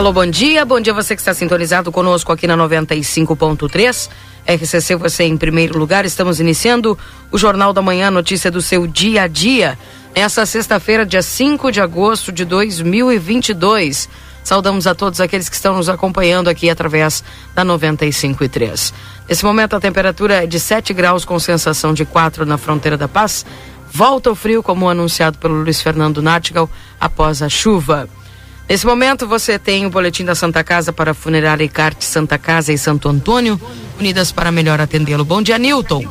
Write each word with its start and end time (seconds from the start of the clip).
Alô, 0.00 0.14
bom 0.14 0.24
dia. 0.24 0.64
Bom 0.64 0.80
dia 0.80 0.94
você 0.94 1.14
que 1.14 1.20
está 1.20 1.34
sintonizado 1.34 1.92
conosco 1.92 2.32
aqui 2.32 2.46
na 2.46 2.56
95.3. 2.56 4.08
RCC, 4.46 4.96
você 4.96 5.24
em 5.24 5.36
primeiro 5.36 5.78
lugar. 5.78 6.06
Estamos 6.06 6.40
iniciando 6.40 6.98
o 7.30 7.36
Jornal 7.36 7.74
da 7.74 7.82
Manhã, 7.82 8.10
notícia 8.10 8.50
do 8.50 8.62
seu 8.62 8.86
dia 8.86 9.24
a 9.24 9.26
dia. 9.26 9.78
Nessa 10.16 10.46
sexta-feira, 10.46 11.04
dia 11.04 11.20
5 11.20 11.70
de 11.70 11.82
agosto 11.82 12.32
de 12.32 12.46
2022. 12.46 14.08
Saudamos 14.42 14.86
a 14.86 14.94
todos 14.94 15.20
aqueles 15.20 15.50
que 15.50 15.56
estão 15.56 15.76
nos 15.76 15.90
acompanhando 15.90 16.48
aqui 16.48 16.70
através 16.70 17.22
da 17.54 17.62
95.3. 17.62 18.94
Nesse 19.28 19.44
momento, 19.44 19.76
a 19.76 19.80
temperatura 19.80 20.44
é 20.44 20.46
de 20.46 20.58
7 20.58 20.94
graus 20.94 21.26
com 21.26 21.38
sensação 21.38 21.92
de 21.92 22.06
4 22.06 22.46
na 22.46 22.56
fronteira 22.56 22.96
da 22.96 23.06
paz. 23.06 23.44
Volta 23.92 24.30
o 24.30 24.34
frio, 24.34 24.62
como 24.62 24.88
anunciado 24.88 25.36
pelo 25.36 25.62
Luiz 25.62 25.82
Fernando 25.82 26.22
Nartigal, 26.22 26.70
após 26.98 27.42
a 27.42 27.50
chuva. 27.50 28.08
Nesse 28.70 28.86
momento 28.86 29.26
você 29.26 29.58
tem 29.58 29.84
o 29.84 29.90
boletim 29.90 30.24
da 30.24 30.36
Santa 30.36 30.62
Casa 30.62 30.92
para 30.92 31.12
Funerária 31.12 31.64
Icarte 31.64 32.04
Santa 32.04 32.38
Casa 32.38 32.72
e 32.72 32.78
Santo 32.78 33.08
Antônio, 33.08 33.60
unidas 33.98 34.30
para 34.30 34.52
melhor 34.52 34.80
atendê-lo. 34.80 35.24
Bom 35.24 35.42
dia, 35.42 35.58
Nilton. 35.58 36.04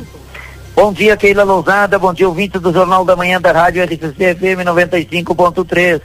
Bom 0.76 0.92
dia, 0.92 1.16
Keila 1.16 1.42
Lousada. 1.42 1.98
Bom 1.98 2.12
dia, 2.12 2.28
ouvinte 2.28 2.58
do 2.58 2.70
Jornal 2.70 3.02
da 3.02 3.16
Manhã 3.16 3.40
da 3.40 3.50
Rádio 3.50 3.82
RCC 3.82 4.34
FM 4.34 4.60
95.3. 4.66 6.02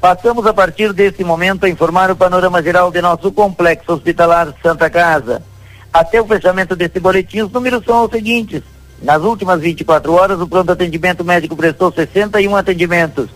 Passamos 0.00 0.44
a 0.46 0.52
partir 0.52 0.92
desse 0.92 1.22
momento 1.22 1.64
a 1.64 1.68
informar 1.68 2.10
o 2.10 2.16
panorama 2.16 2.60
geral 2.60 2.90
de 2.90 3.00
nosso 3.00 3.30
complexo 3.30 3.92
hospitalar 3.92 4.52
Santa 4.60 4.90
Casa. 4.90 5.44
Até 5.92 6.20
o 6.20 6.26
fechamento 6.26 6.74
desse 6.74 6.98
boletim, 6.98 7.42
os 7.42 7.52
números 7.52 7.84
são 7.84 8.04
os 8.04 8.10
seguintes. 8.10 8.64
Nas 9.00 9.22
últimas 9.22 9.60
24 9.60 10.12
horas, 10.12 10.40
o 10.40 10.48
pronto 10.48 10.72
atendimento 10.72 11.24
médico 11.24 11.54
prestou 11.54 11.92
61 11.92 12.56
atendimentos 12.56 13.28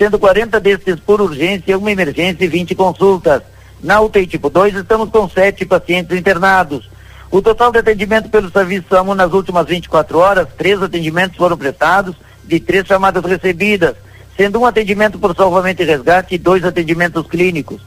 sendo 0.00 0.18
40 0.18 0.58
destes 0.58 0.98
por 0.98 1.20
urgência, 1.20 1.76
uma 1.76 1.92
emergência 1.92 2.46
e 2.46 2.48
20 2.48 2.74
consultas. 2.74 3.42
Na 3.82 4.00
UTI 4.00 4.26
tipo 4.26 4.48
2, 4.48 4.76
estamos 4.76 5.10
com 5.10 5.28
sete 5.28 5.66
pacientes 5.66 6.18
internados. 6.18 6.88
O 7.30 7.42
total 7.42 7.70
de 7.70 7.80
atendimento 7.80 8.30
pelo 8.30 8.50
serviço 8.50 8.86
SAMU 8.88 9.14
nas 9.14 9.30
últimas 9.34 9.66
24 9.66 10.18
horas, 10.18 10.48
três 10.56 10.82
atendimentos 10.82 11.36
foram 11.36 11.54
prestados, 11.54 12.16
de 12.42 12.58
três 12.58 12.86
chamadas 12.86 13.22
recebidas, 13.22 13.94
sendo 14.38 14.58
um 14.58 14.64
atendimento 14.64 15.18
por 15.18 15.36
salvamento 15.36 15.82
e 15.82 15.84
resgate 15.84 16.34
e 16.34 16.38
dois 16.38 16.64
atendimentos 16.64 17.26
clínicos. 17.26 17.82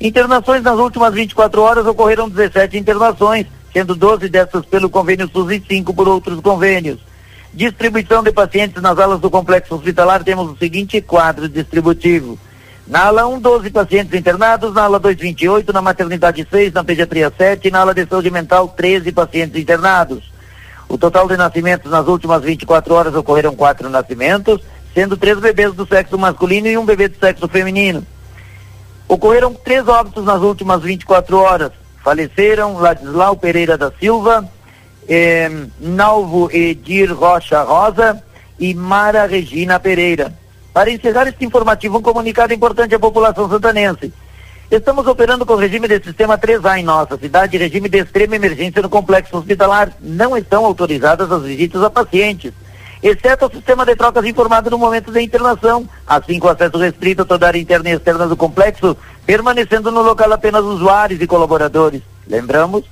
Internações 0.00 0.62
nas 0.62 0.78
últimas 0.78 1.12
24 1.12 1.60
horas 1.60 1.86
ocorreram 1.86 2.30
17 2.30 2.78
internações, 2.78 3.46
sendo 3.74 3.94
12 3.94 4.26
dessas 4.30 4.64
pelo 4.64 4.88
convênio 4.88 5.28
SUS 5.30 5.50
e 5.50 5.62
5 5.68 5.92
por 5.92 6.08
outros 6.08 6.40
convênios. 6.40 6.98
Distribuição 7.52 8.22
de 8.22 8.30
pacientes 8.30 8.80
nas 8.82 8.98
alas 8.98 9.20
do 9.20 9.30
complexo 9.30 9.74
hospitalar, 9.74 10.22
temos 10.22 10.50
o 10.50 10.56
seguinte 10.56 11.00
quadro 11.00 11.48
distributivo. 11.48 12.38
Na 12.86 13.06
ala 13.06 13.26
1, 13.26 13.40
12 13.40 13.70
pacientes 13.70 14.18
internados, 14.18 14.74
na 14.74 14.82
ala 14.82 14.98
2, 14.98 15.16
28, 15.16 15.72
na 15.72 15.82
maternidade 15.82 16.46
6, 16.50 16.72
na 16.72 16.84
pediatria 16.84 17.32
7, 17.36 17.70
na 17.70 17.80
ala 17.80 17.94
de 17.94 18.06
saúde 18.06 18.30
mental 18.30 18.68
13 18.68 19.12
pacientes 19.12 19.60
internados. 19.60 20.30
O 20.88 20.96
total 20.96 21.28
de 21.28 21.36
nascimentos 21.36 21.90
nas 21.90 22.06
últimas 22.06 22.42
24 22.42 22.94
horas 22.94 23.14
ocorreram 23.14 23.54
quatro 23.54 23.90
nascimentos, 23.90 24.60
sendo 24.94 25.16
três 25.16 25.38
bebês 25.38 25.74
do 25.74 25.86
sexo 25.86 26.18
masculino 26.18 26.66
e 26.66 26.78
um 26.78 26.86
bebê 26.86 27.08
do 27.08 27.18
sexo 27.18 27.46
feminino. 27.48 28.06
Ocorreram 29.06 29.52
três 29.52 29.86
óbitos 29.86 30.24
nas 30.24 30.40
últimas 30.40 30.82
24 30.82 31.38
horas. 31.38 31.72
Faleceram 32.02 32.78
Ladislau 32.78 33.36
Pereira 33.36 33.76
da 33.76 33.90
Silva, 33.98 34.48
eh, 35.08 35.50
Nalvo 35.80 36.50
Edir 36.52 37.12
Rocha 37.12 37.62
Rosa 37.62 38.22
e 38.58 38.74
Mara 38.74 39.26
Regina 39.26 39.80
Pereira. 39.80 40.32
Para 40.72 40.90
encerrar 40.90 41.26
este 41.26 41.44
informativo, 41.44 41.98
um 41.98 42.02
comunicado 42.02 42.52
importante 42.52 42.94
à 42.94 42.98
população 42.98 43.48
santanense. 43.48 44.12
Estamos 44.70 45.06
operando 45.06 45.46
com 45.46 45.54
o 45.54 45.56
regime 45.56 45.88
de 45.88 46.04
sistema 46.04 46.36
3A 46.36 46.78
em 46.78 46.84
nossa 46.84 47.16
cidade, 47.16 47.56
regime 47.56 47.88
de 47.88 47.98
extrema 47.98 48.36
emergência 48.36 48.82
no 48.82 48.88
complexo 48.90 49.38
hospitalar. 49.38 49.92
Não 49.98 50.36
estão 50.36 50.64
autorizadas 50.66 51.32
as 51.32 51.42
visitas 51.42 51.82
a 51.82 51.88
pacientes, 51.88 52.52
exceto 53.02 53.46
o 53.46 53.50
sistema 53.50 53.86
de 53.86 53.96
trocas 53.96 54.26
informado 54.26 54.70
no 54.70 54.76
momento 54.76 55.10
da 55.10 55.22
internação, 55.22 55.88
assim 56.06 56.38
com 56.38 56.48
acesso 56.48 56.76
restrito 56.76 57.22
a 57.22 57.24
toda 57.24 57.46
a 57.46 57.48
área 57.48 57.58
interna 57.58 57.88
e 57.88 57.94
externa 57.94 58.26
do 58.26 58.36
complexo, 58.36 58.94
permanecendo 59.24 59.90
no 59.90 60.02
local 60.02 60.30
apenas 60.34 60.62
usuários 60.62 61.20
e 61.22 61.26
colaboradores. 61.26 62.02
Lembramos 62.26 62.84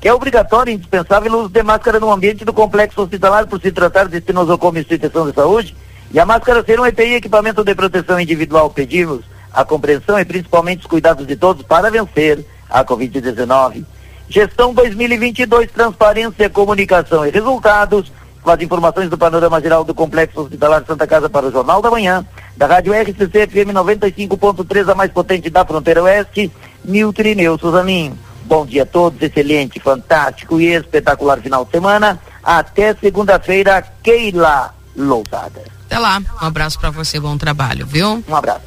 que 0.00 0.08
é 0.08 0.14
obrigatório 0.14 0.72
e 0.72 0.74
indispensável 0.74 1.32
o 1.32 1.40
uso 1.40 1.48
de 1.50 1.62
máscara 1.62 2.00
no 2.00 2.10
ambiente 2.10 2.44
do 2.44 2.52
complexo 2.52 3.02
hospitalar 3.02 3.46
por 3.46 3.60
se 3.60 3.70
tratar 3.70 4.08
de 4.08 4.16
espinosocoma 4.16 4.78
instituição 4.78 5.28
de 5.28 5.34
saúde 5.34 5.76
e 6.10 6.18
a 6.18 6.24
máscara 6.24 6.64
ser 6.64 6.80
um 6.80 6.86
EPI 6.86 7.14
equipamento 7.14 7.62
de 7.62 7.74
proteção 7.74 8.18
individual. 8.18 8.70
Pedimos 8.70 9.20
a 9.52 9.62
compreensão 9.62 10.18
e 10.18 10.24
principalmente 10.24 10.80
os 10.80 10.86
cuidados 10.86 11.26
de 11.26 11.36
todos 11.36 11.62
para 11.62 11.90
vencer 11.90 12.44
a 12.68 12.82
Covid-19. 12.82 13.84
Gestão 14.28 14.72
2022, 14.72 15.70
transparência, 15.70 16.48
comunicação 16.48 17.26
e 17.26 17.30
resultados. 17.30 18.10
Com 18.42 18.50
as 18.50 18.62
informações 18.62 19.10
do 19.10 19.18
panorama 19.18 19.60
geral 19.60 19.84
do 19.84 19.94
Complexo 19.94 20.40
Hospitalar 20.40 20.82
Santa 20.86 21.06
Casa 21.06 21.28
para 21.28 21.48
o 21.48 21.52
Jornal 21.52 21.82
da 21.82 21.90
Manhã, 21.90 22.24
da 22.56 22.66
Rádio 22.66 22.94
RCC 22.94 23.46
FM 23.46 23.74
95.3, 23.74 24.90
a 24.90 24.94
mais 24.94 25.10
potente 25.10 25.50
da 25.50 25.62
fronteira 25.62 26.02
oeste, 26.02 26.50
Nilton 26.82 27.22
Ineu 27.22 27.58
Suzaninho. 27.58 28.16
Bom 28.50 28.66
dia 28.66 28.82
a 28.82 28.86
todos, 28.86 29.22
excelente, 29.22 29.78
fantástico 29.78 30.60
e 30.60 30.74
espetacular 30.74 31.40
final 31.40 31.64
de 31.64 31.70
semana. 31.70 32.20
Até 32.42 32.92
segunda-feira, 32.96 33.80
Keila 34.02 34.74
Lousada. 34.96 35.62
Até 35.86 35.96
lá, 35.96 36.18
um 36.18 36.46
abraço 36.46 36.76
para 36.80 36.90
você, 36.90 37.20
bom 37.20 37.38
trabalho, 37.38 37.86
viu? 37.86 38.24
Um 38.28 38.34
abraço. 38.34 38.62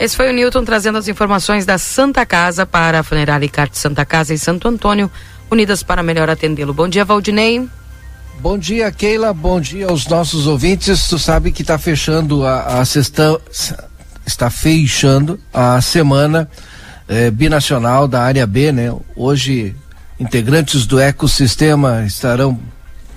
Esse 0.00 0.16
foi 0.16 0.30
o 0.30 0.32
Newton 0.32 0.64
trazendo 0.64 0.96
as 0.96 1.08
informações 1.08 1.66
da 1.66 1.76
Santa 1.76 2.24
Casa 2.24 2.64
para 2.64 3.00
a 3.00 3.02
Funerária 3.02 3.44
Icarte 3.44 3.76
Santa 3.76 4.02
Casa 4.06 4.32
e 4.32 4.38
Santo 4.38 4.66
Antônio, 4.66 5.10
unidas 5.50 5.82
para 5.82 6.02
melhor 6.02 6.30
atendê-lo. 6.30 6.72
Bom 6.72 6.88
dia, 6.88 7.04
Valdinei. 7.04 7.68
Bom 8.40 8.56
dia, 8.56 8.90
Keila. 8.90 9.34
Bom 9.34 9.60
dia 9.60 9.88
aos 9.88 10.06
nossos 10.06 10.46
ouvintes. 10.46 11.06
Tu 11.06 11.18
sabe 11.18 11.52
que 11.52 11.60
está 11.60 11.76
fechando 11.76 12.46
a, 12.46 12.80
a 12.80 12.84
sexta, 12.86 13.38
está 14.24 14.48
fechando 14.48 15.38
a 15.52 15.82
semana 15.82 16.48
é, 17.08 17.30
binacional 17.30 18.06
da 18.06 18.22
área 18.22 18.46
B, 18.46 18.70
né? 18.70 18.94
Hoje, 19.16 19.74
integrantes 20.20 20.86
do 20.86 21.00
ecossistema 21.00 22.04
estarão 22.06 22.60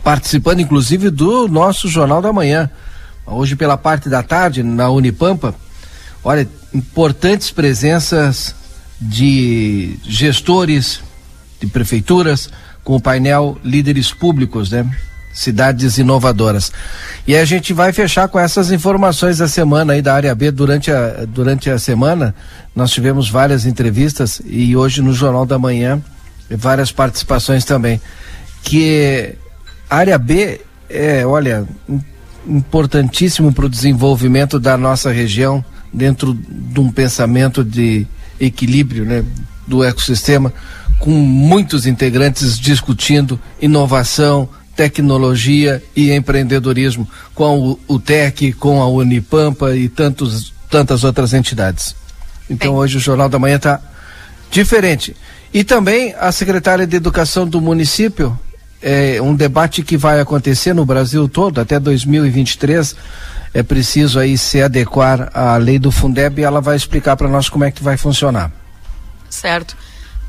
participando, 0.03 0.61
inclusive, 0.61 1.09
do 1.09 1.47
nosso 1.47 1.87
Jornal 1.89 2.21
da 2.21 2.31
Manhã. 2.31 2.69
Hoje, 3.25 3.55
pela 3.55 3.77
parte 3.77 4.09
da 4.09 4.23
tarde, 4.23 4.63
na 4.63 4.89
Unipampa, 4.89 5.53
olha, 6.23 6.47
importantes 6.73 7.51
presenças 7.51 8.55
de 8.99 9.97
gestores 10.03 11.01
de 11.59 11.67
prefeituras 11.67 12.49
com 12.83 12.95
o 12.95 13.01
painel 13.01 13.57
Líderes 13.63 14.11
Públicos, 14.11 14.71
né? 14.71 14.89
Cidades 15.33 15.97
inovadoras. 15.97 16.71
E 17.27 17.35
a 17.35 17.45
gente 17.45 17.73
vai 17.73 17.93
fechar 17.93 18.27
com 18.27 18.39
essas 18.39 18.71
informações 18.71 19.37
da 19.37 19.47
semana 19.47 19.93
aí 19.93 20.01
da 20.01 20.13
área 20.13 20.33
B 20.35 20.51
durante 20.51 20.91
a, 20.91 21.25
durante 21.27 21.69
a 21.69 21.79
semana. 21.79 22.35
Nós 22.75 22.91
tivemos 22.91 23.29
várias 23.29 23.65
entrevistas 23.65 24.41
e 24.45 24.75
hoje 24.75 25.01
no 25.01 25.13
Jornal 25.13 25.45
da 25.45 25.59
Manhã 25.59 26.01
várias 26.49 26.91
participações 26.91 27.65
também. 27.65 28.01
Que 28.63 29.35
área 29.89 30.17
B 30.17 30.61
é, 30.89 31.25
olha, 31.25 31.65
importantíssimo 32.45 33.53
para 33.53 33.65
o 33.65 33.69
desenvolvimento 33.69 34.59
da 34.59 34.77
nossa 34.77 35.11
região 35.11 35.63
dentro 35.93 36.33
de 36.33 36.79
um 36.79 36.91
pensamento 36.91 37.63
de 37.63 38.05
equilíbrio, 38.39 39.05
né, 39.05 39.23
do 39.67 39.83
ecossistema, 39.83 40.53
com 40.99 41.11
muitos 41.11 41.85
integrantes 41.85 42.59
discutindo 42.59 43.39
inovação, 43.61 44.47
tecnologia 44.75 45.83
e 45.95 46.11
empreendedorismo 46.11 47.07
com 47.33 47.59
o, 47.59 47.79
o 47.87 47.99
TEC, 47.99 48.53
com 48.53 48.81
a 48.81 48.87
Unipampa 48.87 49.75
e 49.75 49.89
tantos, 49.89 50.53
tantas 50.69 51.03
outras 51.03 51.33
entidades. 51.33 51.95
Então 52.49 52.71
Bem. 52.71 52.79
hoje 52.79 52.97
o 52.97 52.99
Jornal 52.99 53.29
da 53.29 53.39
Manhã 53.39 53.57
está 53.57 53.79
diferente. 54.49 55.15
E 55.53 55.63
também 55.63 56.15
a 56.17 56.31
secretária 56.31 56.87
de 56.87 56.95
Educação 56.95 57.47
do 57.47 57.59
município, 57.59 58.37
é 58.81 59.21
um 59.21 59.35
debate 59.35 59.83
que 59.83 59.95
vai 59.95 60.19
acontecer 60.19 60.73
no 60.73 60.85
Brasil 60.85 61.29
todo 61.29 61.61
até 61.61 61.79
2023. 61.79 62.95
É 63.53 63.61
preciso 63.61 64.17
aí 64.17 64.37
se 64.37 64.61
adequar 64.61 65.29
à 65.33 65.55
lei 65.57 65.77
do 65.77 65.91
Fundeb 65.91 66.39
e 66.41 66.43
ela 66.43 66.61
vai 66.61 66.75
explicar 66.75 67.15
para 67.15 67.27
nós 67.27 67.47
como 67.47 67.63
é 67.63 67.71
que 67.71 67.83
vai 67.83 67.95
funcionar. 67.95 68.51
Certo. 69.29 69.77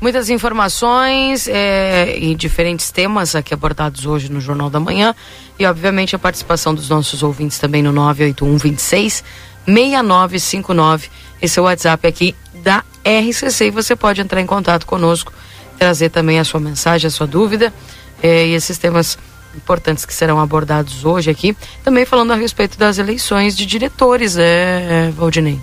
Muitas 0.03 0.29
informações 0.29 1.47
é, 1.47 2.17
e 2.19 2.35
diferentes 2.35 2.91
temas 2.91 3.35
aqui 3.35 3.53
abordados 3.53 4.05
hoje 4.05 4.29
no 4.29 4.41
Jornal 4.41 4.69
da 4.69 4.77
Manhã 4.77 5.15
e, 5.57 5.65
obviamente, 5.65 6.13
a 6.13 6.19
participação 6.19 6.75
dos 6.75 6.89
nossos 6.89 7.23
ouvintes 7.23 7.57
também 7.57 7.81
no 7.81 7.93
981 7.93 8.57
26 8.57 9.23
6959. 9.65 11.07
Esse 11.41 11.57
é 11.57 11.61
o 11.61 11.63
WhatsApp 11.63 12.05
aqui 12.05 12.35
da 12.55 12.83
RCC 13.05 13.67
e 13.67 13.71
você 13.71 13.95
pode 13.95 14.19
entrar 14.19 14.41
em 14.41 14.45
contato 14.45 14.85
conosco, 14.85 15.31
trazer 15.79 16.09
também 16.09 16.37
a 16.37 16.43
sua 16.43 16.59
mensagem, 16.59 17.07
a 17.07 17.09
sua 17.09 17.25
dúvida 17.25 17.73
é, 18.21 18.47
e 18.47 18.55
esses 18.55 18.77
temas 18.77 19.17
importantes 19.55 20.03
que 20.03 20.13
serão 20.13 20.37
abordados 20.37 21.05
hoje 21.05 21.29
aqui. 21.29 21.55
Também 21.81 22.05
falando 22.05 22.33
a 22.33 22.35
respeito 22.35 22.77
das 22.77 22.97
eleições 22.97 23.55
de 23.55 23.65
diretores, 23.65 24.35
é, 24.35 25.13
Valdinei. 25.15 25.61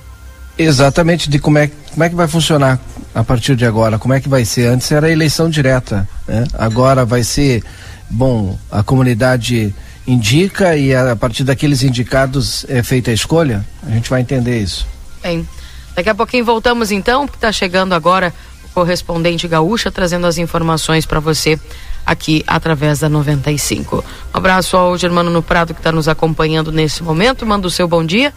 Exatamente, 0.63 1.31
de 1.31 1.39
como 1.39 1.57
é, 1.57 1.71
como 1.91 2.05
é 2.05 2.09
que 2.11 2.15
vai 2.15 2.29
funcionar 2.29 2.79
a 3.15 3.25
partir 3.25 3.57
de 3.57 3.65
agora, 3.65 3.99
como 3.99 4.13
é 4.13 4.21
que 4.21 4.29
vai 4.29 4.45
ser? 4.45 4.67
Antes 4.67 4.93
era 4.93 5.11
eleição 5.11 5.49
direta, 5.49 6.07
né? 6.29 6.45
agora 6.53 7.03
vai 7.03 7.25
ser, 7.25 7.65
bom, 8.11 8.59
a 8.71 8.83
comunidade 8.83 9.75
indica 10.07 10.77
e 10.77 10.95
a, 10.95 11.17
partir 11.17 11.45
daqueles 11.45 11.83
indicados 11.83 12.67
é 12.69 12.83
feita 12.83 13.11
a 13.11 13.15
escolha? 13.15 13.65
A 13.87 13.91
gente 13.91 14.11
vai 14.11 14.21
entender 14.21 14.61
isso. 14.61 14.87
Bem, 15.23 15.49
daqui 15.95 16.11
a 16.11 16.15
pouquinho 16.15 16.45
voltamos 16.45 16.91
então, 16.91 17.25
porque 17.25 17.39
está 17.39 17.51
chegando 17.51 17.95
agora 17.95 18.31
o 18.63 18.69
correspondente 18.69 19.49
gaúcha 19.49 19.91
trazendo 19.91 20.27
as 20.27 20.37
informações 20.37 21.07
para 21.07 21.21
você 21.21 21.59
aqui 22.05 22.45
através 22.47 22.99
da 22.99 23.09
95. 23.09 23.97
Um 23.97 24.37
abraço 24.37 24.77
ao 24.77 24.95
Germano 24.99 25.31
no 25.31 25.43
Prado 25.43 25.73
que 25.73 25.81
está 25.81 25.91
nos 25.91 26.07
acompanhando 26.07 26.71
nesse 26.71 27.03
momento, 27.03 27.47
manda 27.47 27.67
o 27.67 27.71
seu 27.71 27.89
bom 27.89 28.05
dia 28.05 28.31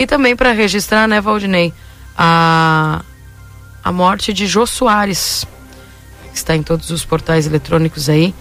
e 0.00 0.06
também 0.06 0.34
para 0.34 0.50
registrar, 0.52 1.06
né, 1.06 1.20
Valdinei, 1.20 1.72
a 2.16 3.04
a 3.82 3.90
morte 3.90 4.32
de 4.32 4.46
Jô 4.46 4.66
Soares, 4.66 5.46
que 6.30 6.36
está 6.36 6.54
em 6.54 6.62
todos 6.62 6.90
os 6.90 7.04
portais 7.04 7.46
eletrônicos 7.46 8.08
aí. 8.08 8.34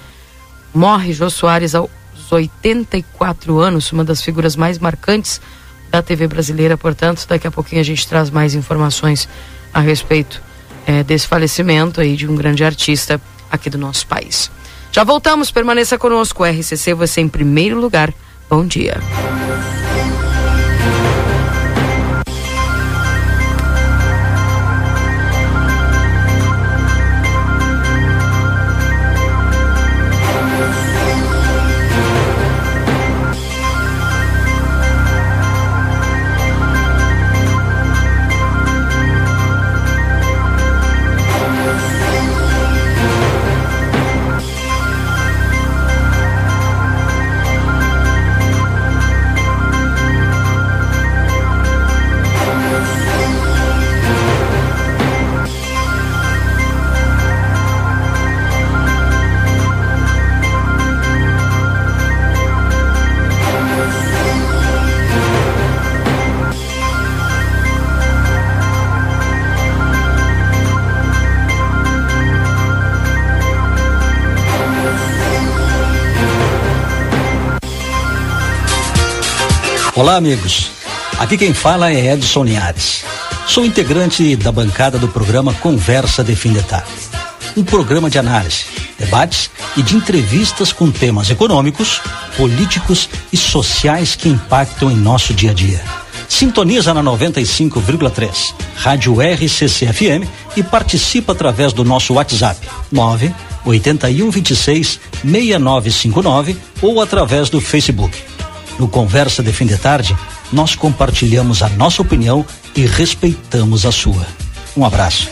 Morre 0.74 1.14
Jô 1.14 1.30
Soares 1.30 1.74
aos 1.74 1.90
84 2.30 3.58
anos, 3.60 3.92
uma 3.92 4.04
das 4.04 4.22
figuras 4.22 4.56
mais 4.56 4.78
marcantes 4.78 5.42
da 5.90 6.02
TV 6.02 6.28
brasileira. 6.28 6.78
Portanto, 6.78 7.26
daqui 7.28 7.48
a 7.48 7.52
pouquinho 7.52 7.82
a 7.82 7.86
gente 7.86 8.08
traz 8.08 8.30
mais 8.30 8.54
informações 8.54 9.28
a 9.74 9.80
respeito 9.80 10.42
é, 10.86 11.04
desse 11.04 11.28
falecimento 11.28 12.02
aí 12.02 12.16
de 12.16 12.28
um 12.28 12.36
grande 12.36 12.64
artista 12.64 13.20
aqui 13.50 13.70
do 13.70 13.78
nosso 13.78 14.06
país. 14.06 14.52
Já 14.92 15.04
voltamos, 15.04 15.52
permaneça 15.52 15.98
conosco. 15.98 16.44
RCC, 16.44 16.94
você 16.94 17.22
em 17.22 17.30
primeiro 17.30 17.80
lugar. 17.80 18.14
Bom 18.50 18.66
dia. 18.66 18.98
Olá, 80.00 80.16
amigos. 80.16 80.72
Aqui 81.18 81.38
quem 81.38 81.54
fala 81.54 81.92
é 81.92 82.14
Edson 82.14 82.46
Linhares. 82.46 83.04
Sou 83.46 83.66
integrante 83.66 84.34
da 84.38 84.50
bancada 84.50 84.98
do 84.98 85.10
programa 85.10 85.54
Conversa 85.56 86.24
de 86.24 86.38
Fim 86.38 86.54
de 86.54 86.64
Tarde. 86.64 86.90
Um 87.58 87.66
programa 87.66 88.10
de 88.10 88.18
análise, 88.18 88.64
debates 88.98 89.52
e 89.76 89.84
de 89.84 89.98
entrevistas 89.98 90.72
com 90.72 90.90
temas 90.90 91.30
econômicos, 91.30 92.02
políticos 92.38 93.10
e 93.34 93.36
sociais 93.36 94.16
que 94.16 94.30
impactam 94.30 94.90
em 94.90 94.96
nosso 94.96 95.34
dia 95.34 95.52
a 95.52 95.54
dia. 95.54 95.82
Sintoniza 96.30 96.94
na 96.94 97.04
95,3, 97.04 98.54
Rádio 98.78 99.18
RCCFM 99.20 100.26
e 100.56 100.64
participa 100.64 101.34
através 101.34 101.74
do 101.74 101.84
nosso 101.84 102.14
WhatsApp 102.14 102.58
9 102.90 103.36
81 103.66 104.32
26 104.32 104.98
6959 105.26 106.56
ou 106.82 107.02
através 107.02 107.50
do 107.50 107.60
Facebook 107.60 108.29
no 108.80 108.88
Conversa 108.88 109.44
de 109.44 109.52
Fim 109.52 109.66
de 109.66 109.78
Tarde, 109.78 110.18
nós 110.52 110.74
compartilhamos 110.74 111.62
a 111.62 111.70
nossa 111.70 112.02
opinião 112.02 112.46
e 112.76 112.86
respeitamos 112.86 113.86
a 113.86 113.92
sua. 113.92 114.26
Um 114.76 114.86
abraço. 114.86 115.30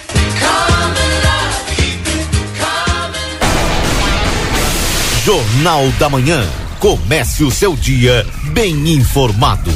Jornal 5.24 5.90
da 6.00 6.10
Manhã. 6.10 6.48
Comece 6.80 7.44
o 7.44 7.50
seu 7.50 7.76
dia 7.76 8.26
bem 8.54 8.94
informado. 8.94 9.72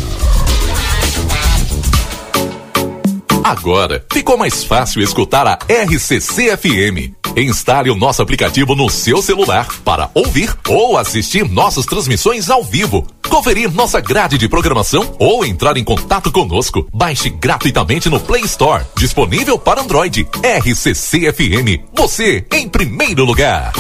Agora 3.44 4.06
ficou 4.14 4.38
mais 4.38 4.64
fácil 4.64 5.02
escutar 5.02 5.48
a 5.48 5.58
RCC 5.68 6.56
FM. 6.56 7.21
Instale 7.36 7.90
o 7.90 7.96
nosso 7.96 8.22
aplicativo 8.22 8.76
no 8.76 8.90
seu 8.90 9.22
celular 9.22 9.68
para 9.86 10.10
ouvir 10.14 10.54
ou 10.68 10.98
assistir 10.98 11.48
nossas 11.48 11.86
transmissões 11.86 12.50
ao 12.50 12.64
vivo, 12.64 13.06
conferir 13.30 13.72
nossa 13.72 14.02
grade 14.02 14.38
de 14.38 14.50
programação 14.50 15.16
ou 15.18 15.46
entrar 15.46 15.78
em 15.78 15.84
contato 15.84 16.32
conosco. 16.32 16.88
Baixe 16.94 17.30
gratuitamente 17.30 18.10
no 18.10 18.20
Play 18.20 18.44
Store, 18.44 18.84
disponível 18.98 19.58
para 19.58 19.82
Android. 19.82 20.28
RCC 20.44 21.32
FM, 21.32 21.88
você 21.94 22.46
em 22.52 22.68
primeiro 22.68 23.24
lugar. 23.24 23.72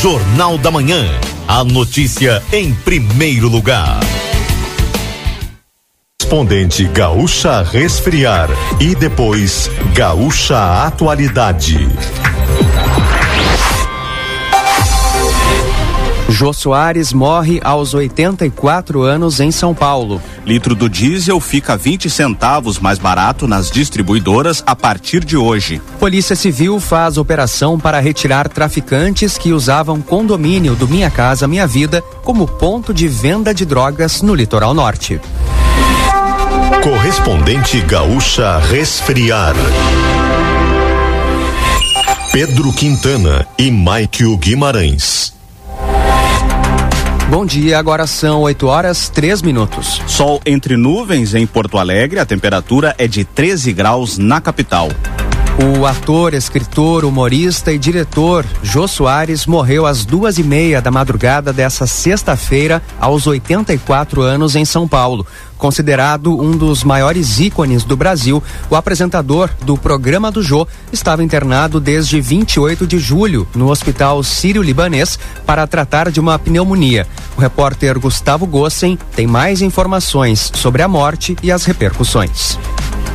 Jornal 0.00 0.58
da 0.58 0.70
Manhã, 0.72 1.08
a 1.46 1.62
notícia 1.62 2.42
em 2.52 2.74
primeiro 2.74 3.48
lugar 3.48 4.00
correspondente 6.22 6.84
Gaúcha 6.84 7.62
Resfriar 7.62 8.48
e 8.80 8.94
depois 8.94 9.68
Gaúcha 9.92 10.86
Atualidade. 10.86 11.88
Jô 16.28 16.52
Soares 16.52 17.12
morre 17.12 17.60
aos 17.62 17.92
84 17.92 19.02
anos 19.02 19.40
em 19.40 19.50
São 19.50 19.74
Paulo. 19.74 20.22
Litro 20.46 20.74
do 20.74 20.88
diesel 20.88 21.38
fica 21.40 21.76
20 21.76 22.08
centavos 22.08 22.78
mais 22.78 22.98
barato 22.98 23.46
nas 23.46 23.70
distribuidoras 23.70 24.62
a 24.66 24.74
partir 24.74 25.24
de 25.24 25.36
hoje. 25.36 25.80
Polícia 25.98 26.36
Civil 26.36 26.78
faz 26.80 27.18
operação 27.18 27.78
para 27.78 28.00
retirar 28.00 28.48
traficantes 28.48 29.36
que 29.36 29.52
usavam 29.52 30.00
condomínio 30.00 30.74
do 30.74 30.88
Minha 30.88 31.10
Casa 31.10 31.48
Minha 31.48 31.66
Vida 31.66 32.02
como 32.22 32.46
ponto 32.46 32.94
de 32.94 33.08
venda 33.08 33.52
de 33.52 33.64
drogas 33.64 34.22
no 34.22 34.34
litoral 34.34 34.72
norte. 34.72 35.20
Correspondente 36.82 37.80
Gaúcha 37.82 38.58
Resfriar. 38.58 39.54
Pedro 42.32 42.72
Quintana 42.72 43.46
e 43.56 43.70
Maikio 43.70 44.36
Guimarães. 44.36 45.32
Bom 47.30 47.46
dia, 47.46 47.78
agora 47.78 48.04
são 48.08 48.40
8 48.40 48.66
horas 48.66 49.08
3 49.08 49.42
minutos. 49.42 50.02
Sol 50.08 50.40
entre 50.44 50.76
nuvens 50.76 51.36
em 51.36 51.46
Porto 51.46 51.78
Alegre, 51.78 52.18
a 52.18 52.26
temperatura 52.26 52.96
é 52.98 53.06
de 53.06 53.24
13 53.24 53.72
graus 53.72 54.18
na 54.18 54.40
capital. 54.40 54.88
O 55.58 55.84
ator, 55.84 56.32
escritor, 56.32 57.04
humorista 57.04 57.72
e 57.72 57.78
diretor 57.78 58.44
Jô 58.62 58.88
Soares 58.88 59.46
morreu 59.46 59.84
às 59.86 60.04
duas 60.04 60.38
e 60.38 60.42
meia 60.42 60.80
da 60.80 60.90
madrugada 60.90 61.52
dessa 61.52 61.86
sexta-feira, 61.86 62.82
aos 62.98 63.26
84 63.26 64.22
anos, 64.22 64.56
em 64.56 64.64
São 64.64 64.88
Paulo. 64.88 65.26
Considerado 65.58 66.40
um 66.40 66.52
dos 66.52 66.82
maiores 66.82 67.38
ícones 67.38 67.84
do 67.84 67.96
Brasil, 67.96 68.42
o 68.70 68.74
apresentador 68.74 69.50
do 69.62 69.76
programa 69.76 70.32
do 70.32 70.42
Jô 70.42 70.66
estava 70.90 71.22
internado 71.22 71.78
desde 71.78 72.20
28 72.20 72.86
de 72.86 72.98
julho 72.98 73.46
no 73.54 73.70
Hospital 73.70 74.22
Sírio-Libanês 74.22 75.18
para 75.44 75.66
tratar 75.66 76.10
de 76.10 76.18
uma 76.18 76.38
pneumonia. 76.38 77.06
O 77.36 77.40
repórter 77.40 77.98
Gustavo 78.00 78.46
Gossen 78.46 78.98
tem 79.14 79.26
mais 79.26 79.60
informações 79.60 80.50
sobre 80.54 80.82
a 80.82 80.88
morte 80.88 81.36
e 81.42 81.52
as 81.52 81.64
repercussões. 81.64 82.58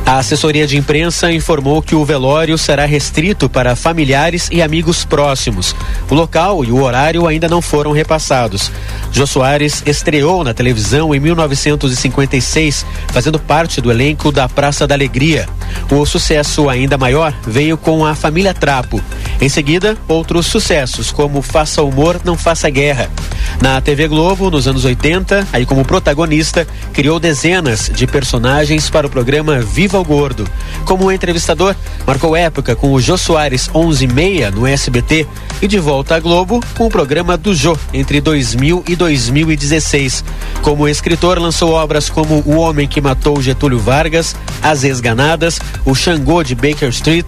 A 0.08 0.20
assessoria 0.20 0.66
de 0.66 0.78
imprensa 0.78 1.30
informou 1.30 1.82
que 1.82 1.94
o 1.94 2.02
velório 2.02 2.56
será 2.56 2.86
restrito 2.86 3.46
para 3.46 3.76
familiares 3.76 4.48
e 4.50 4.62
amigos 4.62 5.04
próximos. 5.04 5.76
O 6.08 6.14
local 6.14 6.64
e 6.64 6.72
o 6.72 6.82
horário 6.82 7.26
ainda 7.26 7.46
não 7.46 7.60
foram 7.60 7.92
repassados. 7.92 8.72
Jô 9.12 9.26
Soares 9.26 9.82
estreou 9.84 10.42
na 10.42 10.54
televisão 10.54 11.14
em 11.14 11.20
1956, 11.20 12.86
fazendo 13.08 13.38
parte 13.38 13.82
do 13.82 13.90
elenco 13.90 14.32
da 14.32 14.48
Praça 14.48 14.86
da 14.86 14.94
Alegria. 14.94 15.46
O 15.90 16.06
sucesso 16.06 16.70
ainda 16.70 16.96
maior 16.96 17.34
veio 17.46 17.76
com 17.76 18.02
a 18.06 18.14
Família 18.14 18.54
Trapo. 18.54 19.02
Em 19.38 19.48
seguida, 19.50 19.94
outros 20.08 20.46
sucessos, 20.46 21.12
como 21.12 21.42
Faça 21.42 21.82
Humor, 21.82 22.18
Não 22.24 22.36
Faça 22.36 22.70
Guerra. 22.70 23.10
Na 23.60 23.78
TV 23.80 24.08
Globo, 24.08 24.50
nos 24.50 24.66
anos 24.66 24.86
80, 24.86 25.48
aí 25.52 25.66
como 25.66 25.84
protagonista, 25.84 26.66
criou 26.94 27.20
dezenas 27.20 27.90
de 27.94 28.06
personagens 28.06 28.88
para 28.88 29.06
o 29.06 29.10
programa 29.10 29.60
Viva 29.60 29.97
Gordo. 30.04 30.48
Como 30.84 31.10
entrevistador, 31.10 31.74
marcou 32.06 32.36
época 32.36 32.74
com 32.74 32.92
o 32.92 33.00
Jô 33.00 33.16
Soares 33.16 33.68
11:30 33.68 34.50
no 34.50 34.66
SBT 34.66 35.26
e 35.60 35.68
de 35.68 35.78
volta 35.78 36.16
à 36.16 36.20
Globo 36.20 36.60
com 36.76 36.86
o 36.86 36.90
programa 36.90 37.36
do 37.36 37.54
Jô 37.54 37.76
entre 37.92 38.20
2000 38.20 38.84
e 38.88 38.96
2016. 38.96 40.24
Como 40.62 40.88
escritor, 40.88 41.38
lançou 41.38 41.72
obras 41.72 42.08
como 42.08 42.42
O 42.46 42.56
Homem 42.56 42.88
que 42.88 43.00
Matou 43.00 43.40
Getúlio 43.40 43.78
Vargas, 43.78 44.34
As 44.62 44.84
Esganadas, 44.84 45.58
O 45.84 45.94
Xangô 45.94 46.42
de 46.42 46.54
Baker 46.54 46.88
Street, 46.88 47.26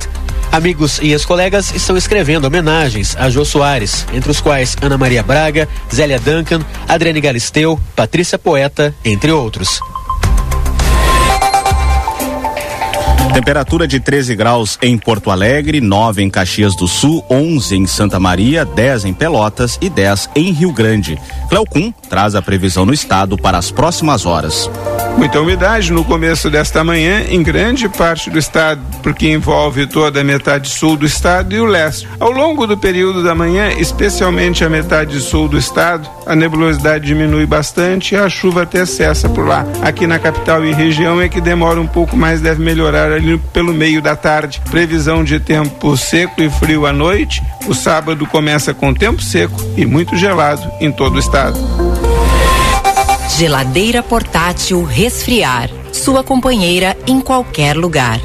Amigos 0.52 0.98
e 1.00 1.12
ex-colegas 1.12 1.72
estão 1.72 1.96
escrevendo 1.96 2.44
homenagens 2.44 3.16
a 3.16 3.30
Jô 3.30 3.44
Soares, 3.44 4.04
entre 4.12 4.32
os 4.32 4.40
quais 4.40 4.76
Ana 4.82 4.98
Maria 4.98 5.22
Braga, 5.22 5.68
Zélia 5.94 6.18
Duncan, 6.18 6.60
Adriane 6.88 7.20
Galisteu, 7.20 7.78
Patrícia 7.94 8.36
Poeta, 8.36 8.92
entre 9.04 9.30
outros. 9.30 9.80
Temperatura 13.32 13.86
de 13.86 14.00
13 14.00 14.34
graus 14.34 14.76
em 14.82 14.98
Porto 14.98 15.30
Alegre, 15.30 15.80
9 15.80 16.22
em 16.22 16.28
Caxias 16.28 16.74
do 16.74 16.88
Sul, 16.88 17.24
11 17.30 17.76
em 17.76 17.86
Santa 17.86 18.18
Maria, 18.18 18.64
10 18.64 19.04
em 19.04 19.14
Pelotas 19.14 19.78
e 19.80 19.88
10 19.88 20.30
em 20.34 20.50
Rio 20.50 20.72
Grande. 20.72 21.18
Cleocum 21.48 21.92
traz 22.08 22.34
a 22.34 22.42
previsão 22.42 22.84
no 22.84 22.92
estado 22.92 23.38
para 23.38 23.56
as 23.56 23.70
próximas 23.70 24.26
horas. 24.26 24.68
Muita 25.16 25.40
umidade 25.40 25.92
no 25.92 26.04
começo 26.04 26.48
desta 26.48 26.82
manhã 26.82 27.24
em 27.28 27.42
grande 27.42 27.88
parte 27.88 28.30
do 28.30 28.38
estado, 28.38 28.80
porque 29.02 29.28
envolve 29.28 29.86
toda 29.86 30.20
a 30.20 30.24
metade 30.24 30.68
sul 30.68 30.96
do 30.96 31.04
estado 31.04 31.54
e 31.54 31.60
o 31.60 31.66
leste. 31.66 32.08
Ao 32.18 32.30
longo 32.30 32.66
do 32.66 32.76
período 32.76 33.22
da 33.22 33.34
manhã, 33.34 33.70
especialmente 33.78 34.64
a 34.64 34.68
metade 34.68 35.20
sul 35.20 35.46
do 35.46 35.58
estado, 35.58 36.08
a 36.26 36.34
nebulosidade 36.34 37.06
diminui 37.06 37.44
bastante 37.44 38.14
e 38.14 38.18
a 38.18 38.28
chuva 38.28 38.62
até 38.62 38.86
cessa 38.86 39.28
por 39.28 39.46
lá. 39.46 39.66
Aqui 39.82 40.06
na 40.06 40.18
capital 40.18 40.64
e 40.64 40.72
região 40.72 41.20
é 41.20 41.28
que 41.28 41.40
demora 41.40 41.80
um 41.80 41.86
pouco 41.86 42.16
mais, 42.16 42.40
deve 42.40 42.62
melhorar 42.62 43.19
ali 43.20 43.38
pelo 43.52 43.72
meio 43.72 44.02
da 44.02 44.16
tarde. 44.16 44.60
Previsão 44.70 45.22
de 45.22 45.38
tempo 45.38 45.96
seco 45.96 46.42
e 46.42 46.50
frio 46.50 46.86
à 46.86 46.92
noite. 46.92 47.42
O 47.68 47.74
sábado 47.74 48.26
começa 48.26 48.74
com 48.74 48.92
tempo 48.92 49.22
seco 49.22 49.60
e 49.76 49.86
muito 49.86 50.16
gelado 50.16 50.68
em 50.80 50.90
todo 50.90 51.16
o 51.16 51.18
estado. 51.18 51.58
Geladeira 53.36 54.02
portátil 54.02 54.82
resfriar. 54.82 55.70
Sua 55.92 56.24
companheira 56.24 56.96
em 57.06 57.20
qualquer 57.20 57.76
lugar. 57.76 58.20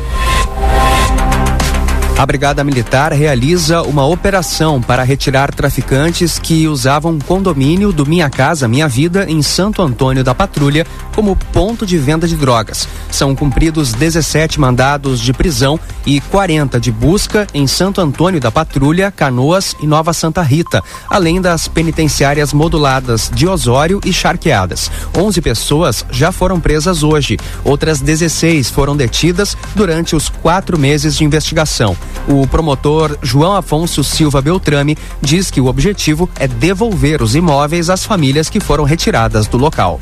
A 2.18 2.26
Brigada 2.26 2.64
Militar 2.64 3.12
realiza 3.12 3.82
uma 3.82 4.06
operação 4.06 4.82
para 4.82 5.04
retirar 5.04 5.54
traficantes 5.54 6.40
que 6.40 6.66
usavam 6.66 7.20
condomínio 7.20 7.92
do 7.92 8.06
Minha 8.06 8.30
Casa 8.30 8.70
Minha 8.70 8.88
Vida 8.88 9.26
em 9.30 9.42
Santo 9.42 9.82
Antônio 9.82 10.24
da 10.24 10.34
Patrulha 10.34 10.88
como 11.14 11.36
ponto 11.36 11.86
de 11.86 11.98
venda 11.98 12.26
de 12.26 12.38
drogas. 12.38 12.88
São 13.12 13.36
cumpridos 13.36 13.92
17 13.92 14.62
mandados 14.62 15.20
de 15.20 15.34
prisão 15.34 15.78
e 16.06 16.22
40 16.22 16.80
de 16.80 16.90
busca 16.90 17.48
em 17.54 17.68
Santo 17.68 18.00
Antônio 18.00 18.40
da 18.40 18.50
Patrulha, 18.50 19.12
Canoas 19.12 19.76
e 19.82 19.86
Nova 19.86 20.14
Santa 20.14 20.42
Rita, 20.42 20.82
além 21.10 21.42
das 21.42 21.68
penitenciárias 21.68 22.54
moduladas 22.54 23.30
de 23.34 23.46
Osório 23.46 24.00
e 24.06 24.14
Charqueadas. 24.14 24.90
11 25.18 25.42
pessoas 25.42 26.06
já 26.10 26.32
foram 26.32 26.62
presas 26.62 27.04
hoje. 27.04 27.38
Outras 27.64 28.00
16 28.00 28.70
foram 28.70 28.96
detidas 28.96 29.58
durante 29.76 30.16
os 30.16 30.30
quatro 30.30 30.80
meses 30.80 31.18
de 31.18 31.26
investigação. 31.26 31.96
O 32.28 32.48
promotor 32.48 33.18
João 33.22 33.56
Afonso 33.56 34.04
Silva 34.04 34.42
Beltrame 34.42 34.98
diz 35.22 35.52
que 35.52 35.62
o 35.62 35.68
objetivo 35.68 36.30
é 36.40 36.48
devolver 36.48 37.22
os 37.22 37.36
imóveis 37.36 37.90
às 37.90 38.04
famílias 38.04 38.50
que 38.50 38.60
foram 38.60 38.84
retiradas 38.84 39.48
do 39.48 39.58
local. 39.58 40.00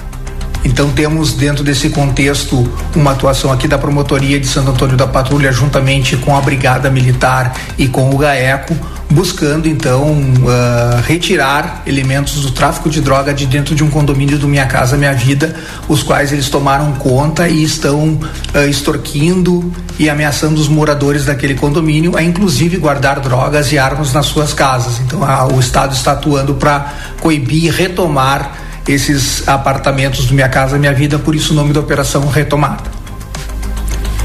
Então 0.63 0.89
temos 0.91 1.33
dentro 1.33 1.63
desse 1.63 1.89
contexto 1.89 2.65
uma 2.95 3.11
atuação 3.11 3.51
aqui 3.51 3.67
da 3.67 3.77
promotoria 3.77 4.39
de 4.39 4.47
Santo 4.47 4.71
Antônio 4.71 4.95
da 4.95 5.05
Patrulha 5.05 5.51
juntamente 5.51 6.15
com 6.15 6.37
a 6.37 6.41
Brigada 6.41 6.89
Militar 6.89 7.53
e 7.77 7.87
com 7.87 8.09
o 8.09 8.17
GAECO, 8.17 8.73
buscando 9.13 9.67
então 9.67 10.11
uh, 10.11 11.01
retirar 11.05 11.83
elementos 11.85 12.41
do 12.41 12.51
tráfico 12.51 12.89
de 12.89 12.99
droga 12.99 13.33
de 13.33 13.45
dentro 13.45 13.75
de 13.75 13.83
um 13.83 13.89
condomínio 13.89 14.39
do 14.39 14.47
Minha 14.47 14.65
Casa 14.65 14.97
Minha 14.97 15.13
Vida, 15.13 15.55
os 15.87 16.01
quais 16.01 16.33
eles 16.33 16.49
tomaram 16.49 16.93
conta 16.93 17.47
e 17.47 17.63
estão 17.63 18.13
uh, 18.13 18.67
extorquindo 18.67 19.71
e 19.99 20.09
ameaçando 20.09 20.59
os 20.59 20.67
moradores 20.67 21.25
daquele 21.25 21.53
condomínio 21.53 22.17
a 22.17 22.23
inclusive 22.23 22.77
guardar 22.77 23.19
drogas 23.19 23.71
e 23.71 23.77
armas 23.77 24.11
nas 24.11 24.25
suas 24.25 24.53
casas. 24.53 24.99
Então 24.99 25.21
o 25.53 25.59
Estado 25.59 25.93
está 25.93 26.13
atuando 26.13 26.55
para 26.55 26.93
coibir 27.21 27.65
e 27.65 27.69
retomar 27.69 28.51
esses 28.87 29.47
apartamentos 29.47 30.25
do 30.25 30.33
Minha 30.33 30.49
Casa 30.49 30.77
Minha 30.77 30.93
Vida, 30.93 31.19
por 31.19 31.35
isso 31.35 31.53
o 31.53 31.55
nome 31.55 31.71
da 31.71 31.79
operação 31.79 32.27
Retomada. 32.27 33.02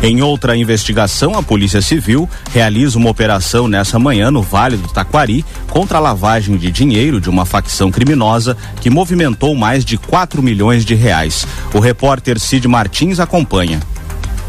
Em 0.00 0.22
outra 0.22 0.56
investigação, 0.56 1.36
a 1.36 1.42
Polícia 1.42 1.82
Civil 1.82 2.30
realiza 2.52 2.96
uma 2.96 3.10
operação 3.10 3.66
nessa 3.66 3.98
manhã 3.98 4.30
no 4.30 4.40
Vale 4.40 4.76
do 4.76 4.86
Taquari 4.86 5.44
contra 5.68 5.98
a 5.98 6.00
lavagem 6.00 6.56
de 6.56 6.70
dinheiro 6.70 7.20
de 7.20 7.28
uma 7.28 7.44
facção 7.44 7.90
criminosa 7.90 8.56
que 8.80 8.90
movimentou 8.90 9.56
mais 9.56 9.84
de 9.84 9.98
4 9.98 10.40
milhões 10.40 10.84
de 10.84 10.94
reais. 10.94 11.44
O 11.74 11.80
repórter 11.80 12.38
Cid 12.38 12.68
Martins 12.68 13.18
acompanha 13.18 13.80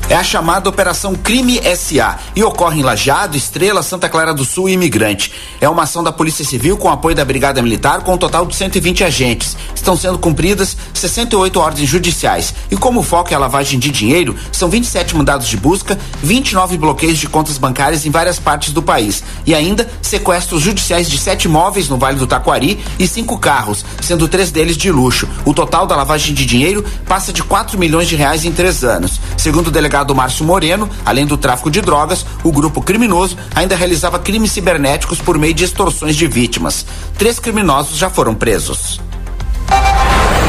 é 0.10 0.16
a 0.16 0.24
chamada 0.24 0.68
Operação 0.68 1.14
Crime 1.14 1.62
SA 1.76 2.18
e 2.36 2.44
ocorre 2.44 2.80
em 2.80 2.84
Lajeado, 2.84 3.38
Estrela, 3.38 3.84
Santa 3.84 4.10
Clara 4.10 4.34
do 4.34 4.44
Sul 4.44 4.68
e 4.68 4.74
Imigrante. 4.74 5.32
É 5.62 5.70
uma 5.70 5.84
ação 5.84 6.04
da 6.04 6.12
Polícia 6.12 6.44
Civil 6.44 6.78
com 6.78 6.90
apoio 6.90 7.16
da 7.16 7.24
Brigada 7.24 7.62
Militar 7.62 8.02
com 8.02 8.16
um 8.16 8.18
total 8.18 8.48
de 8.48 8.56
120 8.56 9.04
agentes. 9.04 9.56
Estão 9.76 9.96
sendo 9.96 10.18
cumpridas 10.18 10.76
68 10.96 11.60
ordens 11.60 11.88
judiciais 11.88 12.56
e 12.72 12.76
como 12.76 13.02
o 13.02 13.04
foco 13.04 13.32
é 13.32 13.36
a 13.36 13.40
lavagem 13.40 13.78
de 13.78 13.92
dinheiro, 13.92 14.36
são 14.52 14.68
27 14.68 15.16
mandados 15.16 15.48
de 15.48 15.56
busca, 15.56 15.98
29 16.24 16.76
bloqueios 16.78 17.20
de 17.20 17.30
contas 17.30 17.60
bancárias 17.60 18.04
em 18.04 18.10
várias 18.10 18.40
partes 18.40 18.74
do 18.74 18.82
país 18.82 19.24
e 19.46 19.54
ainda 19.54 19.88
sequestros 20.02 20.64
judiciais 20.64 21.08
de 21.08 21.20
sete 21.20 21.46
imóveis 21.46 21.88
no 21.88 21.98
Vale 22.00 22.18
do 22.18 22.26
Taquari 22.26 22.80
e 22.98 23.08
cinco 23.08 23.38
carros, 23.38 23.86
sendo 24.02 24.28
três 24.28 24.50
deles 24.50 24.76
de 24.76 24.92
luxo. 24.92 25.30
O 25.46 25.54
total 25.54 25.86
da 25.86 25.96
lavagem 25.96 26.34
de 26.34 26.48
dinheiro 26.48 26.84
passa 27.08 27.32
de 27.32 27.44
4 27.44 27.78
milhões 27.78 28.08
de 28.08 28.16
reais 28.16 28.44
em 28.44 28.52
três 28.52 28.84
anos. 28.84 29.20
Segundo 29.38 29.68
o 29.68 29.72
delegado 29.72 29.99
delegado 30.00 30.16
Márcio 30.16 30.46
Moreno, 30.46 30.90
além 31.06 31.26
do 31.26 31.38
tráfico 31.38 31.70
de 31.70 31.82
drogas, 31.82 32.26
o 32.44 32.52
grupo 32.52 32.82
criminoso 32.82 33.38
ainda 33.54 33.76
realizava 33.76 34.20
crimes 34.20 34.52
cibernéticos 34.52 35.20
por 35.20 35.38
meio 35.38 35.54
de 35.54 35.64
extorsões 35.64 36.16
de 36.16 36.28
vítimas. 36.28 36.86
Três 37.18 37.40
criminosos 37.40 37.98
já 37.98 38.10
foram 38.10 38.34
presos. 38.34 39.00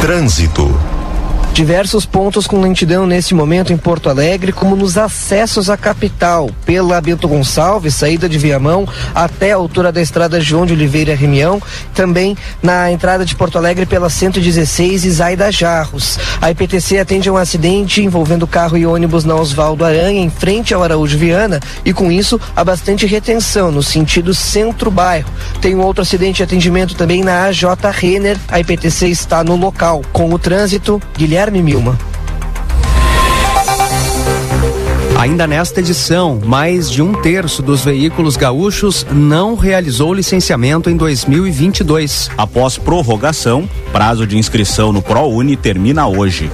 Trânsito. 0.01 1.00
Diversos 1.61 2.07
pontos 2.07 2.47
com 2.47 2.59
lentidão 2.59 3.07
neste 3.07 3.35
momento 3.35 3.71
em 3.71 3.77
Porto 3.77 4.09
Alegre, 4.09 4.51
como 4.51 4.75
nos 4.75 4.97
acessos 4.97 5.69
à 5.69 5.77
capital, 5.77 6.49
pela 6.65 6.99
Bento 7.03 7.29
Gonçalves, 7.29 7.97
saída 7.97 8.27
de 8.31 8.39
Viamão, 8.39 8.89
até 9.15 9.53
a 9.53 9.57
altura 9.57 9.93
da 9.93 10.01
estrada 10.01 10.41
João 10.41 10.65
de 10.65 10.73
Oliveira 10.73 11.15
Rimião, 11.15 11.61
também 11.95 12.35
na 12.63 12.91
entrada 12.91 13.27
de 13.27 13.37
Porto 13.37 13.59
Alegre 13.59 13.85
pela 13.85 14.09
116 14.09 15.05
e 15.05 15.11
Zaida 15.11 15.53
Jarros. 15.53 16.19
A 16.41 16.51
IPTC 16.51 16.99
atende 16.99 17.29
a 17.29 17.33
um 17.35 17.37
acidente 17.37 18.03
envolvendo 18.03 18.47
carro 18.47 18.79
e 18.79 18.87
ônibus 18.87 19.27
na 19.27 19.35
Osvaldo 19.35 19.85
Aranha, 19.85 20.23
em 20.23 20.31
frente 20.31 20.73
ao 20.73 20.83
Araújo 20.83 21.19
Viana, 21.19 21.61
e 21.85 21.93
com 21.93 22.11
isso 22.11 22.41
há 22.57 22.65
bastante 22.65 23.05
retenção 23.05 23.71
no 23.71 23.83
sentido 23.83 24.33
centro-bairro. 24.33 25.29
Tem 25.61 25.75
um 25.75 25.83
outro 25.83 26.01
acidente 26.01 26.39
de 26.39 26.43
atendimento 26.43 26.95
também 26.95 27.23
na 27.23 27.45
AJ 27.45 27.65
Renner, 27.93 28.39
a 28.49 28.59
IPTC 28.59 29.09
está 29.09 29.45
no 29.45 29.57
local. 29.57 30.01
Com 30.11 30.33
o 30.33 30.39
trânsito, 30.39 30.99
Guilherme 31.19 31.50
Guilherme 31.51 31.63
Milma. 31.63 31.99
Ainda 35.19 35.47
nesta 35.47 35.81
edição, 35.81 36.41
mais 36.43 36.91
de 36.91 37.03
um 37.03 37.13
terço 37.13 37.61
dos 37.61 37.85
veículos 37.85 38.37
gaúchos 38.37 39.05
não 39.11 39.55
realizou 39.55 40.15
licenciamento 40.15 40.89
em 40.89 40.97
2022. 40.97 42.31
Após 42.39 42.79
prorrogação, 42.79 43.69
prazo 43.93 44.27
de 44.27 44.39
inscrição 44.39 44.93
no 44.93 45.03
ProUni 45.03 45.57
termina 45.57 46.07
hoje. 46.07 46.51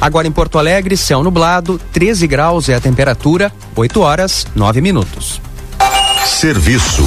Agora 0.00 0.26
em 0.26 0.32
Porto 0.32 0.58
Alegre, 0.58 0.96
céu 0.96 1.22
nublado, 1.22 1.80
13 1.92 2.26
graus 2.26 2.68
é 2.68 2.74
a 2.74 2.80
temperatura, 2.80 3.52
8 3.76 4.00
horas, 4.00 4.48
9 4.52 4.80
minutos. 4.80 5.40
Serviço. 6.26 7.04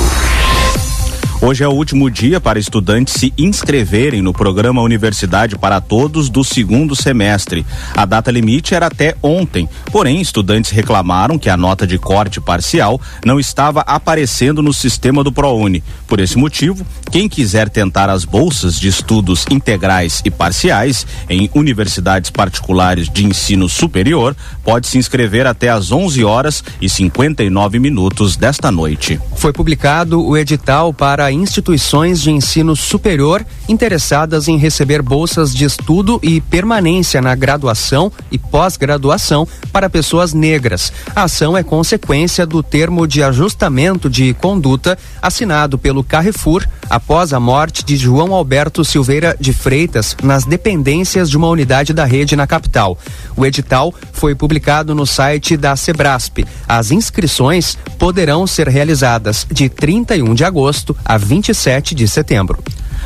Hoje 1.42 1.64
é 1.64 1.68
o 1.68 1.72
último 1.72 2.10
dia 2.10 2.40
para 2.40 2.58
estudantes 2.58 3.14
se 3.14 3.34
inscreverem 3.38 4.22
no 4.22 4.34
programa 4.34 4.82
Universidade 4.82 5.58
para 5.58 5.82
Todos 5.82 6.30
do 6.30 6.44
segundo 6.46 6.96
semestre. 6.96 7.66
A 7.94 8.06
data 8.06 8.32
limite 8.32 8.74
era 8.74 8.88
até 8.88 9.16
ontem, 9.22 9.68
porém, 9.92 10.22
estudantes 10.22 10.72
reclamaram 10.72 11.38
que 11.38 11.50
a 11.50 11.58
nota 11.58 11.86
de 11.86 11.98
corte 11.98 12.40
parcial 12.40 13.00
não 13.24 13.38
estava 13.38 13.82
aparecendo 13.82 14.62
no 14.62 14.74
sistema 14.74 15.24
do 15.24 15.32
ProUni. 15.32 15.84
Por 16.08 16.22
esse 16.22 16.38
motivo, 16.38 16.86
quem 17.12 17.28
quiser 17.28 17.70
tentar 17.70 18.10
as 18.10 18.24
bolsas 18.24 18.80
de 18.80 18.88
estudos 18.88 19.46
integrais 19.52 20.22
e 20.24 20.32
parciais 20.32 21.06
em 21.30 21.50
universidades 21.54 22.30
particulares 22.30 23.10
de 23.10 23.26
ensino 23.26 23.68
superior 23.68 24.36
pode 24.64 24.88
se 24.88 24.98
inscrever 24.98 25.46
até 25.46 25.70
às 25.70 25.92
11 25.92 26.24
horas 26.24 26.64
e 26.82 26.88
59 26.90 27.78
minutos 27.78 28.38
desta 28.38 28.72
noite. 28.72 29.20
Foi 29.36 29.52
publicado 29.52 30.26
o 30.26 30.38
edital 30.38 30.94
para 30.94 31.25
instituições 31.32 32.22
de 32.22 32.32
ensino 32.32 32.76
superior 32.76 33.46
interessadas 33.68 34.48
em 34.48 34.58
receber 34.58 35.02
bolsas 35.02 35.54
de 35.54 35.66
estudo 35.66 36.20
e 36.22 36.40
permanência 36.42 37.22
na 37.22 37.36
graduação 37.36 38.12
e 38.32 38.38
pós-graduação 38.38 39.48
para 39.72 39.90
pessoas 39.90 40.34
negras. 40.34 40.92
A 41.16 41.24
ação 41.24 41.58
é 41.58 41.64
consequência 41.64 42.46
do 42.46 42.62
termo 42.62 43.08
de 43.08 43.24
ajustamento 43.24 44.10
de 44.10 44.34
conduta 44.34 44.98
assinado 45.22 45.78
pelo 45.78 46.04
Carrefour 46.04 46.66
após 46.90 47.34
a 47.34 47.40
morte 47.40 47.84
de 47.84 47.98
João 47.98 48.34
Alberto 48.34 48.84
Silveira 48.86 49.36
de 49.40 49.54
Freitas 49.54 50.16
nas 50.22 50.46
dependências 50.46 51.30
de 51.30 51.38
uma 51.38 51.48
unidade 51.48 51.94
da 51.94 52.06
rede 52.06 52.36
na 52.36 52.48
capital. 52.48 52.98
O 53.36 53.46
edital 53.46 53.94
foi 54.14 54.36
publicado 54.36 54.94
no 54.94 55.06
site 55.06 55.58
da 55.58 55.76
Sebrasp. 55.76 56.46
As 56.68 56.92
inscrições 56.92 57.78
poderão 57.98 58.46
ser 58.46 58.68
realizadas 58.68 59.46
de 59.52 59.70
31 59.70 60.34
de 60.34 60.44
agosto 60.44 60.96
a 61.04 61.15
27 61.18 61.96
de 61.96 62.08
setembro. 62.08 62.64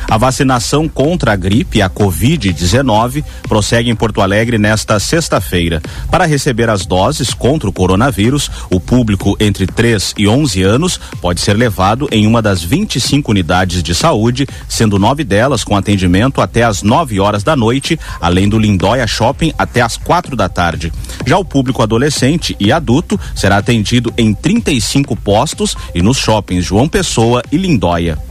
A 0.08 0.18
vacinação 0.18 0.88
contra 0.88 1.34
a 1.34 1.36
gripe, 1.36 1.82
a 1.82 1.90
Covid-19, 1.90 3.24
prossegue 3.48 3.90
em 3.90 3.96
Porto 3.96 4.22
Alegre 4.22 4.58
nesta 4.58 5.00
sexta-feira. 5.00 5.82
Para 6.10 6.26
receber 6.26 6.70
as 6.70 6.86
doses 6.86 7.34
contra 7.34 7.70
o 7.70 7.74
coronavírus, 7.74 8.50
o 8.70 8.80
público 8.80 9.36
entre 9.40 9.66
3 9.68 10.16
e 10.18 10.28
11 10.28 10.64
anos 10.64 11.00
pode 11.22 11.42
ser 11.42 11.54
levado 11.54 12.08
em 12.12 12.26
uma 12.26 12.42
das 12.42 12.64
25 12.64 13.32
unidades 13.32 13.82
de 13.84 13.94
saúde, 13.94 14.48
sendo 14.68 15.00
nove 15.00 15.24
delas 15.24 15.64
com 15.64 15.76
atendimento 15.76 16.42
até 16.42 16.64
às 16.64 16.84
9 16.84 17.20
horas 17.20 17.44
da 17.44 17.56
noite, 17.56 18.00
além 18.22 18.48
do 18.48 18.60
Lindóia 18.60 19.08
Shopping 19.08 19.54
até 19.58 19.82
às 19.82 19.98
quatro 19.98 20.36
da 20.36 20.48
tarde. 20.48 20.92
Já 21.26 21.38
o 21.38 21.46
público 21.46 21.82
adolescente 21.82 22.56
e 22.60 22.72
adulto 22.72 23.20
será 23.36 23.58
atendido 23.58 24.14
em 24.18 24.34
35 24.34 25.16
postos 25.16 25.76
e 25.94 26.02
nos 26.02 26.18
shoppings 26.18 26.66
João 26.66 26.88
Pessoa 26.88 27.42
e 27.52 27.58
Lindóia. 27.58 28.29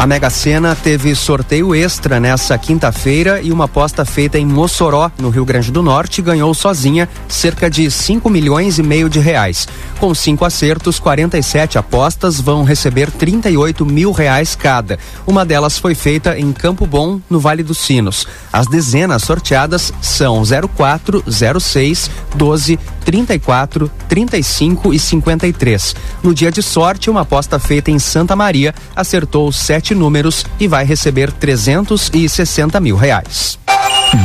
A 0.00 0.06
Mega 0.06 0.30
Sena 0.30 0.74
teve 0.74 1.14
sorteio 1.14 1.74
extra 1.74 2.18
nessa 2.18 2.56
quinta-feira 2.56 3.42
e 3.42 3.52
uma 3.52 3.66
aposta 3.66 4.02
feita 4.02 4.38
em 4.38 4.46
Mossoró, 4.46 5.10
no 5.18 5.28
Rio 5.28 5.44
Grande 5.44 5.70
do 5.70 5.82
Norte, 5.82 6.22
ganhou 6.22 6.54
sozinha 6.54 7.06
cerca 7.28 7.68
de 7.68 7.90
5 7.90 8.30
milhões 8.30 8.78
e 8.78 8.82
meio 8.82 9.10
de 9.10 9.18
reais. 9.18 9.68
Com 9.98 10.14
cinco 10.14 10.46
acertos, 10.46 10.98
47 10.98 11.76
apostas 11.76 12.40
vão 12.40 12.64
receber 12.64 13.10
38 13.10 13.84
mil 13.84 14.10
reais 14.10 14.56
cada. 14.56 14.98
Uma 15.26 15.44
delas 15.44 15.78
foi 15.78 15.94
feita 15.94 16.38
em 16.38 16.50
Campo 16.50 16.86
Bom, 16.86 17.20
no 17.28 17.38
Vale 17.38 17.62
dos 17.62 17.76
Sinos. 17.76 18.26
As 18.50 18.66
dezenas 18.66 19.22
sorteadas 19.24 19.92
são 20.00 20.42
04, 20.74 21.22
06, 21.28 22.10
12, 22.34 22.78
34, 23.04 23.90
35 24.08 24.94
e 24.94 24.98
53. 24.98 25.96
No 26.22 26.32
dia 26.32 26.50
de 26.50 26.62
sorte, 26.62 27.10
uma 27.10 27.20
aposta 27.20 27.58
feita 27.58 27.90
em 27.90 27.98
Santa 27.98 28.34
Maria 28.34 28.74
acertou 28.96 29.52
sete 29.52 29.89
números 29.94 30.44
e 30.58 30.66
vai 30.66 30.84
receber 30.84 31.32
360 31.32 32.80
mil 32.80 32.96
reais. 32.96 33.58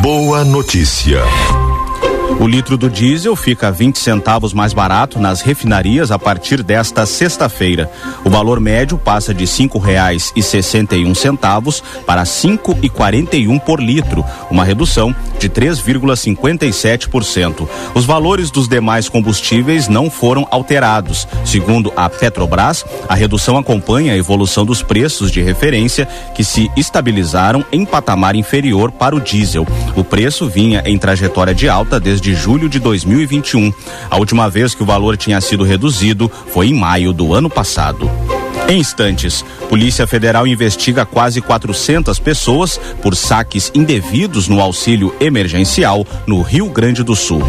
Boa 0.02 0.44
notícia. 0.44 1.22
O 2.38 2.48
litro 2.48 2.78
do 2.78 2.90
diesel 2.90 3.34
fica 3.36 3.72
20 3.72 3.98
centavos 3.98 4.54
mais 4.54 4.74
barato 4.74 5.20
nas 5.20 5.42
refinarias 5.42 6.12
a 6.12 6.20
partir 6.20 6.62
desta 6.62 7.04
sexta-feira. 7.06 7.90
O 8.26 8.30
valor 8.30 8.60
médio 8.60 8.98
passa 8.98 9.34
de 9.34 9.48
cinco 9.48 9.80
reais 9.80 10.34
e 10.36 10.44
sessenta 10.44 10.98
e 10.98 11.06
um 11.06 11.16
centavos 11.16 11.82
para 12.06 12.26
cinco 12.26 12.78
e 12.82 12.90
quarenta 12.90 13.38
e 13.38 13.48
um 13.48 13.58
por 13.58 13.82
litro, 13.82 14.26
uma 14.52 14.66
redução 14.66 15.16
de 15.40 15.50
3,57%. 15.50 17.70
Os 17.94 18.04
valores 18.06 18.52
dos 18.52 18.68
demais 18.68 19.08
combustíveis 19.08 19.88
não 19.88 20.10
foram 20.10 20.46
alterados. 20.52 21.26
Segundo 21.46 21.94
a 21.96 22.10
Petrobras, 22.10 22.84
a 23.08 23.16
redução 23.16 23.58
acompanha 23.58 24.12
a 24.14 24.18
evolução 24.18 24.66
dos 24.66 24.84
preços 24.84 25.32
de 25.32 25.42
referência 25.42 26.06
que 26.36 26.44
se 26.44 26.70
estabilizaram 26.76 27.64
em 27.72 27.86
patamar 27.86 28.36
inferior 28.36 28.92
para 28.92 29.16
o 29.16 29.22
diesel. 29.22 29.66
O 29.96 30.04
preço 30.04 30.50
vinha 30.50 30.84
em 30.86 30.98
trajetória 30.98 31.56
de 31.56 31.70
alta 31.70 31.98
desde 32.00 32.25
julho 32.34 32.68
de 32.68 32.80
2021. 32.80 33.72
A 34.10 34.18
última 34.18 34.50
vez 34.50 34.74
que 34.74 34.82
o 34.82 34.86
valor 34.86 35.18
tinha 35.18 35.40
sido 35.42 35.64
reduzido 35.64 36.32
foi 36.48 36.68
em 36.68 36.74
maio 36.74 37.14
do 37.14 37.34
ano 37.34 37.50
passado. 37.50 38.10
Em 38.68 38.80
instantes, 38.80 39.46
Polícia 39.70 40.08
Federal 40.08 40.48
investiga 40.48 41.06
quase 41.06 41.40
400 41.40 42.18
pessoas 42.20 42.80
por 43.02 43.16
saques 43.16 43.72
indevidos 43.76 44.48
no 44.48 44.60
auxílio 44.60 45.14
emergencial 45.20 46.06
no 46.26 46.42
Rio 46.42 46.68
Grande 46.70 47.04
do 47.04 47.16
Sul. 47.16 47.44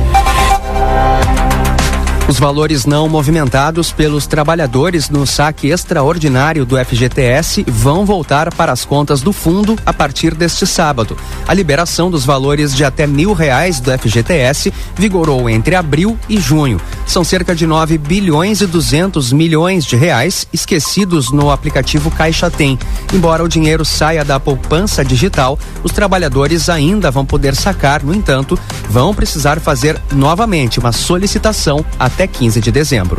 Os 2.28 2.40
valores 2.40 2.84
não 2.84 3.08
movimentados 3.08 3.92
pelos 3.92 4.26
trabalhadores 4.26 5.08
no 5.08 5.24
saque 5.24 5.68
extraordinário 5.68 6.66
do 6.66 6.76
FGTS 6.76 7.64
vão 7.68 8.04
voltar 8.04 8.52
para 8.52 8.72
as 8.72 8.84
contas 8.84 9.20
do 9.20 9.32
fundo 9.32 9.76
a 9.86 9.92
partir 9.92 10.34
deste 10.34 10.66
sábado. 10.66 11.16
A 11.46 11.54
liberação 11.54 12.10
dos 12.10 12.24
valores 12.24 12.74
de 12.74 12.84
até 12.84 13.06
mil 13.06 13.32
reais 13.32 13.78
do 13.78 13.96
FGTS 13.96 14.72
vigorou 14.96 15.48
entre 15.48 15.76
abril 15.76 16.18
e 16.28 16.40
junho. 16.40 16.80
São 17.06 17.22
cerca 17.22 17.54
de 17.54 17.64
9 17.64 17.96
bilhões 17.96 18.60
e 18.60 18.66
200 18.66 19.32
milhões 19.32 19.84
de 19.84 19.94
reais 19.94 20.48
esquecidos 20.52 21.30
no 21.30 21.52
aplicativo 21.52 22.10
Caixa 22.10 22.50
Tem. 22.50 22.76
Embora 23.14 23.44
o 23.44 23.48
dinheiro 23.48 23.84
saia 23.84 24.24
da 24.24 24.40
poupança 24.40 25.04
digital, 25.04 25.56
os 25.84 25.92
trabalhadores 25.92 26.68
ainda 26.68 27.08
vão 27.08 27.24
poder 27.24 27.54
sacar, 27.54 28.02
no 28.02 28.12
entanto, 28.12 28.58
vão 28.90 29.14
precisar 29.14 29.60
fazer 29.60 30.00
novamente 30.10 30.80
uma 30.80 30.90
solicitação 30.90 31.86
até 31.96 32.15
15 32.24 32.60
de 32.60 32.70
dezembro. 32.70 33.16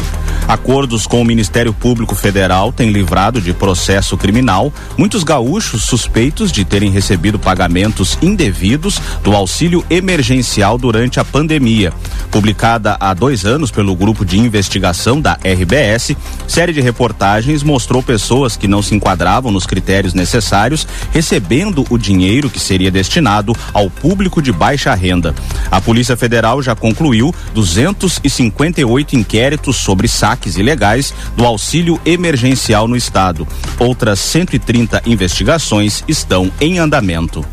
Acordos 0.48 1.06
com 1.06 1.22
o 1.22 1.26
Ministério 1.26 1.74
Público 1.74 2.16
Federal 2.16 2.72
têm 2.72 2.90
livrado 2.90 3.42
de 3.42 3.54
processo 3.54 4.16
criminal 4.16 4.72
muitos 4.98 5.22
gaúchos 5.22 5.84
suspeitos 5.84 6.54
de 6.54 6.64
terem 6.64 6.90
recebido 6.90 7.38
pagamentos 7.38 8.18
indevidos 8.22 9.02
do 9.22 9.36
auxílio 9.36 9.86
emergencial 9.90 10.78
durante 10.78 11.20
a 11.20 11.26
pandemia. 11.26 11.92
Publicada 12.32 12.96
há 12.98 13.14
dois 13.14 13.46
anos 13.46 13.72
pelo 13.72 13.94
Grupo 13.94 14.24
de 14.24 14.40
Investigação 14.40 15.20
da 15.20 15.34
RBS, 15.34 16.16
série 16.48 16.72
de 16.72 16.80
reportagens 16.80 17.62
mostrou 17.62 18.02
pessoas 18.02 18.56
que 18.56 18.70
não 18.70 18.82
se 18.82 18.96
enquadravam 18.96 19.52
nos 19.52 19.66
critérios 19.66 20.14
necessários 20.14 20.88
recebendo 21.12 21.86
o 21.90 21.98
dinheiro 21.98 22.50
que 22.50 22.60
seria 22.60 22.90
destinado 22.90 23.54
ao 23.74 23.90
público 23.90 24.42
de 24.42 24.54
baixa 24.54 24.94
renda. 24.96 25.36
A 25.70 25.82
Polícia 25.82 26.16
Federal 26.16 26.62
já 26.62 26.74
concluiu 26.74 27.36
258 27.54 28.87
inquéritos 29.16 29.78
sobre 29.78 30.08
saques 30.08 30.58
ilegais 30.58 31.14
do 31.36 31.46
auxílio 31.46 32.00
emergencial 32.06 32.88
no 32.88 32.96
estado. 32.96 33.48
Outras 33.80 34.20
130 34.20 35.04
investigações 35.06 36.04
estão 36.08 36.52
em 36.62 36.80
andamento. 36.80 37.46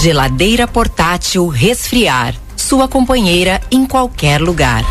Geladeira 0.00 0.66
portátil 0.66 1.46
resfriar. 1.48 2.34
Sua 2.56 2.88
companheira 2.88 3.60
em 3.70 3.86
qualquer 3.86 4.40
lugar. 4.40 4.84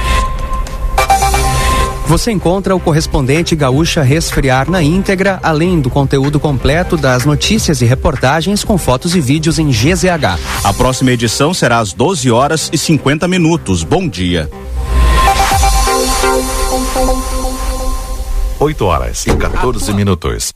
Você 2.12 2.30
encontra 2.30 2.76
o 2.76 2.80
correspondente 2.80 3.56
Gaúcha 3.56 4.02
Resfriar 4.02 4.70
na 4.70 4.84
íntegra, 4.84 5.40
além 5.42 5.80
do 5.80 5.90
conteúdo 5.90 6.42
completo 6.42 6.98
das 6.98 7.24
notícias 7.24 7.82
e 7.82 7.86
reportagens 7.86 8.66
com 8.66 8.78
fotos 8.78 9.16
e 9.16 9.22
vídeos 9.22 9.58
em 9.58 9.70
GZH. 9.70 10.38
A 10.62 10.74
próxima 10.74 11.12
edição 11.12 11.54
será 11.54 11.80
às 11.80 11.94
12 11.94 12.30
horas 12.30 12.70
e 12.74 12.78
50 12.78 13.30
minutos. 13.30 13.84
Bom 13.84 14.10
dia. 14.10 14.50
8 18.60 18.86
horas 18.86 19.26
e 19.26 19.36
14 19.36 19.94
minutos. 19.94 20.54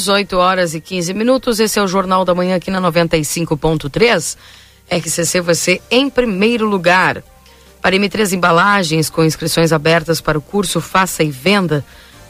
Voltamos, 0.00 0.08
8 0.08 0.36
horas 0.36 0.74
e 0.74 0.80
15 0.80 1.12
minutos. 1.12 1.60
Esse 1.60 1.78
é 1.78 1.82
o 1.82 1.86
Jornal 1.86 2.24
da 2.24 2.34
Manhã 2.34 2.56
aqui 2.56 2.70
na 2.70 2.80
95.3. 2.80 4.36
RCC 4.90 5.40
você 5.40 5.80
em 5.90 6.08
primeiro 6.08 6.66
lugar. 6.66 7.22
Para 7.82 7.96
M3 7.96 8.32
Embalagens, 8.32 9.10
com 9.10 9.24
inscrições 9.24 9.72
abertas 9.72 10.20
para 10.20 10.38
o 10.38 10.42
curso 10.42 10.80
Faça 10.80 11.22
e 11.22 11.30
Venda, 11.30 11.84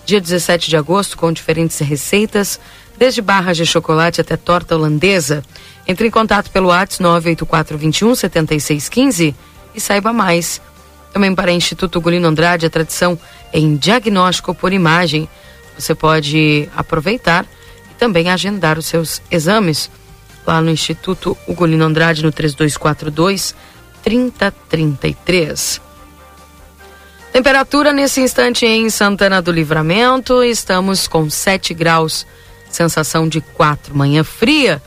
dia 0.04 0.20
17 0.20 0.68
de 0.68 0.76
agosto, 0.76 1.16
com 1.16 1.32
diferentes 1.32 1.78
receitas, 1.78 2.58
desde 2.96 3.20
barras 3.20 3.56
de 3.56 3.66
chocolate 3.66 4.20
até 4.20 4.36
torta 4.36 4.76
holandesa. 4.76 5.44
Entre 5.86 6.06
em 6.06 6.10
contato 6.10 6.50
pelo 6.50 6.68
WhatsApp 6.68 7.02
98421 7.02 8.14
7615 8.14 9.34
e 9.74 9.80
saiba 9.80 10.12
mais. 10.12 10.60
Também 11.12 11.34
para 11.34 11.52
Instituto 11.52 12.00
Gulino 12.00 12.28
Andrade, 12.28 12.66
a 12.66 12.70
tradição 12.70 13.18
em 13.52 13.76
diagnóstico 13.76 14.54
por 14.54 14.72
imagem. 14.72 15.28
Você 15.76 15.94
pode 15.94 16.68
aproveitar 16.76 17.46
também 18.00 18.30
agendar 18.30 18.78
os 18.78 18.86
seus 18.86 19.20
exames 19.30 19.90
lá 20.46 20.58
no 20.62 20.70
Instituto 20.70 21.36
Ugolino 21.46 21.84
Andrade 21.84 22.24
no 22.24 22.32
3242 22.32 23.54
3033. 24.02 25.82
Temperatura 27.30 27.92
nesse 27.92 28.22
instante 28.22 28.64
em 28.64 28.88
Santana 28.88 29.42
do 29.42 29.52
Livramento, 29.52 30.42
estamos 30.42 31.06
com 31.06 31.28
7 31.28 31.74
graus, 31.74 32.26
sensação 32.70 33.28
de 33.28 33.42
4. 33.42 33.94
Manhã 33.94 34.24
fria 34.24 34.82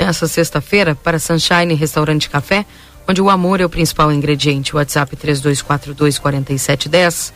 nessa 0.00 0.26
sexta-feira 0.26 0.94
para 0.94 1.18
Sunshine 1.18 1.74
Restaurante 1.74 2.30
Café, 2.30 2.64
onde 3.06 3.20
o 3.20 3.28
amor 3.28 3.60
é 3.60 3.66
o 3.66 3.70
principal 3.70 4.10
ingrediente. 4.10 4.74
WhatsApp 4.74 5.14
3242 5.14 6.18
4710. 6.18 7.34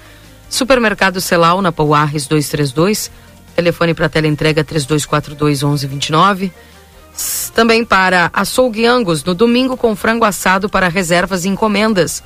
Supermercado 0.48 1.20
Celal 1.20 1.60
na 1.60 1.70
Pouarres 1.70 2.26
232. 2.26 3.10
Telefone 3.58 3.92
para 3.92 4.08
teleentrega 4.08 4.62
3242 4.62 5.64
1129. 5.64 6.52
Também 7.52 7.84
para 7.84 8.30
Açougue 8.32 8.86
Angus 8.86 9.24
no 9.24 9.34
domingo 9.34 9.76
com 9.76 9.96
frango 9.96 10.24
assado 10.24 10.68
para 10.68 10.86
reservas 10.86 11.44
e 11.44 11.48
encomendas. 11.48 12.22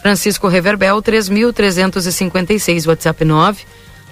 Francisco 0.00 0.48
Reverbel 0.48 1.02
3356 1.02 2.86
WhatsApp 2.86 3.26
9 3.26 3.66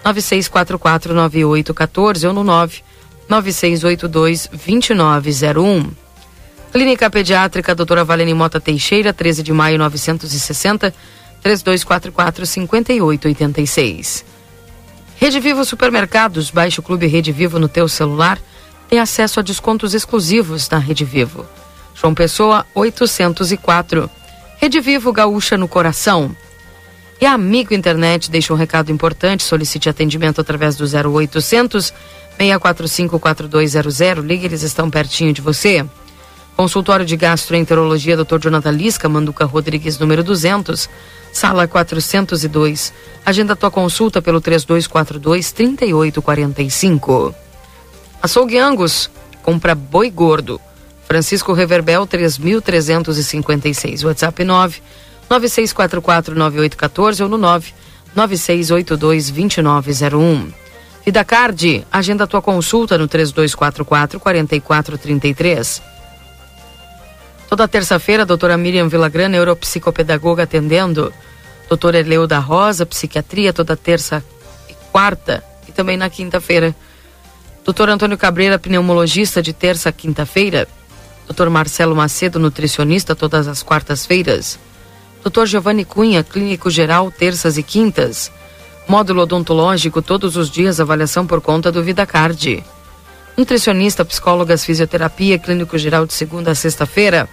9644 0.04 1.14
9814 1.14 2.26
ou 2.26 2.34
no 2.34 2.44
9 2.44 2.82
9682 3.26 4.50
2901. 4.52 5.90
Clínica 6.70 7.08
Pediátrica 7.08 7.74
Doutora 7.74 8.04
Valene 8.04 8.34
Mota 8.34 8.60
Teixeira 8.60 9.14
13 9.14 9.42
de 9.42 9.54
maio 9.54 9.78
960 9.78 10.92
3244 11.42 12.44
5886. 12.44 14.37
Rede 15.20 15.40
Vivo 15.40 15.64
Supermercados, 15.64 16.48
baixe 16.48 16.78
o 16.78 16.82
Clube 16.82 17.08
Rede 17.08 17.32
Vivo 17.32 17.58
no 17.58 17.68
teu 17.68 17.88
celular, 17.88 18.38
tem 18.88 19.00
acesso 19.00 19.40
a 19.40 19.42
descontos 19.42 19.92
exclusivos 19.92 20.70
na 20.70 20.78
Rede 20.78 21.04
Vivo. 21.04 21.44
João 21.92 22.14
Pessoa 22.14 22.64
804. 22.72 24.08
Rede 24.58 24.80
Vivo 24.80 25.12
Gaúcha 25.12 25.56
no 25.56 25.66
coração. 25.66 26.34
E 27.20 27.26
a 27.26 27.32
Amigo 27.32 27.74
Internet 27.74 28.30
deixa 28.30 28.54
um 28.54 28.56
recado 28.56 28.92
importante, 28.92 29.42
solicite 29.42 29.88
atendimento 29.88 30.40
através 30.40 30.76
do 30.76 30.84
0800 30.84 31.92
645 32.38 33.18
4200. 33.18 34.24
Ligue, 34.24 34.46
eles 34.46 34.62
estão 34.62 34.88
pertinho 34.88 35.32
de 35.32 35.42
você. 35.42 35.84
Consultório 36.58 37.06
de 37.06 37.16
Gastroenterologia 37.16 38.16
Dr. 38.16 38.40
Jonathan 38.40 38.72
Lisca, 38.72 39.08
Manduca 39.08 39.44
Rodrigues, 39.44 39.96
número 39.96 40.24
200, 40.24 40.90
sala 41.32 41.68
402. 41.68 42.92
Agenda 43.24 43.54
tua 43.54 43.70
consulta 43.70 44.20
pelo 44.20 44.40
3242 44.40 45.52
3845. 45.52 47.32
Açougue 48.20 48.58
Angus, 48.58 49.08
compra 49.40 49.76
boi 49.76 50.10
gordo. 50.10 50.60
Francisco 51.06 51.52
Reverbel 51.52 52.08
3356. 52.08 54.02
WhatsApp 54.02 54.42
9 54.42 54.82
9644 55.30 56.34
9814 56.34 57.22
ou 57.22 57.28
no 57.28 57.38
9 57.38 57.72
9682 58.16 59.30
2901. 59.30 60.52
Vida 61.06 61.24
Card, 61.24 61.86
agenda 61.92 62.26
tua 62.26 62.42
consulta 62.42 62.98
no 62.98 63.06
3244 63.06 63.84
4433. 64.18 65.97
Toda 67.48 67.66
terça-feira, 67.66 68.24
a 68.24 68.26
doutora 68.26 68.58
Miriam 68.58 68.88
Villagrana, 68.88 69.30
neuropsicopedagoga, 69.30 70.42
atendendo. 70.42 71.12
Doutora 71.66 71.98
Eleu 71.98 72.26
da 72.26 72.38
Rosa, 72.38 72.84
psiquiatria, 72.84 73.52
toda 73.52 73.76
terça 73.76 74.22
e 74.68 74.74
quarta. 74.92 75.42
E 75.66 75.72
também 75.72 75.96
na 75.96 76.10
quinta-feira. 76.10 76.76
Doutor 77.64 77.88
Antônio 77.88 78.18
Cabreira, 78.18 78.58
pneumologista, 78.58 79.42
de 79.42 79.52
terça 79.52 79.88
a 79.88 79.92
quinta-feira. 79.92 80.68
Doutor 81.26 81.48
Marcelo 81.48 81.96
Macedo, 81.96 82.38
nutricionista, 82.38 83.16
todas 83.16 83.48
as 83.48 83.62
quartas-feiras. 83.62 84.58
Doutor 85.22 85.46
Giovanni 85.46 85.84
Cunha, 85.84 86.22
clínico 86.22 86.70
geral, 86.70 87.10
terças 87.10 87.56
e 87.56 87.62
quintas. 87.62 88.30
Módulo 88.86 89.22
odontológico, 89.22 90.00
todos 90.00 90.36
os 90.36 90.50
dias, 90.50 90.80
avaliação 90.80 91.26
por 91.26 91.40
conta 91.40 91.72
do 91.72 91.82
VidaCard. 91.82 92.64
Nutricionista, 93.38 94.04
psicólogas, 94.04 94.64
fisioterapia, 94.64 95.38
clínico 95.38 95.78
geral 95.78 96.04
de 96.04 96.12
segunda 96.12 96.50
a 96.50 96.54
sexta-feira. 96.56 97.28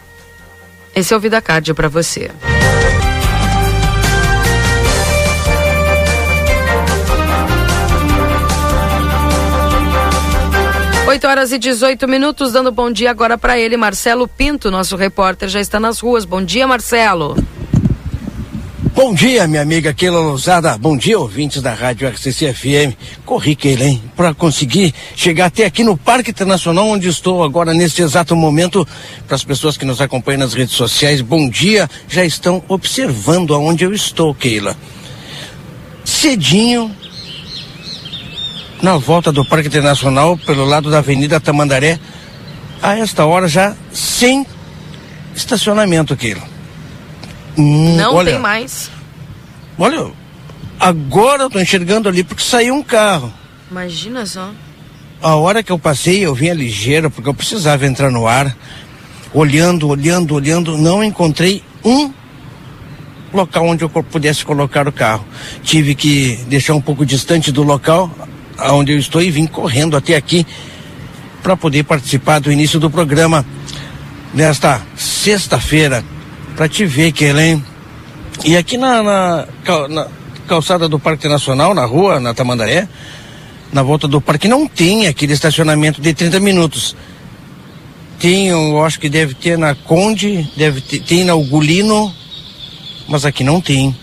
Esse 0.93 1.11
é 1.11 1.17
o 1.17 1.19
VidaCard 1.19 1.73
para 1.73 1.89
você. 1.89 2.29
Oito 11.07 11.27
horas 11.27 11.51
e 11.51 11.57
18 11.57 12.07
minutos, 12.07 12.51
dando 12.51 12.71
bom 12.71 12.91
dia 12.91 13.09
agora 13.09 13.35
para 13.35 13.57
ele, 13.57 13.75
Marcelo 13.75 14.27
Pinto, 14.27 14.69
nosso 14.69 14.95
repórter, 14.95 15.49
já 15.49 15.59
está 15.59 15.79
nas 15.79 15.99
ruas. 15.99 16.23
Bom 16.23 16.43
dia, 16.43 16.67
Marcelo. 16.67 17.35
Bom 18.95 19.13
dia, 19.13 19.45
minha 19.45 19.61
amiga 19.61 19.93
Keila 19.93 20.21
Lousada. 20.21 20.77
Bom 20.77 20.95
dia, 20.95 21.19
ouvintes 21.19 21.61
da 21.61 21.73
Rádio 21.73 22.07
RCC 22.07 22.53
FM. 22.53 22.95
Corri, 23.25 23.53
Keila, 23.53 23.83
hein? 23.83 24.01
Para 24.15 24.33
conseguir 24.33 24.93
chegar 25.17 25.47
até 25.47 25.65
aqui 25.65 25.83
no 25.83 25.97
Parque 25.97 26.31
Internacional, 26.31 26.87
onde 26.87 27.09
estou 27.09 27.43
agora 27.43 27.73
neste 27.73 28.01
exato 28.01 28.37
momento. 28.37 28.87
Para 29.27 29.35
as 29.35 29.43
pessoas 29.43 29.75
que 29.75 29.83
nos 29.83 29.99
acompanham 29.99 30.39
nas 30.39 30.53
redes 30.53 30.75
sociais, 30.75 31.19
bom 31.19 31.49
dia. 31.49 31.89
Já 32.07 32.23
estão 32.23 32.63
observando 32.69 33.53
aonde 33.53 33.83
eu 33.83 33.93
estou, 33.93 34.33
Keila. 34.33 34.77
Cedinho, 36.05 36.89
na 38.81 38.95
volta 38.95 39.29
do 39.29 39.43
Parque 39.43 39.67
Internacional, 39.67 40.37
pelo 40.37 40.63
lado 40.63 40.89
da 40.89 40.99
Avenida 40.99 41.41
Tamandaré, 41.41 41.99
a 42.81 42.97
esta 42.97 43.25
hora 43.25 43.49
já 43.49 43.75
sem 43.91 44.47
estacionamento 45.35 46.13
aquilo. 46.13 46.54
Hum, 47.57 47.95
Não 47.95 48.15
olha, 48.15 48.31
tem 48.31 48.39
mais. 48.39 48.89
Olha, 49.77 50.11
agora 50.79 51.43
eu 51.43 51.49
tô 51.49 51.59
enxergando 51.59 52.09
ali 52.09 52.23
porque 52.23 52.43
saiu 52.43 52.75
um 52.75 52.83
carro. 52.83 53.31
Imagina 53.69 54.25
só. 54.25 54.51
A 55.21 55.35
hora 55.35 55.63
que 55.63 55.71
eu 55.71 55.79
passei, 55.79 56.25
eu 56.25 56.35
vinha 56.35 56.53
ligeiro, 56.53 57.09
porque 57.09 57.27
eu 57.29 57.33
precisava 57.33 57.85
entrar 57.85 58.11
no 58.11 58.27
ar. 58.27 58.55
Olhando, 59.33 59.87
olhando, 59.89 60.35
olhando, 60.35 60.77
não 60.77 61.03
encontrei 61.03 61.63
um 61.83 62.11
local 63.33 63.65
onde 63.67 63.83
eu 63.83 63.89
pudesse 63.89 64.45
colocar 64.45 64.87
o 64.87 64.91
carro. 64.91 65.25
Tive 65.63 65.93
que 65.95 66.37
deixar 66.47 66.73
um 66.73 66.81
pouco 66.81 67.05
distante 67.05 67.51
do 67.51 67.63
local 67.63 68.09
onde 68.71 68.93
eu 68.93 68.97
estou 68.97 69.21
e 69.21 69.29
vim 69.29 69.45
correndo 69.45 69.97
até 69.97 70.15
aqui 70.15 70.45
para 71.43 71.57
poder 71.57 71.83
participar 71.83 72.39
do 72.39 72.51
início 72.51 72.79
do 72.79 72.89
programa 72.89 73.45
nesta 74.33 74.81
sexta-feira. 74.95 76.03
Para 76.55 76.69
te 76.69 76.85
ver, 76.85 77.11
Kellen. 77.11 77.61
E 78.45 78.55
aqui 78.55 78.77
na, 78.77 79.03
na 79.03 79.47
na 79.89 80.07
calçada 80.47 80.87
do 80.87 80.97
Parque 80.97 81.27
Nacional, 81.27 81.73
na 81.73 81.85
rua, 81.85 82.19
na 82.19 82.33
Tamandaré, 82.33 82.87
na 83.73 83.83
volta 83.83 84.07
do 84.07 84.21
parque, 84.21 84.47
não 84.47 84.67
tem 84.67 85.07
aquele 85.07 85.33
estacionamento 85.33 86.01
de 86.01 86.13
30 86.13 86.39
minutos. 86.39 86.95
Tem, 88.19 88.47
eu 88.47 88.83
acho 88.85 88.99
que 88.99 89.09
deve 89.09 89.33
ter 89.33 89.57
na 89.57 89.75
Conde, 89.75 90.49
deve 90.55 90.79
ter, 90.79 91.01
tem 91.01 91.25
na 91.25 91.35
Ugolino, 91.35 92.13
mas 93.07 93.25
aqui 93.25 93.43
não 93.43 93.59
tem. 93.59 93.93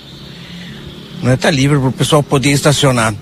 Não 1.22 1.32
é? 1.32 1.36
Tá 1.36 1.50
livre 1.50 1.78
para 1.78 1.88
o 1.88 1.92
pessoal 1.92 2.22
poder 2.22 2.50
estacionar. 2.50 3.14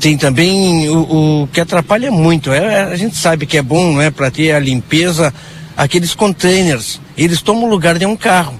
Tem 0.00 0.16
também 0.16 0.88
o, 0.88 1.42
o 1.42 1.48
que 1.52 1.60
atrapalha 1.60 2.10
muito, 2.10 2.50
é, 2.50 2.84
a 2.84 2.96
gente 2.96 3.16
sabe 3.16 3.46
que 3.46 3.58
é 3.58 3.62
bom, 3.62 3.92
não 3.92 4.00
é, 4.00 4.10
para 4.10 4.30
ter 4.30 4.52
a 4.52 4.58
limpeza, 4.58 5.32
aqueles 5.76 6.14
containers, 6.14 7.00
eles 7.16 7.42
tomam 7.42 7.64
o 7.64 7.70
lugar 7.70 7.98
de 7.98 8.06
um 8.06 8.16
carro. 8.16 8.58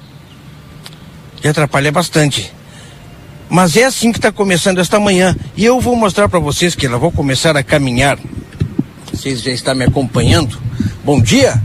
E 1.43 1.49
atrapalha 1.49 1.91
bastante. 1.91 2.53
Mas 3.49 3.77
é 3.77 3.85
assim 3.85 4.13
que 4.13 4.19
está 4.19 4.33
começando 4.33 4.79
esta 4.79 4.99
manhã. 4.99 5.37
E 5.57 5.65
eu 5.65 5.81
vou 5.81 5.97
mostrar 5.97 6.29
para 6.29 6.39
vocês 6.39 6.75
que 6.75 6.87
ela 6.87 6.99
vou 6.99 7.13
começar 7.13 7.57
a 7.57 7.63
caminhar. 7.63 8.19
Vocês 9.13 9.43
já 9.43 9.51
estão 9.51 9.75
me 9.75 9.85
acompanhando. 9.85 10.57
Bom 11.05 11.21
dia. 11.21 11.61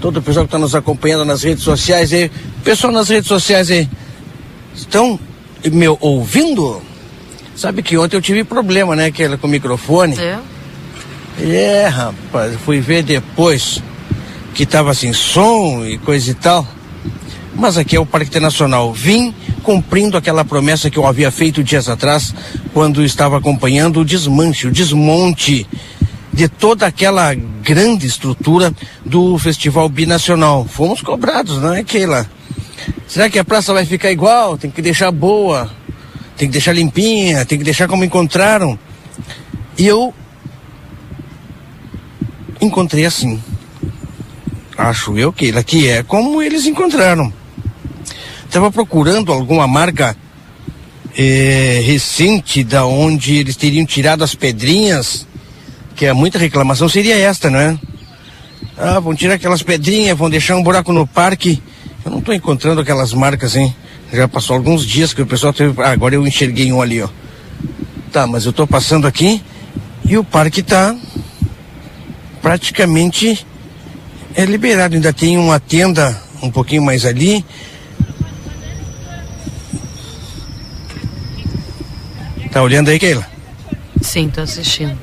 Todo 0.00 0.18
o 0.18 0.22
pessoal 0.22 0.46
que 0.46 0.48
está 0.48 0.58
nos 0.58 0.74
acompanhando 0.74 1.24
nas 1.24 1.42
redes 1.42 1.64
sociais 1.64 2.12
aí. 2.12 2.30
Pessoal 2.64 2.92
nas 2.92 3.08
redes 3.08 3.28
sociais 3.28 3.70
aí. 3.70 3.88
Estão 4.74 5.18
me 5.70 5.88
ouvindo? 6.00 6.80
Sabe 7.54 7.82
que 7.82 7.98
ontem 7.98 8.16
eu 8.16 8.22
tive 8.22 8.44
problema, 8.44 8.96
né? 8.96 9.10
Que 9.10 9.36
com 9.36 9.46
o 9.46 9.50
microfone. 9.50 10.16
É. 10.18 10.38
É, 11.40 11.88
rapaz. 11.88 12.56
Fui 12.64 12.80
ver 12.80 13.02
depois 13.02 13.82
que 14.54 14.66
tava 14.66 14.94
sem 14.94 15.12
som 15.12 15.84
e 15.84 15.98
coisa 15.98 16.30
e 16.30 16.34
tal. 16.34 16.66
Mas 17.54 17.76
aqui 17.76 17.96
é 17.96 18.00
o 18.00 18.06
Parque 18.06 18.28
Internacional. 18.28 18.92
Vim 18.92 19.34
cumprindo 19.62 20.16
aquela 20.16 20.44
promessa 20.44 20.90
que 20.90 20.98
eu 20.98 21.06
havia 21.06 21.30
feito 21.30 21.62
dias 21.62 21.88
atrás, 21.88 22.34
quando 22.72 23.04
estava 23.04 23.38
acompanhando 23.38 24.00
o 24.00 24.04
desmanche, 24.04 24.66
o 24.66 24.72
desmonte 24.72 25.66
de 26.32 26.48
toda 26.48 26.86
aquela 26.86 27.34
grande 27.34 28.06
estrutura 28.06 28.72
do 29.04 29.38
Festival 29.38 29.88
Binacional. 29.88 30.64
Fomos 30.64 31.02
cobrados, 31.02 31.60
não 31.60 31.74
é, 31.74 31.84
Keila? 31.84 32.28
Será 33.06 33.28
que 33.28 33.38
a 33.38 33.44
praça 33.44 33.72
vai 33.72 33.84
ficar 33.84 34.10
igual? 34.10 34.56
Tem 34.56 34.70
que 34.70 34.80
deixar 34.80 35.10
boa, 35.10 35.70
tem 36.36 36.48
que 36.48 36.52
deixar 36.52 36.72
limpinha, 36.72 37.44
tem 37.44 37.58
que 37.58 37.64
deixar 37.64 37.86
como 37.86 38.04
encontraram. 38.04 38.78
E 39.76 39.86
eu 39.86 40.12
encontrei 42.60 43.04
assim. 43.04 43.40
Acho 44.76 45.18
eu, 45.18 45.32
que 45.32 45.52
é 45.88 46.02
como 46.02 46.42
eles 46.42 46.66
encontraram. 46.66 47.32
Estava 48.44 48.70
procurando 48.70 49.32
alguma 49.32 49.66
marca 49.66 50.16
eh, 51.16 51.82
recente 51.84 52.64
da 52.64 52.84
onde 52.84 53.36
eles 53.36 53.56
teriam 53.56 53.84
tirado 53.84 54.24
as 54.24 54.34
pedrinhas, 54.34 55.26
que 55.94 56.06
é 56.06 56.12
muita 56.12 56.38
reclamação, 56.38 56.88
seria 56.88 57.16
esta, 57.16 57.50
não 57.50 57.58
é? 57.58 57.78
Ah, 58.76 58.98
vão 58.98 59.14
tirar 59.14 59.34
aquelas 59.34 59.62
pedrinhas, 59.62 60.16
vão 60.16 60.30
deixar 60.30 60.56
um 60.56 60.62
buraco 60.62 60.92
no 60.92 61.06
parque. 61.06 61.62
Eu 62.04 62.10
não 62.10 62.18
estou 62.18 62.34
encontrando 62.34 62.80
aquelas 62.80 63.12
marcas, 63.12 63.56
hein? 63.56 63.74
Já 64.12 64.26
passou 64.26 64.56
alguns 64.56 64.86
dias 64.86 65.14
que 65.14 65.22
o 65.22 65.26
pessoal 65.26 65.52
teve. 65.52 65.80
Ah, 65.82 65.90
agora 65.90 66.14
eu 66.14 66.26
enxerguei 66.26 66.72
um 66.72 66.80
ali, 66.80 67.00
ó. 67.02 67.08
Tá, 68.10 68.26
mas 68.26 68.44
eu 68.44 68.50
estou 68.50 68.66
passando 68.66 69.06
aqui 69.06 69.42
e 70.04 70.18
o 70.18 70.24
parque 70.24 70.60
está 70.60 70.94
praticamente 72.42 73.46
é 74.34 74.44
liberado. 74.44 74.94
Ainda 74.94 75.12
tem 75.12 75.36
uma 75.36 75.58
tenda 75.60 76.20
um 76.42 76.50
pouquinho 76.50 76.82
mais 76.82 77.04
ali. 77.04 77.44
Tá 82.50 82.62
olhando 82.62 82.90
aí, 82.90 82.98
Keila? 82.98 83.26
Sim, 84.02 84.28
tô 84.28 84.42
assistindo. 84.42 84.98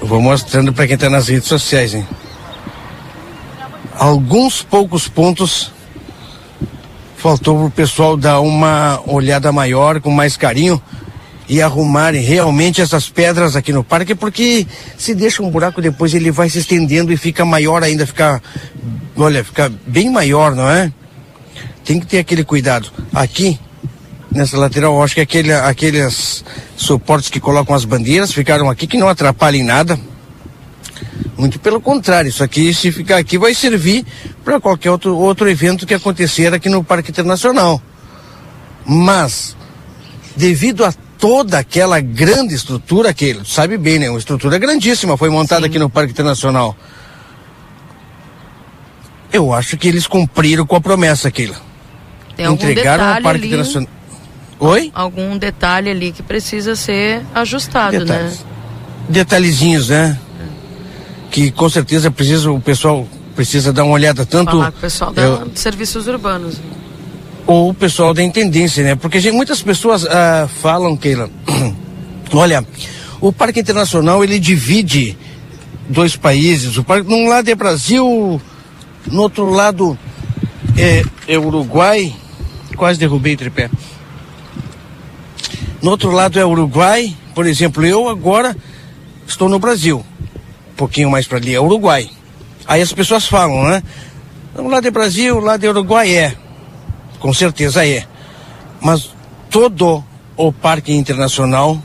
Eu 0.00 0.06
vou 0.06 0.20
mostrando 0.20 0.72
para 0.72 0.86
quem 0.88 0.98
tá 0.98 1.08
nas 1.08 1.28
redes 1.28 1.46
sociais, 1.46 1.94
hein? 1.94 2.06
Alguns 3.94 4.62
poucos 4.62 5.06
pontos 5.06 5.70
faltou 7.16 7.56
pro 7.56 7.70
pessoal 7.70 8.16
dar 8.16 8.40
uma 8.40 9.00
olhada 9.06 9.52
maior, 9.52 10.00
com 10.00 10.10
mais 10.10 10.36
carinho 10.36 10.82
e 11.48 11.60
arrumarem 11.60 12.22
realmente 12.22 12.80
essas 12.80 13.08
pedras 13.08 13.56
aqui 13.56 13.72
no 13.72 13.84
parque, 13.84 14.14
porque 14.14 14.66
se 14.96 15.14
deixa 15.14 15.42
um 15.42 15.50
buraco 15.50 15.82
depois 15.82 16.14
ele 16.14 16.30
vai 16.30 16.48
se 16.48 16.58
estendendo 16.58 17.12
e 17.12 17.16
fica 17.16 17.44
maior 17.44 17.82
ainda, 17.82 18.06
fica, 18.06 18.42
olha, 19.16 19.44
fica 19.44 19.72
bem 19.86 20.10
maior, 20.10 20.54
não 20.54 20.68
é? 20.68 20.92
Tem 21.84 21.98
que 21.98 22.06
ter 22.06 22.18
aquele 22.18 22.44
cuidado. 22.44 22.90
Aqui, 23.12 23.58
nessa 24.30 24.56
lateral, 24.56 24.94
eu 24.94 25.02
acho 25.02 25.14
que 25.14 25.20
aquele, 25.20 25.52
aqueles 25.52 26.44
suportes 26.76 27.28
que 27.28 27.40
colocam 27.40 27.74
as 27.74 27.84
bandeiras 27.84 28.32
ficaram 28.32 28.70
aqui 28.70 28.86
que 28.86 28.96
não 28.96 29.08
atrapalhem 29.08 29.64
nada. 29.64 29.98
Muito 31.36 31.58
pelo 31.58 31.80
contrário, 31.80 32.28
isso 32.28 32.44
aqui, 32.44 32.72
se 32.72 32.92
ficar 32.92 33.16
aqui, 33.16 33.36
vai 33.36 33.52
servir 33.52 34.06
para 34.44 34.60
qualquer 34.60 34.90
outro, 34.90 35.16
outro 35.16 35.50
evento 35.50 35.86
que 35.86 35.94
acontecer 35.94 36.54
aqui 36.54 36.68
no 36.68 36.84
Parque 36.84 37.10
Internacional. 37.10 37.82
Mas, 38.86 39.56
devido 40.36 40.84
a 40.84 40.92
toda 41.22 41.56
aquela 41.60 42.00
grande 42.00 42.52
estrutura 42.52 43.14
que 43.14 43.24
ele 43.26 43.42
sabe 43.44 43.78
bem, 43.78 43.96
né? 43.96 44.10
Uma 44.10 44.18
estrutura 44.18 44.58
grandíssima 44.58 45.16
foi 45.16 45.30
montada 45.30 45.66
aqui 45.66 45.78
no 45.78 45.88
Parque 45.88 46.10
Internacional. 46.10 46.76
Eu 49.32 49.52
acho 49.52 49.76
que 49.76 49.86
eles 49.86 50.08
cumpriram 50.08 50.66
com 50.66 50.74
a 50.74 50.80
promessa, 50.80 51.30
Keila. 51.30 51.54
Tem 52.36 52.44
Entregaram 52.46 53.04
ao 53.04 53.08
detalhe 53.10 53.22
Parque 53.22 53.38
ali, 53.38 53.46
Internacional. 53.46 53.88
Oi? 54.58 54.90
Algum 54.92 55.38
detalhe 55.38 55.90
ali 55.90 56.10
que 56.10 56.24
precisa 56.24 56.74
ser 56.74 57.22
ajustado, 57.32 58.00
Detalhes. 58.00 58.40
né? 58.40 58.46
Detalhezinhos, 59.08 59.90
né? 59.90 60.18
Que 61.30 61.52
com 61.52 61.68
certeza 61.68 62.10
precisa, 62.10 62.50
o 62.50 62.60
pessoal 62.60 63.06
precisa 63.36 63.72
dar 63.72 63.84
uma 63.84 63.94
olhada 63.94 64.26
tanto. 64.26 64.50
Falar 64.50 64.72
com 64.72 64.78
o 64.78 64.80
pessoal 64.80 65.12
da, 65.12 65.22
eu- 65.22 65.52
serviços 65.54 66.08
urbanos. 66.08 66.56
O 67.46 67.74
pessoal 67.74 68.14
da 68.14 68.22
intendência, 68.22 68.82
né? 68.84 68.94
Porque 68.94 69.20
gente, 69.20 69.34
muitas 69.34 69.62
pessoas 69.62 70.06
ah, 70.06 70.48
falam, 70.60 70.96
Keila, 70.96 71.30
olha, 72.32 72.64
o 73.20 73.32
Parque 73.32 73.60
Internacional 73.60 74.22
ele 74.22 74.38
divide 74.38 75.16
dois 75.88 76.16
países. 76.16 76.76
O 76.76 76.84
parque, 76.84 77.08
num 77.08 77.28
lado 77.28 77.48
é 77.48 77.54
Brasil, 77.54 78.40
no 79.06 79.22
outro 79.22 79.50
lado 79.50 79.98
é, 80.76 81.02
é 81.26 81.38
Uruguai. 81.38 82.14
Quase 82.76 82.98
derrubei 82.98 83.34
o 83.34 83.36
tripé. 83.36 83.70
No 85.80 85.90
outro 85.90 86.10
lado 86.10 86.38
é 86.38 86.44
Uruguai. 86.44 87.14
Por 87.34 87.46
exemplo, 87.46 87.84
eu 87.84 88.08
agora 88.08 88.56
estou 89.26 89.48
no 89.48 89.58
Brasil. 89.58 90.04
Um 90.72 90.74
pouquinho 90.76 91.10
mais 91.10 91.26
para 91.26 91.38
ali 91.38 91.54
é 91.54 91.60
Uruguai. 91.60 92.08
Aí 92.66 92.80
as 92.80 92.92
pessoas 92.92 93.26
falam, 93.26 93.64
né? 93.64 93.82
Um 94.56 94.68
lado 94.68 94.86
é 94.86 94.90
Brasil, 94.90 95.36
o 95.36 95.40
lado 95.40 95.64
é 95.64 95.68
Uruguai 95.68 96.14
é. 96.14 96.36
Com 97.22 97.32
certeza 97.32 97.86
é. 97.86 98.04
Mas 98.80 99.10
todo 99.48 100.02
o 100.36 100.52
Parque 100.52 100.92
Internacional, 100.92 101.80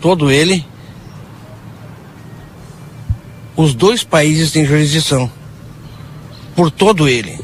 todo 0.00 0.30
ele, 0.30 0.64
os 3.56 3.74
dois 3.74 4.04
países 4.04 4.52
têm 4.52 4.64
jurisdição. 4.64 5.28
Por 6.54 6.70
todo 6.70 7.08
ele. 7.08 7.40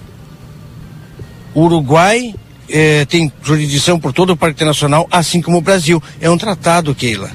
O 1.53 1.63
Uruguai 1.63 2.33
eh, 2.69 3.05
tem 3.07 3.33
jurisdição 3.43 3.99
por 3.99 4.13
todo 4.13 4.31
o 4.31 4.37
Parque 4.37 4.55
Internacional, 4.55 5.09
assim 5.11 5.43
como 5.43 5.59
o 5.59 5.61
Brasil. 5.61 6.01
É 6.21 6.31
um 6.31 6.39
tratado, 6.39 6.95
Keila. 6.95 7.33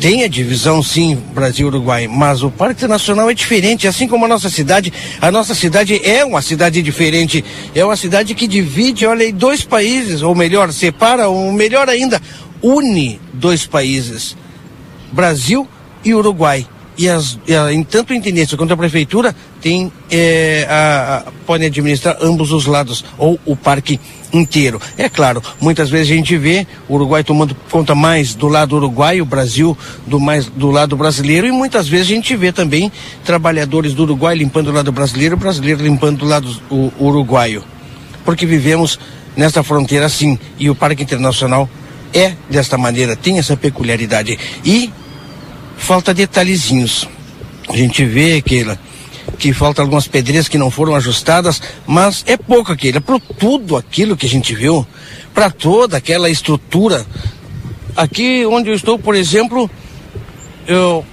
Tem 0.00 0.22
a 0.22 0.28
divisão, 0.28 0.82
sim, 0.82 1.16
Brasil-Uruguai, 1.34 2.08
mas 2.08 2.42
o 2.42 2.50
Parque 2.50 2.74
Internacional 2.74 3.30
é 3.30 3.34
diferente, 3.34 3.88
assim 3.88 4.06
como 4.06 4.24
a 4.24 4.28
nossa 4.28 4.50
cidade. 4.50 4.92
A 5.20 5.30
nossa 5.30 5.54
cidade 5.54 6.00
é 6.04 6.24
uma 6.24 6.42
cidade 6.42 6.82
diferente. 6.82 7.44
É 7.74 7.84
uma 7.84 7.96
cidade 7.96 8.34
que 8.34 8.46
divide, 8.46 9.06
olha 9.06 9.24
aí, 9.24 9.32
dois 9.32 9.64
países, 9.64 10.20
ou 10.20 10.34
melhor, 10.34 10.72
separa, 10.72 11.28
ou 11.28 11.50
melhor 11.52 11.88
ainda, 11.88 12.20
une 12.62 13.20
dois 13.32 13.66
países: 13.66 14.36
Brasil 15.12 15.66
e 16.04 16.12
Uruguai. 16.14 16.66
e, 16.96 17.08
as, 17.08 17.38
e 17.46 17.54
a, 17.54 17.72
em 17.72 17.82
tanto 17.82 18.12
a 18.12 18.16
intendência 18.16 18.56
quanto 18.56 18.72
a 18.72 18.76
prefeitura 18.76 19.34
tem, 19.60 19.90
é, 20.10 20.66
a, 20.68 21.16
a, 21.16 21.32
podem 21.46 21.66
administrar 21.68 22.18
ambos 22.20 22.52
os 22.52 22.66
lados, 22.66 23.04
ou 23.18 23.38
o 23.44 23.56
parque 23.56 23.98
inteiro. 24.34 24.80
É 24.98 25.08
claro, 25.08 25.42
muitas 25.60 25.88
vezes 25.88 26.12
a 26.12 26.16
gente 26.16 26.36
vê 26.36 26.66
o 26.88 26.94
Uruguai 26.94 27.22
tomando 27.22 27.54
conta 27.70 27.94
mais 27.94 28.34
do 28.34 28.48
lado 28.48 28.76
uruguaio, 28.76 29.22
o 29.22 29.26
Brasil 29.26 29.76
do 30.06 30.18
mais 30.18 30.46
do 30.46 30.70
lado 30.70 30.96
brasileiro, 30.96 31.46
e 31.46 31.52
muitas 31.52 31.88
vezes 31.88 32.06
a 32.08 32.14
gente 32.14 32.36
vê 32.36 32.52
também 32.52 32.90
trabalhadores 33.24 33.94
do 33.94 34.02
Uruguai 34.02 34.36
limpando 34.36 34.68
o 34.68 34.72
lado 34.72 34.90
brasileiro, 34.92 35.36
o 35.36 35.38
brasileiro 35.38 35.82
limpando 35.82 36.22
o 36.22 36.28
lado 36.28 36.48
o, 36.70 36.92
uruguaio. 36.98 37.62
Porque 38.24 38.44
vivemos 38.44 38.98
nessa 39.36 39.62
fronteira 39.62 40.06
assim, 40.06 40.38
e 40.58 40.68
o 40.68 40.74
Parque 40.74 41.02
Internacional 41.02 41.68
é 42.12 42.34
desta 42.48 42.76
maneira, 42.76 43.16
tem 43.16 43.38
essa 43.38 43.56
peculiaridade. 43.56 44.38
E 44.64 44.90
falta 45.76 46.14
detalhezinhos. 46.14 47.08
A 47.68 47.76
gente 47.76 48.04
vê 48.04 48.36
aquela 48.36 48.78
que 49.44 49.52
falta 49.52 49.82
algumas 49.82 50.08
pedreiras 50.08 50.48
que 50.48 50.56
não 50.56 50.70
foram 50.70 50.94
ajustadas, 50.94 51.60
mas 51.86 52.24
é 52.26 52.34
pouco 52.34 52.72
aquele, 52.72 52.96
é 52.96 53.00
para 53.00 53.20
tudo 53.20 53.76
aquilo 53.76 54.16
que 54.16 54.24
a 54.24 54.28
gente 54.28 54.54
viu, 54.54 54.86
para 55.34 55.50
toda 55.50 55.98
aquela 55.98 56.30
estrutura. 56.30 57.04
Aqui 57.94 58.46
onde 58.46 58.70
eu 58.70 58.74
estou, 58.74 58.98
por 58.98 59.14
exemplo, 59.14 59.70
eu 60.66 61.04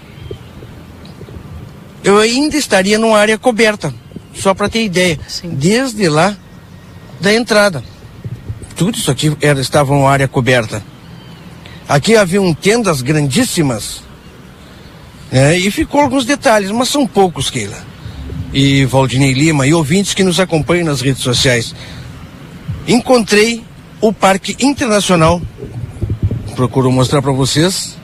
eu 2.06 2.20
ainda 2.20 2.56
estaria 2.56 2.98
numa 2.98 3.17
área 3.17 3.38
coberta, 3.38 3.94
só 4.34 4.54
para 4.54 4.70
ter 4.70 4.86
ideia, 4.86 5.20
Sim. 5.28 5.50
desde 5.50 6.08
lá 6.08 6.34
da 7.20 7.34
entrada. 7.34 7.84
Tudo 8.78 8.98
isso 8.98 9.12
aqui 9.12 9.36
era, 9.41 9.60
estava 9.60 9.91
uma 9.91 10.10
área 10.10 10.30
coberta. 10.30 10.82
Aqui 11.86 12.15
haviam 12.15 12.54
tendas 12.54 13.02
grandíssimas, 13.02 14.02
né? 15.30 15.58
E 15.58 15.70
ficou 15.70 16.00
alguns 16.00 16.24
detalhes, 16.24 16.72
mas 16.72 16.88
são 16.88 17.06
poucos, 17.06 17.50
Keila. 17.50 17.91
E 18.54 18.86
Valdinei 18.86 19.34
Lima 19.34 19.66
e 19.66 19.74
ouvintes 19.74 20.14
que 20.14 20.24
nos 20.24 20.40
acompanham 20.40 20.86
nas 20.86 21.02
redes 21.02 21.22
sociais. 21.22 21.74
Encontrei 22.88 23.64
o 24.02 24.12
Parque 24.12 24.56
Internacional. 24.60 25.42
Procuro 26.56 26.92
mostrar 26.92 27.22
para 27.22 27.32
vocês 27.32 27.98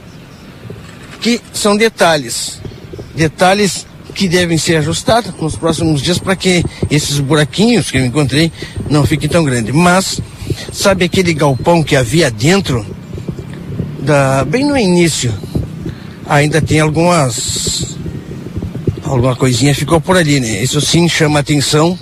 que 1.20 1.42
são 1.52 1.76
detalhes. 1.76 2.62
Detalhes 3.16 3.86
que 4.14 4.28
devem 4.28 4.58
ser 4.58 4.78
ajustados 4.78 5.34
nos 5.40 5.56
próximos 5.56 6.02
dias 6.02 6.18
para 6.18 6.36
que 6.36 6.64
esses 6.90 7.20
buraquinhos 7.20 7.92
que 7.92 7.98
eu 7.98 8.06
encontrei 8.06 8.52
não 8.90 9.06
fiquem 9.06 9.30
tão 9.30 9.44
grandes. 9.44 9.74
Mas, 9.76 10.22
sabe 10.72 11.06
aquele 11.06 11.34
galpão 11.34 11.84
que 11.84 11.96
havia 11.96 12.32
dentro? 12.32 12.86
Da, 14.00 14.46
bem 14.46 14.66
no 14.66 14.78
início 14.78 15.34
ainda 16.28 16.62
tem 16.62 16.80
algumas 16.80 17.98
alguma 19.08 19.36
coisinha 19.36 19.74
ficou 19.74 20.00
por 20.00 20.18
ali, 20.18 20.40
né? 20.40 20.62
Isso 20.62 20.80
sim 20.82 21.08
chama 21.08 21.40
a 21.40 21.42
atenção 21.42 21.98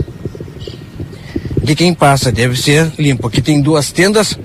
de 1.64 1.76
quem 1.76 1.94
passa, 1.94 2.32
deve 2.32 2.60
ser 2.60 2.92
limpo. 2.98 3.28
Aqui 3.28 3.42
tem 3.42 3.62
duas 3.62 3.92
tendas, 3.92 4.38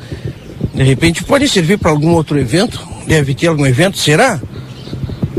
de 0.75 0.83
repente 0.83 1.25
pode 1.25 1.49
servir 1.49 1.79
para 1.79 1.91
algum 1.91 2.11
outro 2.11 2.39
evento, 2.39 2.81
deve 3.07 3.35
ter 3.35 3.47
algum 3.47 3.67
evento, 3.67 3.99
será? 3.99 4.41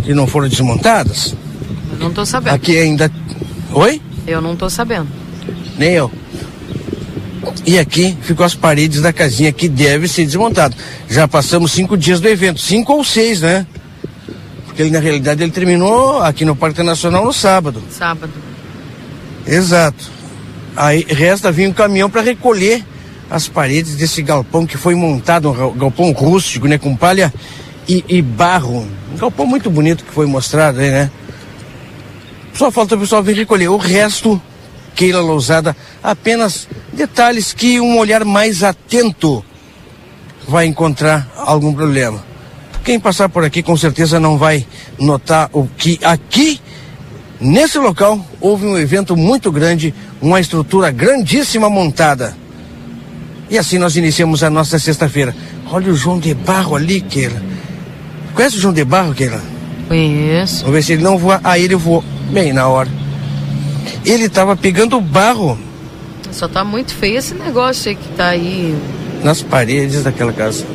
Que 0.04 0.14
não 0.14 0.28
foram 0.28 0.48
desmontadas? 0.48 1.36
Eu 1.94 2.00
não 2.00 2.10
estou 2.10 2.26
sabendo. 2.26 2.56
Aqui 2.56 2.78
ainda. 2.78 3.12
Oi? 3.74 4.02
Eu 4.28 4.42
não 4.42 4.54
estou 4.54 4.70
sabendo. 4.70 5.08
Nem 5.78 5.92
eu. 5.92 6.12
E 7.66 7.80
aqui 7.80 8.18
ficam 8.22 8.46
as 8.46 8.56
paredes 8.56 9.02
da 9.02 9.14
casinha 9.14 9.52
que 9.52 9.68
deve 9.68 10.08
ser 10.08 10.26
desmontado. 10.26 10.76
Já 11.10 11.28
passamos 11.28 11.72
cinco 11.72 11.98
dias 11.98 12.20
do 12.20 12.28
evento, 12.28 12.60
cinco 12.60 12.94
ou 12.94 13.04
seis, 13.04 13.42
né? 13.42 13.66
Porque 14.82 14.88
ele, 14.88 14.90
na 14.90 15.00
realidade, 15.00 15.44
ele 15.44 15.52
terminou 15.52 16.22
aqui 16.22 16.44
no 16.44 16.56
Parque 16.56 16.82
Nacional 16.82 17.24
no 17.24 17.32
sábado. 17.32 17.84
Sábado. 17.92 18.34
Exato. 19.46 20.10
Aí 20.76 21.06
resta 21.08 21.52
vir 21.52 21.68
um 21.70 21.74
caminhão 21.74 22.10
para 22.10 22.22
recolher 22.22 22.84
as 23.30 23.48
paredes 23.48 23.96
desse 23.96 24.24
galpão 24.24 24.66
que 24.66 24.78
foi 24.78 24.96
montado, 24.96 25.52
um 25.52 25.78
galpão 25.78 26.12
rústico, 26.12 26.68
né? 26.68 26.80
Com 26.80 26.96
palha 26.96 27.32
e, 27.88 28.04
e 28.08 28.22
barro. 28.22 28.88
Um 29.14 29.18
galpão 29.18 29.46
muito 29.46 29.70
bonito 29.70 30.04
que 30.04 30.12
foi 30.12 30.26
mostrado 30.26 30.80
aí, 30.80 30.90
né? 30.90 31.12
Só 32.54 32.72
falta 32.72 32.96
o 32.96 33.00
pessoal 33.00 33.22
vir 33.22 33.36
recolher. 33.36 33.68
O 33.68 33.78
resto, 33.78 34.42
Keila 34.96 35.22
Lousada, 35.22 35.76
apenas 36.02 36.68
detalhes 36.92 37.54
que 37.54 37.80
um 37.80 38.00
olhar 38.00 38.26
mais 38.26 38.64
atento 38.64 39.46
vai 40.48 40.66
encontrar 40.66 41.30
algum 41.38 41.72
problema. 41.72 42.31
Quem 42.84 43.00
passar 43.00 43.30
por 43.30 43.44
aqui 43.44 43.62
com 43.62 43.78
certeza 43.78 44.20
não 44.20 44.38
vai 44.38 44.66
notar 45.00 45.50
o 45.54 45.68
que 45.78 46.00
aqui, 46.04 46.60
nesse 47.40 47.78
local, 47.78 48.20
houve 48.40 48.66
um 48.66 48.78
evento 48.78 49.16
muito 49.16 49.52
grande, 49.52 49.94
uma 50.22 50.40
estrutura 50.40 50.90
grandíssima 50.90 51.70
montada. 51.70 52.36
E 53.50 53.58
assim 53.58 53.78
nós 53.78 53.96
iniciamos 53.96 54.44
a 54.44 54.50
nossa 54.50 54.80
sexta-feira. 54.80 55.36
Olha 55.70 55.92
o 55.92 55.96
João 55.96 56.20
de 56.20 56.34
Barro 56.34 56.76
ali, 56.76 57.02
Keila. 57.02 57.42
Conhece 58.34 58.58
o 58.58 58.60
João 58.60 58.74
de 58.74 58.84
Barro, 58.84 59.14
Keila? 59.14 59.42
Conheço. 59.88 60.62
Vamos 60.62 60.74
ver 60.74 60.84
se 60.84 60.94
ele 60.94 61.04
não 61.04 61.18
voa. 61.18 61.40
Aí 61.44 61.64
ele 61.64 61.76
voou 61.76 62.04
bem 62.32 62.54
na 62.54 62.68
hora. 62.68 62.90
Ele 64.06 64.26
estava 64.26 64.56
pegando 64.56 65.00
barro. 65.02 65.60
Só 66.32 66.48
tá 66.48 66.64
muito 66.64 66.94
feio 66.94 67.18
esse 67.18 67.34
negócio 67.34 67.90
aí 67.90 67.96
que 67.96 68.08
tá 68.16 68.30
aí. 68.30 68.76
Nas 69.22 69.42
paredes 69.42 70.04
daquela 70.04 70.32
casa. 70.32 70.66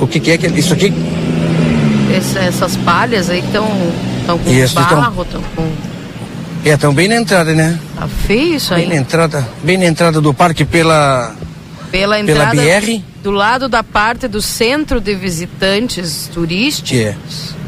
O 0.00 0.06
que, 0.06 0.20
que 0.20 0.32
é 0.32 0.36
que 0.36 0.46
isso 0.48 0.74
aqui? 0.74 0.92
Esse, 2.10 2.38
essas 2.38 2.76
palhas 2.76 3.30
aí 3.30 3.40
que 3.40 3.48
estão 3.48 3.66
com 4.38 4.50
Isso, 4.50 4.74
barro, 4.74 5.22
estão 5.22 5.42
com. 5.54 5.70
É, 6.64 6.70
estão 6.70 6.92
bem 6.92 7.08
na 7.08 7.16
entrada, 7.16 7.54
né? 7.54 7.78
Tá 7.94 8.08
feio 8.08 8.56
isso 8.56 8.74
aí. 8.74 8.82
Bem 8.82 8.90
na 8.90 8.96
entrada, 8.96 9.48
bem 9.62 9.78
na 9.78 9.86
entrada 9.86 10.20
do 10.20 10.34
parque 10.34 10.64
pela. 10.64 11.34
Pela 11.90 12.18
entrada. 12.18 12.50
Pela 12.50 12.80
BR. 12.80 13.02
Do 13.22 13.30
lado 13.30 13.68
da 13.68 13.82
parte 13.82 14.26
do 14.26 14.42
centro 14.42 15.00
de 15.00 15.14
visitantes 15.14 16.28
turísticos. 16.32 17.54
É. 17.54 17.62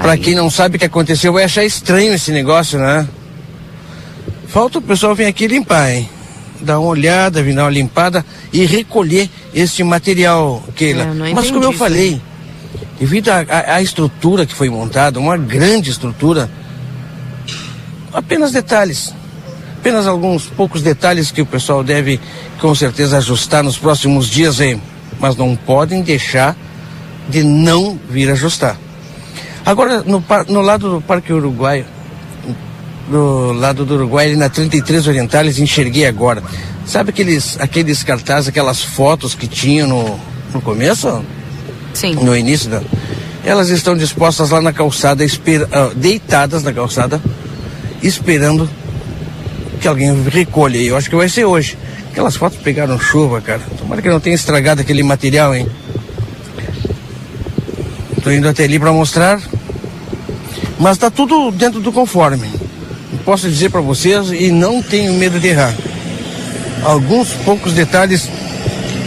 Para 0.00 0.16
quem 0.16 0.34
não 0.34 0.50
sabe 0.50 0.76
o 0.76 0.78
que 0.78 0.86
aconteceu, 0.86 1.32
vai 1.32 1.44
achar 1.44 1.64
estranho 1.64 2.14
esse 2.14 2.32
negócio, 2.32 2.78
né? 2.78 3.06
Falta 4.48 4.78
o 4.78 4.82
pessoal 4.82 5.14
vir 5.14 5.26
aqui 5.26 5.46
limpar, 5.46 5.92
hein? 5.92 6.08
Dar 6.60 6.80
uma 6.80 6.88
olhada, 6.88 7.42
vir 7.42 7.54
dar 7.54 7.64
uma 7.64 7.70
limpada 7.70 8.24
e 8.52 8.64
recolher 8.64 9.28
esse 9.52 9.84
material, 9.84 10.62
Keila. 10.74 11.02
É, 11.04 11.34
Mas 11.34 11.50
como 11.50 11.64
eu 11.64 11.72
falei, 11.72 12.20
devido 12.98 13.28
à 13.30 13.82
estrutura 13.82 14.46
que 14.46 14.54
foi 14.54 14.70
montada, 14.70 15.18
uma 15.18 15.36
grande 15.36 15.90
estrutura, 15.90 16.48
apenas 18.12 18.52
detalhes, 18.52 19.14
apenas 19.78 20.06
alguns 20.06 20.46
poucos 20.46 20.82
detalhes 20.82 21.30
que 21.30 21.42
o 21.42 21.46
pessoal 21.46 21.82
deve 21.82 22.20
com 22.60 22.74
certeza 22.74 23.18
ajustar 23.18 23.62
nos 23.62 23.76
próximos 23.76 24.28
dias 24.28 24.60
aí, 24.60 24.80
mas 25.18 25.36
não 25.36 25.56
podem 25.56 26.02
deixar 26.02 26.56
de 27.28 27.42
não 27.42 27.98
vir 28.08 28.30
ajustar. 28.30 28.76
Agora, 29.66 30.02
no, 30.02 30.22
no 30.48 30.60
lado 30.60 30.90
do 30.90 31.00
Parque 31.00 31.32
Uruguai, 31.32 31.84
do 33.08 33.52
lado 33.52 33.84
do 33.84 33.94
Uruguai, 33.94 34.34
na 34.36 34.48
33 34.48 35.06
Orientales, 35.08 35.58
enxerguei 35.58 36.06
agora. 36.06 36.42
Sabe 36.86 37.10
aqueles, 37.10 37.58
aqueles 37.60 38.02
cartazes, 38.02 38.48
aquelas 38.48 38.82
fotos 38.82 39.34
que 39.34 39.46
tinham 39.46 39.88
no, 39.88 40.20
no 40.52 40.60
começo? 40.60 41.24
Sim. 41.94 42.14
no 42.16 42.36
início 42.36 42.68
da. 42.68 42.82
Elas 43.44 43.68
estão 43.68 43.96
dispostas 43.96 44.50
lá 44.50 44.60
na 44.60 44.72
calçada, 44.72 45.24
uh, 45.24 45.94
deitadas 45.94 46.62
na 46.62 46.72
calçada, 46.72 47.20
esperando 48.02 48.68
que 49.80 49.86
alguém 49.86 50.22
recolha. 50.24 50.78
Eu 50.78 50.96
acho 50.96 51.08
que 51.08 51.16
vai 51.16 51.28
ser 51.28 51.44
hoje. 51.44 51.76
Aquelas 52.10 52.36
fotos 52.36 52.58
pegaram 52.58 52.98
chuva, 52.98 53.40
cara. 53.40 53.60
Tomara 53.78 54.00
que 54.00 54.08
não 54.08 54.20
tenha 54.20 54.34
estragado 54.34 54.80
aquele 54.80 55.02
material, 55.02 55.54
hein? 55.54 55.66
Tô 58.22 58.30
indo 58.30 58.48
até 58.48 58.64
ali 58.64 58.78
para 58.78 58.92
mostrar. 58.92 59.40
Mas 60.78 60.96
tá 60.96 61.10
tudo 61.10 61.50
dentro 61.50 61.80
do 61.80 61.92
conforme. 61.92 62.48
Posso 63.24 63.48
dizer 63.48 63.70
para 63.70 63.80
vocês 63.80 64.30
e 64.30 64.50
não 64.50 64.82
tenho 64.82 65.12
medo 65.14 65.38
de 65.38 65.48
errar. 65.48 65.74
Alguns 66.82 67.30
poucos 67.44 67.72
detalhes 67.72 68.28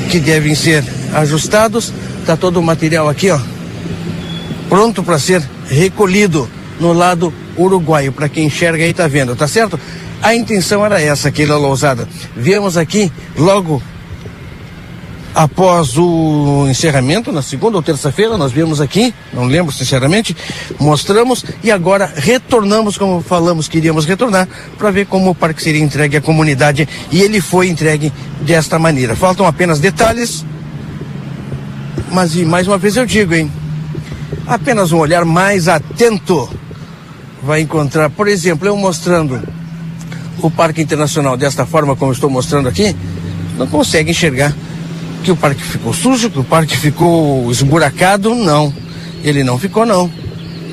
que 0.09 0.19
devem 0.19 0.53
ser 0.53 0.83
ajustados 1.13 1.91
Tá 2.27 2.35
todo 2.35 2.57
o 2.57 2.61
material 2.61 3.07
aqui, 3.07 3.29
ó, 3.29 3.39
pronto 4.67 5.01
para 5.01 5.17
ser 5.17 5.41
recolhido 5.69 6.49
no 6.77 6.91
lado 6.91 7.33
uruguaio. 7.55 8.11
Para 8.11 8.27
quem 8.27 8.47
enxerga 8.47 8.83
aí 8.83 8.93
tá 8.93 9.07
vendo, 9.07 9.33
tá 9.33 9.47
certo? 9.47 9.79
A 10.21 10.35
intenção 10.35 10.85
era 10.85 11.01
essa, 11.01 11.31
Keila 11.31 11.55
Lousada. 11.55 12.05
Viemos 12.35 12.75
aqui 12.75 13.09
logo 13.37 13.81
após 15.33 15.97
o 15.97 16.65
encerramento, 16.67 17.31
na 17.31 17.41
segunda 17.41 17.77
ou 17.77 17.81
terça-feira, 17.81 18.37
nós 18.37 18.51
viemos 18.51 18.81
aqui, 18.81 19.13
não 19.31 19.45
lembro 19.45 19.71
sinceramente, 19.71 20.35
mostramos 20.77 21.45
e 21.63 21.71
agora 21.71 22.11
retornamos 22.13 22.97
como 22.97 23.21
falamos 23.21 23.69
que 23.69 23.77
iríamos 23.77 24.03
retornar 24.03 24.49
para 24.77 24.91
ver 24.91 25.05
como 25.05 25.29
o 25.29 25.35
parque 25.35 25.63
seria 25.63 25.81
entregue 25.81 26.17
à 26.17 26.21
comunidade 26.21 26.89
e 27.09 27.21
ele 27.21 27.39
foi 27.39 27.69
entregue 27.69 28.11
desta 28.41 28.77
maneira. 28.77 29.15
Faltam 29.15 29.45
apenas 29.45 29.79
detalhes 29.79 30.43
mas 32.11 32.35
e 32.35 32.45
mais 32.45 32.67
uma 32.67 32.77
vez 32.77 32.95
eu 32.95 33.05
digo, 33.05 33.33
hein? 33.33 33.51
Apenas 34.45 34.91
um 34.91 34.97
olhar 34.97 35.25
mais 35.25 35.67
atento 35.67 36.49
vai 37.43 37.61
encontrar, 37.61 38.09
por 38.09 38.27
exemplo, 38.27 38.67
eu 38.67 38.75
mostrando 38.77 39.41
o 40.41 40.49
Parque 40.51 40.81
Internacional 40.81 41.35
desta 41.35 41.65
forma 41.65 41.95
como 41.95 42.11
estou 42.11 42.29
mostrando 42.29 42.69
aqui, 42.69 42.95
não 43.57 43.67
consegue 43.67 44.11
enxergar 44.11 44.53
que 45.23 45.31
o 45.31 45.35
parque 45.35 45.61
ficou 45.61 45.93
sujo, 45.93 46.29
que 46.29 46.39
o 46.39 46.43
parque 46.43 46.77
ficou 46.77 47.51
esburacado, 47.51 48.33
não. 48.35 48.73
Ele 49.23 49.43
não 49.43 49.57
ficou 49.57 49.85
não. 49.85 50.09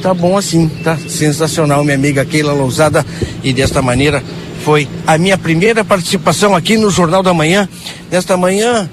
Tá 0.02 0.12
bom 0.12 0.36
assim, 0.36 0.68
tá 0.68 0.96
sensacional, 0.96 1.82
minha 1.82 1.96
amiga 1.96 2.24
Keila 2.24 2.52
Lousada, 2.52 3.04
e 3.42 3.52
desta 3.52 3.80
maneira 3.80 4.22
foi 4.64 4.88
a 5.06 5.16
minha 5.16 5.36
primeira 5.36 5.84
participação 5.84 6.54
aqui 6.54 6.76
no 6.76 6.90
Jornal 6.90 7.22
da 7.22 7.34
Manhã. 7.34 7.68
Nesta 8.10 8.36
manhã 8.36 8.88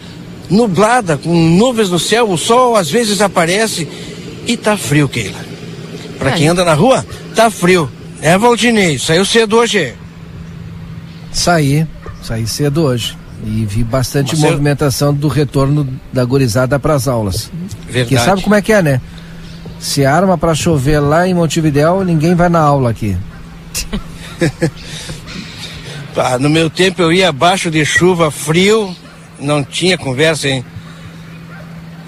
nublada, 0.51 1.17
com 1.17 1.33
nuvens 1.33 1.89
no 1.89 1.97
céu, 1.97 2.29
o 2.29 2.37
sol 2.37 2.75
às 2.75 2.91
vezes 2.91 3.21
aparece 3.21 3.87
e 4.45 4.55
tá 4.57 4.77
frio, 4.77 5.07
Keila. 5.09 5.39
Pra 6.19 6.31
quem 6.33 6.47
anda 6.47 6.63
na 6.63 6.73
rua, 6.73 7.03
tá 7.35 7.49
frio. 7.49 7.89
É, 8.21 8.37
Valdinei, 8.37 8.99
saiu 8.99 9.25
cedo 9.25 9.57
hoje. 9.57 9.95
Saí, 11.31 11.87
saí 12.21 12.45
cedo 12.45 12.83
hoje. 12.83 13.17
E 13.43 13.65
vi 13.65 13.83
bastante 13.83 14.35
Você- 14.35 14.45
movimentação 14.45 15.11
do 15.11 15.27
retorno 15.27 15.87
da 16.13 16.23
gurizada 16.23 16.77
para 16.77 16.93
as 16.93 17.07
aulas. 17.07 17.49
Verdade. 17.89 18.09
Porque 18.09 18.17
sabe 18.19 18.43
como 18.43 18.53
é 18.53 18.61
que 18.61 18.71
é, 18.71 18.83
né? 18.83 19.01
Se 19.79 20.05
arma 20.05 20.37
para 20.37 20.53
chover 20.53 20.99
lá 20.99 21.27
em 21.27 21.33
Montevidéu, 21.33 22.03
ninguém 22.03 22.35
vai 22.35 22.49
na 22.49 22.59
aula 22.59 22.91
aqui. 22.91 23.17
Ah, 26.15 26.37
no 26.37 26.49
meu 26.49 26.69
tempo 26.69 27.01
eu 27.01 27.11
ia 27.13 27.29
abaixo 27.29 27.71
de 27.71 27.85
chuva, 27.85 28.29
frio, 28.29 28.93
não 29.41 29.63
tinha 29.63 29.97
conversa, 29.97 30.47
hein? 30.49 30.63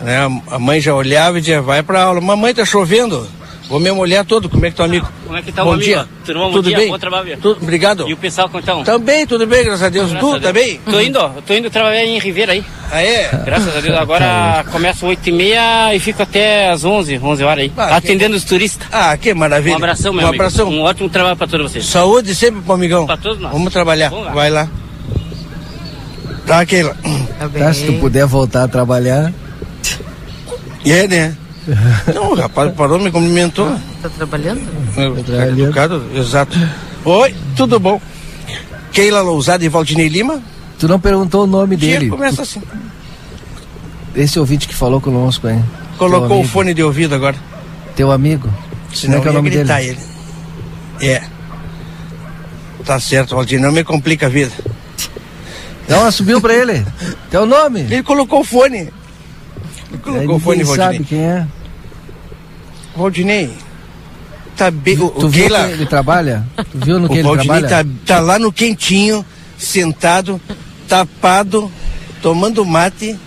Né, 0.01 0.17
a 0.51 0.59
mãe 0.59 0.81
já 0.81 0.93
olhava 0.93 1.38
e 1.38 1.41
dizia, 1.41 1.61
vai 1.61 1.81
pra 1.81 2.03
aula. 2.03 2.19
Mamãe, 2.19 2.53
tá 2.53 2.65
chovendo. 2.65 3.25
Vou 3.69 3.79
me 3.79 3.89
molhar 3.91 4.25
todo. 4.25 4.49
Como 4.49 4.65
é 4.65 4.69
que 4.69 4.75
tá, 4.75 4.84
amigo? 4.84 5.07
Como 5.25 5.38
é 5.38 5.41
que 5.41 5.49
tá 5.51 5.61
o 5.61 5.65
bom 5.67 5.71
amigo? 5.71 5.86
dia. 5.86 6.05
Tudo 6.25 6.39
bom? 6.39 6.51
Tudo 6.51 6.67
dia, 6.67 6.77
bem? 6.77 6.89
bom 6.89 6.99
trabalho. 6.99 7.38
Tudo, 7.41 7.61
obrigado. 7.61 8.09
E 8.09 8.13
o 8.13 8.17
pessoal 8.17 8.49
como 8.49 8.59
estão? 8.59 8.84
Também, 8.84 9.25
tudo 9.25 9.47
bem, 9.47 9.63
graças 9.63 9.84
a 9.84 9.89
Deus. 9.89 10.11
Graças 10.11 10.19
tu, 10.29 10.36
a 10.36 10.39
Deus. 10.39 10.43
tá 10.43 10.53
bem? 10.53 10.79
Tô 10.86 10.99
indo, 10.99 11.41
tô 11.47 11.53
indo 11.53 11.69
trabalhar 11.69 12.03
em 12.03 12.19
Ribeira 12.19 12.51
aí. 12.51 12.63
Ah, 12.91 13.01
é? 13.01 13.29
Graças 13.45 13.75
a 13.75 13.79
Deus. 13.79 13.95
Agora 13.97 14.65
começa 14.69 15.05
8 15.05 15.29
e 15.29 15.31
meia 15.31 15.95
e 15.95 15.99
fico 15.99 16.21
até 16.21 16.69
as 16.69 16.84
11, 16.84 17.17
11 17.23 17.43
horas 17.45 17.63
aí. 17.63 17.71
Ah, 17.77 17.95
atendendo 17.95 18.36
os 18.36 18.43
turistas. 18.43 18.86
Ah, 18.91 19.15
que 19.15 19.34
maravilha. 19.34 19.75
Um 19.75 19.77
abração, 19.77 20.11
meu 20.11 20.23
Um 20.25 20.27
amigo. 20.27 20.43
abração. 20.43 20.67
Um 20.69 20.81
ótimo 20.81 21.09
trabalho 21.09 21.38
pra 21.38 21.47
todos 21.47 21.71
vocês. 21.71 21.86
Saúde 21.86 22.36
sempre 22.36 22.61
pro 22.61 22.73
amigão. 22.73 23.05
Pra 23.05 23.15
todos 23.17 23.39
nós. 23.39 23.53
Vamos 23.53 23.71
trabalhar. 23.71 24.09
Vamos. 24.09 24.34
Vai 24.34 24.49
lá. 24.49 24.67
Tá, 26.45 26.65
Keila. 26.65 26.95
Tá, 27.57 27.73
se 27.73 27.85
tu 27.85 27.93
puder 27.99 28.25
voltar 28.25 28.63
a 28.63 28.67
trabalhar. 28.67 29.33
É, 30.85 31.07
né? 31.07 31.37
Não, 32.13 32.31
o 32.31 32.35
rapaz 32.35 32.73
parou, 32.73 32.99
me 32.99 33.09
cumprimentou. 33.09 33.73
Tá 34.01 34.09
trabalhando? 34.09 34.61
É, 34.97 35.49
educado, 35.49 36.03
exato. 36.13 36.57
Oi, 37.05 37.33
tudo 37.55 37.79
bom? 37.79 38.01
Keila 38.91 39.21
Lousada 39.21 39.63
e 39.63 39.69
Valdinei 39.69 40.07
Lima? 40.09 40.41
Tu 40.77 40.87
não 40.87 40.99
perguntou 40.99 41.43
o 41.43 41.47
nome 41.47 41.77
Dia 41.77 41.99
dele. 41.99 42.09
começa 42.11 42.41
assim. 42.41 42.61
Esse 44.13 44.37
ouvinte 44.39 44.67
que 44.67 44.75
falou 44.75 44.99
conosco, 44.99 45.47
hein? 45.47 45.63
Colocou 45.97 46.41
o 46.41 46.47
fone 46.47 46.73
de 46.73 46.83
ouvido 46.83 47.15
agora. 47.15 47.35
Teu 47.95 48.11
amigo? 48.11 48.49
Senão 48.93 49.19
Como 49.19 49.19
é 49.19 49.21
que 49.21 49.27
é 49.27 49.31
o 49.31 49.33
ia 49.33 49.37
nome 49.37 49.49
gritar 49.49 49.79
dele? 49.79 49.97
ele. 50.99 51.09
É. 51.09 51.23
Tá 52.85 52.99
certo, 52.99 53.35
Valdinei, 53.35 53.63
não 53.63 53.71
me 53.71 53.83
complica 53.83 54.25
a 54.25 54.29
vida. 54.29 54.51
Não, 55.88 56.11
subiu 56.11 56.39
pra 56.41 56.53
ele. 56.53 56.86
Teu 57.29 57.45
nome? 57.45 57.81
Ele 57.81 58.03
colocou 58.03 58.41
o 58.41 58.43
fone. 58.43 58.77
Ele 58.77 58.91
Aí 59.93 59.97
colocou 59.99 60.36
o 60.36 60.39
fone, 60.39 60.63
Valdinei. 60.63 60.93
sabe 60.93 61.03
quem 61.05 61.19
é. 61.19 61.47
Valdinei, 62.95 63.51
tá 64.55 64.69
bem. 64.71 64.95
Tu 64.95 65.05
o 65.05 65.29
viu 65.29 65.47
que 65.47 65.53
ele 65.55 65.86
trabalha? 65.86 66.45
Tu 66.71 66.77
viu 66.86 66.99
no 66.99 67.07
que 67.07 67.15
o 67.15 67.17
ele 67.17 67.23
Valdinei 67.23 67.61
trabalha? 67.61 67.84
tá, 68.05 68.15
tá 68.15 68.19
lá 68.19 68.38
no 68.39 68.51
quentinho, 68.51 69.25
sentado, 69.57 70.39
tapado, 70.88 71.71
tomando 72.21 72.63
mate. 72.65 73.17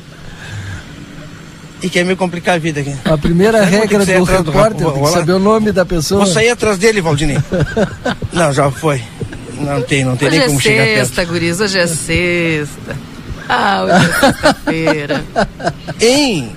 E 1.82 1.90
quer 1.90 2.04
me 2.04 2.16
complicar 2.16 2.54
a 2.54 2.58
vida 2.58 2.80
aqui. 2.80 2.94
A 3.04 3.18
primeira 3.18 3.58
Sabe 3.58 3.70
regra 3.76 3.98
do 4.06 4.24
repórter 4.24 4.86
tem 4.86 4.94
que 4.94 5.00
lá. 5.00 5.10
saber 5.10 5.32
o 5.32 5.38
nome 5.38 5.72
da 5.72 5.84
pessoa. 5.84 6.24
Vou 6.24 6.32
sair 6.32 6.48
atrás 6.48 6.78
dele, 6.78 7.02
Valdinei. 7.02 7.38
não, 8.32 8.52
já 8.52 8.70
foi. 8.70 9.02
Não 9.66 9.82
tem, 9.82 10.04
não 10.04 10.16
tem 10.16 10.28
Hoje 10.28 10.36
nem 10.38 10.44
é 10.44 10.48
como 10.48 10.60
chegar 10.60 10.84
perto. 10.84 10.98
sexta, 11.06 11.24
guris, 11.24 11.60
hoje 11.60 11.78
é 11.78 11.86
sexta. 11.86 12.96
Ah, 13.48 13.82
hoje 13.84 14.06
é 14.06 14.20
sexta-feira. 14.20 15.24
Hein? 16.00 16.52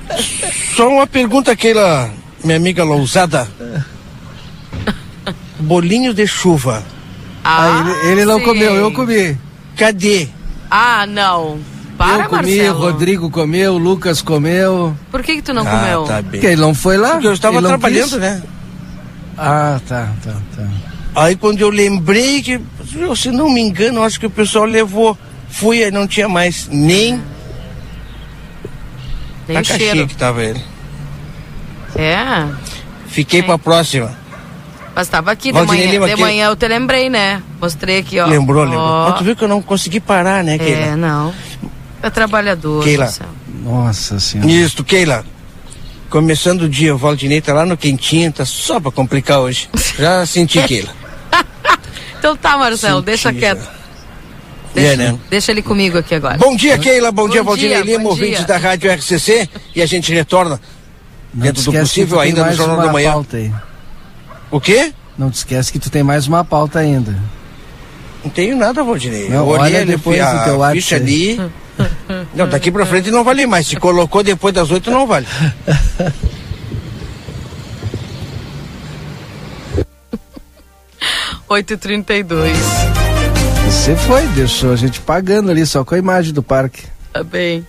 Só 0.76 0.88
uma 0.90 1.08
pergunta 1.08 1.52
aquela, 1.52 2.10
minha 2.44 2.58
amiga 2.58 2.84
Lousada. 2.84 3.48
Bolinho 5.60 6.14
de 6.14 6.26
chuva. 6.28 6.84
Ah, 7.44 7.84
ele, 8.04 8.12
ele 8.12 8.26
não 8.26 8.40
sim. 8.40 8.46
comeu, 8.46 8.76
eu 8.76 8.92
comi. 8.92 9.38
Cadê? 9.78 10.28
Ah, 10.70 11.06
não. 11.08 11.60
Para, 11.98 12.24
eu 12.24 12.30
comi, 12.30 12.56
Marcelo. 12.58 12.80
Rodrigo 12.80 13.30
comeu, 13.30 13.78
Lucas 13.78 14.22
comeu. 14.22 14.96
Por 15.12 15.22
que 15.22 15.36
que 15.38 15.42
tu 15.42 15.54
não 15.54 15.64
Ah, 15.68 15.72
comeu? 15.80 16.04
tá 16.04 16.22
bem. 16.22 16.32
Porque 16.32 16.48
ele 16.48 16.62
não 16.62 16.74
foi 16.74 16.98
lá. 16.98 17.12
Porque 17.12 17.28
eu 17.28 17.34
estava 17.34 17.62
trabalhando, 17.62 18.10
quis. 18.12 18.20
né? 18.20 18.42
Ah, 19.38 19.80
tá, 19.88 20.10
tá, 20.24 20.34
tá. 20.56 20.64
Aí 21.20 21.36
quando 21.36 21.60
eu 21.62 21.70
lembrei 21.70 22.42
que, 22.42 22.60
se 23.16 23.30
não 23.32 23.50
me 23.50 23.62
engano, 23.62 24.04
acho 24.04 24.20
que 24.20 24.26
o 24.26 24.30
pessoal 24.30 24.66
levou. 24.66 25.18
Fui 25.50 25.84
e 25.84 25.90
não 25.92 26.08
tinha 26.08 26.30
mais 26.30 26.68
nem 26.72 27.22
Nem 29.48 29.58
a 29.58 29.64
caixinha 29.64 29.92
cheiro. 29.92 30.08
que 30.08 30.16
tava 30.16 30.44
ele. 30.44 30.62
É, 31.96 32.46
Fiquei 33.08 33.42
pra 33.42 33.58
próxima. 33.58 34.16
mas 34.96 35.08
tava 35.08 35.32
aqui 35.32 35.52
de 35.52 35.62
manhã. 35.66 35.92
Lima, 35.92 36.08
De 36.08 36.16
manhã 36.16 36.46
eu 36.48 36.56
te 36.56 36.68
lembrei, 36.68 37.10
né? 37.10 37.42
Mostrei 37.60 38.00
aqui, 38.00 38.20
ó. 38.20 38.28
Lembrou, 38.28 38.64
lembrou. 38.64 38.82
Ó. 38.82 39.10
Mas 39.10 39.18
tu 39.18 39.24
viu 39.24 39.36
que 39.36 39.44
eu 39.44 39.48
não 39.48 39.62
consegui 39.62 40.00
parar, 40.00 40.44
né, 40.44 40.58
Keila? 40.60 40.82
É, 40.82 40.96
não. 40.96 41.34
É 42.04 42.10
trabalhador. 42.12 42.84
Keila. 42.84 43.06
Marcelo. 43.06 43.30
Nossa 43.64 44.20
senhora. 44.20 44.50
Isso, 44.50 44.84
Keila. 44.84 45.26
Começando 46.10 46.64
o 46.64 46.70
dia, 46.70 46.94
o 46.94 46.98
Valdinei 46.98 47.42
tá 47.42 47.54
lá 47.54 47.66
no 47.66 47.76
quentinho, 47.76 48.32
tá 48.32 48.46
só 48.46 48.80
pra 48.80 48.92
complicar 48.92 49.40
hoje. 49.40 49.68
Já 49.98 50.26
senti, 50.26 50.62
Keila. 50.68 50.90
Então 52.20 52.36
tá, 52.36 52.58
Marcelo, 52.58 53.02
deixa 53.02 53.34
quieto. 53.34 53.66
É, 54.76 54.96
né? 54.96 55.18
Deixa 55.30 55.52
ele 55.52 55.62
comigo 55.62 55.98
aqui 55.98 56.14
agora. 56.14 56.38
Bom 56.38 56.56
dia, 56.56 56.78
Keila. 56.78 57.12
Bom, 57.12 57.28
dia, 57.28 57.44
Bom 57.44 57.58
dia, 57.58 57.80
Lima, 57.82 58.04
bom 58.04 58.10
ouvintes 58.10 58.40
dia. 58.40 58.48
da 58.48 58.58
Rádio 58.58 58.92
RCC. 58.92 59.50
E 59.76 59.82
a 59.82 59.86
gente 59.86 60.14
retorna 60.14 60.62
Não 61.34 61.44
dentro 61.44 61.64
do 61.64 61.72
possível 61.72 62.20
ainda 62.20 62.46
no 62.46 62.54
Jornal 62.54 62.82
da 62.82 62.92
Manhã. 62.92 63.14
Pauta 63.14 63.38
aí. 63.38 63.52
O 64.52 64.60
quê? 64.60 64.94
Não 65.18 65.32
te 65.32 65.36
esquece 65.36 65.72
que 65.72 65.80
tu 65.80 65.90
tem 65.90 66.04
mais 66.04 66.28
uma 66.28 66.46
pauta 66.46 66.80
ainda. 66.80 67.18
Não 68.24 68.30
tenho 68.30 68.56
nada, 68.56 68.84
Valdinei. 68.84 69.28
Eu 69.30 69.46
olhei 69.48 69.64
olha 69.64 69.78
ali, 69.80 69.92
depois 69.92 70.20
a 70.22 70.34
do 70.34 70.44
teu 70.44 70.58
WhatsApp 70.58 70.82
ficha 70.82 70.96
ali. 70.98 71.52
Não, 72.36 72.48
daqui 72.48 72.70
pra 72.70 72.86
frente 72.86 73.10
não 73.10 73.24
vale 73.24 73.46
mais. 73.46 73.66
Se 73.66 73.78
colocou 73.78 74.22
depois 74.22 74.54
das 74.54 74.70
oito, 74.70 74.92
não 74.92 75.08
vale. 75.08 75.26
Oito 81.50 81.74
e 81.74 81.78
trinta 81.78 82.14
e 82.14 82.22
dois. 82.22 82.58
Você 83.66 83.96
foi, 83.96 84.24
deixou 84.28 84.72
a 84.72 84.76
gente 84.76 85.02
pagando 85.02 85.50
ali 85.50 85.66
só 85.66 85.84
com 85.84 85.96
a 85.96 85.98
imagem 85.98 86.32
do 86.32 86.44
parque. 86.44 86.84
Tá 87.12 87.24
bem. 87.24 87.66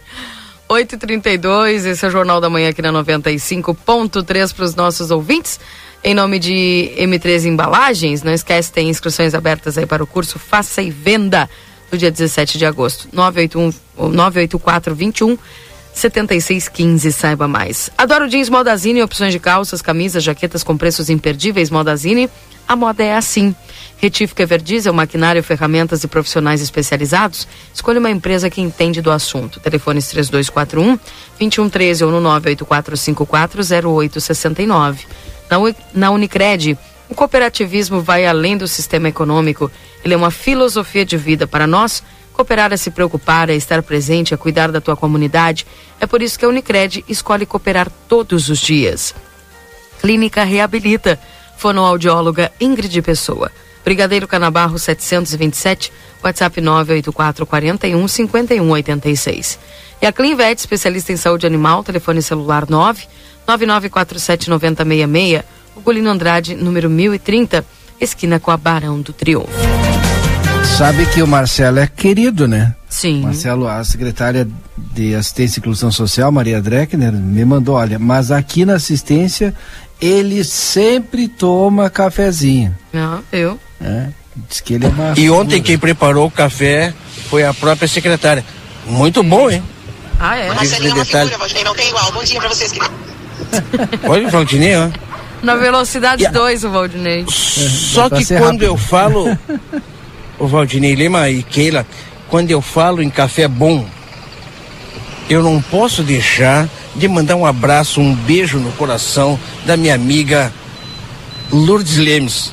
8h32, 0.69 1.87
esse 1.87 2.05
é 2.05 2.09
o 2.09 2.11
Jornal 2.11 2.43
da 2.43 2.51
Manhã 2.51 2.69
aqui 2.69 2.83
na 2.83 2.93
95.3 2.93 4.55
para 4.55 4.65
os 4.67 4.75
nossos 4.75 5.11
ouvintes. 5.11 5.59
Em 6.05 6.13
nome 6.13 6.39
de 6.39 6.93
M3 6.99 7.47
Embalagens, 7.47 8.23
não 8.23 8.35
esquece, 8.35 8.71
tem 8.71 8.91
inscrições 8.91 9.35
abertas 9.35 9.79
aí 9.79 9.87
para 9.87 10.05
o 10.05 10.07
curso 10.07 10.39
Faça 10.39 10.83
e 10.83 10.91
Venda 10.91 11.49
do 11.91 11.97
dia 11.97 12.11
17 12.11 12.59
de 12.59 12.67
agosto. 12.67 13.09
981, 13.13 13.73
ou 13.97 14.11
984 14.11 14.95
21 14.95 15.39
7615, 15.95 17.13
saiba 17.13 17.49
mais. 17.49 17.91
Adoro 17.97 18.29
jeans 18.29 18.49
Modazine, 18.49 19.03
opções 19.03 19.33
de 19.33 19.39
calças, 19.39 19.83
camisas, 19.83 20.23
jaquetas 20.23 20.63
com 20.63 20.77
preços 20.77 21.09
imperdíveis 21.09 21.71
Modazine. 21.71 22.29
A 22.69 22.77
moda 22.77 23.03
é 23.03 23.17
assim. 23.17 23.55
Retífica 24.01 24.43
Everdiesel, 24.43 24.95
maquinário, 24.95 25.43
ferramentas 25.43 26.03
e 26.03 26.09
profissionais 26.09 26.63
especializados. 26.63 27.47
Escolha 27.73 28.01
uma 28.01 28.11
empresa 28.11 28.49
que 28.49 28.63
entende 28.63 29.03
do 29.03 29.11
assunto. 29.11 29.61
Telefones 29.61 30.09
3241 30.09 30.99
2113 31.39 32.05
ou 32.05 32.11
no 32.11 32.19
98454 32.21 33.63
0869. 34.01 35.07
Na, 35.51 35.59
na 35.93 36.11
Unicred, 36.13 36.79
o 37.11 37.15
cooperativismo 37.15 38.01
vai 38.01 38.25
além 38.25 38.57
do 38.57 38.67
sistema 38.67 39.07
econômico. 39.07 39.71
Ele 40.03 40.15
é 40.15 40.17
uma 40.17 40.31
filosofia 40.31 41.05
de 41.05 41.19
vida 41.19 41.47
para 41.47 41.67
nós. 41.67 42.03
Cooperar 42.33 42.73
é 42.73 42.79
se 42.79 42.91
preocupar, 42.91 43.51
é 43.51 43.55
estar 43.55 43.83
presente, 43.83 44.33
é 44.33 44.37
cuidar 44.39 44.73
da 44.73 44.81
tua 44.81 44.97
comunidade. 44.97 45.67
É 46.01 46.07
por 46.07 46.23
isso 46.23 46.39
que 46.39 46.47
a 46.47 46.49
Unicred 46.49 47.05
escolhe 47.07 47.45
cooperar 47.45 47.91
todos 48.09 48.49
os 48.49 48.61
dias. 48.61 49.15
Clínica 50.01 50.43
Reabilita. 50.43 51.21
Fonoaudióloga 51.59 52.51
Ingrid 52.59 53.03
Pessoa. 53.03 53.53
Brigadeiro 53.85 54.29
Canabarro 54.29 54.79
727, 54.79 55.93
WhatsApp 56.23 56.61
984 56.61 57.47
41 57.47 58.09
5186. 58.09 59.59
E 60.03 60.07
a 60.07 60.13
Clinvet, 60.13 60.59
especialista 60.59 61.13
em 61.13 61.17
saúde 61.17 61.47
animal, 61.47 61.83
telefone 61.85 62.23
celular 62.23 62.69
9 62.69 63.07
9947 63.47 64.49
9066, 64.51 65.43
Ugolino 65.77 66.11
Andrade, 66.11 66.55
número 66.55 66.89
1030. 66.91 67.65
esquina 68.01 68.41
com 68.41 68.51
a 68.51 68.57
Barão 68.57 69.01
do 69.01 69.13
Triunfo. 69.13 69.51
Sabe 70.79 71.05
que 71.07 71.23
o 71.23 71.27
Marcelo 71.27 71.79
é 71.79 71.87
querido, 71.87 72.49
né? 72.49 72.75
Sim. 72.89 73.21
Marcelo, 73.23 73.69
a 73.69 73.85
secretária 73.85 74.49
de 74.77 75.15
Assistência 75.15 75.59
e 75.59 75.61
Inclusão 75.61 75.93
Social, 75.93 76.33
Maria 76.33 76.61
Dreckner, 76.61 77.13
me 77.13 77.45
mandou, 77.45 77.75
olha, 77.75 77.99
mas 77.99 78.31
aqui 78.31 78.65
na 78.65 78.75
assistência 78.75 79.55
ele 80.01 80.43
sempre 80.43 81.29
toma 81.29 81.91
cafezinho. 81.91 82.75
Ah, 82.95 83.21
eu. 83.31 83.59
É, 83.81 84.09
diz 84.49 84.61
que 84.61 84.75
ele 84.75 84.87
é 84.87 84.89
uma 84.89 85.15
E 85.17 85.31
ontem 85.31 85.63
quem 85.63 85.79
preparou 85.79 86.27
o 86.27 86.31
café 86.31 86.93
foi 87.29 87.45
a 87.45 87.55
própria 87.55 87.89
secretária. 87.89 88.45
Muito 88.87 89.23
bom, 89.23 89.51
hein? 89.51 89.63
Ah, 90.19 90.37
é? 90.37 90.53
Marcelinho 90.53 90.91
é 90.91 90.95
uma 90.95 91.05
detalhe. 91.05 91.31
Valdinei, 91.31 91.65
não 91.65 91.75
tem 91.75 91.89
igual. 91.89 92.13
Bom 92.13 92.23
dia 92.23 92.39
pra 92.41 92.49
vocês, 92.49 92.73
querido. 92.73 92.93
Olha 94.05 94.29
o 94.29 94.31
Valdinei, 94.31 94.77
ó. 94.77 94.91
Na 95.43 95.57
velocidade 95.57 96.29
2, 96.29 96.65
o 96.65 96.71
Valdinei. 96.71 97.25
Só 97.27 98.09
pra 98.09 98.19
que 98.19 98.27
quando 98.27 98.43
rápido. 98.43 98.65
eu 98.65 98.77
falo, 98.77 99.39
o 100.39 100.47
Valdinei 100.47 100.95
Lima 100.95 101.31
e 101.31 101.43
Keila, 101.43 101.87
quando 102.29 102.51
eu 102.51 102.61
falo 102.61 103.01
em 103.01 103.09
café 103.09 103.49
bom, 103.49 103.87
eu 105.31 105.43
não 105.43 105.63
posso 105.63 106.03
deixar 106.03 106.69
de 106.95 107.09
mandar 107.09 107.37
um 107.37 107.47
abraço, 107.47 108.01
um 108.01 108.15
beijo 108.15 108.59
no 108.59 108.73
coração 108.73 109.41
da 109.65 109.77
minha 109.77 109.95
amiga 109.95 110.53
Lourdes 111.51 111.97
Lemes. 111.97 112.53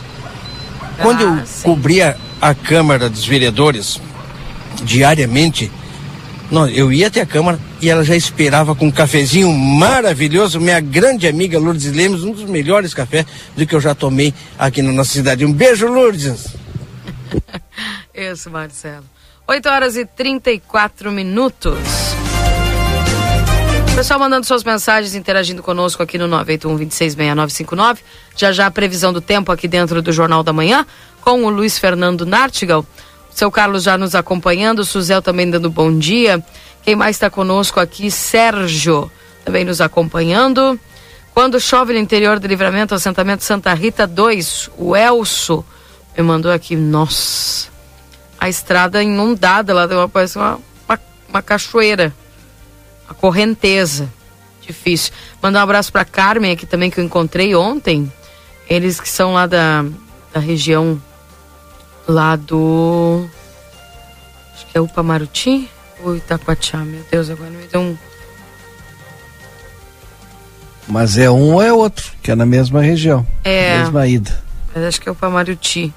Quando 1.02 1.22
eu 1.22 1.44
cobria 1.64 2.18
a 2.42 2.54
Câmara 2.54 3.10
dos 3.10 3.26
Vereadores 3.26 4.00
diariamente, 4.84 5.72
não, 6.50 6.68
eu 6.68 6.92
ia 6.92 7.08
até 7.08 7.22
a 7.22 7.26
Câmara 7.26 7.60
e 7.82 7.90
ela 7.90 8.04
já 8.04 8.16
esperava 8.16 8.74
com 8.74 8.88
um 8.88 8.92
cafezinho 8.92 9.52
maravilhoso. 9.52 10.60
Minha 10.60 10.80
grande 10.80 11.28
amiga 11.28 11.60
Lourdes 11.60 11.92
Lemos, 11.92 12.24
um 12.24 12.32
dos 12.32 12.46
melhores 12.46 12.94
cafés 12.94 13.26
do 13.56 13.66
que 13.66 13.76
eu 13.76 13.82
já 13.82 13.94
tomei 13.94 14.34
aqui 14.58 14.82
na 14.82 14.92
nossa 14.92 15.12
cidade. 15.12 15.46
Um 15.46 15.52
beijo, 15.52 15.88
Lourdes! 15.88 16.56
Isso, 18.14 18.50
Marcelo. 18.50 19.04
8 19.48 19.70
horas 19.70 19.96
e 19.96 20.06
34 20.06 21.12
minutos. 21.12 22.07
Pessoal 23.98 24.20
mandando 24.20 24.46
suas 24.46 24.64
mensagens, 24.64 25.16
interagindo 25.16 25.64
conosco 25.64 26.04
aqui 26.04 26.20
no 26.20 26.28
981-266959. 26.46 27.98
Já 28.36 28.52
já 28.52 28.68
a 28.68 28.72
previsão 28.72 29.12
do 29.12 29.20
tempo 29.20 29.52
aqui 29.52 29.68
dentro 29.68 30.04
do 30.04 30.14
Jornal 30.14 30.44
da 30.44 30.54
Manhã, 30.54 30.86
com 31.20 31.44
o 31.44 31.50
Luiz 31.50 31.80
Fernando 31.80 32.24
Nartigal. 32.24 32.86
Seu 33.32 33.50
Carlos 33.50 33.82
já 33.82 33.98
nos 33.98 34.14
acompanhando, 34.14 34.86
Suzel 34.86 35.20
também 35.20 35.50
dando 35.50 35.68
bom 35.68 35.98
dia. 35.98 36.46
Quem 36.84 36.96
mais 36.96 37.16
está 37.16 37.28
conosco 37.28 37.80
aqui? 37.80 38.12
Sérgio 38.12 39.12
também 39.44 39.66
nos 39.66 39.82
acompanhando. 39.82 40.80
Quando 41.34 41.60
chove 41.60 41.94
no 41.94 42.00
interior 42.00 42.38
do 42.38 42.46
livramento, 42.46 42.94
assentamento 42.94 43.44
Santa 43.44 43.74
Rita 43.74 44.06
2, 44.06 44.70
o 44.78 44.96
Elso 44.96 45.66
me 46.16 46.22
mandou 46.22 46.52
aqui, 46.52 46.76
nossa, 46.76 47.68
a 48.40 48.48
estrada 48.48 49.02
inundada 49.02 49.74
lá, 49.74 49.88
parece 50.08 50.38
uma, 50.38 50.60
uma, 50.88 51.00
uma 51.28 51.42
cachoeira, 51.42 52.14
uma 53.08 53.16
correnteza, 53.16 54.10
difícil. 54.62 55.14
Mandar 55.42 55.60
um 55.60 55.64
abraço 55.64 55.92
para 55.92 56.06
Carmen 56.06 56.52
aqui 56.52 56.66
também, 56.66 56.90
que 56.90 57.00
eu 57.00 57.04
encontrei 57.04 57.56
ontem, 57.56 58.12
eles 58.70 59.00
que 59.00 59.10
são 59.10 59.34
lá 59.34 59.48
da, 59.48 59.86
da 60.34 60.40
região, 60.40 61.02
lá 62.08 62.36
do, 62.36 63.28
acho 64.54 64.66
que 64.68 64.78
é 64.78 64.82
Upamaruti 64.82 65.70
ou 66.04 66.16
Itacoatiá, 66.16 66.80
meu 66.80 67.04
Deus, 67.10 67.30
agora 67.30 67.50
me 67.50 67.66
deu 67.68 67.82
um... 67.82 67.98
Mas 70.88 71.18
é 71.18 71.30
um 71.30 71.56
ou 71.56 71.62
é 71.62 71.74
outro, 71.74 72.14
que 72.22 72.32
é 72.32 72.36
na 72.36 72.46
mesma 72.46 72.82
região. 72.82 73.28
É. 73.44 73.80
Mesma 73.80 74.08
ida. 74.08 74.42
Mas 74.74 74.86
acho 74.86 75.02
que 75.02 75.10
é 75.10 75.12
o 75.12 75.16
Pamaruti. 75.16 75.94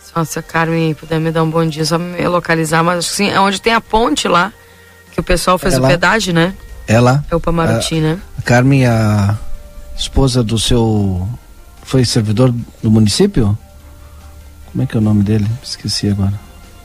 Se 0.00 0.12
nossa 0.16 0.40
Carmen 0.40 0.94
puder 0.94 1.20
me 1.20 1.30
dar 1.30 1.42
um 1.42 1.50
bom 1.50 1.66
dia, 1.66 1.84
só 1.84 1.98
me 1.98 2.26
localizar, 2.26 2.82
mas 2.82 3.00
acho 3.00 3.10
que 3.10 3.16
sim, 3.16 3.28
é 3.28 3.38
onde 3.38 3.60
tem 3.60 3.74
a 3.74 3.80
ponte 3.80 4.26
lá, 4.26 4.52
que 5.16 5.20
o 5.20 5.24
pessoal 5.24 5.56
fez 5.56 5.72
É 5.74 5.78
o 5.78 5.80
lá. 5.82 5.88
pedágio, 5.88 6.34
né? 6.34 6.54
É 6.86 7.00
lá. 7.00 7.24
É 7.30 7.34
o 7.34 7.40
Pamaruti, 7.40 8.00
né? 8.00 8.20
A 8.38 8.42
Carmen, 8.42 8.86
a 8.86 9.34
esposa 9.96 10.42
do 10.44 10.58
seu. 10.58 11.26
Foi 11.82 12.04
servidor 12.04 12.54
do 12.82 12.90
município? 12.90 13.56
Como 14.70 14.82
é 14.82 14.86
que 14.86 14.94
é 14.94 14.98
o 15.00 15.02
nome 15.02 15.22
dele? 15.22 15.46
Esqueci 15.62 16.10
agora. 16.10 16.34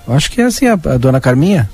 Eu 0.08 0.14
acho 0.14 0.32
que 0.32 0.40
é 0.42 0.46
assim, 0.46 0.66
a, 0.68 0.74
a 0.74 0.98
dona 0.98 1.20
Carminha. 1.20 1.70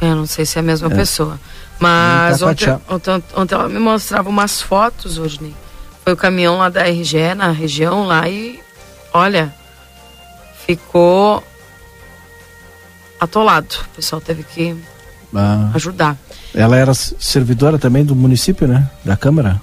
Eu 0.00 0.16
não 0.16 0.26
sei 0.26 0.46
se 0.46 0.56
é 0.58 0.60
a 0.60 0.62
mesma 0.62 0.88
É. 0.90 0.94
pessoa. 0.96 1.38
Mas 1.78 2.40
ontem, 2.40 2.78
ontem, 2.88 3.22
ontem 3.36 3.54
ela 3.54 3.68
me 3.68 3.78
mostrava 3.78 4.28
umas 4.30 4.62
fotos, 4.62 5.18
hoje 5.18 5.54
Foi 6.02 6.14
o 6.14 6.16
caminhão 6.16 6.56
lá 6.58 6.68
da 6.70 6.82
RGE, 6.84 7.34
na 7.36 7.50
região 7.50 8.06
lá, 8.06 8.26
e 8.28 8.58
olha, 9.12 9.52
ficou 10.66 11.42
atolado. 13.20 13.74
O 13.92 13.96
pessoal 13.96 14.20
teve 14.20 14.42
que 14.44 14.76
Ah, 15.34 15.70
ajudar. 15.74 16.16
ela 16.54 16.76
era 16.76 16.92
servidora 16.94 17.78
também 17.78 18.04
do 18.04 18.14
município, 18.14 18.66
né? 18.68 18.88
Da 19.04 19.16
Câmara. 19.16 19.60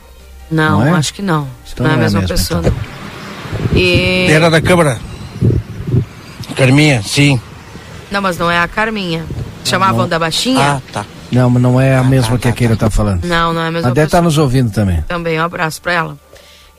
Não, 0.49 0.79
Não 0.79 0.87
é? 0.87 0.91
acho 0.91 1.13
que 1.13 1.21
não. 1.21 1.47
Acho 1.63 1.73
Então 1.73 1.85
não 1.85 1.91
é 1.91 1.93
a 1.93 1.97
não 1.97 2.01
é 2.01 2.03
mesma 2.05 2.19
mesmo, 2.21 2.35
pessoa, 2.35 2.59
então. 2.61 2.73
não. 3.71 3.77
E... 3.79 4.27
Era 4.31 4.49
da 4.49 4.59
Câmara. 4.61 4.99
Carminha, 6.55 7.01
sim. 7.03 7.39
Não, 8.11 8.21
mas 8.21 8.37
não 8.37 8.49
é 8.49 8.59
a 8.59 8.67
Carminha. 8.67 9.23
Chamavam 9.63 10.07
da 10.07 10.17
baixinha? 10.17 10.59
Ah, 10.59 10.81
tá. 10.91 11.05
Não, 11.31 11.49
mas 11.49 11.61
não 11.61 11.79
é 11.79 11.95
a 11.95 12.03
mesma 12.03 12.37
que 12.39 12.47
a 12.47 12.51
Keira 12.51 12.75
tá 12.75 12.89
falando. 12.89 13.23
Não, 13.25 13.53
não 13.53 13.61
é 13.61 13.67
a 13.67 13.71
mesma 13.71 13.87
Ela 13.89 13.95
deve 13.95 14.07
estar 14.07 14.17
pessoa. 14.17 14.23
nos 14.23 14.37
ouvindo 14.39 14.71
também. 14.71 15.01
Também 15.07 15.39
um 15.39 15.43
abraço 15.43 15.79
pra 15.81 15.93
ela. 15.93 16.17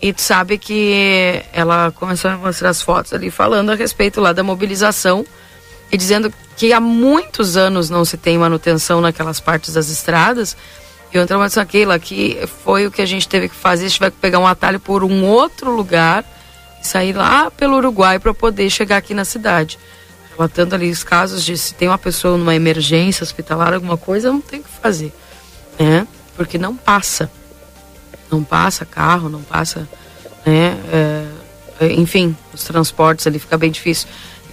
E 0.02 0.12
tu 0.12 0.20
sabe 0.22 0.58
que 0.58 1.40
ela 1.52 1.92
começou 1.92 2.30
a 2.30 2.36
mostrar 2.36 2.70
as 2.70 2.82
fotos 2.82 3.12
ali 3.12 3.30
falando 3.30 3.70
a 3.70 3.74
respeito 3.76 4.20
lá 4.20 4.32
da 4.32 4.42
mobilização 4.42 5.24
e 5.90 5.96
dizendo 5.96 6.32
que 6.56 6.72
há 6.72 6.80
muitos 6.80 7.56
anos 7.56 7.90
não 7.90 8.04
se 8.04 8.16
tem 8.16 8.38
manutenção 8.38 9.00
naquelas 9.00 9.40
partes 9.40 9.74
das 9.74 9.88
estradas. 9.88 10.56
E 11.12 11.18
outra 11.18 11.36
coisa 11.36 11.62
aquela 11.62 11.98
que 11.98 12.38
foi 12.64 12.86
o 12.86 12.90
que 12.90 13.02
a 13.02 13.06
gente 13.06 13.28
teve 13.28 13.48
que 13.48 13.54
fazer, 13.54 13.86
a 13.86 13.88
gente 13.88 14.00
vai 14.00 14.10
pegar 14.10 14.38
um 14.38 14.46
atalho 14.46 14.78
por 14.78 15.02
um 15.02 15.24
outro 15.24 15.70
lugar 15.74 16.24
e 16.80 16.86
sair 16.86 17.12
lá 17.12 17.50
pelo 17.50 17.76
Uruguai 17.76 18.18
para 18.18 18.32
poder 18.32 18.70
chegar 18.70 18.98
aqui 18.98 19.12
na 19.12 19.24
cidade. 19.24 19.78
Relatando 20.30 20.74
ali 20.74 20.90
os 20.90 21.02
casos 21.02 21.44
de 21.44 21.58
se 21.58 21.74
tem 21.74 21.88
uma 21.88 21.98
pessoa 21.98 22.38
numa 22.38 22.54
emergência 22.54 23.24
hospitalar, 23.24 23.74
alguma 23.74 23.96
coisa, 23.96 24.30
não 24.30 24.40
tem 24.40 24.60
o 24.60 24.62
que 24.62 24.70
fazer. 24.80 25.12
Né? 25.78 26.06
Porque 26.36 26.56
não 26.56 26.76
passa 26.76 27.28
não 28.30 28.44
passa 28.44 28.84
carro, 28.84 29.28
não 29.28 29.42
passa, 29.42 29.88
né? 30.46 30.76
é, 30.92 31.26
é, 31.80 31.92
enfim, 31.92 32.36
os 32.54 32.64
transportes 32.64 33.26
ali 33.26 33.38
fica 33.38 33.58
bem 33.58 33.70
difícil. 33.70 34.08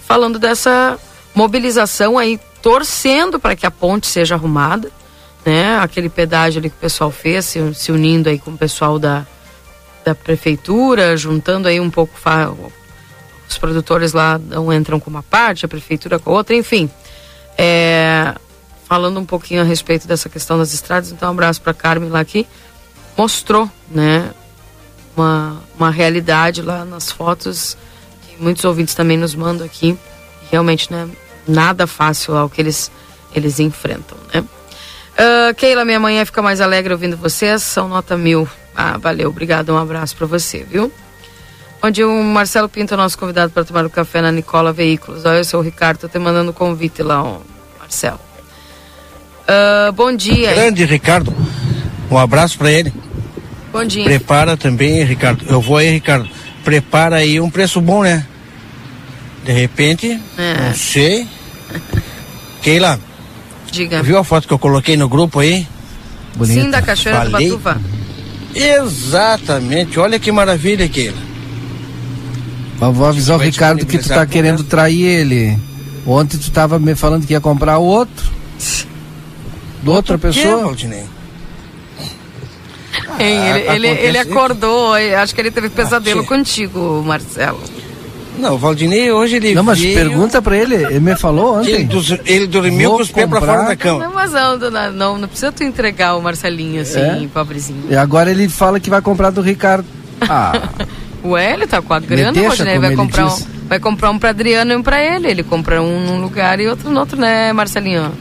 Falando 0.06 0.38
dessa 0.38 0.98
mobilização 1.34 2.18
aí, 2.18 2.38
torcendo 2.62 3.38
para 3.38 3.54
que 3.54 3.66
a 3.66 3.70
ponte 3.70 4.06
seja 4.06 4.34
arrumada, 4.34 4.90
né? 5.44 5.78
Aquele 5.78 6.08
pedágio 6.08 6.58
ali 6.58 6.70
que 6.70 6.76
o 6.76 6.80
pessoal 6.80 7.10
fez, 7.10 7.44
se, 7.44 7.74
se 7.74 7.92
unindo 7.92 8.28
aí 8.28 8.38
com 8.38 8.50
o 8.50 8.58
pessoal 8.58 8.98
da, 8.98 9.26
da 10.04 10.14
prefeitura, 10.14 11.16
juntando 11.16 11.68
aí 11.68 11.80
um 11.80 11.90
pouco 11.90 12.14
os 13.48 13.56
produtores 13.56 14.12
lá 14.12 14.38
não 14.38 14.72
entram 14.72 15.00
com 15.00 15.08
uma 15.08 15.22
parte, 15.22 15.64
a 15.64 15.68
prefeitura 15.68 16.18
com 16.18 16.30
outra, 16.32 16.54
enfim. 16.54 16.90
É, 17.56 18.34
falando 18.84 19.18
um 19.18 19.24
pouquinho 19.24 19.62
a 19.62 19.64
respeito 19.64 20.06
dessa 20.06 20.28
questão 20.28 20.58
das 20.58 20.72
estradas, 20.74 21.10
então 21.10 21.28
um 21.28 21.32
abraço 21.32 21.60
para 21.60 21.72
Carmen 21.74 22.10
lá 22.10 22.20
aqui 22.20 22.46
mostrou, 23.18 23.68
né, 23.90 24.30
uma, 25.16 25.60
uma 25.76 25.90
realidade 25.90 26.62
lá 26.62 26.84
nas 26.84 27.10
fotos 27.10 27.76
que 28.22 28.40
muitos 28.40 28.64
ouvintes 28.64 28.94
também 28.94 29.16
nos 29.16 29.34
mandam 29.34 29.66
aqui. 29.66 29.98
Realmente, 30.50 30.92
né, 30.92 31.08
nada 31.46 31.86
fácil 31.86 32.34
lá 32.34 32.44
o 32.44 32.50
que 32.50 32.60
eles, 32.60 32.90
eles 33.34 33.60
enfrentam, 33.60 34.16
né. 34.32 34.44
Ah, 35.16 35.52
Keila, 35.54 35.84
minha 35.84 35.98
manhã 35.98 36.24
fica 36.24 36.40
mais 36.40 36.60
alegre 36.60 36.92
ouvindo 36.92 37.16
vocês, 37.16 37.62
são 37.62 37.88
nota 37.88 38.16
mil. 38.16 38.48
Ah, 38.74 38.96
valeu, 38.96 39.28
obrigado, 39.28 39.72
um 39.72 39.78
abraço 39.78 40.14
para 40.16 40.26
você, 40.26 40.62
viu? 40.62 40.92
Onde 41.82 42.04
o 42.04 42.22
Marcelo 42.22 42.68
Pinto 42.68 42.94
é 42.94 42.96
nosso 42.96 43.18
convidado 43.18 43.52
para 43.52 43.64
tomar 43.64 43.84
o 43.84 43.90
café 43.90 44.20
na 44.20 44.30
Nicola 44.30 44.72
Veículos. 44.72 45.24
Olha, 45.24 45.38
eu 45.38 45.44
sou 45.44 45.60
o 45.60 45.62
Ricardo, 45.62 45.98
tô 45.98 46.08
te 46.08 46.18
mandando 46.18 46.52
convite 46.52 47.02
lá, 47.02 47.22
ó, 47.22 47.38
Marcelo. 47.78 48.20
Ah, 49.46 49.90
bom 49.92 50.14
dia. 50.14 50.54
Grande 50.54 50.84
Ricardo. 50.84 51.34
Um 52.10 52.18
abraço 52.18 52.56
pra 52.56 52.70
ele. 52.70 52.92
Bom 53.72 53.84
dia. 53.84 54.04
Prepara 54.04 54.56
também, 54.56 55.02
Ricardo. 55.04 55.44
Eu 55.48 55.60
vou 55.60 55.76
aí, 55.76 55.90
Ricardo. 55.90 56.28
Prepara 56.64 57.16
aí 57.16 57.40
um 57.40 57.50
preço 57.50 57.80
bom, 57.80 58.02
né? 58.02 58.26
De 59.48 59.54
repente, 59.54 60.20
É. 60.36 60.60
não 60.68 60.74
sei. 60.74 61.26
Keila, 62.60 63.00
Diga. 63.70 64.02
viu 64.02 64.18
a 64.18 64.22
foto 64.22 64.46
que 64.46 64.52
eu 64.52 64.58
coloquei 64.58 64.94
no 64.94 65.08
grupo 65.08 65.40
aí? 65.40 65.66
Sim, 66.44 66.68
da 66.68 66.82
Cachoeira 66.82 67.20
Falei? 67.24 67.48
do 67.48 67.56
Batuva. 67.56 67.80
Exatamente. 68.54 69.98
Olha 69.98 70.18
que 70.18 70.30
maravilha, 70.30 70.86
Keila. 70.86 71.16
Mas 72.78 72.94
vou 72.94 73.06
avisar 73.06 73.38
o 73.38 73.40
Ricardo 73.40 73.86
que 73.86 73.96
tu 73.96 74.06
tá 74.10 74.26
querendo 74.26 74.62
trair 74.64 75.02
ele. 75.02 75.58
Ontem 76.06 76.36
tu 76.36 76.50
tava 76.50 76.78
me 76.78 76.94
falando 76.94 77.26
que 77.26 77.32
ia 77.32 77.40
comprar 77.40 77.78
outro. 77.78 78.30
De 79.82 79.88
outra 79.88 80.18
pessoa. 80.18 80.64
Valdinei? 80.64 81.04
Ele, 83.18 83.68
Ah, 83.68 83.74
ele, 83.74 83.88
ele 83.88 84.18
acontece- 84.18 84.18
acordou, 84.30 84.92
acho 84.94 85.34
que 85.34 85.40
ele 85.40 85.50
teve 85.50 85.70
pesadelo 85.70 86.20
sim. 86.20 86.26
contigo, 86.26 87.02
Marcelo. 87.06 87.62
Não, 88.38 88.54
o 88.54 88.58
Valdinei 88.58 89.10
hoje 89.10 89.36
ele 89.36 89.54
Não, 89.54 89.62
mas 89.64 89.80
veio- 89.80 89.94
pergunta 89.94 90.40
pra 90.40 90.56
ele, 90.56 90.74
ele 90.76 91.00
me 91.00 91.16
falou 91.16 91.58
ontem. 91.60 91.72
Ele, 91.72 91.84
dos- 91.84 92.16
ele 92.24 92.46
dormiu 92.46 92.90
Vou 92.90 92.98
com 92.98 93.02
os 93.04 93.10
pés 93.10 93.28
pra 93.28 93.40
fora 93.40 93.64
da 93.64 93.76
cama. 93.76 94.04
Não, 94.04 94.14
mas 94.14 94.32
não, 94.32 94.56
não, 94.58 94.92
não, 94.92 95.18
não 95.18 95.28
precisa 95.28 95.50
tu 95.52 95.62
entregar 95.64 96.16
o 96.16 96.22
Marcelinho 96.22 96.80
assim, 96.82 97.00
É? 97.24 97.28
pobrezinho. 97.32 97.84
E 97.90 97.96
agora 97.96 98.30
ele 98.30 98.48
fala 98.48 98.78
que 98.80 98.88
vai 98.88 99.02
comprar 99.02 99.30
do 99.30 99.40
Ricardo. 99.42 99.84
Ah, 100.20 100.52
Ué, 101.24 101.52
ele 101.52 101.66
tá 101.66 101.80
com 101.82 101.92
a 101.94 102.00
grana, 102.00 102.30
Rodinei, 102.40 102.74
como 102.74 102.80
vai 102.80 102.90
ele 102.90 102.96
comprar, 102.96 103.24
um, 103.26 103.28
diz. 103.28 103.46
vai 103.68 103.78
comprar 103.80 104.10
um 104.10 104.18
pra 104.18 104.30
Adriano 104.30 104.72
e 104.72 104.76
um 104.76 104.82
pra 104.82 105.02
ele. 105.02 105.28
Ele 105.28 105.42
compra 105.42 105.82
um 105.82 106.00
num 106.06 106.20
lugar 106.20 106.60
e 106.60 106.68
outro 106.68 106.90
no 106.90 107.00
outro, 107.00 107.18
né, 107.18 107.52
Marcelinho? 107.52 108.12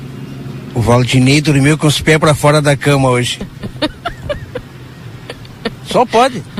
O 0.75 0.81
Valdinei 0.81 1.39
dormiu 1.41 1.77
com 1.77 1.87
os 1.87 1.99
pés 2.01 2.17
pra 2.17 2.33
fora 2.35 2.61
da 2.61 2.75
cama 2.75 3.09
hoje. 3.09 3.39
Só 5.91 6.05
pode. 6.05 6.43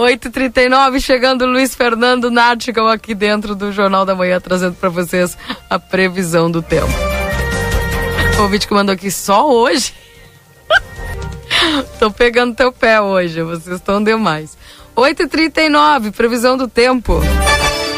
8h39, 0.00 0.98
chegando 0.98 1.44
Luiz 1.44 1.74
Fernando 1.74 2.30
Nartigal 2.30 2.88
aqui 2.88 3.14
dentro 3.14 3.54
do 3.54 3.70
Jornal 3.70 4.06
da 4.06 4.14
Manhã, 4.14 4.40
trazendo 4.40 4.74
pra 4.74 4.88
vocês 4.88 5.36
a 5.68 5.78
previsão 5.78 6.50
do 6.50 6.62
tempo. 6.62 6.90
O 8.38 8.42
ouvinte 8.42 8.66
que 8.66 8.72
mandou 8.72 8.94
aqui 8.94 9.10
só 9.10 9.46
hoje. 9.46 9.92
Tô 12.00 12.10
pegando 12.10 12.54
teu 12.54 12.72
pé 12.72 12.98
hoje, 12.98 13.42
vocês 13.42 13.76
estão 13.76 14.02
demais. 14.02 14.56
8h39, 14.96 16.12
previsão 16.12 16.56
do 16.56 16.66
tempo. 16.66 17.20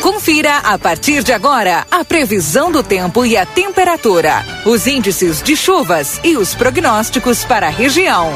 Confira 0.00 0.56
a 0.58 0.76
partir 0.76 1.22
de 1.22 1.32
agora 1.32 1.86
a 1.88 2.04
previsão 2.04 2.72
do 2.72 2.82
tempo 2.82 3.24
e 3.24 3.36
a 3.36 3.46
temperatura, 3.46 4.44
os 4.66 4.88
índices 4.88 5.40
de 5.40 5.56
chuvas 5.56 6.20
e 6.24 6.36
os 6.36 6.52
prognósticos 6.52 7.44
para 7.44 7.68
a 7.68 7.70
região. 7.70 8.32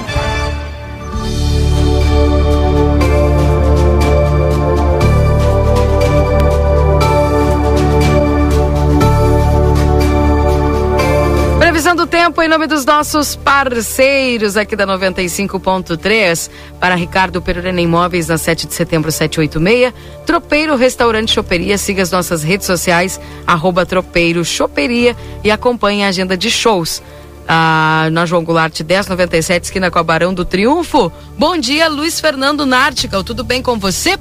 Previsão 11.76 11.94
do 11.94 12.06
tempo 12.06 12.40
em 12.40 12.48
nome 12.48 12.66
dos 12.66 12.86
nossos 12.86 13.36
parceiros 13.36 14.56
aqui 14.56 14.74
da 14.74 14.86
95.3 14.86 16.50
para 16.80 16.94
Ricardo 16.94 17.42
Perurena 17.42 17.78
Imóveis 17.78 18.28
na 18.28 18.38
7 18.38 18.66
de 18.66 18.72
setembro 18.72 19.12
786, 19.12 19.92
Tropeiro 20.24 20.74
Restaurante 20.74 21.32
Choperia, 21.32 21.76
siga 21.76 22.02
as 22.02 22.10
nossas 22.10 22.42
redes 22.42 22.66
sociais 22.66 23.20
arroba 23.46 23.84
Tropeiro 23.84 24.42
Choperia 24.42 25.14
e 25.44 25.50
acompanhe 25.50 26.02
a 26.02 26.08
agenda 26.08 26.34
de 26.34 26.50
shows. 26.50 27.02
Ah, 27.46 28.08
na 28.10 28.24
João 28.24 28.42
Goulart 28.42 28.80
1097, 28.80 29.64
esquina 29.64 29.90
com 29.90 29.98
a 29.98 30.02
Barão 30.02 30.32
do 30.32 30.46
Triunfo. 30.46 31.12
Bom 31.36 31.58
dia, 31.58 31.90
Luiz 31.90 32.18
Fernando 32.18 32.64
Nartical, 32.64 33.22
tudo 33.22 33.44
bem 33.44 33.60
com 33.60 33.78
você? 33.78 34.18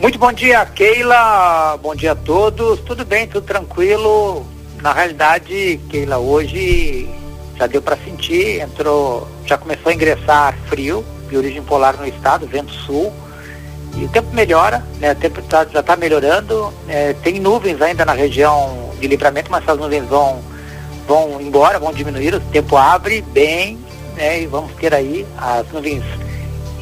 Muito 0.00 0.18
bom 0.18 0.32
dia, 0.32 0.64
Keila. 0.64 1.78
Bom 1.82 1.94
dia 1.94 2.12
a 2.12 2.16
todos. 2.16 2.80
Tudo 2.80 3.04
bem, 3.04 3.28
tudo 3.28 3.44
tranquilo. 3.44 4.46
Na 4.82 4.92
realidade, 4.92 5.78
Keila, 5.88 6.18
hoje 6.18 7.08
já 7.56 7.68
deu 7.68 7.80
para 7.80 7.96
sentir, 7.98 8.60
entrou, 8.60 9.28
já 9.46 9.56
começou 9.56 9.90
a 9.90 9.94
ingressar 9.94 10.58
frio 10.66 11.04
de 11.30 11.36
origem 11.36 11.62
polar 11.62 11.96
no 11.96 12.04
estado, 12.04 12.48
vento 12.48 12.72
sul. 12.72 13.12
E 13.94 14.04
o 14.04 14.08
tempo 14.08 14.34
melhora, 14.34 14.84
né? 14.98 15.12
O 15.12 15.14
tempo 15.14 15.40
tá- 15.42 15.66
já 15.72 15.78
está 15.80 15.94
melhorando. 15.94 16.74
É, 16.88 17.12
tem 17.22 17.38
nuvens 17.38 17.80
ainda 17.80 18.04
na 18.04 18.12
região 18.12 18.90
de 18.98 19.06
livramento, 19.06 19.52
mas 19.52 19.62
essas 19.62 19.78
nuvens 19.78 20.04
vão, 20.06 20.42
vão 21.06 21.40
embora, 21.40 21.78
vão 21.78 21.92
diminuir. 21.92 22.34
O 22.34 22.40
tempo 22.40 22.76
abre 22.76 23.22
bem, 23.22 23.78
né? 24.16 24.40
E 24.40 24.46
vamos 24.46 24.72
ter 24.74 24.92
aí 24.92 25.24
as 25.38 25.70
nuvens 25.70 26.02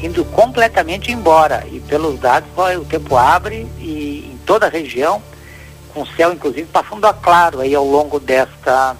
indo 0.01 0.25
completamente 0.25 1.11
embora. 1.11 1.63
E 1.71 1.79
pelos 1.81 2.19
dados, 2.19 2.49
o 2.79 2.85
tempo 2.85 3.15
abre 3.15 3.67
e 3.77 4.31
em 4.33 4.37
toda 4.43 4.65
a 4.65 4.69
região, 4.69 5.21
com 5.93 6.01
o 6.01 6.07
céu 6.07 6.33
inclusive 6.33 6.67
passando 6.67 7.05
a 7.05 7.13
claro 7.13 7.59
aí 7.59 7.73
ao 7.75 7.85
longo 7.85 8.19
desta 8.19 8.95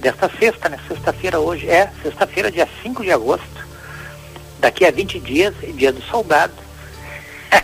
desta 0.00 0.30
sexta, 0.38 0.68
né? 0.68 0.78
Sexta-feira 0.86 1.40
hoje, 1.40 1.68
é, 1.68 1.90
sexta-feira, 2.02 2.50
dia 2.50 2.68
5 2.82 3.02
de 3.02 3.10
agosto. 3.10 3.66
Daqui 4.60 4.84
a 4.84 4.90
20 4.90 5.18
dias, 5.20 5.54
é 5.62 5.66
dia 5.66 5.92
do 5.92 6.02
soldado. 6.02 6.52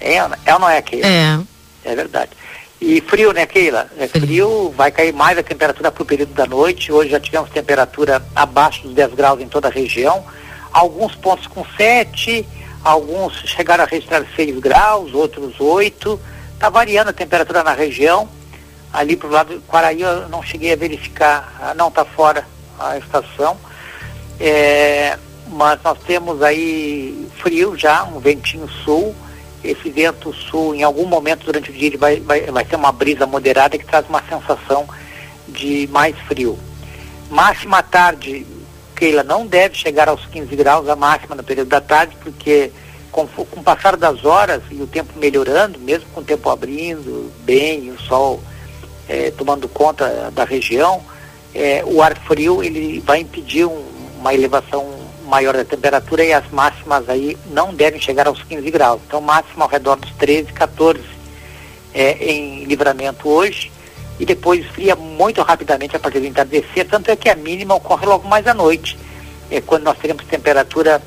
é, 0.00 0.16
é 0.44 0.54
ou 0.54 0.60
não 0.60 0.68
é, 0.68 0.80
Keila? 0.82 1.06
É. 1.06 1.40
É 1.84 1.94
verdade. 1.94 2.30
E 2.80 3.00
frio, 3.00 3.32
né, 3.32 3.46
Keila? 3.46 3.90
É 3.98 4.06
frio, 4.06 4.72
vai 4.76 4.90
cair 4.90 5.12
mais 5.12 5.38
a 5.38 5.42
temperatura 5.42 5.90
para 5.90 6.02
o 6.02 6.06
período 6.06 6.34
da 6.34 6.46
noite. 6.46 6.92
Hoje 6.92 7.10
já 7.10 7.20
tivemos 7.20 7.50
temperatura 7.50 8.22
abaixo 8.34 8.82
dos 8.82 8.94
10 8.94 9.14
graus 9.14 9.40
em 9.40 9.48
toda 9.48 9.68
a 9.68 9.70
região. 9.70 10.24
Alguns 10.72 11.14
pontos 11.14 11.46
com 11.46 11.64
7, 11.76 12.46
alguns 12.84 13.34
chegaram 13.46 13.84
a 13.84 13.86
registrar 13.86 14.24
6 14.36 14.58
graus, 14.58 15.14
outros 15.14 15.58
8. 15.58 16.20
Está 16.56 16.70
variando 16.70 17.10
a 17.10 17.12
temperatura 17.12 17.62
na 17.62 17.74
região. 17.74 18.26
Ali 18.90 19.14
pro 19.14 19.28
lado 19.28 19.56
do 19.56 19.60
Quaraí 19.60 20.00
eu 20.00 20.26
não 20.30 20.42
cheguei 20.42 20.72
a 20.72 20.76
verificar, 20.76 21.54
ah, 21.60 21.74
não 21.74 21.88
está 21.88 22.02
fora 22.02 22.46
a 22.78 22.96
estação. 22.96 23.58
É, 24.40 25.18
mas 25.48 25.78
nós 25.82 25.98
temos 26.06 26.42
aí 26.42 27.28
frio 27.38 27.76
já, 27.76 28.04
um 28.04 28.18
ventinho 28.20 28.66
sul. 28.68 29.14
Esse 29.62 29.90
vento 29.90 30.32
sul, 30.32 30.74
em 30.74 30.82
algum 30.82 31.04
momento 31.04 31.44
durante 31.44 31.70
o 31.70 31.74
dia, 31.74 31.88
ele 31.88 31.98
vai, 31.98 32.20
vai, 32.20 32.40
vai 32.46 32.64
ter 32.64 32.76
uma 32.76 32.90
brisa 32.90 33.26
moderada 33.26 33.76
que 33.76 33.84
traz 33.84 34.08
uma 34.08 34.22
sensação 34.22 34.88
de 35.46 35.86
mais 35.92 36.16
frio. 36.20 36.58
Máxima 37.28 37.82
tarde, 37.82 38.46
Keila, 38.94 39.22
não 39.22 39.46
deve 39.46 39.74
chegar 39.74 40.08
aos 40.08 40.24
15 40.24 40.56
graus 40.56 40.88
a 40.88 40.96
máxima 40.96 41.36
no 41.36 41.44
período 41.44 41.68
da 41.68 41.82
tarde, 41.82 42.16
porque 42.22 42.72
com, 43.16 43.26
com 43.26 43.60
o 43.60 43.64
passar 43.64 43.96
das 43.96 44.24
horas 44.26 44.62
e 44.70 44.82
o 44.82 44.86
tempo 44.86 45.14
melhorando, 45.18 45.78
mesmo 45.78 46.06
com 46.12 46.20
o 46.20 46.24
tempo 46.24 46.50
abrindo 46.50 47.32
bem, 47.44 47.90
o 47.90 47.98
sol 47.98 48.42
eh, 49.08 49.32
tomando 49.38 49.66
conta 49.68 50.30
da 50.34 50.44
região, 50.44 51.00
eh, 51.54 51.82
o 51.86 52.02
ar 52.02 52.14
frio 52.18 52.62
ele 52.62 53.00
vai 53.00 53.20
impedir 53.20 53.64
um- 53.64 53.86
uma 54.18 54.34
elevação 54.34 54.84
maior 55.26 55.54
da 55.56 55.64
temperatura 55.64 56.24
e 56.24 56.32
as 56.32 56.48
máximas 56.50 57.08
aí 57.08 57.36
não 57.50 57.72
devem 57.74 58.00
chegar 58.00 58.26
aos 58.26 58.42
15 58.42 58.70
graus. 58.70 59.00
Então 59.06 59.20
máxima 59.20 59.64
ao 59.64 59.70
redor 59.70 59.96
dos 59.96 60.10
13, 60.12 60.52
14 60.52 61.00
eh, 61.94 62.16
em 62.20 62.64
livramento 62.64 63.28
hoje 63.28 63.72
e 64.20 64.26
depois 64.26 64.64
esfria 64.64 64.94
muito 64.96 65.40
rapidamente 65.42 65.96
a 65.96 65.98
partir 65.98 66.20
do 66.20 66.26
entardecer, 66.26 66.86
tanto 66.88 67.10
é 67.10 67.16
que 67.16 67.28
a 67.30 67.34
mínima 67.34 67.74
ocorre 67.74 68.04
logo 68.06 68.28
mais 68.28 68.46
à 68.46 68.52
noite, 68.54 68.98
é 69.50 69.60
quando 69.60 69.84
nós 69.84 69.96
teremos 69.98 70.24
temperatura 70.26 71.00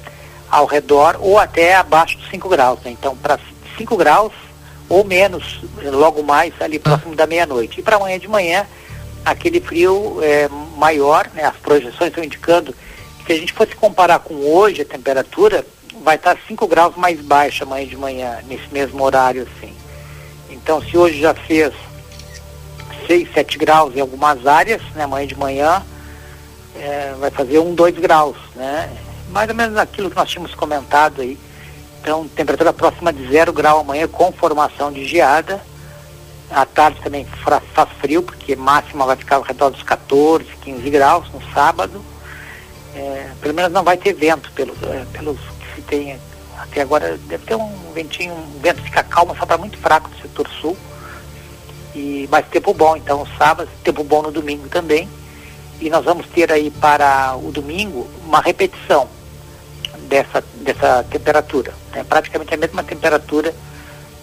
ao 0.50 0.66
redor 0.66 1.18
ou 1.20 1.38
até 1.38 1.76
abaixo 1.76 2.18
dos 2.18 2.30
5 2.30 2.50
graus. 2.50 2.80
né? 2.82 2.92
Então, 2.92 3.16
para 3.16 3.40
5 3.78 3.96
graus 3.98 4.34
ou 4.88 5.04
menos, 5.04 5.62
logo 5.84 6.24
mais 6.24 6.54
ali 6.60 6.80
próximo 6.80 7.16
da 7.16 7.28
meia-noite. 7.28 7.80
E 7.80 7.84
para 7.84 7.98
amanhã 7.98 8.18
de 8.18 8.28
manhã, 8.28 8.66
aquele 9.24 9.62
frio 9.62 10.18
é, 10.22 10.50
maior, 10.78 11.30
né? 11.34 11.44
as 11.44 11.56
projeções 11.58 12.10
estão 12.10 12.24
indicando 12.24 12.74
que 13.20 13.26
se 13.28 13.34
a 13.34 13.38
gente 13.38 13.54
fosse 13.54 13.76
comparar 13.76 14.20
com 14.20 14.34
hoje, 14.36 14.82
a 14.82 14.86
temperatura 14.86 15.64
vai 16.04 16.16
estar 16.16 16.38
5 16.48 16.68
graus 16.68 16.96
mais 16.96 17.22
baixa 17.22 17.64
amanhã 17.64 17.86
de 17.86 17.98
manhã, 17.98 18.40
nesse 18.48 18.68
mesmo 18.72 19.04
horário 19.04 19.44
assim. 19.44 19.74
Então, 20.50 20.82
se 20.82 20.98
hoje 20.98 21.20
já 21.20 21.34
fez 21.34 21.72
6, 23.06 23.32
7 23.34 23.58
graus 23.58 23.96
em 23.96 24.00
algumas 24.00 24.48
áreas, 24.48 24.82
né, 24.96 25.04
amanhã 25.04 25.28
de 25.28 25.36
manhã 25.36 25.84
é, 26.76 27.14
vai 27.20 27.30
fazer 27.30 27.60
1, 27.60 27.76
2 27.76 27.98
graus, 28.00 28.38
né? 28.56 28.90
Mais 29.32 29.50
ou 29.50 29.56
menos 29.56 29.78
aquilo 29.78 30.10
que 30.10 30.16
nós 30.16 30.30
tínhamos 30.30 30.56
comentado 30.56 31.22
aí. 31.22 31.38
Então, 32.02 32.28
temperatura 32.30 32.72
próxima 32.72 33.12
de 33.12 33.28
zero 33.30 33.52
grau 33.52 33.80
amanhã 33.80 34.08
com 34.08 34.32
formação 34.32 34.92
de 34.92 35.06
geada. 35.06 35.62
À 36.50 36.66
tarde 36.66 37.00
também 37.02 37.26
faz 37.26 37.90
frio, 38.00 38.24
porque 38.24 38.56
máxima 38.56 39.06
vai 39.06 39.16
ficar 39.16 39.36
ao 39.36 39.44
redor 39.44 39.70
dos 39.70 39.84
14, 39.84 40.46
15 40.62 40.90
graus 40.90 41.32
no 41.32 41.42
sábado. 41.54 42.04
É, 42.96 43.30
pelo 43.40 43.54
menos 43.54 43.72
não 43.72 43.84
vai 43.84 43.98
ter 43.98 44.14
vento, 44.14 44.52
pelos, 44.54 44.82
é, 44.82 45.06
pelos 45.14 45.38
que 45.38 45.76
se 45.76 45.82
tem 45.82 46.20
até 46.58 46.82
agora. 46.82 47.20
Deve 47.28 47.46
ter 47.46 47.56
um 47.56 47.92
ventinho, 47.94 48.34
um 48.34 48.60
vento 48.60 48.82
fica 48.82 49.04
calmo, 49.04 49.36
só 49.36 49.44
está 49.44 49.58
muito 49.58 49.78
fraco 49.78 50.10
no 50.10 50.22
setor 50.22 50.50
sul. 50.60 50.76
E, 51.94 52.28
mas 52.32 52.48
tempo 52.48 52.74
bom, 52.74 52.96
então 52.96 53.28
sábado, 53.38 53.70
tempo 53.84 54.04
bom 54.04 54.24
no 54.24 54.32
domingo 54.32 54.68
também. 54.70 55.08
E 55.80 55.90
nós 55.90 56.04
vamos 56.04 56.26
ter 56.28 56.52
aí 56.52 56.72
para 56.72 57.36
o 57.38 57.52
domingo 57.52 58.08
uma 58.26 58.42
repetição 58.42 59.08
dessa, 60.10 60.44
dessa 60.56 61.04
temperatura. 61.10 61.74
né? 61.94 62.04
Praticamente 62.04 62.54
a 62.54 62.58
mesma 62.58 62.84
temperatura 62.84 63.54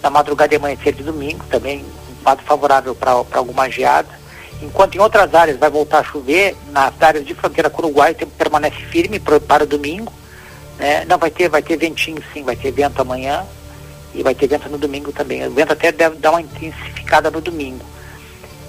na 0.03 0.09
madrugada 0.09 0.53
e 0.53 0.57
amanhecer 0.57 0.93
de 0.93 1.01
domingo, 1.03 1.43
também 1.49 1.79
um 2.11 2.23
quadro 2.23 2.45
favorável 2.45 2.93
para 2.93 3.11
alguma 3.33 3.69
geada. 3.69 4.09
Enquanto 4.61 4.95
em 4.95 4.99
outras 4.99 5.33
áreas 5.33 5.57
vai 5.57 5.69
voltar 5.69 5.99
a 5.99 6.03
chover, 6.03 6.55
nas 6.71 6.93
áreas 7.01 7.25
de 7.25 7.33
fronteira 7.33 7.69
com 7.69 7.81
o 7.81 7.85
Uruguai 7.85 8.11
o 8.11 8.15
tempo 8.15 8.31
permanece 8.37 8.77
firme 8.91 9.19
pro- 9.19 9.39
para 9.41 9.63
o 9.63 9.67
domingo. 9.67 10.11
né? 10.77 11.05
Não 11.05 11.17
vai 11.17 11.31
ter, 11.31 11.47
vai 11.49 11.61
ter 11.61 11.77
ventinho 11.77 12.21
sim, 12.33 12.43
vai 12.43 12.55
ter 12.55 12.71
vento 12.71 13.01
amanhã 13.01 13.43
e 14.13 14.21
vai 14.23 14.35
ter 14.35 14.47
vento 14.47 14.69
no 14.69 14.77
domingo 14.77 15.11
também. 15.11 15.45
O 15.47 15.51
vento 15.51 15.73
até 15.73 15.91
deve 15.91 16.17
dar 16.17 16.31
uma 16.31 16.41
intensificada 16.41 17.31
no 17.31 17.41
domingo. 17.41 17.85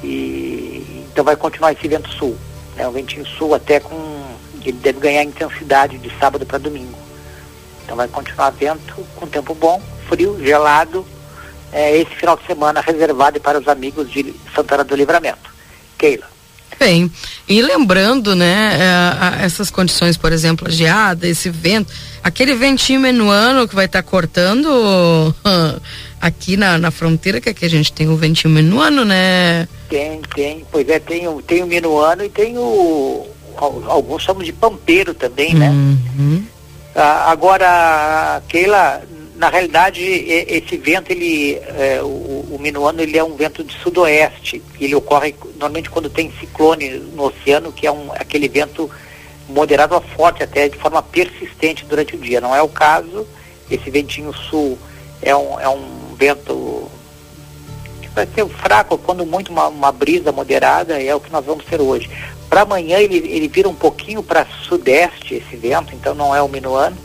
E 0.03 1.05
então 1.13 1.25
vai 1.25 1.37
continuar 1.37 1.73
esse 1.73 1.87
vento 1.89 2.09
sul. 2.15 2.37
Né? 2.77 2.87
O 2.87 2.93
ventinho 2.93 3.27
sul 3.27 3.55
até 3.55 3.81
com 3.81 4.19
ele 4.63 4.73
deve 4.73 5.01
ganhar 5.01 5.23
intensidade 5.23 5.97
de 5.99 6.11
sábado 6.19 6.45
para 6.45 6.59
domingo. 6.59 6.93
Então 7.89 7.97
vai 7.97 8.07
continuar 8.07 8.51
vento 8.51 9.03
com 9.17 9.27
tempo 9.27 9.55
bom, 9.55 9.81
frio, 10.11 10.39
gelado, 10.45 11.07
é, 11.73 11.97
esse 11.97 12.15
final 12.17 12.37
de 12.37 12.45
semana 12.47 12.83
reservado 12.83 13.41
para 13.41 13.59
os 13.59 13.67
amigos 13.67 14.11
de 14.11 14.35
Santana 14.55 14.85
do 14.85 14.95
Livramento. 14.95 15.51
Keila. 15.97 16.27
Bem, 16.79 17.11
e 17.49 17.63
lembrando, 17.63 18.37
né, 18.37 18.77
é, 18.79 19.43
essas 19.43 19.71
condições, 19.71 20.19
por 20.19 20.33
exemplo, 20.33 20.69
a 20.69 20.71
geada, 20.71 21.27
esse 21.27 21.49
vento, 21.49 21.91
aquele 22.23 22.55
ventinho 22.55 23.01
menuano 23.01 23.67
que 23.67 23.75
vai 23.75 23.87
estar 23.87 24.03
tá 24.03 24.09
cortando 24.09 25.35
aqui 26.21 26.59
na, 26.59 26.77
na 26.77 26.91
fronteira, 26.91 27.41
que 27.41 27.49
aqui 27.49 27.65
a 27.65 27.71
gente 27.71 27.91
tem 27.91 28.07
o 28.07 28.17
ventinho 28.17 28.53
menuano, 28.53 29.03
né? 29.03 29.67
Tem, 29.89 30.21
tem, 30.35 30.67
pois 30.71 30.87
é, 30.91 31.01
tem 31.01 31.27
o, 31.27 31.41
tem 31.41 31.63
o 31.63 31.67
minuano 31.67 32.23
e 32.23 32.29
tem 32.29 32.59
o, 32.59 33.27
alguns 33.57 34.23
chamam 34.23 34.43
de 34.43 34.53
pampeiro 34.53 35.15
também, 35.15 35.55
né? 35.55 35.71
Uhum. 35.71 36.45
Ah, 37.01 37.31
agora, 37.31 38.43
Keila, 38.49 39.01
na 39.37 39.49
realidade, 39.49 40.03
esse 40.03 40.77
vento, 40.77 41.13
ele, 41.13 41.55
é, 41.55 42.03
o, 42.03 42.45
o 42.51 42.59
minuano, 42.59 43.01
ele 43.01 43.17
é 43.17 43.23
um 43.23 43.37
vento 43.37 43.63
de 43.63 43.73
sudoeste. 43.79 44.61
Ele 44.81 44.97
ocorre 44.97 45.33
normalmente 45.53 45.91
quando 45.91 46.11
tem 46.11 46.33
ciclone 46.41 46.91
no 47.15 47.27
oceano, 47.27 47.71
que 47.71 47.87
é 47.87 47.93
um, 47.93 48.11
aquele 48.15 48.49
vento 48.49 48.91
moderado 49.49 49.95
a 49.95 50.01
forte, 50.01 50.43
até 50.43 50.69
de 50.69 50.77
forma 50.77 51.01
persistente 51.01 51.85
durante 51.85 52.17
o 52.17 52.19
dia. 52.19 52.41
Não 52.41 52.53
é 52.53 52.61
o 52.61 52.69
caso. 52.69 53.25
Esse 53.71 53.89
ventinho 53.91 54.35
sul 54.35 54.77
é 55.23 55.37
um, 55.37 55.61
é 55.61 55.69
um 55.69 56.17
vento 56.17 56.91
que 58.03 58.09
vai 58.09 58.27
ser 58.35 58.45
fraco, 58.49 58.99
quando 58.99 59.25
muito 59.25 59.53
uma, 59.53 59.69
uma 59.69 59.93
brisa 59.93 60.33
moderada, 60.33 61.01
é 61.01 61.15
o 61.15 61.21
que 61.21 61.31
nós 61.31 61.45
vamos 61.45 61.65
ter 61.65 61.81
hoje. 61.81 62.11
Para 62.49 62.63
amanhã 62.63 62.99
ele, 62.99 63.17
ele 63.17 63.49
vira 63.49 63.69
um 63.69 63.75
pouquinho 63.75 64.23
para 64.23 64.47
sudeste 64.69 65.35
esse 65.35 65.57
vento, 65.57 65.95
então 65.95 66.15
não 66.15 66.35
é 66.35 66.43
o 66.43 66.49
minuano 66.49 66.97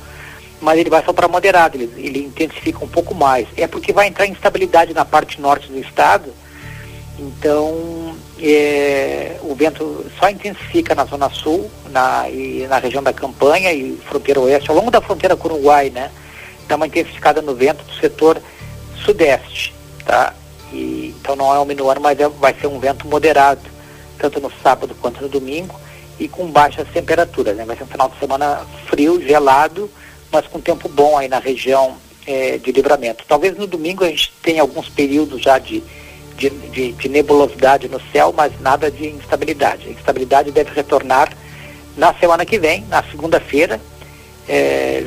mas 0.63 0.79
ele 0.79 0.89
vai 0.89 1.03
só 1.03 1.11
para 1.11 1.27
moderado, 1.27 1.75
ele, 1.75 1.91
ele 1.97 2.19
intensifica 2.19 2.83
um 2.83 2.87
pouco 2.87 3.13
mais. 3.13 3.45
É 3.57 3.67
porque 3.67 3.91
vai 3.91 4.07
entrar 4.07 4.25
instabilidade 4.25 4.93
na 4.93 5.03
parte 5.03 5.41
norte 5.41 5.67
do 5.67 5.77
estado, 5.77 6.33
então 7.19 8.15
é, 8.39 9.37
o 9.41 9.53
vento 9.53 10.05
só 10.17 10.29
intensifica 10.29 10.95
na 10.95 11.03
zona 11.03 11.29
sul 11.29 11.69
na, 11.89 12.29
e 12.29 12.65
na 12.67 12.77
região 12.79 13.03
da 13.03 13.11
campanha 13.11 13.73
e 13.73 13.99
fronteira 14.07 14.39
oeste, 14.39 14.69
ao 14.69 14.75
longo 14.75 14.89
da 14.89 15.01
fronteira 15.01 15.35
com 15.35 15.49
o 15.49 15.51
Uruguai, 15.51 15.89
né? 15.89 16.09
Dá 16.65 16.77
uma 16.77 16.87
intensificada 16.87 17.41
no 17.41 17.53
vento 17.53 17.83
do 17.83 17.93
setor 17.95 18.41
sudeste, 19.03 19.75
tá? 20.05 20.33
E, 20.71 21.13
então 21.19 21.35
não 21.35 21.53
é 21.53 21.59
um 21.59 21.65
minuano, 21.65 21.99
mas 21.99 22.17
é, 22.19 22.27
vai 22.29 22.55
ser 22.59 22.67
um 22.67 22.79
vento 22.79 23.05
moderado, 23.05 23.61
tanto 24.23 24.39
no 24.39 24.49
sábado 24.63 24.95
quanto 25.01 25.21
no 25.21 25.27
domingo, 25.27 25.77
e 26.17 26.29
com 26.29 26.47
baixas 26.47 26.87
temperaturas, 26.87 27.57
né? 27.57 27.65
Vai 27.65 27.75
ser 27.75 27.83
um 27.83 27.87
final 27.87 28.07
de 28.07 28.17
semana 28.17 28.65
frio, 28.87 29.21
gelado, 29.21 29.89
mas 30.31 30.47
com 30.47 30.61
tempo 30.61 30.87
bom 30.87 31.17
aí 31.17 31.27
na 31.27 31.39
região 31.39 31.97
é, 32.25 32.57
de 32.57 32.71
livramento. 32.71 33.25
Talvez 33.27 33.57
no 33.57 33.67
domingo 33.67 34.05
a 34.05 34.07
gente 34.07 34.31
tenha 34.41 34.61
alguns 34.61 34.87
períodos 34.87 35.41
já 35.41 35.59
de, 35.59 35.83
de, 36.37 36.49
de, 36.49 36.91
de 36.93 37.09
nebulosidade 37.09 37.89
no 37.89 37.99
céu, 38.13 38.33
mas 38.35 38.53
nada 38.61 38.89
de 38.89 39.07
instabilidade. 39.07 39.89
A 39.89 39.91
instabilidade 39.91 40.51
deve 40.51 40.71
retornar 40.71 41.35
na 41.97 42.13
semana 42.13 42.45
que 42.45 42.57
vem, 42.57 42.85
na 42.85 43.03
segunda-feira. 43.03 43.81
É, 44.47 45.03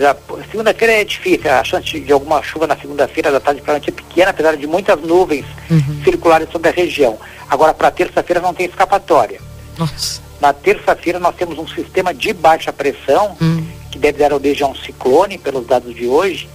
segunda-feira 0.50 0.94
é 0.94 1.04
difícil, 1.04 1.50
a 1.50 1.62
chance 1.62 2.00
de 2.00 2.12
alguma 2.12 2.42
chuva 2.42 2.66
na 2.66 2.76
segunda-feira 2.76 3.30
da 3.30 3.38
tarde 3.38 3.60
para 3.60 3.76
é 3.76 3.80
pequena, 3.80 4.30
apesar 4.30 4.56
de 4.56 4.66
muitas 4.66 5.00
nuvens 5.00 5.44
uhum. 5.70 6.00
circularem 6.02 6.48
sobre 6.50 6.70
a 6.70 6.72
região. 6.72 7.18
Agora, 7.48 7.74
para 7.74 7.90
terça-feira 7.90 8.40
não 8.40 8.54
tem 8.54 8.66
escapatória. 8.66 9.40
Nossa. 9.76 10.22
Na 10.40 10.52
terça-feira 10.52 11.18
nós 11.18 11.34
temos 11.36 11.58
um 11.58 11.68
sistema 11.68 12.14
de 12.14 12.32
baixa 12.32 12.72
pressão 12.72 13.36
uhum 13.40 13.76
que 13.96 13.98
deve 13.98 14.18
dar 14.18 14.32
origem 14.32 14.66
a 14.66 14.70
um 14.70 14.74
ciclone, 14.74 15.38
pelos 15.38 15.66
dados 15.66 15.94
de 15.94 16.06
hoje. 16.06 16.48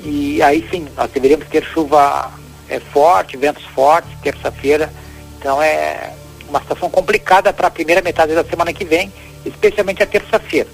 E 0.00 0.40
aí 0.42 0.66
sim, 0.70 0.86
nós 0.96 1.10
deveríamos 1.10 1.46
ter 1.48 1.64
chuva 1.64 2.30
é, 2.68 2.78
forte, 2.78 3.36
ventos 3.36 3.64
fortes, 3.64 4.10
terça-feira. 4.22 4.92
Então 5.38 5.60
é 5.60 6.12
uma 6.48 6.60
situação 6.60 6.88
complicada 6.88 7.52
para 7.52 7.66
a 7.66 7.70
primeira 7.70 8.00
metade 8.00 8.34
da 8.34 8.44
semana 8.44 8.72
que 8.72 8.84
vem, 8.84 9.12
especialmente 9.44 10.02
a 10.02 10.06
terça-feira. 10.06 10.68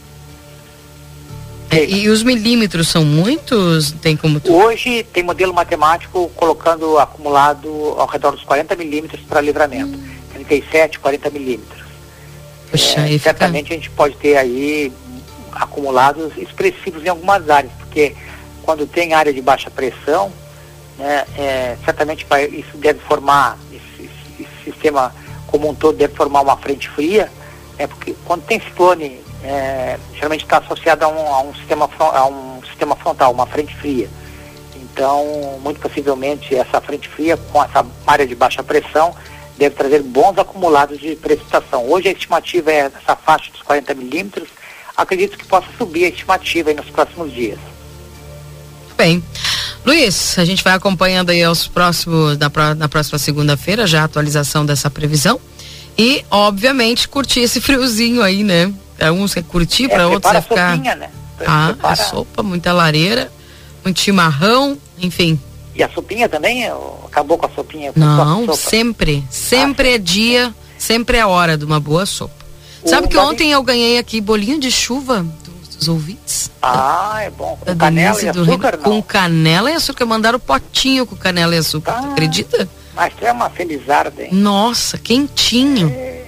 É, 1.71 1.85
e 1.85 2.09
os 2.09 2.23
milímetros 2.23 2.89
são 2.89 3.05
muitos? 3.05 3.93
Tem 3.93 4.17
como 4.17 4.41
tu... 4.41 4.55
Hoje 4.55 5.03
tem 5.13 5.23
modelo 5.23 5.53
matemático 5.53 6.31
colocando 6.35 6.99
acumulado 6.99 7.69
ao 7.99 8.07
redor 8.07 8.33
dos 8.33 8.43
40 8.45 8.75
milímetros 8.77 9.21
para 9.23 9.41
livramento. 9.41 9.97
Hum. 9.97 10.19
37, 10.33 10.99
40 10.99 11.31
milímetros. 11.31 11.83
Puxa, 12.71 13.01
é, 13.01 13.19
certamente 13.19 13.65
fica... 13.65 13.75
a 13.75 13.77
gente 13.77 13.91
pode 13.91 14.17
ter 14.17 14.37
aí 14.37 14.93
acumulados 15.53 16.37
expressivos 16.37 17.05
em 17.05 17.09
algumas 17.09 17.49
áreas, 17.49 17.73
porque 17.79 18.15
quando 18.63 18.87
tem 18.87 19.15
área 19.15 19.33
de 19.33 19.41
baixa 19.41 19.71
pressão, 19.71 20.33
né, 20.99 21.25
é, 21.37 21.77
certamente 21.85 22.27
vai, 22.29 22.47
isso 22.47 22.77
deve 22.77 23.01
formar, 23.01 23.59
esse, 23.73 24.11
esse, 24.39 24.65
sistema 24.65 25.15
como 25.47 25.69
um 25.71 25.75
todo 25.75 25.97
deve 25.97 26.15
formar 26.15 26.43
uma 26.43 26.57
frente 26.57 26.89
fria, 26.91 27.31
é 27.79 27.87
porque 27.87 28.15
quando 28.25 28.43
tem 28.45 28.61
ciclone, 28.61 29.21
é, 29.43 29.99
geralmente 30.15 30.45
está 30.45 30.59
associado 30.59 31.05
a 31.05 31.09
um, 31.09 31.35
a 31.35 31.43
um, 31.43 31.55
sistema, 31.55 31.89
a 31.99 32.27
um 32.27 32.61
sistema 32.67 32.97
frontal, 32.97 33.33
uma 33.33 33.47
frente 33.47 33.75
fria. 33.77 34.09
Então, 34.77 35.59
muito 35.63 35.81
possivelmente, 35.81 36.55
essa 36.55 36.81
frente 36.81 37.09
fria, 37.09 37.37
com 37.37 37.63
essa 37.63 37.87
área 38.07 38.27
de 38.27 38.35
baixa 38.35 38.63
pressão, 38.63 39.15
deve 39.57 39.75
trazer 39.75 40.03
bons 40.03 40.37
acumulados 40.39 40.99
de 40.99 41.15
precipitação. 41.17 41.89
Hoje 41.89 42.09
a 42.09 42.13
estimativa 42.13 42.73
é 42.73 42.91
essa 42.95 43.15
faixa 43.15 43.51
dos 43.53 43.63
40 43.63 43.95
milímetros, 43.95 44.49
acredito 44.97 45.39
que 45.39 45.45
possa 45.45 45.69
subir 45.79 46.05
a 46.05 46.09
estimativa 46.09 46.73
nos 46.75 46.91
próximos 46.91 47.33
dias. 47.33 47.59
Bem. 48.97 49.23
Luiz, 49.87 50.37
a 50.39 50.45
gente 50.45 50.65
vai 50.65 50.75
acompanhando 50.75 51.31
aí 51.31 51.43
aos 51.43 51.69
próximos, 51.69 52.37
na, 52.37 52.75
na 52.75 52.89
próxima 52.89 53.19
segunda-feira, 53.19 53.87
já 53.87 54.03
a 54.03 54.05
atualização 54.05 54.67
dessa 54.67 54.91
previsão. 54.91 55.41
E, 55.99 56.25
obviamente, 56.31 57.09
curtir 57.09 57.41
esse 57.41 57.61
friozinho 57.61 58.23
aí, 58.23 58.45
né? 58.45 58.73
Para 58.97 59.13
uns 59.13 59.37
é 59.37 59.43
curtir, 59.43 59.87
é, 59.87 59.89
para 59.89 60.07
outros 60.07 60.33
é 60.33 60.41
ficar. 60.41 60.77
Sopinha, 60.77 60.95
né? 60.95 61.11
Ah, 61.45 61.75
a 61.83 61.97
sopa, 61.97 62.43
muita 62.43 62.73
lareira, 62.73 63.31
muito 63.85 64.01
chimarrão, 64.01 64.79
enfim. 64.99 65.39
E 65.75 65.83
a 65.83 65.89
sopinha 65.89 66.29
também? 66.29 66.65
Acabou 67.05 67.39
com 67.39 67.47
a 67.47 67.51
sopinha? 67.51 67.93
Não, 67.95 68.53
sempre. 68.55 69.25
Sempre 69.31 69.89
ah, 69.89 69.95
é 69.95 69.99
dia, 69.99 70.55
sempre 70.77 71.19
é 71.19 71.27
hora 71.27 71.57
de 71.57 71.65
uma 71.65 71.81
boa 71.81 72.07
sopa. 72.07 72.35
Sabe 72.85 73.09
que 73.09 73.17
ontem 73.17 73.51
eu 73.51 73.63
ganhei 73.63 73.99
aqui 73.99 74.21
bolinho 74.21 74.59
de 74.59 74.71
chuva 74.71 75.27
dos 75.77 75.89
ouvintes? 75.89 76.51
Ah, 76.63 77.19
é 77.23 77.31
bom. 77.31 77.59
Com 77.61 77.77
canela 77.77 78.23
e 78.23 78.29
açúcar? 78.29 78.79
Com 78.79 79.03
canela 79.03 79.71
e 79.71 79.75
açúcar. 79.75 80.07
Mandaram 80.07 80.41
potinho 80.41 81.07
com 81.07 81.17
canela 81.17 81.55
e 81.55 81.59
açúcar. 81.59 81.93
Ah, 81.93 82.13
acredita? 82.13 82.69
Mas 82.99 83.13
é 83.23 83.31
uma 83.31 83.49
felizarda, 83.49 84.25
hein? 84.25 84.31
Nossa, 84.33 84.99
quentinho. 84.99 85.89
É, 85.89 86.25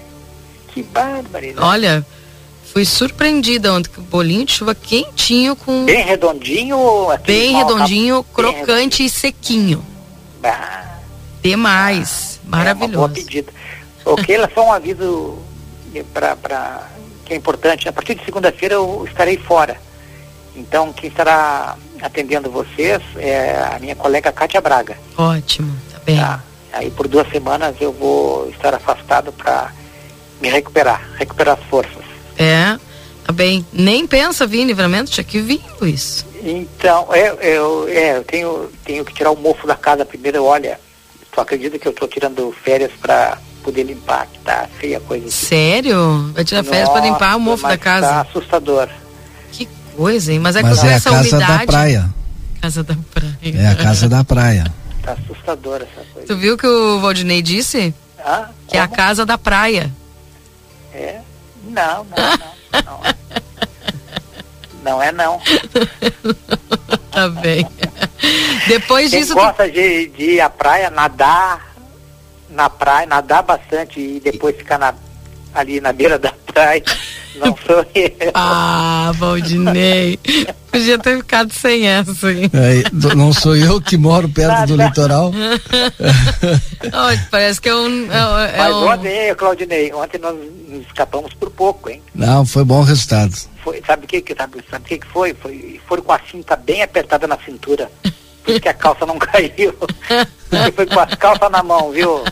que 0.68 0.84
barbaridade. 0.84 1.66
Olha, 1.66 2.06
fui 2.72 2.84
surpreendida 2.84 3.74
ontem 3.74 3.90
com 3.90 4.02
bolinho 4.02 4.44
de 4.44 4.52
chuva 4.52 4.72
quentinho 4.72 5.56
com... 5.56 5.84
Bem 5.84 6.04
redondinho? 6.04 6.78
Bem 7.26 7.56
redondinho, 7.56 8.22
crocante 8.32 8.98
bem 8.98 9.06
e 9.06 9.10
sequinho. 9.10 9.84
Ah, 10.44 10.98
Demais. 11.42 12.38
Ah, 12.44 12.56
Maravilhoso. 12.56 12.92
É 12.92 12.96
boa 12.96 13.08
pedida. 13.08 13.52
Ok, 14.04 14.32
ela 14.32 14.48
só 14.54 14.64
um 14.64 14.72
aviso 14.72 15.38
para 16.14 16.86
que 17.24 17.32
é 17.34 17.36
importante. 17.36 17.88
A 17.88 17.92
partir 17.92 18.14
de 18.14 18.24
segunda-feira 18.24 18.76
eu 18.76 19.04
estarei 19.08 19.38
fora. 19.38 19.76
Então 20.54 20.92
quem 20.92 21.10
estará 21.10 21.76
atendendo 22.00 22.48
vocês 22.48 23.02
é 23.16 23.60
a 23.74 23.78
minha 23.80 23.96
colega 23.96 24.30
Kátia 24.30 24.60
Braga. 24.60 24.96
Ótimo, 25.18 25.76
tá 25.92 25.98
bem. 26.06 26.16
Tá? 26.16 26.44
Aí 26.72 26.90
por 26.90 27.08
duas 27.08 27.28
semanas 27.30 27.76
eu 27.80 27.92
vou 27.92 28.48
estar 28.50 28.74
afastado 28.74 29.32
para 29.32 29.72
me 30.40 30.48
recuperar, 30.48 31.02
recuperar 31.16 31.58
as 31.58 31.64
forças. 31.64 32.04
É, 32.38 32.78
tá 33.24 33.32
bem. 33.32 33.66
Nem 33.72 34.06
pensa 34.06 34.46
vir 34.46 34.60
em 34.60 34.66
livramento, 34.66 35.10
tinha 35.10 35.24
que 35.24 35.40
vir, 35.40 35.62
Luiz. 35.80 36.24
Então, 36.42 37.08
é, 37.12 37.28
eu, 37.40 37.88
é, 37.88 38.16
eu 38.16 38.24
tenho, 38.24 38.70
tenho 38.84 39.04
que 39.04 39.12
tirar 39.12 39.30
o 39.30 39.36
mofo 39.36 39.66
da 39.66 39.74
casa 39.74 40.04
primeiro. 40.04 40.42
Olha, 40.44 40.80
tu 41.30 41.40
acredita 41.40 41.78
que 41.78 41.86
eu 41.86 41.92
estou 41.92 42.08
tirando 42.08 42.54
férias 42.64 42.92
para 43.00 43.36
poder 43.62 43.82
limpar, 43.82 44.26
que 44.26 44.38
tá 44.38 44.66
feia 44.78 44.96
a 44.96 45.00
coisa. 45.00 45.26
Aqui. 45.26 45.34
Sério? 45.34 46.32
Vai 46.34 46.44
tirar 46.44 46.64
férias 46.64 46.88
para 46.88 47.00
limpar 47.02 47.36
o 47.36 47.40
mofo 47.40 47.66
da 47.68 47.76
casa? 47.76 48.06
Tá 48.06 48.20
assustador. 48.22 48.88
Que 49.52 49.68
coisa, 49.94 50.32
hein? 50.32 50.38
Mas 50.38 50.56
é, 50.56 50.62
mas 50.62 50.82
é 50.82 50.94
a 50.94 51.00
casa 51.00 51.20
umidade... 51.20 51.58
da 51.58 51.66
praia. 51.66 52.14
Casa 52.62 52.82
da 52.82 52.96
praia. 53.12 53.36
É 53.42 53.66
a 53.68 53.74
casa 53.74 54.08
da 54.08 54.24
praia. 54.24 54.79
Tá 55.02 55.12
assustador 55.12 55.82
essa 55.82 56.04
coisa. 56.12 56.26
Tu 56.26 56.36
viu 56.36 56.56
que 56.58 56.66
o 56.66 57.00
Valdinei 57.00 57.42
disse? 57.42 57.94
Ah, 58.18 58.50
que 58.68 58.76
é 58.76 58.80
a 58.80 58.88
casa 58.88 59.24
da 59.24 59.38
praia. 59.38 59.90
É? 60.92 61.20
Não, 61.64 62.04
não, 62.04 62.16
não. 62.16 62.80
Não, 62.84 63.00
não 64.82 65.02
é 65.02 65.12
não. 65.12 65.40
tá 67.10 67.28
bem. 67.28 67.66
Depois 68.66 69.10
Quem 69.10 69.20
disso. 69.20 69.34
gosta 69.34 69.64
tu... 69.64 69.72
de, 69.72 70.08
de 70.08 70.22
ir 70.32 70.40
à 70.40 70.50
praia, 70.50 70.90
nadar, 70.90 71.74
na 72.48 72.68
praia, 72.68 73.06
nadar 73.06 73.42
bastante 73.42 74.00
e 74.00 74.20
depois 74.20 74.56
ficar 74.56 74.78
na, 74.78 74.94
ali 75.54 75.80
na 75.80 75.92
beira 75.92 76.18
da 76.18 76.32
Ai, 76.56 76.82
não 77.36 77.56
sou 77.66 77.84
eu. 77.94 78.10
Ah, 78.34 79.12
Valdinei. 79.16 80.18
Podia 80.70 80.98
ter 80.98 81.16
ficado 81.18 81.52
sem 81.52 81.86
essa, 81.86 82.30
hein? 82.30 82.50
É, 82.52 83.14
não 83.16 83.32
sou 83.32 83.56
eu 83.56 83.80
que 83.80 83.96
moro 83.96 84.28
perto 84.28 84.66
do 84.66 84.76
litoral. 84.76 85.32
Olha, 86.92 87.28
parece 87.30 87.60
que 87.60 87.68
é 87.68 87.74
um. 87.74 88.12
É, 88.12 88.54
é 88.54 88.58
Mas 88.58 88.76
um... 88.76 89.34
Claudinei, 89.36 89.92
ontem 89.92 90.18
nós 90.18 90.36
nos 90.68 90.86
escapamos 90.86 91.32
por 91.34 91.50
pouco, 91.50 91.90
hein? 91.90 92.02
Não, 92.14 92.44
foi 92.44 92.64
bom 92.64 92.82
resultado. 92.82 93.34
Foi, 93.64 93.82
sabe 93.86 94.04
o 94.04 94.08
que 94.08 94.20
que 94.20 94.34
sabe, 94.34 94.62
sabe 94.70 94.84
o 94.84 94.88
que 94.88 94.98
que 94.98 95.06
foi? 95.06 95.34
Foi 95.34 95.80
foram 95.86 96.02
com 96.02 96.12
a 96.12 96.20
cinta 96.30 96.56
bem 96.56 96.82
apertada 96.82 97.26
na 97.26 97.38
cintura. 97.38 97.90
Por 98.44 98.52
isso 98.52 98.60
que 98.60 98.68
a 98.68 98.74
calça 98.74 99.04
não 99.04 99.18
caiu. 99.18 99.72
Porque 99.72 100.72
foi 100.74 100.86
com 100.86 101.00
as 101.00 101.14
calças 101.14 101.50
na 101.50 101.62
mão, 101.62 101.90
viu? 101.90 102.22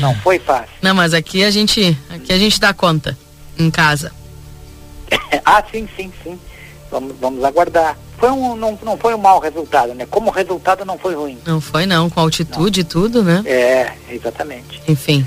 Não 0.00 0.14
foi 0.16 0.38
fácil. 0.38 0.70
Não, 0.82 0.94
mas 0.94 1.14
aqui 1.14 1.44
a 1.44 1.50
gente. 1.50 1.96
Aqui 2.08 2.32
a 2.32 2.38
gente 2.38 2.58
dá 2.60 2.72
conta. 2.72 3.16
Em 3.58 3.70
casa. 3.70 4.12
ah, 5.44 5.62
sim, 5.70 5.88
sim, 5.96 6.12
sim. 6.22 6.38
Vamos, 6.90 7.14
vamos 7.20 7.44
aguardar. 7.44 7.96
Foi 8.18 8.30
um, 8.30 8.56
não, 8.56 8.78
não 8.82 8.96
foi 8.98 9.14
um 9.14 9.18
mau 9.18 9.38
resultado, 9.38 9.94
né? 9.94 10.06
Como 10.10 10.30
resultado 10.30 10.84
não 10.84 10.98
foi 10.98 11.14
ruim. 11.14 11.38
Não 11.46 11.60
foi, 11.60 11.86
não, 11.86 12.10
com 12.10 12.20
altitude 12.20 12.80
e 12.80 12.84
tudo, 12.84 13.22
né? 13.22 13.42
É, 13.46 13.92
exatamente. 14.10 14.82
Enfim. 14.86 15.26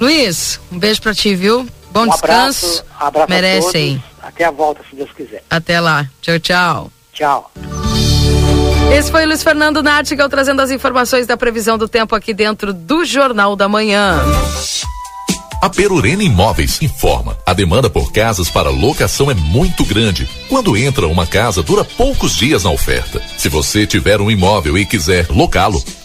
Luiz, 0.00 0.60
um 0.70 0.78
beijo 0.78 1.02
pra 1.02 1.14
ti, 1.14 1.34
viu? 1.34 1.66
Bom 1.90 2.02
um 2.02 2.08
descanso. 2.08 2.84
Abraço, 2.84 2.84
abraço 3.00 3.30
Merece 3.30 3.58
a 3.58 3.60
todos. 3.62 3.74
aí. 3.74 4.02
Até 4.22 4.44
a 4.44 4.50
volta, 4.50 4.84
se 4.88 4.94
Deus 4.94 5.10
quiser. 5.12 5.42
Até 5.50 5.80
lá. 5.80 6.08
Tchau, 6.20 6.38
tchau. 6.38 6.92
Tchau. 7.12 7.50
Esse 8.92 9.10
foi 9.10 9.24
o 9.24 9.28
Luiz 9.28 9.42
Fernando 9.42 9.82
Nartigal 9.82 10.28
trazendo 10.28 10.60
as 10.60 10.70
informações 10.70 11.26
da 11.26 11.36
previsão 11.36 11.78
do 11.78 11.88
tempo 11.88 12.14
aqui 12.14 12.34
dentro 12.34 12.72
do 12.72 13.04
Jornal 13.04 13.54
da 13.54 13.68
Manhã. 13.68 14.20
A 15.60 15.68
Perurena 15.68 16.22
Imóveis 16.22 16.80
informa. 16.80 17.36
A 17.44 17.52
demanda 17.52 17.90
por 17.90 18.12
casas 18.12 18.48
para 18.48 18.70
locação 18.70 19.28
é 19.28 19.34
muito 19.34 19.84
grande. 19.84 20.28
Quando 20.48 20.76
entra 20.76 21.08
uma 21.08 21.26
casa, 21.26 21.64
dura 21.64 21.84
poucos 21.84 22.36
dias 22.36 22.62
na 22.62 22.70
oferta. 22.70 23.20
Se 23.36 23.48
você 23.48 23.84
tiver 23.84 24.20
um 24.20 24.30
imóvel 24.30 24.78
e 24.78 24.86
quiser 24.86 25.26
locá-lo, 25.28 25.82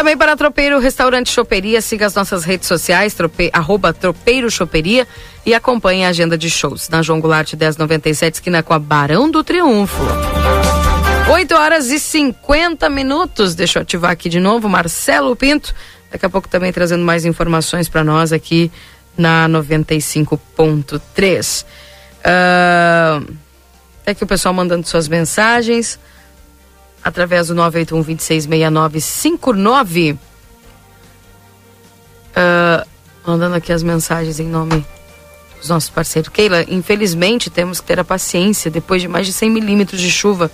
Também 0.00 0.16
para 0.16 0.34
Tropeiro 0.34 0.78
Restaurante 0.78 1.30
Choperia, 1.30 1.82
siga 1.82 2.06
as 2.06 2.14
nossas 2.14 2.42
redes 2.42 2.66
sociais, 2.66 3.12
trope, 3.12 3.50
arroba 3.52 3.92
Tropeiro 3.92 4.50
Choperia 4.50 5.06
e 5.44 5.52
acompanhe 5.52 6.06
a 6.06 6.08
agenda 6.08 6.38
de 6.38 6.48
shows. 6.48 6.88
Na 6.88 7.02
João 7.02 7.20
Goulart 7.20 7.52
1097, 7.52 8.36
esquina 8.36 8.62
com 8.62 8.72
a 8.72 8.78
Barão 8.78 9.30
do 9.30 9.44
Triunfo. 9.44 10.02
8 11.30 11.54
horas 11.54 11.90
e 11.90 12.00
50 12.00 12.88
minutos. 12.88 13.54
Deixa 13.54 13.78
eu 13.78 13.82
ativar 13.82 14.12
aqui 14.12 14.30
de 14.30 14.40
novo, 14.40 14.70
Marcelo 14.70 15.36
Pinto. 15.36 15.74
Daqui 16.10 16.24
a 16.24 16.30
pouco 16.30 16.48
também 16.48 16.72
trazendo 16.72 17.04
mais 17.04 17.26
informações 17.26 17.86
para 17.86 18.02
nós 18.02 18.32
aqui 18.32 18.72
na 19.18 19.46
95.3. 19.50 21.66
Ah, 22.24 23.20
é 24.06 24.14
que 24.14 24.24
o 24.24 24.26
pessoal 24.26 24.54
mandando 24.54 24.88
suas 24.88 25.08
mensagens 25.08 25.98
através 27.02 27.48
do 27.48 27.54
981 27.54 28.02
266959. 28.02 30.18
Ah, 32.34 32.86
mandando 33.26 33.56
aqui 33.56 33.72
as 33.72 33.82
mensagens 33.82 34.40
em 34.40 34.46
nome 34.46 34.84
dos 35.58 35.68
nossos 35.68 35.90
parceiros. 35.90 36.30
Keila, 36.30 36.64
infelizmente 36.68 37.50
temos 37.50 37.80
que 37.80 37.86
ter 37.86 38.00
a 38.00 38.04
paciência 38.04 38.70
depois 38.70 39.02
de 39.02 39.08
mais 39.08 39.26
de 39.26 39.32
100 39.32 39.50
milímetros 39.50 40.00
de 40.00 40.10
chuva. 40.10 40.50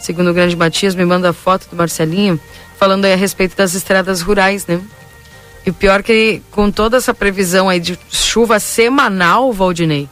Segundo 0.00 0.30
o 0.30 0.34
grande 0.34 0.56
Matias, 0.56 0.94
me 0.94 1.04
manda 1.04 1.30
a 1.30 1.32
foto 1.32 1.68
do 1.68 1.76
Marcelinho 1.76 2.40
falando 2.78 3.04
aí 3.04 3.12
a 3.12 3.16
respeito 3.16 3.56
das 3.56 3.74
estradas 3.74 4.20
rurais, 4.20 4.66
né? 4.66 4.80
E 5.66 5.70
o 5.70 5.74
pior 5.74 6.02
que 6.02 6.40
com 6.50 6.70
toda 6.70 6.96
essa 6.96 7.12
previsão 7.12 7.68
aí 7.68 7.80
de 7.80 7.98
chuva 8.08 8.60
semanal, 8.60 9.52
Valdinei, 9.52 10.08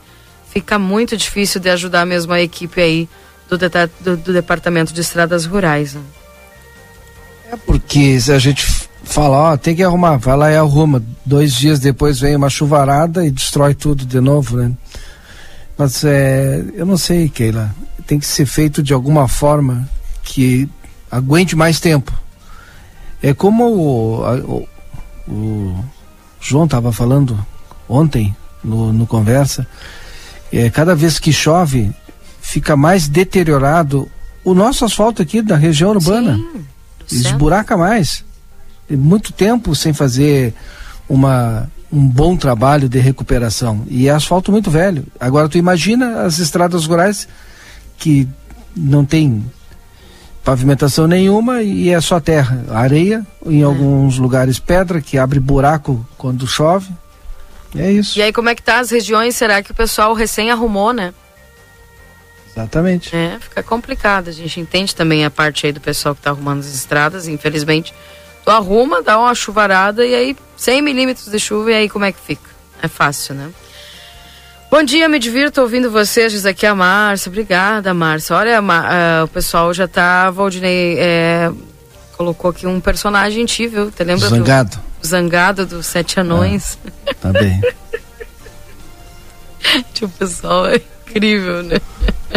fica 0.50 0.78
muito 0.78 1.16
difícil 1.16 1.60
de 1.60 1.70
ajudar 1.70 2.04
mesmo 2.04 2.32
a 2.32 2.40
equipe 2.40 2.80
aí 2.80 3.08
do, 3.48 3.56
deta- 3.58 3.90
do, 4.00 4.16
do 4.16 4.32
Departamento 4.32 4.92
de 4.92 5.00
Estradas 5.00 5.46
Rurais. 5.46 5.94
né? 5.94 6.00
Porque 7.64 8.20
se 8.20 8.32
a 8.32 8.38
gente 8.38 8.66
fala, 9.04 9.52
ó, 9.52 9.56
tem 9.56 9.74
que 9.74 9.82
arrumar, 9.82 10.16
vai 10.16 10.36
lá 10.36 10.50
e 10.52 10.56
arruma. 10.56 11.02
Dois 11.24 11.54
dias 11.54 11.78
depois 11.78 12.18
vem 12.18 12.34
uma 12.36 12.50
chuvarada 12.50 13.24
e 13.24 13.30
destrói 13.30 13.74
tudo 13.74 14.04
de 14.04 14.20
novo, 14.20 14.56
né? 14.56 14.72
Mas 15.78 16.02
é, 16.04 16.64
eu 16.74 16.84
não 16.86 16.96
sei, 16.96 17.28
Keila. 17.28 17.74
Tem 18.06 18.18
que 18.18 18.26
ser 18.26 18.46
feito 18.46 18.82
de 18.82 18.92
alguma 18.92 19.28
forma 19.28 19.88
que 20.22 20.68
aguente 21.10 21.54
mais 21.54 21.78
tempo. 21.80 22.12
É 23.22 23.32
como 23.32 23.64
o, 23.64 24.68
o, 25.28 25.32
o 25.32 25.84
João 26.40 26.64
estava 26.64 26.92
falando 26.92 27.38
ontem 27.88 28.34
no, 28.62 28.92
no 28.92 29.06
conversa. 29.06 29.66
É, 30.52 30.70
cada 30.70 30.94
vez 30.94 31.18
que 31.18 31.32
chove, 31.32 31.92
fica 32.46 32.76
mais 32.76 33.08
deteriorado 33.08 34.08
o 34.44 34.54
nosso 34.54 34.84
asfalto 34.84 35.20
aqui 35.20 35.42
da 35.42 35.56
região 35.56 35.90
urbana. 35.90 36.40
Esburaca 37.10 37.76
mais. 37.76 38.24
Tem 38.86 38.96
muito 38.96 39.32
tempo 39.32 39.74
sem 39.74 39.92
fazer 39.92 40.54
uma, 41.08 41.68
um 41.92 42.06
bom 42.06 42.36
trabalho 42.36 42.88
de 42.88 43.00
recuperação. 43.00 43.84
E 43.88 44.08
é 44.08 44.12
asfalto 44.12 44.52
muito 44.52 44.70
velho. 44.70 45.04
Agora 45.18 45.48
tu 45.48 45.58
imagina 45.58 46.22
as 46.22 46.38
estradas 46.38 46.86
rurais 46.86 47.26
que 47.98 48.28
não 48.76 49.04
tem 49.04 49.44
pavimentação 50.44 51.08
nenhuma 51.08 51.62
e 51.62 51.88
é 51.88 52.00
só 52.00 52.20
terra, 52.20 52.64
areia, 52.70 53.26
em 53.44 53.64
alguns 53.64 54.18
lugares 54.18 54.60
pedra 54.60 55.00
que 55.00 55.18
abre 55.18 55.40
buraco 55.40 56.06
quando 56.16 56.46
chove. 56.46 56.88
É 57.74 57.90
isso. 57.90 58.16
E 58.16 58.22
aí, 58.22 58.32
como 58.32 58.48
é 58.48 58.54
que 58.54 58.62
tá 58.62 58.78
as 58.78 58.90
regiões? 58.90 59.34
Será 59.34 59.60
que 59.64 59.72
o 59.72 59.74
pessoal 59.74 60.14
recém 60.14 60.52
arrumou, 60.52 60.92
né? 60.92 61.12
Exatamente. 62.56 63.14
É, 63.14 63.38
fica 63.38 63.62
complicado. 63.62 64.28
A 64.28 64.32
gente 64.32 64.58
entende 64.58 64.96
também 64.96 65.26
a 65.26 65.30
parte 65.30 65.66
aí 65.66 65.72
do 65.72 65.80
pessoal 65.80 66.14
que 66.14 66.22
tá 66.22 66.30
arrumando 66.30 66.60
as 66.60 66.74
estradas, 66.74 67.28
infelizmente. 67.28 67.92
Tu 68.42 68.50
arruma, 68.50 69.02
dá 69.02 69.18
uma 69.18 69.34
chuvarada 69.34 70.06
e 70.06 70.14
aí 70.14 70.36
100 70.56 70.80
milímetros 70.80 71.26
de 71.26 71.38
chuva 71.38 71.72
e 71.72 71.74
aí 71.74 71.88
como 71.88 72.06
é 72.06 72.12
que 72.12 72.20
fica? 72.20 72.48
É 72.82 72.88
fácil, 72.88 73.34
né? 73.34 73.50
Bom 74.70 74.82
dia, 74.82 75.08
me 75.08 75.18
divirto 75.18 75.60
ouvindo 75.60 75.90
vocês, 75.90 76.32
diz 76.32 76.46
aqui 76.46 76.64
a 76.64 76.74
Márcia. 76.74 77.28
Obrigada, 77.28 77.92
Márcia. 77.92 78.34
Olha, 78.34 78.58
ah, 78.58 79.24
o 79.24 79.28
pessoal 79.28 79.72
já 79.72 79.86
tá, 79.86 80.30
Valdinei, 80.30 80.98
é, 80.98 81.52
colocou 82.16 82.50
aqui 82.50 82.66
um 82.66 82.80
personagem 82.80 83.42
em 83.42 83.46
ti, 83.46 83.66
viu? 83.66 83.90
Te 83.90 84.02
lembra 84.02 84.28
Zangado. 84.28 84.80
do 85.00 85.06
Zangado 85.06 85.66
dos 85.66 85.86
Sete 85.86 86.18
Anões? 86.18 86.78
Tá 87.20 87.32
bem. 87.32 87.60
Tipo, 89.92 90.06
o 90.06 90.10
pessoal 90.10 90.66
é 90.66 90.76
incrível, 90.76 91.62
né? 91.62 91.76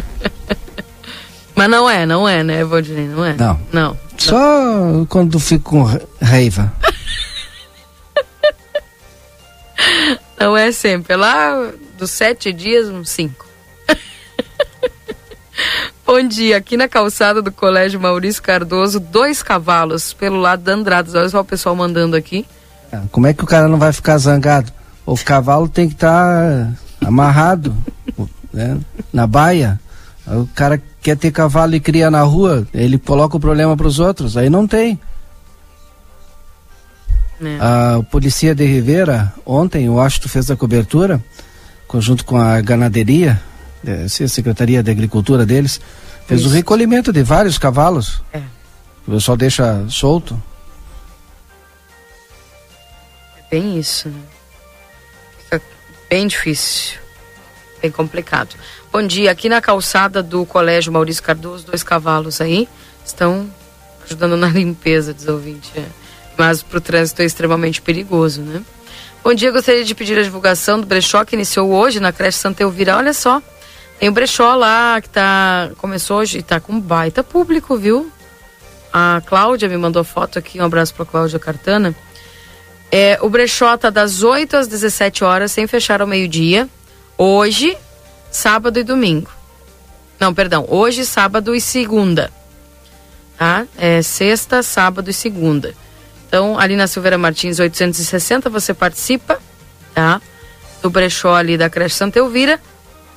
Mas 1.55 1.69
não 1.69 1.89
é, 1.89 2.05
não 2.05 2.27
é, 2.27 2.43
né, 2.43 2.63
Valdinei? 2.63 3.07
Não 3.07 3.25
é? 3.25 3.33
Não. 3.33 3.59
Não. 3.71 3.97
Só 4.17 5.05
quando 5.09 5.39
fico 5.39 5.71
com 5.71 5.83
ra- 5.83 6.01
raiva. 6.21 6.71
Não 10.39 10.55
é 10.55 10.71
sempre. 10.71 11.13
É 11.13 11.17
lá 11.17 11.69
dos 11.97 12.11
sete 12.11 12.51
dias, 12.53 12.87
uns 12.87 13.09
cinco. 13.09 13.45
Bom 16.05 16.25
dia, 16.27 16.57
aqui 16.57 16.77
na 16.77 16.87
calçada 16.87 17.41
do 17.41 17.51
Colégio 17.51 17.99
Maurício 17.99 18.41
Cardoso, 18.41 18.99
dois 18.99 19.43
cavalos 19.43 20.13
pelo 20.13 20.39
lado 20.39 20.63
da 20.63 20.73
Andradas. 20.73 21.13
Olha 21.13 21.29
só 21.29 21.41
o 21.41 21.45
pessoal 21.45 21.75
mandando 21.75 22.15
aqui. 22.15 22.45
Ah, 22.91 23.03
Como 23.11 23.27
é 23.27 23.33
que 23.33 23.43
o 23.43 23.47
cara 23.47 23.67
não 23.67 23.77
vai 23.77 23.91
ficar 23.93 24.17
zangado? 24.17 24.71
O 25.05 25.17
cavalo 25.17 25.67
tem 25.67 25.87
que 25.87 25.95
estar 25.95 26.71
amarrado 27.05 27.75
né, 28.53 28.77
na 29.13 29.27
baia. 29.27 29.79
O 30.29 30.47
cara 30.53 30.81
quer 31.01 31.17
ter 31.17 31.31
cavalo 31.31 31.75
e 31.75 31.79
cria 31.79 32.11
na 32.11 32.21
rua, 32.21 32.67
ele 32.73 32.97
coloca 32.97 33.37
o 33.37 33.39
problema 33.39 33.75
para 33.75 33.87
os 33.87 33.99
outros. 33.99 34.37
Aí 34.37 34.49
não 34.49 34.67
tem. 34.67 34.99
É. 37.41 37.57
A 37.59 38.03
polícia 38.11 38.53
de 38.53 38.65
Rivera, 38.65 39.33
ontem, 39.45 39.89
o 39.89 39.99
Ashton 39.99 40.27
fez 40.27 40.51
a 40.51 40.55
cobertura, 40.55 41.23
conjunto 41.87 42.25
com 42.25 42.37
a 42.37 42.59
ganaderia, 42.59 43.41
eh, 43.85 44.05
a 44.05 44.27
Secretaria 44.27 44.83
de 44.83 44.91
Agricultura 44.91 45.45
deles, 45.45 45.79
fez 46.27 46.41
o 46.41 46.47
Isso. 46.47 46.55
recolhimento 46.55 47.13
de 47.13 47.23
vários 47.23 47.57
cavalos. 47.57 48.21
É. 48.33 48.41
O 49.07 49.11
pessoal 49.11 49.37
deixa 49.37 49.85
solto. 49.89 50.41
É 53.37 53.41
bem 53.49 53.79
isso, 53.79 54.09
né? 54.09 54.21
Fica 55.43 55.61
bem 56.09 56.27
difícil. 56.27 56.99
Bem 57.81 57.89
complicado. 57.89 58.55
Bom 58.91 59.05
dia, 59.05 59.29
aqui 59.29 59.47
na 59.47 59.61
calçada 59.61 60.23
do 60.23 60.43
Colégio 60.47 60.91
Maurício 60.91 61.21
Cardoso, 61.21 61.63
dois 61.63 61.83
cavalos 61.83 62.41
aí 62.41 62.67
estão 63.05 63.47
ajudando 64.03 64.35
na 64.35 64.47
limpeza, 64.49 65.13
diz 65.13 65.27
o 65.27 65.33
ouvinte. 65.33 65.71
é. 65.75 65.85
Mas 66.35 66.63
para 66.63 66.79
o 66.79 66.81
trânsito 66.81 67.21
é 67.21 67.25
extremamente 67.25 67.83
perigoso, 67.83 68.41
né? 68.41 68.63
Bom 69.23 69.31
dia, 69.33 69.51
gostaria 69.51 69.83
de 69.83 69.93
pedir 69.93 70.17
a 70.17 70.23
divulgação 70.23 70.79
do 70.79 70.87
brechó 70.87 71.23
que 71.23 71.35
iniciou 71.35 71.69
hoje 71.69 71.99
na 71.99 72.11
creche 72.11 72.39
Santa 72.39 72.63
Elvira. 72.63 72.97
Olha 72.97 73.13
só, 73.13 73.43
tem 73.99 74.09
o 74.09 74.11
brechó 74.11 74.55
lá 74.55 74.99
que 74.99 75.09
tá, 75.09 75.69
começou 75.77 76.17
hoje 76.17 76.39
e 76.39 76.41
tá 76.41 76.59
com 76.59 76.79
baita 76.79 77.23
público, 77.23 77.77
viu? 77.77 78.11
A 78.91 79.21
Cláudia 79.23 79.69
me 79.69 79.77
mandou 79.77 80.03
foto 80.03 80.39
aqui, 80.39 80.59
um 80.59 80.65
abraço 80.65 80.95
para 80.95 81.05
Cláudia 81.05 81.37
Cartana. 81.37 81.93
É, 82.91 83.19
o 83.21 83.29
brechó 83.29 83.77
tá 83.77 83.91
das 83.91 84.23
8 84.23 84.57
às 84.57 84.67
17 84.67 85.23
horas, 85.23 85.51
sem 85.51 85.67
fechar 85.67 86.01
ao 86.01 86.07
meio-dia. 86.07 86.67
Hoje, 87.15 87.77
sábado 88.31 88.79
e 88.79 88.83
domingo. 88.83 89.29
Não, 90.19 90.33
perdão, 90.33 90.65
hoje, 90.67 91.05
sábado 91.05 91.55
e 91.55 91.61
segunda. 91.61 92.31
Tá? 93.37 93.65
É 93.77 94.01
sexta, 94.01 94.61
sábado 94.61 95.09
e 95.09 95.13
segunda. 95.13 95.73
Então, 96.27 96.59
ali 96.59 96.75
na 96.75 96.87
Silveira 96.87 97.17
Martins 97.17 97.57
860, 97.57 98.49
você 98.49 98.73
participa, 98.73 99.39
tá? 99.95 100.21
Do 100.81 100.89
brechó 100.89 101.33
ali 101.33 101.57
da 101.57 101.69
creche 101.69 101.95
Santa 101.95 102.19
Elvira. 102.19 102.59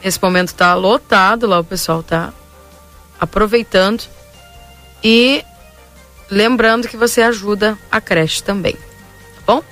Nesse 0.03 0.23
momento 0.23 0.55
tá 0.55 0.75
lotado 0.75 1.47
lá, 1.47 1.59
o 1.61 1.65
pessoal 1.65 2.03
tá 2.03 2.33
aproveitando. 3.21 4.05
E 5.05 5.45
lembrando 6.31 6.89
que 6.89 6.97
você 6.97 7.21
ajuda 7.21 7.77
a 7.91 8.01
creche 8.01 8.43
também, 8.43 8.75
tá 8.75 9.43
bom? 9.47 9.63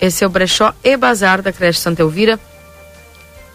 Esse 0.00 0.24
é 0.24 0.26
o 0.26 0.30
brechó 0.30 0.74
e 0.84 0.96
bazar 0.96 1.40
da 1.40 1.52
creche 1.52 1.80
Santa 1.80 2.02
Elvira. 2.02 2.38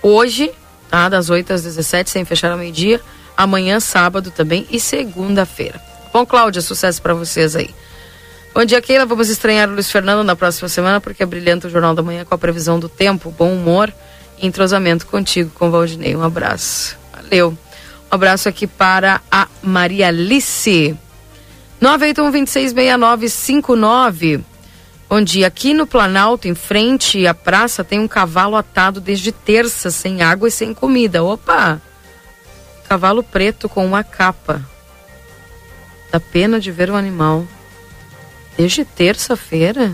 Hoje, 0.01 0.51
tá? 0.89 1.09
Das 1.09 1.29
8 1.29 1.53
às 1.53 1.63
17, 1.63 2.09
sem 2.09 2.25
fechar 2.25 2.51
ao 2.51 2.57
meio-dia. 2.57 3.01
Amanhã, 3.35 3.79
sábado 3.79 4.31
também 4.31 4.65
e 4.69 4.79
segunda-feira. 4.79 5.81
Bom, 6.13 6.25
Cláudia, 6.25 6.61
sucesso 6.61 7.01
para 7.01 7.13
vocês 7.13 7.55
aí. 7.55 7.69
Bom 8.53 8.63
dia, 8.63 8.81
Keila. 8.81 9.05
Vamos 9.05 9.29
estranhar 9.29 9.69
o 9.69 9.73
Luiz 9.73 9.91
Fernando 9.91 10.23
na 10.23 10.35
próxima 10.35 10.69
semana, 10.69 11.01
porque 11.01 11.21
é 11.21 11.25
brilhante 11.25 11.67
o 11.67 11.69
Jornal 11.69 11.93
da 11.93 12.01
Manhã 12.01 12.23
com 12.23 12.33
a 12.33 12.37
previsão 12.37 12.79
do 12.79 12.87
tempo, 12.87 13.29
bom 13.29 13.51
humor 13.51 13.93
e 14.37 14.47
entrosamento 14.47 15.05
contigo, 15.07 15.51
com 15.53 15.69
Valdinei. 15.69 16.15
Um 16.15 16.23
abraço. 16.23 16.97
Valeu. 17.13 17.51
Um 17.51 18.15
abraço 18.15 18.47
aqui 18.47 18.65
para 18.65 19.19
a 19.29 19.47
Maria 19.61 20.07
Alice. 20.07 20.95
981 21.81 22.31
266959 22.31 24.54
onde 25.15 25.45
aqui 25.45 25.73
no 25.73 25.87
Planalto, 25.87 26.47
em 26.47 26.53
frente 26.53 27.25
à 27.25 27.33
praça, 27.33 27.83
tem 27.83 27.99
um 27.99 28.07
cavalo 28.07 28.55
atado 28.55 28.99
desde 28.99 29.31
terça, 29.31 29.89
sem 29.89 30.21
água 30.21 30.47
e 30.47 30.51
sem 30.51 30.73
comida. 30.73 31.23
Opa! 31.23 31.81
Cavalo 32.87 33.23
preto 33.23 33.69
com 33.69 33.85
uma 33.85 34.03
capa. 34.03 34.61
Dá 36.11 36.19
pena 36.19 36.59
de 36.59 36.71
ver 36.71 36.89
o 36.89 36.95
animal. 36.95 37.45
Desde 38.57 38.83
terça-feira? 38.85 39.93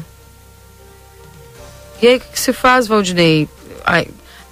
E 2.02 2.08
aí, 2.08 2.18
o 2.18 2.20
que, 2.20 2.28
que, 2.32 2.40
se 2.40 2.52
faz, 2.52 2.88
Valdinei? 2.88 3.48
A, 3.86 4.04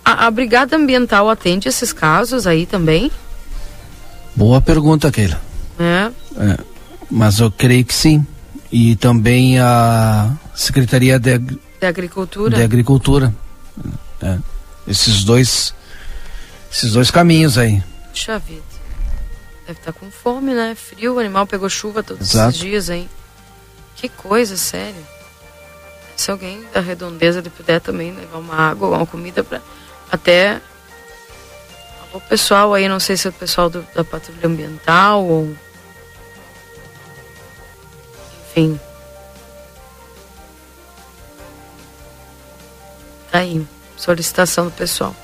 a, 0.05 0.27
a, 0.27 0.31
Brigada 0.31 0.75
Ambiental 0.75 1.29
atende 1.29 1.67
esses 1.67 1.91
casos 1.91 2.45
aí 2.45 2.65
também? 2.65 3.11
Boa 4.35 4.61
pergunta, 4.61 5.11
Keila. 5.11 5.41
É. 5.79 6.11
é. 6.37 6.57
Mas 7.09 7.39
eu 7.39 7.51
creio 7.51 7.83
que 7.83 7.93
sim. 7.93 8.25
E 8.71 8.95
também 8.95 9.59
a, 9.59 10.31
Secretaria 10.59 11.17
de, 11.17 11.39
de 11.39 11.85
Agricultura. 11.87 12.57
De 12.57 12.61
Agricultura. 12.61 13.33
É. 14.21 14.37
Esses 14.85 15.23
dois 15.23 15.73
esses 16.69 16.91
dois 16.91 17.09
caminhos 17.09 17.57
aí. 17.57 17.81
Puxa 18.09 18.37
vida. 18.39 18.61
Deve 19.65 19.79
estar 19.79 19.93
tá 19.93 19.97
com 19.97 20.11
fome, 20.11 20.53
né? 20.53 20.75
Frio, 20.75 21.15
o 21.15 21.19
animal 21.19 21.47
pegou 21.47 21.69
chuva 21.69 22.03
todos 22.03 22.31
Exato. 22.31 22.49
esses 22.49 22.59
dias, 22.59 22.89
hein? 22.89 23.09
Que 23.95 24.09
coisa, 24.09 24.57
sério. 24.57 25.01
Se 26.17 26.29
alguém 26.29 26.61
da 26.73 26.81
redondeza 26.81 27.39
ele 27.39 27.49
puder 27.49 27.79
também 27.79 28.11
levar 28.13 28.39
uma 28.39 28.55
água, 28.55 28.89
uma 28.89 29.05
comida 29.05 29.41
para 29.41 29.61
até 30.11 30.59
o 32.13 32.19
pessoal 32.19 32.73
aí, 32.73 32.89
não 32.89 32.99
sei 32.99 33.15
se 33.15 33.27
é 33.27 33.29
o 33.29 33.33
pessoal 33.33 33.69
do, 33.69 33.85
da 33.95 34.03
patrulha 34.03 34.45
ambiental 34.45 35.23
ou 35.23 35.55
enfim. 38.49 38.77
Tá 43.31 43.39
aí, 43.39 43.65
solicitação 43.95 44.65
do 44.65 44.71
pessoal. 44.71 45.15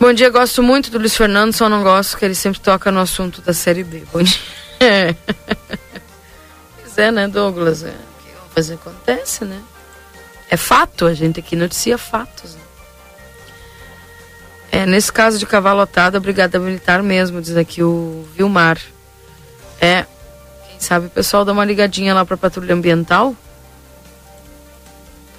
Bom 0.00 0.12
dia, 0.12 0.30
gosto 0.30 0.62
muito 0.62 0.90
do 0.90 0.98
Luiz 0.98 1.16
Fernando, 1.16 1.52
só 1.52 1.68
não 1.68 1.82
gosto 1.82 2.16
que 2.16 2.24
ele 2.24 2.34
sempre 2.34 2.60
toca 2.60 2.90
no 2.90 3.00
assunto 3.00 3.40
da 3.42 3.52
Série 3.52 3.84
B. 3.84 4.04
Bom 4.12 4.22
dia. 4.22 4.38
pois 6.80 6.98
é, 6.98 7.10
né, 7.10 7.28
Douglas? 7.28 7.82
É, 7.82 7.94
o 8.56 8.62
que 8.62 8.72
acontece, 8.72 9.44
né? 9.44 9.62
É 10.50 10.56
fato, 10.56 11.06
a 11.06 11.14
gente 11.14 11.40
aqui 11.40 11.56
noticia 11.56 11.98
fatos. 11.98 12.54
Né? 12.54 12.60
É, 14.72 14.86
nesse 14.86 15.12
caso 15.12 15.38
de 15.38 15.46
cavalo 15.46 15.80
atado, 15.80 16.16
a 16.16 16.20
Brigada 16.20 16.58
Militar 16.58 17.02
mesmo, 17.02 17.40
diz 17.40 17.56
aqui 17.56 17.82
o 17.82 18.26
Vilmar. 18.34 18.80
É, 19.80 20.06
quem 20.68 20.80
sabe 20.80 21.06
o 21.06 21.10
pessoal 21.10 21.44
dá 21.44 21.52
uma 21.52 21.64
ligadinha 21.64 22.14
lá 22.14 22.24
para 22.24 22.34
a 22.34 22.38
patrulha 22.38 22.74
ambiental 22.74 23.36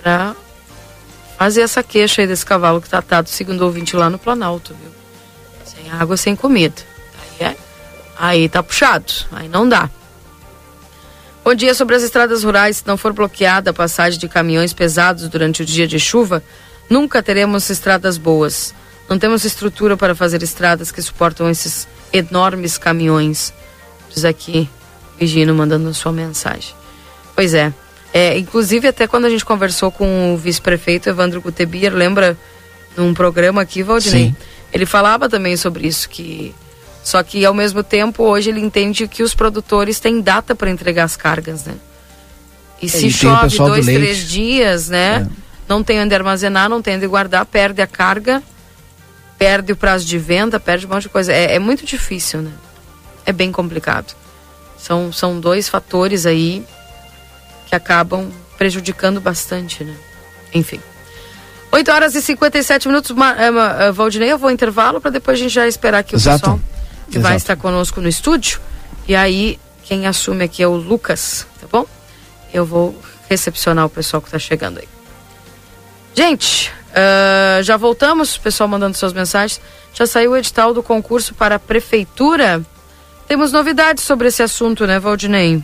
para 0.01 0.35
fazer 1.37 1.61
essa 1.61 1.83
queixa 1.83 2.21
aí 2.21 2.27
desse 2.27 2.45
cavalo 2.45 2.81
que 2.81 2.89
tá 2.89 2.99
atado, 2.99 3.29
segundo 3.29 3.61
o 3.61 3.65
ouvinte 3.65 3.95
lá 3.95 4.09
no 4.09 4.17
Planalto, 4.17 4.73
viu? 4.73 4.91
Sem 5.65 5.91
água, 5.91 6.17
sem 6.17 6.35
comida. 6.35 6.81
Aí, 7.21 7.47
é, 7.47 7.55
aí 8.17 8.49
tá 8.49 8.63
puxado, 8.63 9.11
aí 9.31 9.47
não 9.47 9.67
dá. 9.67 9.89
Bom 11.43 11.53
dia 11.53 11.75
sobre 11.75 11.95
as 11.95 12.03
estradas 12.03 12.43
rurais, 12.43 12.77
se 12.77 12.87
não 12.87 12.97
for 12.97 13.13
bloqueada 13.13 13.69
a 13.69 13.73
passagem 13.73 14.19
de 14.19 14.27
caminhões 14.27 14.73
pesados 14.73 15.29
durante 15.29 15.61
o 15.61 15.65
dia 15.65 15.87
de 15.87 15.99
chuva, 15.99 16.41
nunca 16.89 17.21
teremos 17.21 17.69
estradas 17.69 18.17
boas. 18.17 18.73
Não 19.07 19.19
temos 19.19 19.45
estrutura 19.45 19.95
para 19.95 20.15
fazer 20.15 20.41
estradas 20.41 20.91
que 20.91 21.01
suportam 21.01 21.47
esses 21.47 21.87
enormes 22.11 22.79
caminhões. 22.79 23.53
Diz 24.09 24.25
aqui, 24.25 24.67
Vigino 25.19 25.53
mandando 25.53 25.93
sua 25.93 26.11
mensagem. 26.11 26.73
Pois 27.35 27.53
é. 27.53 27.71
É. 28.17 28.37
Inclusive, 28.37 28.87
até 28.87 29.07
quando 29.07 29.25
a 29.25 29.29
gente 29.29 29.45
conversou 29.45 29.91
com 29.91 30.33
o 30.33 30.37
vice-prefeito 30.37 31.09
Evandro 31.09 31.41
Gutebier, 31.41 31.93
lembra 31.93 32.37
num 32.95 33.13
programa 33.13 33.61
aqui, 33.61 33.83
Valdinei? 33.83 34.27
Sim. 34.27 34.35
Ele 34.71 34.85
falava 34.85 35.29
também 35.29 35.57
sobre 35.57 35.87
isso, 35.87 36.09
que. 36.09 36.53
Só 37.03 37.21
que 37.21 37.45
ao 37.45 37.53
mesmo 37.53 37.83
tempo, 37.83 38.23
hoje 38.23 38.49
ele 38.49 38.59
entende 38.59 39.07
que 39.07 39.21
os 39.21 39.35
produtores 39.35 39.99
têm 39.99 40.21
data 40.21 40.55
para 40.55 40.71
entregar 40.71 41.03
as 41.03 41.15
cargas, 41.15 41.63
né? 41.65 41.75
E 42.81 42.89
se 42.89 43.11
chove 43.11 43.57
dois, 43.57 43.85
do 43.85 43.93
três 43.93 44.27
dias, 44.27 44.89
né? 44.89 45.27
É. 45.29 45.45
Não 45.67 45.83
tem 45.83 46.01
onde 46.01 46.13
armazenar, 46.15 46.67
não 46.67 46.81
tem 46.81 46.95
onde 46.95 47.05
guardar, 47.05 47.45
perde 47.45 47.81
a 47.81 47.87
carga 47.87 48.41
perde 49.37 49.71
o 49.71 49.75
prazo 49.75 50.05
de 50.05 50.17
venda, 50.17 50.59
perde 50.59 50.85
um 50.85 50.89
monte 50.89 51.03
de 51.03 51.09
coisa. 51.09 51.31
É, 51.31 51.55
é, 51.55 51.59
muito 51.59 51.85
difícil, 51.85 52.41
né? 52.41 52.51
É 53.25 53.31
bem 53.31 53.51
complicado. 53.51 54.15
São, 54.77 55.11
são 55.11 55.39
dois 55.39 55.67
fatores 55.67 56.25
aí 56.25 56.63
que 57.65 57.75
acabam 57.75 58.31
prejudicando 58.57 59.19
bastante, 59.19 59.83
né? 59.83 59.95
Enfim. 60.53 60.79
8 61.71 61.91
horas 61.91 62.15
e 62.15 62.21
57 62.21 62.87
minutos. 62.87 63.11
Uh, 63.11 63.93
Valdinei, 63.93 64.31
eu 64.31 64.37
vou 64.37 64.49
intervalo 64.49 65.01
para 65.01 65.11
depois 65.11 65.37
a 65.37 65.41
gente 65.41 65.53
já 65.53 65.67
esperar 65.67 65.99
aqui 65.99 66.15
o 66.15 66.17
Exato. 66.17 66.39
pessoal 66.39 66.59
que 67.05 67.17
Exato. 67.17 67.23
vai 67.23 67.35
estar 67.35 67.55
conosco 67.55 67.99
no 67.99 68.07
estúdio. 68.07 68.59
E 69.07 69.15
aí, 69.15 69.59
quem 69.83 70.07
assume 70.07 70.45
aqui 70.45 70.63
é 70.63 70.67
o 70.67 70.75
Lucas, 70.75 71.45
tá 71.59 71.67
bom? 71.71 71.85
Eu 72.53 72.65
vou 72.65 72.99
recepcionar 73.29 73.85
o 73.85 73.89
pessoal 73.89 74.21
que 74.21 74.27
está 74.27 74.39
chegando 74.39 74.79
aí. 74.79 74.87
Gente, 76.13 76.71
Uh, 76.95 77.61
já 77.61 77.75
voltamos, 77.75 78.37
pessoal 78.37 78.69
mandando 78.69 78.95
suas 78.95 79.11
mensagens. 79.11 79.59
Já 79.93 80.07
saiu 80.07 80.31
o 80.31 80.37
edital 80.37 80.73
do 80.73 80.81
concurso 80.81 81.33
para 81.33 81.55
a 81.55 81.59
prefeitura. 81.59 82.61
Temos 83.27 83.51
novidades 83.51 84.03
sobre 84.03 84.29
esse 84.29 84.41
assunto, 84.41 84.87
né, 84.87 84.97
Valdinei? 84.97 85.61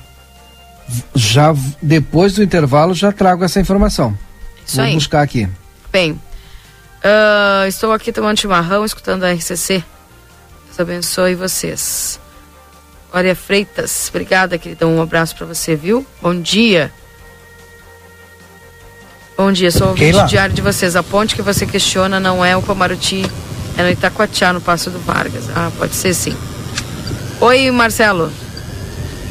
Já 1.16 1.54
depois 1.82 2.34
do 2.34 2.44
intervalo 2.44 2.94
já 2.94 3.12
trago 3.12 3.44
essa 3.44 3.60
informação. 3.60 4.18
Isso 4.66 4.78
Vou 4.78 4.86
aí. 4.86 4.94
buscar 4.94 5.22
aqui. 5.22 5.48
Bem, 5.92 6.12
uh, 6.14 7.68
estou 7.68 7.92
aqui 7.92 8.12
tomando 8.12 8.40
chimarrão, 8.40 8.86
escutando 8.86 9.24
a 9.24 9.32
RCC. 9.34 9.84
Deus 10.68 10.80
abençoe 10.80 11.36
vocês. 11.36 12.20
Glória 13.12 13.36
Freitas, 13.36 14.08
obrigada, 14.10 14.58
querida. 14.58 14.88
Um 14.88 15.02
abraço 15.02 15.36
para 15.36 15.46
você, 15.46 15.76
viu? 15.76 16.06
Bom 16.22 16.40
dia. 16.40 16.92
Bom 19.36 19.52
dia, 19.52 19.72
sou 19.72 19.88
ouvinte 19.90 20.12
Keila. 20.12 20.26
diário 20.26 20.54
de 20.54 20.62
vocês. 20.62 20.96
A 20.96 21.04
ponte 21.04 21.36
que 21.36 21.42
você 21.42 21.66
questiona 21.66 22.20
não 22.20 22.46
é 22.46 22.56
o 22.56 22.62
Pamaruti, 22.62 23.26
é 23.78 23.84
no 23.84 23.90
Itacoatiá, 23.90 24.54
no 24.54 24.62
Passo 24.62 24.90
do 24.90 25.00
Vargas. 25.00 25.46
Ah, 25.56 25.72
pode 25.78 25.96
ser 25.96 26.14
sim. 26.14 26.38
Oi, 27.42 27.72
Marcelo. 27.72 28.32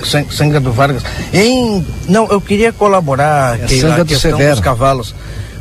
San- 0.05 0.25
Sanga 0.31 0.61
do 0.61 0.73
Vargas. 0.73 1.03
Em, 1.33 1.85
não, 2.09 2.27
eu 2.29 2.41
queria 2.41 2.73
colaborar 2.73 3.59
É 3.61 3.69
Sanga 3.69 4.03
a 4.03 4.05
questão 4.05 4.33
Severo. 4.33 4.51
dos 4.57 4.61
cavalos, 4.61 5.15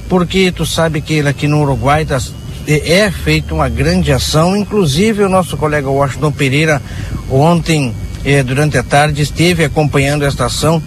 porque 0.08 0.52
tu 0.52 0.66
sabe 0.66 1.02
que 1.02 1.20
aqui 1.22 1.48
no 1.48 1.62
Uruguai 1.62 2.06
tá, 2.06 2.20
é, 2.68 3.00
é 3.00 3.12
feita 3.12 3.54
uma 3.54 3.70
grande 3.70 4.12
ação, 4.12 4.56
inclusive 4.56 5.24
o 5.24 5.30
nosso 5.30 5.56
colega 5.58 5.90
Washington 5.90 6.32
Pereira 6.32 6.82
ontem, 7.30 7.94
eh, 8.26 8.44
durante 8.44 8.78
a 8.78 8.84
tarde, 8.84 9.22
esteve 9.22 9.64
acompanhando 9.64 10.26
esta 10.26 10.46
ação 10.46 10.82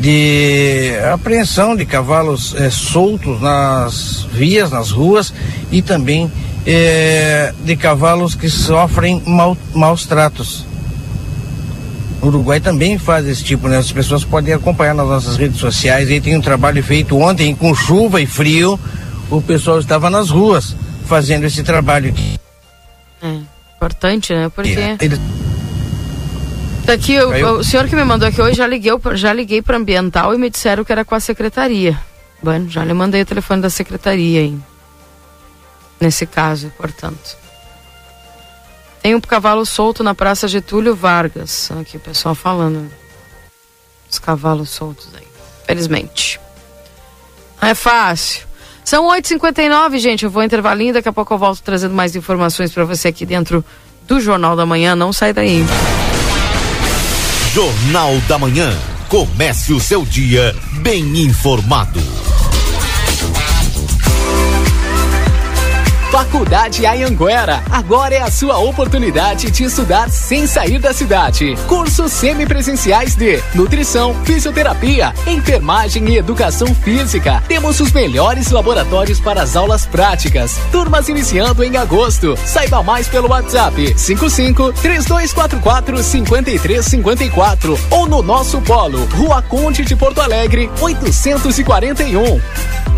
de 0.00 0.92
apreensão 1.12 1.74
de 1.74 1.84
cavalos 1.84 2.54
eh, 2.56 2.70
soltos 2.70 3.40
nas 3.40 4.26
vias, 4.32 4.70
nas 4.70 4.90
ruas 4.92 5.32
e 5.72 5.82
também 5.82 6.30
eh, 6.64 7.52
de 7.64 7.74
cavalos 7.76 8.34
que 8.34 8.48
sofrem 8.48 9.22
mal, 9.26 9.56
maus 9.74 10.06
tratos. 10.06 10.64
O 12.20 12.26
Uruguai 12.26 12.58
também 12.60 12.98
faz 12.98 13.26
esse 13.26 13.44
tipo, 13.44 13.68
né? 13.68 13.76
As 13.78 13.92
pessoas 13.92 14.24
podem 14.24 14.52
acompanhar 14.52 14.94
nas 14.94 15.06
nossas 15.06 15.36
redes 15.36 15.58
sociais. 15.60 16.08
Aí 16.10 16.20
tem 16.20 16.36
um 16.36 16.40
trabalho 16.40 16.82
feito 16.82 17.16
ontem 17.16 17.54
com 17.54 17.74
chuva 17.74 18.20
e 18.20 18.26
frio. 18.26 18.78
O 19.30 19.40
pessoal 19.40 19.78
estava 19.78 20.10
nas 20.10 20.30
ruas 20.30 20.74
fazendo 21.06 21.44
esse 21.44 21.62
trabalho 21.62 22.10
aqui. 22.10 22.38
É, 23.22 23.38
importante, 23.76 24.32
né? 24.34 24.48
Porque. 24.48 24.70
Ele- 25.00 25.20
Daqui, 26.84 27.20
o, 27.20 27.28
Caiu? 27.30 27.48
o 27.58 27.64
senhor 27.64 27.86
que 27.86 27.94
me 27.94 28.02
mandou 28.02 28.26
aqui 28.26 28.40
hoje, 28.40 28.54
já 28.56 28.66
liguei, 28.66 28.90
já 29.14 29.30
liguei 29.32 29.60
para 29.60 29.76
ambiental 29.76 30.34
e 30.34 30.38
me 30.38 30.48
disseram 30.48 30.84
que 30.84 30.90
era 30.90 31.04
com 31.04 31.14
a 31.14 31.20
secretaria. 31.20 31.98
Bueno, 32.42 32.70
já 32.70 32.82
lhe 32.82 32.94
mandei 32.94 33.20
o 33.20 33.26
telefone 33.26 33.60
da 33.60 33.68
secretaria 33.68 34.40
aí. 34.40 34.56
Nesse 36.00 36.24
caso, 36.24 36.72
portanto. 36.78 37.36
Tem 39.08 39.14
um 39.14 39.20
cavalo 39.22 39.64
solto 39.64 40.04
na 40.04 40.14
Praça 40.14 40.46
Getúlio 40.46 40.94
Vargas. 40.94 41.70
Aqui 41.80 41.96
o 41.96 42.00
pessoal 42.00 42.34
falando. 42.34 42.90
Os 44.10 44.18
cavalos 44.18 44.68
soltos 44.68 45.08
aí. 45.16 45.26
Felizmente. 45.66 46.38
Não 47.58 47.70
é 47.70 47.74
fácil. 47.74 48.46
São 48.84 49.08
8h59, 49.08 49.96
gente. 49.98 50.26
Eu 50.26 50.30
vou 50.30 50.42
intervalinho. 50.42 50.92
Daqui 50.92 51.08
a 51.08 51.12
pouco 51.14 51.32
eu 51.32 51.38
volto 51.38 51.62
trazendo 51.62 51.94
mais 51.94 52.14
informações 52.16 52.70
para 52.70 52.84
você 52.84 53.08
aqui 53.08 53.24
dentro 53.24 53.64
do 54.06 54.20
Jornal 54.20 54.54
da 54.54 54.66
Manhã. 54.66 54.94
Não 54.94 55.10
sai 55.10 55.32
daí. 55.32 55.64
Jornal 57.54 58.14
da 58.28 58.38
Manhã. 58.38 58.78
Comece 59.08 59.72
o 59.72 59.80
seu 59.80 60.04
dia 60.04 60.54
bem 60.82 61.22
informado. 61.22 61.98
Faculdade 66.10 66.86
Ayanguera. 66.86 67.62
Agora 67.70 68.14
é 68.14 68.22
a 68.22 68.30
sua 68.30 68.58
oportunidade 68.58 69.50
de 69.50 69.64
estudar 69.64 70.08
sem 70.08 70.46
sair 70.46 70.78
da 70.78 70.94
cidade. 70.94 71.54
Cursos 71.68 72.12
semipresenciais 72.12 73.14
de 73.14 73.42
nutrição, 73.54 74.14
fisioterapia, 74.24 75.12
enfermagem 75.26 76.08
e 76.08 76.16
educação 76.16 76.74
física. 76.74 77.42
Temos 77.46 77.78
os 77.78 77.92
melhores 77.92 78.50
laboratórios 78.50 79.20
para 79.20 79.42
as 79.42 79.54
aulas 79.54 79.84
práticas. 79.84 80.58
Turmas 80.72 81.10
iniciando 81.10 81.62
em 81.62 81.76
agosto. 81.76 82.36
Saiba 82.38 82.82
mais 82.82 83.06
pelo 83.06 83.28
WhatsApp 83.28 83.94
55 83.96 84.72
3244 84.72 86.02
5354 86.02 87.78
ou 87.90 88.06
no 88.06 88.22
nosso 88.22 88.62
polo, 88.62 89.04
Rua 89.14 89.42
Conde 89.42 89.84
de 89.84 89.94
Porto 89.94 90.22
Alegre, 90.22 90.70
841. 90.80 92.97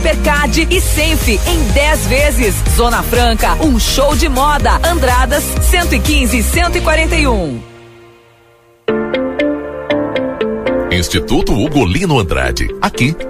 Hipercard 0.00 0.66
e 0.70 0.80
Senf 0.80 1.28
em 1.28 1.62
10 1.74 2.06
vezes. 2.06 2.54
Zona 2.74 3.02
Franca, 3.02 3.56
um 3.62 3.78
show 3.78 4.16
de 4.16 4.30
moda. 4.30 4.80
Andradas 4.82 5.44
115 5.60 6.38
e 6.38 6.42
141. 6.42 7.62
Instituto 10.90 11.52
Ugolino 11.52 12.18
Andrade. 12.18 12.66
Aqui, 12.80 13.14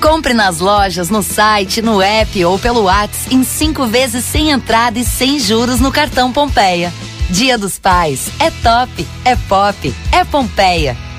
Compre 0.00 0.32
nas 0.32 0.60
lojas, 0.60 1.10
no 1.10 1.22
site, 1.22 1.82
no 1.82 2.00
app 2.00 2.44
ou 2.44 2.58
pelo 2.58 2.84
WhatsApp 2.84 3.34
em 3.34 3.44
cinco 3.44 3.86
vezes 3.86 4.24
sem 4.24 4.50
entrada 4.50 4.98
e 4.98 5.04
sem 5.04 5.38
juros 5.38 5.78
no 5.78 5.92
cartão 5.92 6.32
Pompeia. 6.32 6.92
Dia 7.28 7.58
dos 7.58 7.78
Pais 7.78 8.30
é 8.38 8.50
top, 8.50 9.06
é 9.24 9.36
pop, 9.36 9.94
é 10.10 10.24
Pompeia. 10.24 11.09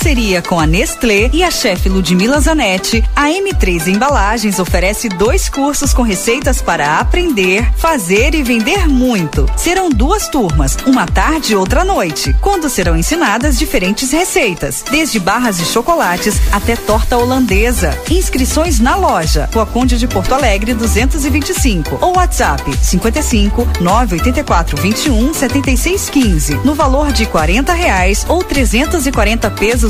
Parceria 0.00 0.40
com 0.40 0.58
a 0.58 0.66
Nestlé 0.66 1.28
e 1.30 1.44
a 1.44 1.50
chefe 1.50 1.86
Ludmila 1.90 2.40
Zanetti, 2.40 3.04
a 3.14 3.26
M3 3.26 3.88
Embalagens 3.88 4.58
oferece 4.58 5.10
dois 5.10 5.50
cursos 5.50 5.92
com 5.92 6.00
receitas 6.00 6.62
para 6.62 6.98
aprender, 6.98 7.70
fazer 7.76 8.34
e 8.34 8.42
vender 8.42 8.88
muito. 8.88 9.44
Serão 9.58 9.90
duas 9.90 10.26
turmas, 10.26 10.74
uma 10.86 11.06
tarde 11.06 11.52
e 11.52 11.56
outra 11.56 11.84
noite, 11.84 12.34
quando 12.40 12.70
serão 12.70 12.96
ensinadas 12.96 13.58
diferentes 13.58 14.10
receitas, 14.10 14.82
desde 14.90 15.20
barras 15.20 15.58
de 15.58 15.66
chocolates 15.66 16.40
até 16.50 16.76
torta 16.76 17.18
holandesa. 17.18 17.94
Inscrições 18.10 18.80
na 18.80 18.96
loja, 18.96 19.50
Rua 19.52 19.66
Conde 19.66 19.98
de 19.98 20.08
Porto 20.08 20.34
Alegre 20.34 20.72
225 20.72 21.98
ou 22.00 22.16
WhatsApp 22.16 22.74
55 22.82 23.68
984 23.82 24.80
21 24.80 25.34
76 25.34 26.08
15, 26.08 26.54
no 26.64 26.74
valor 26.74 27.12
de 27.12 27.26
40 27.26 27.74
reais 27.74 28.24
ou 28.26 28.42
340 28.42 29.50
pesos 29.50 29.89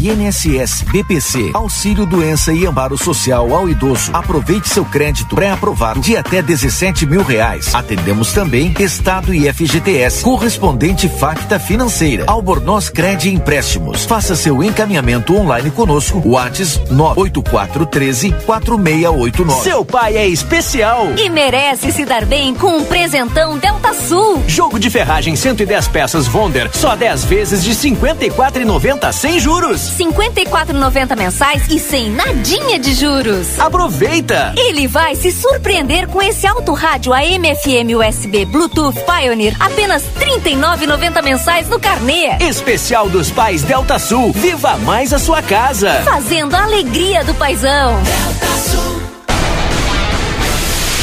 INSS, 0.00 0.82
BPC, 0.90 1.50
Auxílio 1.52 2.06
Doença 2.06 2.54
e 2.54 2.64
Amparo 2.64 2.96
Social 2.96 3.54
ao 3.54 3.68
Idoso. 3.68 4.10
Aproveite 4.14 4.70
seu 4.70 4.82
crédito 4.82 5.34
pré-aprovado 5.34 6.00
de 6.00 6.16
até 6.16 6.40
17 6.40 7.04
mil 7.04 7.22
reais. 7.22 7.74
Atendemos 7.74 8.32
também 8.32 8.74
Estado 8.78 9.34
e 9.34 9.52
FGTS, 9.52 10.22
correspondente 10.22 11.06
Facta 11.06 11.58
Financeira. 11.60 12.24
Albornoz 12.26 12.88
Cred 12.88 13.28
Empréstimos. 13.28 14.06
Faça 14.06 14.34
seu 14.34 14.62
encaminhamento 14.62 15.36
online 15.36 15.70
conosco. 15.70 16.22
Whats 16.24 16.80
98413 16.90 18.32
4689. 18.46 19.62
Seu 19.62 19.84
pai 19.84 20.16
é 20.16 20.26
especial 20.26 21.12
e 21.18 21.28
merece 21.28 21.92
se 21.92 22.06
dar 22.06 22.24
bem 22.24 22.54
com 22.54 22.78
um 22.78 22.84
presentão 22.84 23.58
Delta 23.58 23.92
Sul. 23.92 24.42
Jogo 24.46 24.78
de 24.78 24.88
ferragem 24.88 25.36
110 25.36 25.88
peças 25.88 26.26
Vonder, 26.26 26.70
só 26.72 26.96
10 26.96 27.24
vezes 27.24 27.62
de 27.62 27.72
54,90 27.72 29.12
sem 29.12 29.38
juros. 29.38 29.89
54,90 29.90 31.16
mensais 31.16 31.68
e 31.68 31.78
sem 31.78 32.10
nadinha 32.10 32.78
de 32.78 32.94
juros. 32.94 33.58
Aproveita! 33.58 34.54
Ele 34.56 34.86
vai 34.86 35.14
se 35.14 35.30
surpreender 35.32 36.06
com 36.08 36.20
esse 36.22 36.46
alto 36.46 36.72
rádio 36.72 37.12
AM 37.12 37.54
FM 37.54 37.94
USB 37.96 38.44
Bluetooth 38.44 38.98
Pioneer, 39.04 39.56
apenas 39.60 40.02
39,90 40.18 41.22
mensais 41.22 41.68
no 41.68 41.78
carnê. 41.78 42.36
Especial 42.40 43.08
dos 43.08 43.30
pais 43.30 43.62
Delta 43.62 43.98
Sul. 43.98 44.32
Viva 44.32 44.76
mais 44.78 45.12
a 45.12 45.18
sua 45.18 45.42
casa. 45.42 46.02
Fazendo 46.04 46.54
a 46.54 46.62
alegria 46.62 47.24
do 47.24 47.34
paizão. 47.34 48.00
Delta 48.02 48.56
Sul. 48.70 49.02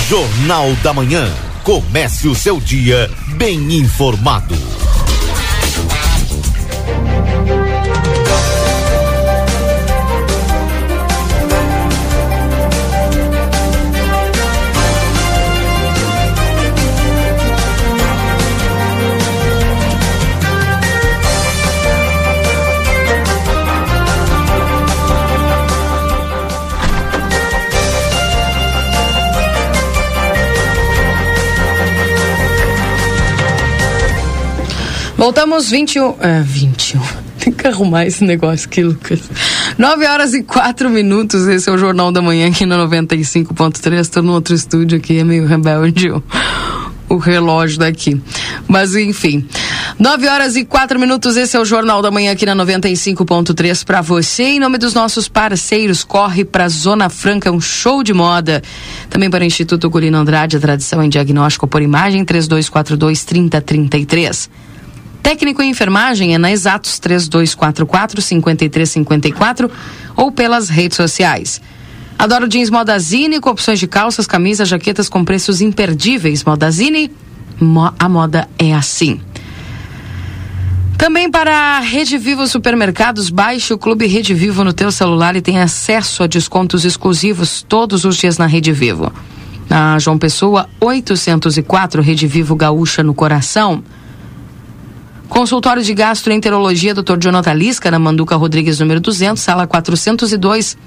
Jornal 0.07 0.71
da 0.81 0.93
Manhã. 0.93 1.29
Comece 1.63 2.29
o 2.29 2.35
seu 2.35 2.61
dia 2.61 3.11
bem 3.35 3.73
informado. 3.73 4.55
Voltamos 35.17 35.71
21. 35.71 36.15
É, 36.19 36.41
21. 36.41 37.01
Tem 37.39 37.51
que 37.51 37.67
arrumar 37.67 38.05
esse 38.05 38.23
negócio 38.23 38.67
aqui, 38.67 38.83
Lucas. 38.83 39.19
9 39.75 40.05
horas 40.05 40.35
e 40.35 40.43
4 40.43 40.91
minutos. 40.91 41.47
Esse 41.47 41.69
é 41.69 41.73
o 41.73 41.77
Jornal 41.77 42.11
da 42.11 42.21
Manhã 42.21 42.47
aqui 42.49 42.67
na 42.67 42.77
95.3. 42.87 43.99
Estou 43.99 44.21
no 44.21 44.33
outro 44.33 44.53
estúdio 44.53 44.99
aqui, 44.99 45.17
é 45.17 45.23
meio 45.23 45.47
rebelde 45.47 46.11
o, 47.09 47.17
relógio 47.17 47.79
daqui. 47.79 48.21
Mas 48.67 48.95
enfim. 48.95 49.47
9 49.97 50.27
horas 50.27 50.55
e 50.55 50.63
4 50.63 50.99
minutos. 50.99 51.35
Esse 51.35 51.57
é 51.57 51.59
o 51.59 51.65
Jornal 51.65 51.99
da 52.03 52.11
Manhã 52.11 52.33
aqui 52.33 52.45
na 52.45 52.55
95.3 52.55 53.83
para 53.85 54.01
você. 54.01 54.43
Em 54.43 54.59
nome 54.59 54.77
dos 54.77 54.93
nossos 54.93 55.27
parceiros, 55.27 56.03
corre 56.03 56.45
para 56.45 56.69
Zona 56.69 57.09
Franca, 57.09 57.51
um 57.51 57.59
show 57.59 58.03
de 58.03 58.13
moda. 58.13 58.61
Também 59.09 59.31
para 59.31 59.43
o 59.43 59.47
Instituto 59.47 59.89
Gulino 59.89 60.19
Andrade, 60.19 60.57
a 60.57 60.59
tradição 60.59 61.01
em 61.01 61.09
diagnóstico 61.09 61.67
por 61.67 61.81
imagem, 61.81 62.23
3242 62.23 63.23
3033. 63.23 64.66
Técnico 65.27 65.61
em 65.61 65.71
enfermagem 65.71 66.33
é 66.33 66.37
na 66.37 66.49
Exatos 66.49 66.99
3244 66.99 68.21
5354 68.21 69.69
ou 70.15 70.31
pelas 70.31 70.69
redes 70.69 70.95
sociais. 70.95 71.59
Adoro 72.17 72.47
jeans 72.47 72.69
Modazine 72.69 73.41
com 73.41 73.49
opções 73.49 73.77
de 73.77 73.87
calças, 73.87 74.25
camisas, 74.25 74.69
jaquetas 74.69 75.09
com 75.09 75.25
preços 75.25 75.59
imperdíveis. 75.59 76.45
Modazine, 76.45 77.11
mo 77.59 77.91
a 77.99 78.07
moda 78.07 78.47
é 78.57 78.73
assim. 78.73 79.19
Também 80.97 81.29
para 81.29 81.75
a 81.75 81.79
Rede 81.81 82.17
Vivo 82.17 82.47
Supermercados, 82.47 83.29
baixe 83.29 83.73
o 83.73 83.77
Clube 83.77 84.07
Rede 84.07 84.33
Vivo 84.33 84.63
no 84.63 84.71
teu 84.71 84.93
celular 84.93 85.35
e 85.35 85.41
tenha 85.41 85.63
acesso 85.63 86.23
a 86.23 86.27
descontos 86.27 86.85
exclusivos 86.85 87.65
todos 87.67 88.05
os 88.05 88.15
dias 88.15 88.37
na 88.37 88.45
Rede 88.45 88.71
Vivo. 88.71 89.11
Na 89.69 89.99
João 89.99 90.17
Pessoa, 90.17 90.69
804, 90.79 92.01
Rede 92.01 92.25
Vivo 92.25 92.55
Gaúcha 92.55 93.03
no 93.03 93.13
Coração. 93.13 93.83
Consultório 95.29 95.83
de 95.83 95.93
Gastroenterologia, 95.93 96.93
Dr. 96.93 97.17
Jonathan 97.19 97.53
Lisca, 97.53 97.89
na 97.91 97.99
Manduca 97.99 98.35
Rodrigues, 98.35 98.79
número 98.79 99.01
200, 99.01 99.41
sala 99.41 99.67
402. 99.67 100.77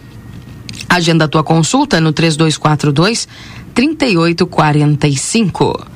Agenda 0.88 1.26
a 1.26 1.28
tua 1.28 1.44
consulta 1.44 2.00
no 2.00 2.12
3242 2.12 3.28
3845. 3.74 5.86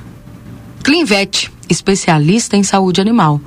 Clinvet, 0.83 1.51
especialista 1.67 2.55
em 2.55 2.61
saúde 2.63 3.01
animal. 3.01 3.41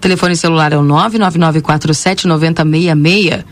Telefone 0.00 0.34
celular 0.36 0.72
é 0.72 0.76
o 0.76 0.82
999479066. 0.82 3.44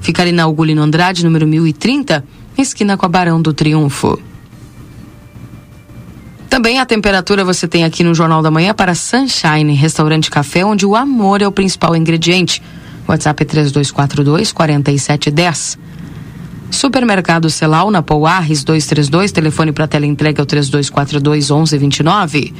Fica 0.00 0.22
ali 0.22 0.32
na 0.32 0.42
Augulino 0.44 0.82
Andrade, 0.82 1.24
número 1.24 1.46
1030, 1.46 2.22
esquina 2.58 2.94
com 2.96 3.06
a 3.06 3.08
Barão 3.08 3.40
do 3.40 3.54
Triunfo. 3.54 4.20
Também 6.54 6.78
a 6.78 6.86
temperatura 6.86 7.44
você 7.44 7.66
tem 7.66 7.82
aqui 7.82 8.04
no 8.04 8.14
Jornal 8.14 8.40
da 8.40 8.48
Manhã 8.48 8.72
para 8.72 8.94
Sunshine, 8.94 9.74
restaurante 9.74 10.30
café, 10.30 10.64
onde 10.64 10.86
o 10.86 10.94
amor 10.94 11.42
é 11.42 11.48
o 11.48 11.50
principal 11.50 11.96
ingrediente. 11.96 12.62
WhatsApp 13.08 13.42
é 13.42 13.44
3242 13.44 14.52
4710. 14.52 15.76
Supermercado 16.70 17.50
Celal, 17.50 17.90
na 17.90 18.02
Pouarres 18.02 18.62
232, 18.62 19.32
telefone 19.32 19.72
para 19.72 19.88
tela 19.88 20.06
entrega 20.06 20.42
é 20.42 20.44
o 20.44 20.46
3242 20.46 21.50
1129. 21.50 22.54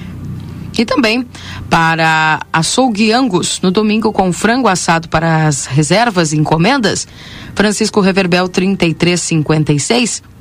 E 0.77 0.85
também 0.85 1.25
para 1.71 2.41
Açougue 2.53 3.12
Angus, 3.12 3.61
no 3.62 3.71
domingo 3.71 4.12
com 4.12 4.33
frango 4.33 4.66
assado 4.66 5.09
para 5.09 5.47
as 5.47 5.66
reservas 5.66 6.33
e 6.33 6.37
encomendas, 6.37 7.07
Francisco 7.55 8.01
Reverbel 8.01 8.49
3356 8.49 10.34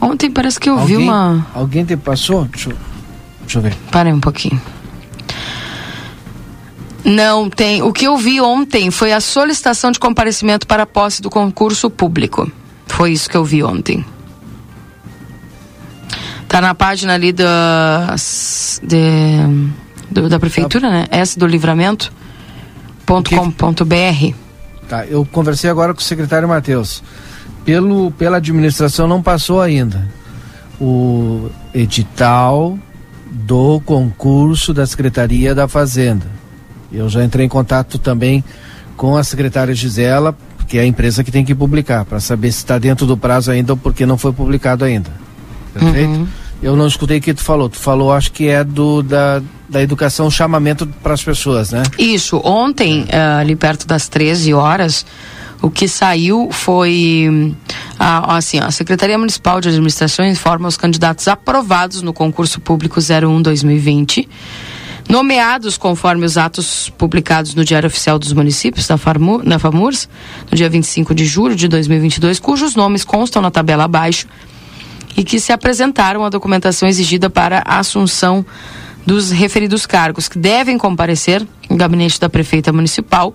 Ontem 0.00 0.30
parece 0.30 0.60
que 0.60 0.68
eu 0.68 0.78
alguém, 0.78 0.98
vi 0.98 1.02
uma. 1.02 1.46
Alguém 1.54 1.84
te 1.84 1.96
passou? 1.96 2.44
Deixa 2.44 2.70
eu, 2.70 2.76
deixa 3.40 3.58
eu 3.58 3.62
ver. 3.62 3.74
Parei 3.90 4.12
um 4.12 4.20
pouquinho. 4.20 4.60
Não 7.04 7.48
tem. 7.48 7.82
O 7.82 7.92
que 7.92 8.06
eu 8.06 8.16
vi 8.16 8.40
ontem 8.40 8.90
foi 8.90 9.12
a 9.12 9.20
solicitação 9.20 9.90
de 9.90 9.98
comparecimento 9.98 10.66
para 10.66 10.82
a 10.82 10.86
posse 10.86 11.22
do 11.22 11.30
concurso 11.30 11.88
público. 11.88 12.50
Foi 12.86 13.12
isso 13.12 13.30
que 13.30 13.36
eu 13.36 13.44
vi 13.44 13.62
ontem. 13.62 14.04
Tá 16.48 16.60
na 16.60 16.74
página 16.74 17.14
ali 17.14 17.32
da, 17.32 18.14
de, 18.82 18.98
do, 20.10 20.28
da 20.28 20.38
prefeitura, 20.38 20.90
né? 20.90 21.06
Essa 21.10 21.38
do 21.38 21.46
livramento.com.br. 21.46 24.45
Tá, 24.88 25.04
eu 25.06 25.26
conversei 25.30 25.68
agora 25.68 25.92
com 25.92 26.00
o 26.00 26.02
secretário 26.02 26.48
Matheus. 26.48 27.02
Pelo, 27.64 28.12
pela 28.12 28.36
administração 28.36 29.08
não 29.08 29.20
passou 29.20 29.60
ainda 29.60 30.08
o 30.80 31.50
edital 31.74 32.78
do 33.30 33.80
concurso 33.80 34.72
da 34.72 34.86
Secretaria 34.86 35.54
da 35.54 35.66
Fazenda. 35.66 36.26
Eu 36.92 37.08
já 37.08 37.24
entrei 37.24 37.44
em 37.44 37.48
contato 37.48 37.98
também 37.98 38.44
com 38.96 39.16
a 39.16 39.24
secretária 39.24 39.74
Gisela, 39.74 40.36
que 40.68 40.78
é 40.78 40.82
a 40.82 40.86
empresa 40.86 41.24
que 41.24 41.30
tem 41.30 41.44
que 41.44 41.54
publicar, 41.54 42.04
para 42.04 42.20
saber 42.20 42.52
se 42.52 42.58
está 42.58 42.78
dentro 42.78 43.06
do 43.06 43.16
prazo 43.16 43.50
ainda 43.50 43.72
ou 43.72 43.76
porque 43.76 44.06
não 44.06 44.16
foi 44.16 44.32
publicado 44.32 44.84
ainda. 44.84 45.10
Perfeito? 45.72 46.10
Uhum. 46.10 46.26
Eu 46.62 46.74
não 46.76 46.86
escutei 46.86 47.18
o 47.18 47.20
que 47.20 47.34
tu 47.34 47.42
falou. 47.42 47.68
Tu 47.68 47.78
falou, 47.78 48.12
acho 48.12 48.32
que 48.32 48.48
é 48.48 48.64
do 48.64 49.02
da, 49.02 49.42
da 49.68 49.82
educação, 49.82 50.30
chamamento 50.30 50.86
para 51.02 51.14
as 51.14 51.22
pessoas, 51.22 51.70
né? 51.70 51.82
Isso. 51.98 52.40
Ontem, 52.44 53.02
uh, 53.02 53.40
ali 53.40 53.54
perto 53.54 53.86
das 53.86 54.08
13 54.08 54.54
horas, 54.54 55.04
o 55.60 55.70
que 55.70 55.88
saiu 55.88 56.48
foi 56.50 57.54
a, 57.98 58.36
assim, 58.36 58.58
a 58.58 58.70
Secretaria 58.70 59.18
Municipal 59.18 59.60
de 59.60 59.68
Administração 59.68 60.24
informa 60.24 60.68
os 60.68 60.76
candidatos 60.76 61.28
aprovados 61.28 62.02
no 62.02 62.12
concurso 62.12 62.60
público 62.60 63.00
01 63.00 63.42
2020 63.42 64.28
nomeados 65.08 65.78
conforme 65.78 66.24
os 66.24 66.36
atos 66.36 66.90
publicados 66.90 67.54
no 67.54 67.64
Diário 67.64 67.86
Oficial 67.86 68.18
dos 68.18 68.32
Municípios, 68.32 68.86
da, 68.86 68.98
Farmu, 68.98 69.40
na 69.44 69.58
FAMURS, 69.58 70.08
no 70.50 70.56
dia 70.56 70.68
25 70.68 71.14
de 71.14 71.24
julho 71.24 71.54
de 71.54 71.68
2022, 71.68 72.40
cujos 72.40 72.74
nomes 72.74 73.04
constam 73.04 73.40
na 73.40 73.50
tabela 73.50 73.84
abaixo 73.84 74.26
e 75.16 75.24
que 75.24 75.40
se 75.40 75.52
apresentaram 75.52 76.24
a 76.24 76.28
documentação 76.28 76.88
exigida 76.88 77.30
para 77.30 77.62
a 77.64 77.78
assunção 77.78 78.44
dos 79.06 79.30
referidos 79.30 79.86
cargos, 79.86 80.28
que 80.28 80.38
devem 80.38 80.76
comparecer 80.76 81.46
no 81.70 81.76
gabinete 81.76 82.20
da 82.20 82.28
prefeita 82.28 82.72
municipal, 82.72 83.34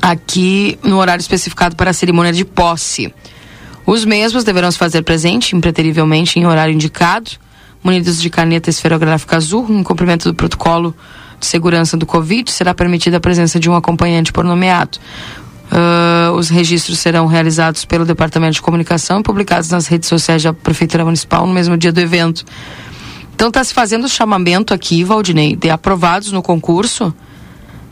aqui 0.00 0.78
no 0.82 0.98
horário 0.98 1.20
especificado 1.20 1.76
para 1.76 1.90
a 1.90 1.92
cerimônia 1.92 2.32
de 2.32 2.44
posse. 2.44 3.12
Os 3.86 4.04
mesmos 4.04 4.44
deverão 4.44 4.70
se 4.70 4.78
fazer 4.78 5.02
presente, 5.02 5.54
impreterivelmente, 5.54 6.38
em 6.38 6.46
horário 6.46 6.74
indicado, 6.74 7.30
munidos 7.82 8.20
de 8.20 8.28
caneta 8.30 8.70
esferográfica 8.70 9.36
azul, 9.36 9.66
em 9.68 9.82
cumprimento 9.82 10.28
do 10.28 10.34
protocolo 10.34 10.94
de 11.38 11.46
segurança 11.46 11.96
do 11.96 12.04
Covid, 12.04 12.50
será 12.50 12.74
permitida 12.74 13.18
a 13.18 13.20
presença 13.20 13.60
de 13.60 13.70
um 13.70 13.74
acompanhante 13.74 14.32
por 14.32 14.44
nomeado. 14.44 14.98
Uh, 15.70 16.32
os 16.32 16.48
registros 16.48 16.98
serão 16.98 17.26
realizados 17.26 17.84
pelo 17.84 18.06
Departamento 18.06 18.54
de 18.54 18.62
Comunicação 18.62 19.20
e 19.20 19.22
publicados 19.22 19.70
nas 19.70 19.86
redes 19.86 20.08
sociais 20.08 20.42
da 20.42 20.52
Prefeitura 20.52 21.04
Municipal 21.04 21.46
no 21.46 21.52
mesmo 21.52 21.76
dia 21.76 21.92
do 21.92 22.00
evento. 22.00 22.44
Então 23.34 23.48
está 23.48 23.62
se 23.62 23.74
fazendo 23.74 24.04
o 24.04 24.08
chamamento 24.08 24.72
aqui, 24.72 25.04
Valdinei, 25.04 25.54
de 25.54 25.70
aprovados 25.70 26.32
no 26.32 26.42
concurso 26.42 27.14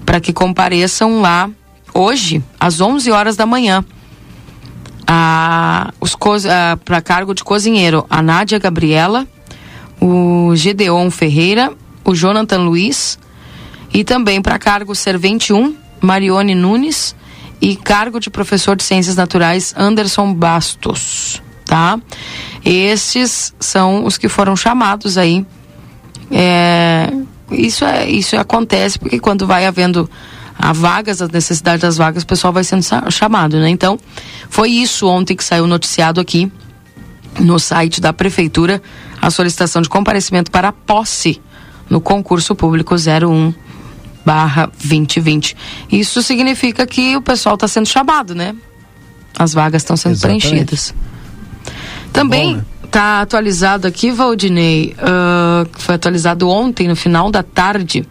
para 0.05 0.20
que 0.20 0.32
compareçam 0.32 1.20
lá 1.20 1.51
hoje, 1.93 2.43
às 2.59 2.81
11 2.81 3.11
horas 3.11 3.36
da 3.36 3.44
manhã. 3.44 3.85
A, 5.07 5.93
os 6.01 6.16
para 6.85 7.01
cargo 7.01 7.35
de 7.35 7.44
cozinheiro, 7.44 8.05
a 8.11 8.20
Nádia 8.20 8.59
Gabriela, 8.59 9.27
o 10.01 10.53
Gedeon 10.57 11.11
Ferreira, 11.11 11.73
o 12.05 12.15
Jonathan 12.15 12.59
Luiz 12.59 13.19
e 13.93 14.03
também 14.03 14.43
para 14.43 14.59
cargo 14.59 14.94
servente 14.94 15.53
1, 15.53 15.77
Marione 16.01 16.55
Nunes 16.55 17.15
e 17.61 17.77
cargo 17.77 18.20
de 18.20 18.31
professor 18.31 18.77
de 18.77 18.83
ciências 18.83 19.16
naturais, 19.16 19.74
Anderson 19.77 20.33
Bastos, 20.33 21.43
tá? 21.65 21.99
Estes 22.65 23.55
são 23.59 24.05
os 24.05 24.19
que 24.19 24.28
foram 24.28 24.57
chamados 24.57 25.16
aí. 25.16 25.45
É, 26.31 27.12
isso, 27.51 27.85
é, 27.85 28.09
isso 28.09 28.37
acontece 28.37 28.99
porque 28.99 29.19
quando 29.19 29.47
vai 29.47 29.66
havendo 29.66 30.09
a 30.59 30.73
vagas, 30.73 31.20
a 31.20 31.28
necessidade 31.28 31.83
das 31.83 31.97
vagas, 31.97 32.23
o 32.23 32.27
pessoal 32.27 32.53
vai 32.53 32.65
sendo 32.65 32.85
chamado, 33.11 33.59
né? 33.59 33.69
Então, 33.69 33.99
foi 34.49 34.70
isso 34.70 35.07
ontem 35.07 35.37
que 35.37 35.45
saiu 35.45 35.66
noticiado 35.66 36.20
aqui 36.20 36.51
no 37.39 37.59
site 37.59 38.01
da 38.01 38.12
prefeitura 38.12 38.83
a 39.20 39.31
solicitação 39.31 39.83
de 39.83 39.89
comparecimento 39.89 40.51
para 40.51 40.73
posse 40.73 41.41
no 41.89 42.01
concurso 42.01 42.55
público 42.55 42.95
01 42.95 43.53
barra 44.27 44.69
2020. 44.82 45.57
Isso 45.93 46.20
significa 46.20 46.85
que 46.85 47.16
o 47.16 47.23
pessoal 47.23 47.55
está 47.55 47.69
sendo 47.69 47.86
chamado, 47.86 48.35
né? 48.35 48.57
As 49.39 49.55
vagas 49.55 49.82
estão 49.82 49.97
sendo 49.97 50.15
Exatamente. 50.15 50.48
preenchidas. 50.48 50.93
Também 52.12 52.57
está 52.57 52.59
né? 52.59 52.65
Tá 52.90 53.20
atualizado 53.20 53.86
aqui, 53.86 54.11
Valdinei, 54.11 54.97
uh, 54.98 55.69
foi 55.78 55.94
atualizado 55.97 56.48
ontem, 56.48 56.89
no 56.89 56.97
final 56.97 57.31
da 57.31 57.43
tarde. 57.43 58.07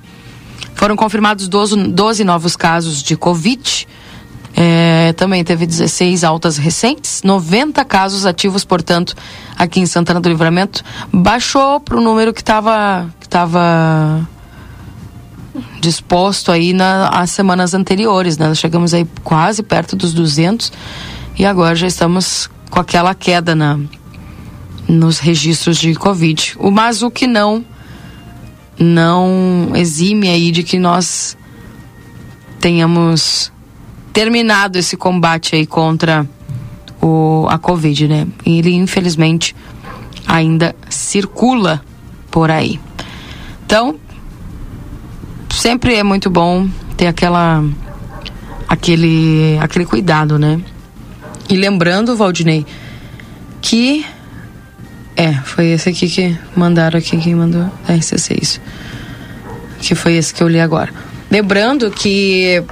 Foram 0.75 0.95
confirmados 0.95 1.47
12, 1.47 1.87
12 1.87 2.23
novos 2.23 2.55
casos 2.55 3.01
de 3.01 3.17
Covid. 3.17 3.87
É, 4.57 5.11
também 5.13 5.43
teve 5.43 5.65
16 5.65 6.23
altas 6.23 6.57
recentes, 6.57 7.23
90 7.23 7.83
casos 7.83 8.25
ativos, 8.25 8.63
portanto, 8.63 9.13
aqui 9.57 9.81
em 9.81 9.85
Santana 9.85 10.21
do 10.21 10.29
Livramento. 10.29 10.83
Baixou 11.11 11.79
para 11.79 11.97
o 11.97 12.01
número 12.01 12.33
que 12.33 12.41
estava 12.41 13.09
que 13.19 13.27
tava 13.27 14.25
disposto 15.85 16.51
aí 16.51 16.73
nas 16.73 17.29
semanas 17.29 17.75
anteriores, 17.75 18.39
né? 18.39 18.47
Nós 18.47 18.57
chegamos 18.57 18.91
aí 18.91 19.07
quase 19.23 19.61
perto 19.61 19.95
dos 19.95 20.13
200 20.13 20.73
e 21.37 21.45
agora 21.45 21.75
já 21.75 21.85
estamos 21.85 22.49
com 22.71 22.79
aquela 22.79 23.13
queda 23.13 23.53
na, 23.53 23.79
nos 24.87 25.19
registros 25.19 25.77
de 25.77 25.93
Covid. 25.93 26.55
O, 26.59 26.71
mas 26.71 27.03
o 27.03 27.11
que 27.11 27.27
não 27.27 27.63
não 28.77 29.71
exime 29.75 30.27
aí 30.27 30.51
de 30.51 30.63
que 30.63 30.79
nós 30.79 31.37
tenhamos 32.59 33.53
terminado 34.11 34.79
esse 34.79 34.97
combate 34.97 35.55
aí 35.55 35.67
contra 35.67 36.27
o, 36.99 37.45
a 37.47 37.59
Covid, 37.59 38.07
né? 38.07 38.27
Ele 38.43 38.73
infelizmente 38.73 39.55
ainda 40.27 40.75
circula 40.89 41.81
por 42.31 42.49
aí. 42.49 42.79
Então, 43.65 43.99
sempre 45.65 45.95
é 45.95 46.03
muito 46.03 46.29
bom 46.29 46.67
ter 46.95 47.07
aquela 47.07 47.63
aquele 48.69 49.57
aquele 49.59 49.83
cuidado, 49.83 50.37
né? 50.37 50.61
E 51.49 51.57
lembrando, 51.57 52.15
Valdinei, 52.15 52.63
que. 53.63 54.05
É, 55.17 55.33
foi 55.33 55.67
esse 55.67 55.89
aqui 55.89 56.07
que 56.07 56.37
mandaram 56.55 56.99
aqui, 56.99 57.17
quem 57.17 57.33
mandou? 57.33 57.67
RC6. 57.87 58.59
Que 59.79 59.95
foi 59.95 60.13
esse 60.13 60.31
que 60.31 60.43
eu 60.43 60.47
li 60.47 60.59
agora. 60.59 60.93
Lembrando 61.31 61.89
que 61.89 62.63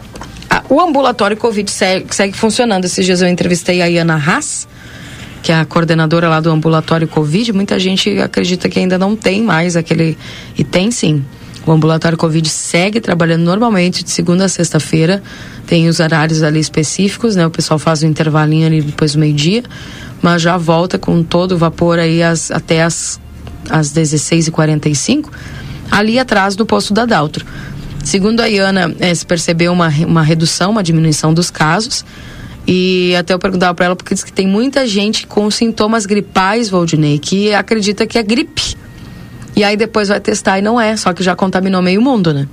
a, 0.47 0.61
o 0.69 0.79
ambulatório 0.79 1.35
Covid 1.35 1.71
segue, 1.71 2.13
segue, 2.13 2.37
funcionando. 2.37 2.85
Esses 2.85 3.03
dias 3.03 3.23
eu 3.23 3.27
entrevistei 3.27 3.81
a 3.81 3.87
Iana 3.87 4.21
Haas, 4.23 4.67
que 5.41 5.51
é 5.51 5.55
a 5.55 5.65
coordenadora 5.65 6.29
lá 6.29 6.39
do 6.39 6.51
ambulatório 6.51 7.07
Covid. 7.07 7.53
Muita 7.53 7.79
gente 7.79 8.19
acredita 8.19 8.69
que 8.69 8.77
ainda 8.77 8.99
não 8.99 9.15
tem 9.15 9.41
mais 9.41 9.75
aquele. 9.75 10.15
E 10.55 10.63
tem 10.63 10.91
sim. 10.91 11.25
O 11.65 11.71
ambulatório 11.71 12.17
Covid 12.17 12.47
segue 12.49 12.99
trabalhando 12.99 13.43
normalmente 13.43 14.03
de 14.03 14.11
segunda 14.11 14.45
a 14.45 14.49
sexta-feira. 14.49 15.23
Tem 15.65 15.87
os 15.87 15.99
horários 15.99 16.43
ali 16.43 16.59
específicos, 16.59 17.35
né? 17.35 17.47
O 17.47 17.49
pessoal 17.49 17.79
faz 17.79 18.03
um 18.03 18.07
intervalinho 18.07 18.67
ali 18.67 18.81
depois 18.81 19.13
do 19.13 19.19
meio-dia, 19.19 19.63
mas 20.21 20.41
já 20.41 20.57
volta 20.57 20.99
com 20.99 21.23
todo 21.23 21.53
o 21.53 21.57
vapor 21.57 21.99
aí 21.99 22.21
até 22.21 22.83
as, 22.83 23.19
as 23.69 23.93
16h45, 23.93 25.29
ali 25.89 26.19
atrás 26.19 26.55
do 26.55 26.65
posto 26.65 26.93
da 26.93 27.05
Daltro. 27.05 27.45
Segundo 28.03 28.41
a 28.41 28.47
Iana, 28.47 28.93
é, 28.99 29.15
se 29.15 29.25
percebeu 29.25 29.71
uma, 29.71 29.87
uma 30.05 30.21
redução, 30.21 30.71
uma 30.71 30.83
diminuição 30.83 31.33
dos 31.33 31.49
casos. 31.49 32.03
E 32.67 33.15
até 33.15 33.33
eu 33.33 33.39
perguntava 33.39 33.73
para 33.73 33.85
ela, 33.87 33.95
porque 33.95 34.13
diz 34.13 34.23
que 34.23 34.31
tem 34.31 34.47
muita 34.47 34.85
gente 34.85 35.25
com 35.27 35.49
sintomas 35.49 36.05
gripais, 36.05 36.69
Valdinei, 36.69 37.19
que 37.19 37.53
acredita 37.53 38.05
que 38.05 38.17
é 38.17 38.23
gripe. 38.23 38.75
E 39.55 39.63
aí 39.63 39.77
depois 39.77 40.09
vai 40.09 40.19
testar 40.19 40.59
e 40.59 40.61
não 40.61 40.79
é, 40.79 40.95
só 40.95 41.13
que 41.13 41.23
já 41.23 41.35
contaminou 41.35 41.81
meio 41.81 42.01
mundo, 42.01 42.33
né? 42.33 42.47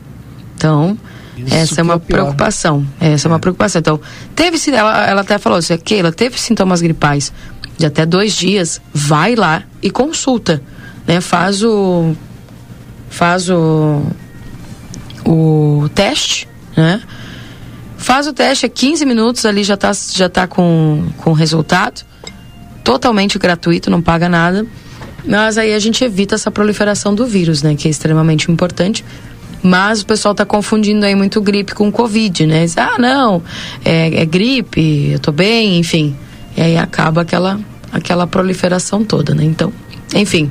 Então, 0.57 0.99
Isso 1.37 1.55
essa 1.55 1.81
é 1.81 1.83
uma 1.83 1.95
é 1.95 1.99
preocupação. 1.99 2.87
Essa 3.01 3.27
é. 3.27 3.29
é. 3.29 3.33
uma 3.33 3.39
preocupação. 3.39 3.81
Então, 3.81 4.01
teve 4.35 4.59
ela, 4.71 5.07
ela 5.07 5.21
até 5.23 5.39
falou 5.39 5.59
assim, 5.59 5.77
Keila, 5.79 6.13
teve 6.13 6.39
sintomas 6.39 6.83
gripais 6.83 7.33
de 7.79 7.87
até 7.87 8.05
dois 8.05 8.35
dias, 8.35 8.81
vai 8.93 9.35
lá 9.35 9.63
e 9.83 9.91
consulta, 9.91 10.63
né? 11.07 11.23
Faz 11.23 11.63
o 11.65 12.15
faz 13.09 13.49
o 13.49 14.03
o 15.25 15.89
teste, 15.95 16.47
né? 16.77 17.01
Faz 17.97 18.27
o 18.27 18.35
teste, 18.35 18.67
é 18.67 18.69
15 18.69 19.07
minutos 19.07 19.47
ali 19.47 19.65
já 19.65 19.79
tá 19.79 19.93
já 19.95 20.29
tá 20.29 20.47
com 20.47 21.09
com 21.17 21.33
resultado. 21.33 22.03
Totalmente 22.85 23.39
gratuito, 23.39 23.91
não 23.91 24.03
paga 24.03 24.29
nada. 24.29 24.67
Mas 25.25 25.59
aí 25.59 25.75
a 25.75 25.79
gente 25.79 26.05
evita 26.05 26.35
essa 26.35 26.51
proliferação 26.51 27.15
do 27.15 27.27
vírus, 27.27 27.63
né? 27.63 27.75
Que 27.75 27.89
é 27.89 27.91
extremamente 27.91 28.51
importante. 28.51 29.05
Mas 29.63 30.01
o 30.01 30.07
pessoal 30.07 30.33
está 30.33 30.45
confundindo 30.45 31.05
aí 31.05 31.15
muito 31.15 31.41
gripe 31.41 31.75
com 31.75 31.93
Covid, 31.93 32.47
né? 32.47 32.65
Diz, 32.65 32.79
ah, 32.79 32.97
não, 32.99 33.43
é, 33.85 34.23
é, 34.23 34.25
gripe, 34.25 35.11
eu 35.13 35.19
tô 35.19 35.33
bem, 35.33 35.79
enfim. 35.79 36.17
E 36.57 36.63
aí 36.63 36.79
acaba 36.79 37.23
aquela, 37.23 37.61
aquela 37.93 38.27
proliferação 38.27 39.05
toda, 39.05 39.35
né? 39.35 39.45
Então, 39.45 39.73
enfim, 40.15 40.51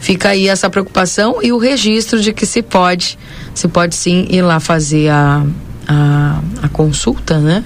fica 0.00 0.30
aí 0.30 0.48
essa 0.48 0.68
preocupação 0.68 1.38
e 1.42 1.52
o 1.52 1.58
registro 1.58 2.20
de 2.20 2.32
que 2.32 2.44
se 2.44 2.62
pode, 2.62 3.18
se 3.54 3.66
pode 3.68 3.94
sim 3.94 4.26
ir 4.30 4.42
lá 4.42 4.60
fazer 4.60 5.08
a, 5.08 5.44
a, 5.88 6.40
a 6.62 6.68
consulta, 6.68 7.38
né? 7.38 7.64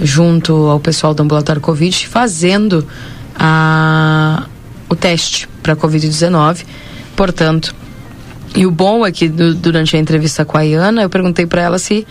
Junto 0.00 0.54
ao 0.54 0.80
pessoal 0.80 1.12
do 1.12 1.22
ambulatório 1.22 1.60
Covid, 1.60 2.06
fazendo 2.06 2.86
a, 3.38 4.46
o 4.88 4.96
teste 4.96 5.48
para 5.68 5.76
Covid-19. 5.76 6.64
Portanto, 7.14 7.74
e 8.54 8.64
o 8.64 8.70
bom 8.70 9.04
é 9.04 9.12
que 9.12 9.28
do, 9.28 9.54
durante 9.54 9.96
a 9.96 9.98
entrevista 9.98 10.44
com 10.44 10.56
a 10.56 10.62
Iana, 10.62 11.02
eu 11.02 11.10
perguntei 11.10 11.46
para 11.46 11.60
ela 11.62 11.78
se 11.78 12.06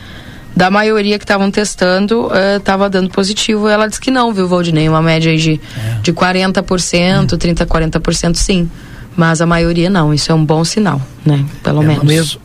da 0.55 0.69
maioria 0.71 1.17
que 1.17 1.23
estavam 1.23 1.49
testando 1.51 2.29
estava 2.57 2.87
uh, 2.87 2.89
dando 2.89 3.09
positivo. 3.09 3.67
Ela 3.67 3.87
disse 3.87 4.01
que 4.01 4.11
não, 4.11 4.33
viu, 4.33 4.47
Valdinei? 4.47 4.87
Uma 4.89 5.01
média 5.01 5.35
de, 5.35 5.59
é. 5.77 5.99
de 6.01 6.13
40%, 6.13 6.53
é. 6.93 7.37
30%, 7.37 7.65
40% 7.65 8.35
sim. 8.35 8.69
Mas 9.15 9.41
a 9.41 9.45
maioria 9.45 9.89
não. 9.89 10.13
Isso 10.13 10.31
é 10.31 10.35
um 10.35 10.43
bom 10.43 10.63
sinal, 10.63 11.01
né? 11.25 11.43
Pelo 11.63 11.81
é, 11.83 11.87
menos. 11.87 12.03
Mas 12.03 12.13
mesmo, 12.13 12.41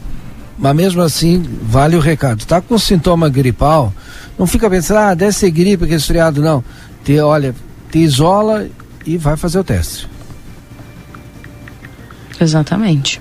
mas 0.59 0.77
mesmo 0.77 1.03
assim, 1.03 1.43
vale 1.63 1.97
o 1.97 2.01
recado. 2.01 2.45
Tá 2.45 2.61
com 2.61 2.79
sintoma 2.79 3.29
gripal, 3.29 3.93
não 4.39 4.47
fica 4.47 4.69
pensando, 4.69 4.99
ah, 4.99 5.15
deve 5.15 5.33
ser 5.33 5.51
gripe, 5.51 5.87
que 5.87 5.93
resfriado, 5.93 6.41
não. 6.43 6.65
Te, 7.05 7.19
olha, 7.19 7.55
te 7.91 7.99
isola 7.99 8.67
e 9.05 9.17
vai 9.17 9.37
fazer 9.37 9.59
o 9.59 9.65
teste. 9.65 10.12
Exatamente. 12.43 13.20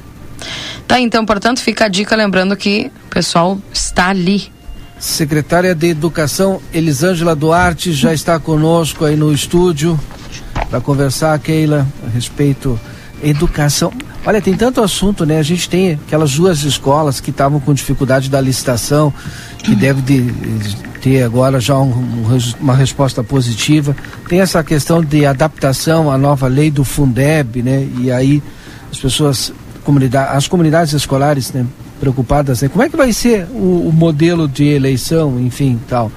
Tá, 0.87 0.99
então, 0.99 1.25
portanto, 1.25 1.61
fica 1.61 1.85
a 1.85 1.87
dica 1.87 2.15
lembrando 2.15 2.55
que 2.55 2.91
o 3.05 3.09
pessoal 3.09 3.57
está 3.71 4.09
ali. 4.09 4.51
Secretária 4.99 5.73
de 5.73 5.87
Educação 5.87 6.61
Elisângela 6.73 7.35
Duarte 7.35 7.91
já 7.93 8.13
está 8.13 8.39
conosco 8.39 9.05
aí 9.05 9.15
no 9.15 9.31
estúdio 9.33 9.99
para 10.69 10.81
conversar, 10.81 11.37
Keila, 11.39 11.87
a 12.05 12.09
respeito 12.09 12.79
educação. 13.23 13.91
Olha, 14.25 14.41
tem 14.41 14.53
tanto 14.53 14.81
assunto, 14.81 15.25
né? 15.25 15.39
A 15.39 15.43
gente 15.43 15.67
tem 15.67 15.93
aquelas 15.93 16.35
duas 16.35 16.61
escolas 16.63 17.19
que 17.19 17.31
estavam 17.31 17.59
com 17.59 17.73
dificuldade 17.73 18.29
da 18.29 18.39
licitação, 18.39 19.11
que 19.63 19.75
deve 19.75 20.01
de, 20.01 20.31
ter 21.01 21.23
agora 21.23 21.59
já 21.59 21.77
um, 21.77 21.89
um, 21.89 22.39
uma 22.59 22.75
resposta 22.75 23.23
positiva. 23.23 23.95
Tem 24.29 24.39
essa 24.39 24.63
questão 24.63 25.03
de 25.03 25.25
adaptação 25.25 26.11
à 26.11 26.17
nova 26.17 26.47
lei 26.47 26.69
do 26.69 26.83
Fundeb, 26.83 27.63
né? 27.63 27.87
E 27.99 28.11
aí 28.11 28.43
as 28.91 28.99
pessoas, 28.99 29.53
comunidade, 29.83 30.35
as 30.35 30.47
comunidades 30.47 30.93
escolares, 30.93 31.51
né? 31.51 31.65
Preocupadas, 31.99 32.61
né? 32.61 32.69
Como 32.69 32.83
é 32.83 32.89
que 32.89 32.97
vai 32.97 33.13
ser 33.13 33.45
o, 33.51 33.87
o 33.87 33.93
modelo 33.93 34.47
de 34.47 34.65
eleição, 34.65 35.39
enfim, 35.39 35.79
tal. 35.87 36.11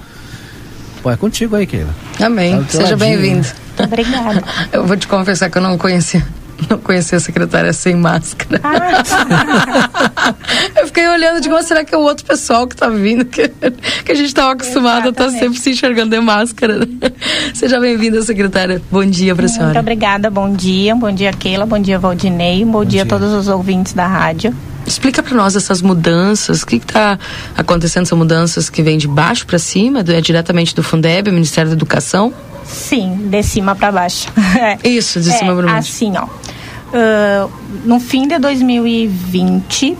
Pô, 1.02 1.10
é 1.10 1.16
contigo 1.16 1.54
aí, 1.56 1.66
Keila. 1.66 1.94
Amém. 2.20 2.62
Tá 2.64 2.78
Seja 2.78 2.96
bem-vindo. 2.96 3.46
Obrigada. 3.78 4.42
Eu 4.72 4.86
vou 4.86 4.96
te 4.96 5.06
confessar 5.06 5.50
que 5.50 5.58
eu 5.58 5.62
não 5.62 5.76
conhecia 5.76 6.24
não 6.70 6.78
conhecia 6.78 7.18
a 7.18 7.20
secretária 7.20 7.72
sem 7.72 7.94
máscara. 7.94 8.60
Ah. 8.62 10.34
eu 10.80 10.86
fiquei 10.86 11.06
olhando 11.08 11.40
de 11.40 11.64
será 11.64 11.84
que 11.84 11.94
é 11.94 11.98
o 11.98 12.02
outro 12.02 12.24
pessoal 12.24 12.66
que 12.66 12.74
está 12.74 12.88
vindo, 12.88 13.24
que, 13.24 13.48
que 13.48 14.12
a 14.12 14.14
gente 14.14 14.26
estava 14.26 14.52
acostumado 14.52 15.08
Exatamente. 15.08 15.22
a 15.22 15.26
estar 15.26 15.38
sempre 15.38 15.58
se 15.58 15.70
enxergando 15.70 16.10
de 16.10 16.20
máscara. 16.20 16.86
Seja 17.54 17.80
bem-vinda, 17.80 18.20
secretária. 18.22 18.82
Bom 18.90 19.04
dia 19.04 19.34
para 19.34 19.46
a 19.46 19.48
senhora. 19.48 19.66
Muito 19.66 19.80
obrigada, 19.80 20.30
bom 20.30 20.52
dia. 20.52 20.94
Bom 20.94 21.12
dia, 21.12 21.32
Keila. 21.32 21.66
Bom 21.66 21.78
dia, 21.78 21.98
Valdinei. 21.98 22.64
Bom, 22.64 22.72
bom 22.72 22.84
dia, 22.84 22.90
dia 22.90 23.02
a 23.02 23.06
todos 23.06 23.32
os 23.32 23.48
ouvintes 23.48 23.92
da 23.92 24.06
rádio. 24.06 24.54
Explica 24.86 25.22
para 25.22 25.34
nós 25.34 25.56
essas 25.56 25.80
mudanças, 25.80 26.62
o 26.62 26.66
que 26.66 26.76
está 26.76 27.18
acontecendo, 27.56 28.04
são 28.04 28.18
mudanças 28.18 28.68
que 28.68 28.82
vêm 28.82 28.98
de 28.98 29.08
baixo 29.08 29.46
para 29.46 29.58
cima, 29.58 30.00
é 30.00 30.20
diretamente 30.20 30.74
do 30.74 30.82
Fundeb, 30.82 31.30
Ministério 31.30 31.70
da 31.70 31.76
Educação? 31.76 32.34
Sim, 32.64 33.28
de 33.30 33.42
cima 33.42 33.74
para 33.74 33.92
baixo. 33.92 34.28
Isso, 34.82 35.20
de 35.20 35.30
cima 35.32 35.52
é, 35.52 35.54
para 35.56 35.66
baixo. 35.66 35.92
Assim, 35.92 36.12
ó. 36.16 36.24
Uh, 36.24 37.50
no 37.84 37.98
fim 37.98 38.28
de 38.28 38.38
2020, 38.38 39.96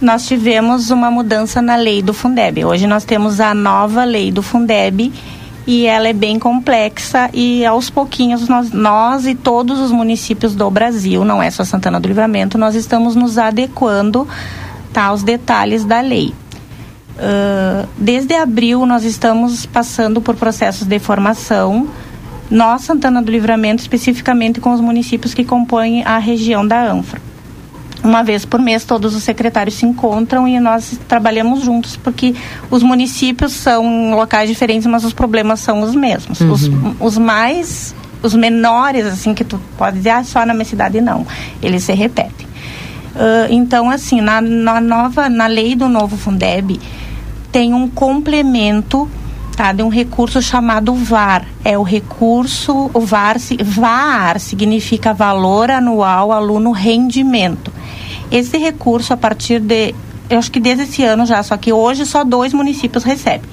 nós 0.00 0.26
tivemos 0.26 0.90
uma 0.90 1.10
mudança 1.10 1.62
na 1.62 1.76
lei 1.76 2.02
do 2.02 2.12
Fundeb. 2.12 2.64
Hoje 2.64 2.86
nós 2.86 3.04
temos 3.04 3.40
a 3.40 3.54
nova 3.54 4.04
lei 4.04 4.30
do 4.30 4.42
Fundeb 4.42 5.12
e 5.66 5.86
ela 5.86 6.08
é 6.08 6.12
bem 6.12 6.38
complexa 6.38 7.30
e 7.32 7.64
aos 7.64 7.88
pouquinhos 7.88 8.48
nós, 8.48 8.72
nós 8.72 9.26
e 9.26 9.34
todos 9.34 9.78
os 9.78 9.92
municípios 9.92 10.54
do 10.54 10.68
Brasil, 10.70 11.24
não 11.24 11.42
é 11.42 11.50
só 11.50 11.64
Santana 11.64 12.00
do 12.00 12.08
Livramento, 12.08 12.58
nós 12.58 12.74
estamos 12.74 13.14
nos 13.14 13.38
adequando 13.38 14.26
tá, 14.92 15.04
aos 15.04 15.22
detalhes 15.22 15.84
da 15.84 16.00
lei. 16.00 16.34
Uh, 17.12 17.86
desde 17.96 18.34
abril 18.34 18.86
nós 18.86 19.04
estamos 19.04 19.66
passando 19.66 20.20
por 20.20 20.34
processos 20.36 20.86
de 20.86 20.98
formação. 20.98 21.88
Nós, 22.50 22.82
Santana 22.82 23.22
do 23.22 23.30
Livramento, 23.30 23.80
especificamente 23.80 24.60
com 24.60 24.72
os 24.72 24.80
municípios 24.80 25.32
que 25.32 25.44
compõem 25.44 26.02
a 26.04 26.18
região 26.18 26.66
da 26.66 26.90
ANFRA. 26.90 27.20
Uma 28.04 28.24
vez 28.24 28.44
por 28.44 28.60
mês, 28.60 28.84
todos 28.84 29.14
os 29.14 29.22
secretários 29.22 29.76
se 29.76 29.86
encontram 29.86 30.46
e 30.48 30.58
nós 30.58 30.98
trabalhamos 31.06 31.62
juntos, 31.62 31.96
porque 31.96 32.34
os 32.68 32.82
municípios 32.82 33.52
são 33.52 34.14
locais 34.14 34.48
diferentes, 34.48 34.86
mas 34.86 35.04
os 35.04 35.12
problemas 35.12 35.60
são 35.60 35.82
os 35.82 35.94
mesmos. 35.94 36.40
Uhum. 36.40 36.50
Os, 36.50 36.70
os 36.98 37.18
mais, 37.18 37.94
os 38.20 38.34
menores, 38.34 39.06
assim, 39.06 39.32
que 39.32 39.44
tu 39.44 39.60
pode 39.78 39.98
dizer, 39.98 40.10
ah, 40.10 40.24
só 40.24 40.44
na 40.44 40.52
minha 40.52 40.64
cidade, 40.64 41.00
não. 41.00 41.24
Eles 41.62 41.84
se 41.84 41.92
repetem. 41.92 42.46
Uh, 43.14 43.46
então, 43.50 43.88
assim, 43.88 44.20
na, 44.20 44.40
na, 44.40 44.80
nova, 44.80 45.28
na 45.28 45.46
lei 45.46 45.76
do 45.76 45.88
novo 45.88 46.16
Fundeb, 46.16 46.80
tem 47.52 47.72
um 47.74 47.86
complemento 47.86 49.06
tá, 49.54 49.70
de 49.72 49.82
um 49.82 49.90
recurso 49.90 50.40
chamado 50.40 50.94
VAR. 50.94 51.46
É 51.62 51.76
o 51.76 51.82
recurso, 51.82 52.90
o 52.94 53.00
VAR, 53.00 53.36
VAR 53.62 54.40
significa 54.40 55.12
Valor 55.12 55.70
Anual 55.70 56.32
Aluno 56.32 56.72
Rendimento. 56.72 57.70
Esse 58.30 58.56
recurso, 58.56 59.12
a 59.12 59.18
partir 59.18 59.60
de, 59.60 59.94
eu 60.30 60.38
acho 60.38 60.50
que 60.50 60.58
desde 60.58 60.84
esse 60.84 61.04
ano 61.04 61.26
já, 61.26 61.42
só 61.42 61.58
que 61.58 61.70
hoje 61.70 62.06
só 62.06 62.24
dois 62.24 62.54
municípios 62.54 63.04
recebem. 63.04 63.50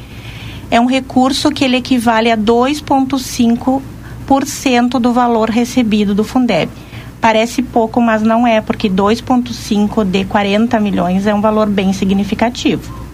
É 0.71 0.79
um 0.79 0.85
recurso 0.85 1.51
que 1.51 1.65
ele 1.65 1.75
equivale 1.77 2.31
a 2.31 2.37
2,5% 2.37 4.99
do 4.99 5.11
valor 5.11 5.49
recebido 5.49 6.15
do 6.15 6.23
Fundeb. 6.23 6.71
Parece 7.19 7.61
pouco, 7.61 7.99
mas 7.99 8.21
não 8.21 8.47
é, 8.47 8.61
porque 8.61 8.89
2,5 8.89 10.05
de 10.05 10.23
40 10.23 10.79
milhões 10.79 11.27
é 11.27 11.35
um 11.35 11.41
valor 11.41 11.67
bem 11.67 11.91
significativo 11.91 13.08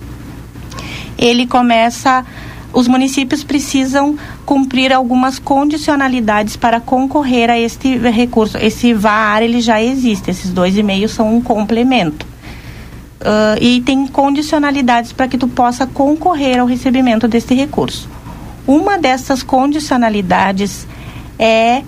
ele 1.17 1.47
começa 1.47 2.25
os 2.75 2.89
municípios 2.89 3.41
precisam 3.41 4.17
cumprir 4.45 4.91
algumas 4.91 5.39
condicionalidades 5.39 6.57
para 6.57 6.81
concorrer 6.81 7.49
a 7.49 7.57
este 7.57 7.97
recurso. 7.97 8.57
Esse 8.57 8.93
VAR 8.93 9.41
ele 9.41 9.61
já 9.61 9.81
existe, 9.81 10.29
esses 10.29 10.51
dois 10.51 10.77
e 10.77 10.83
meio 10.83 11.07
são 11.07 11.33
um 11.33 11.41
complemento. 11.41 12.27
Uh, 13.21 13.57
e 13.61 13.79
tem 13.79 14.05
condicionalidades 14.05 15.13
para 15.13 15.25
que 15.25 15.37
tu 15.37 15.47
possa 15.47 15.87
concorrer 15.87 16.59
ao 16.59 16.67
recebimento 16.67 17.29
deste 17.29 17.55
recurso. 17.55 18.09
Uma 18.67 18.97
dessas 18.97 19.41
condicionalidades 19.41 20.85
é 21.39 21.81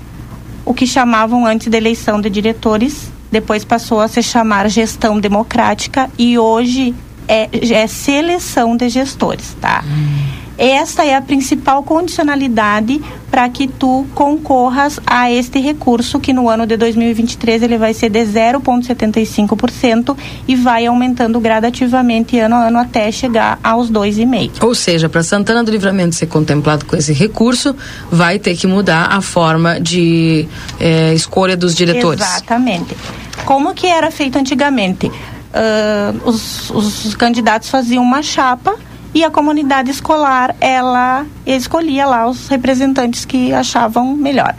o 0.64 0.74
que 0.74 0.88
chamavam 0.88 1.46
antes 1.46 1.68
de 1.68 1.76
eleição 1.76 2.22
de 2.22 2.30
diretores, 2.30 3.12
depois 3.30 3.66
passou 3.66 4.00
a 4.00 4.08
se 4.08 4.24
chamar 4.24 4.70
gestão 4.70 5.20
democrática 5.20 6.10
e 6.18 6.40
hoje 6.40 6.96
é, 7.28 7.50
é 7.52 7.88
seleção 7.88 8.76
de 8.76 8.90
gestores, 8.90 9.56
tá? 9.60 9.84
Hum. 9.86 10.38
Essa 10.58 11.06
é 11.06 11.16
a 11.16 11.22
principal 11.22 11.84
condicionalidade 11.84 13.00
para 13.30 13.48
que 13.48 13.68
tu 13.68 14.08
concorras 14.16 15.00
a 15.06 15.30
este 15.32 15.60
recurso, 15.60 16.20
que 16.20 16.34
no 16.34 16.50
ano 16.50 16.66
de 16.66 16.76
2023 16.76 17.62
ele 17.62 17.78
vai 17.78 17.94
ser 17.94 18.10
de 18.10 18.22
0,75% 18.22 20.18
e 20.48 20.56
vai 20.56 20.88
aumentando 20.88 21.40
gradativamente 21.40 22.40
ano 22.40 22.56
a 22.56 22.68
ano 22.70 22.80
até 22.80 23.12
chegar 23.12 23.60
aos 23.64 23.92
2,5%. 23.92 24.64
Ou 24.64 24.74
seja, 24.74 25.08
para 25.08 25.22
Santana 25.22 25.64
do 25.64 25.70
Livramento 25.70 26.16
ser 26.16 26.26
contemplado 26.26 26.86
com 26.86 26.96
esse 26.96 27.14
recurso, 27.14 27.76
vai 28.12 28.40
ter 28.40 28.58
que 28.58 28.66
mudar 28.66 29.10
a 29.12 29.22
forma 29.22 29.80
de 29.80 30.48
eh, 30.80 31.14
escolha 31.14 31.56
dos 31.56 31.76
diretores. 31.76 32.22
Exatamente. 32.22 32.98
Como 33.46 33.76
que 33.76 33.86
era 33.86 34.10
feito 34.10 34.40
antigamente? 34.40 35.12
Uh, 35.54 36.30
os, 36.30 36.70
os 36.70 37.16
candidatos 37.16 37.70
faziam 37.70 38.04
uma 38.04 38.22
chapa 38.22 38.76
e 39.14 39.24
a 39.24 39.32
comunidade 39.32 39.90
escolar 39.90 40.56
ela 40.60 41.26
escolhia 41.46 42.06
lá 42.06 42.28
os 42.28 42.48
representantes 42.48 43.26
que 43.26 43.54
achavam 43.54 44.16
melhor. 44.16 44.56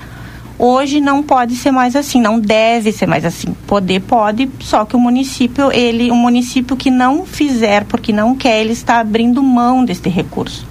Hoje 0.59 1.01
não 1.01 1.23
pode 1.23 1.55
ser 1.55 1.71
mais 1.71 1.95
assim, 1.95 2.21
não 2.21 2.41
deve 2.41 2.91
ser 2.91 3.07
mais 3.07 3.25
assim. 3.25 3.55
Poder 3.67 4.01
pode, 4.01 4.51
só 4.59 4.85
que 4.85 4.97
o 4.97 4.99
município, 4.99 5.71
ele, 5.71 6.11
um 6.11 6.17
município 6.17 6.77
que 6.77 6.91
não 6.91 7.25
fizer 7.25 7.85
porque 7.85 8.13
não 8.13 8.35
quer, 8.35 8.61
ele 8.61 8.73
está 8.73 8.99
abrindo 8.99 9.41
mão 9.41 9.85
deste 9.85 10.09
recurso. 10.09 10.67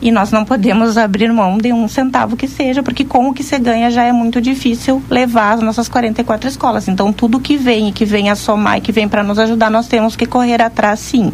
E 0.00 0.12
nós 0.12 0.30
não 0.30 0.44
podemos 0.44 0.98
abrir 0.98 1.32
mão 1.32 1.56
de 1.56 1.72
um 1.72 1.88
centavo 1.88 2.36
que 2.36 2.46
seja, 2.46 2.82
porque 2.82 3.04
com 3.04 3.30
o 3.30 3.34
que 3.34 3.42
você 3.42 3.58
ganha 3.58 3.90
já 3.90 4.02
é 4.02 4.12
muito 4.12 4.40
difícil 4.40 5.02
levar 5.08 5.52
as 5.52 5.62
nossas 5.62 5.88
44 5.88 6.48
escolas. 6.48 6.86
Então, 6.86 7.12
tudo 7.12 7.40
que 7.40 7.56
vem 7.56 7.88
e 7.88 7.92
que 7.92 8.04
vem 8.04 8.28
a 8.28 8.34
somar 8.34 8.78
e 8.78 8.80
que 8.82 8.92
vem 8.92 9.08
para 9.08 9.22
nos 9.22 9.38
ajudar, 9.38 9.70
nós 9.70 9.88
temos 9.88 10.14
que 10.14 10.26
correr 10.26 10.60
atrás 10.60 11.00
sim. 11.00 11.32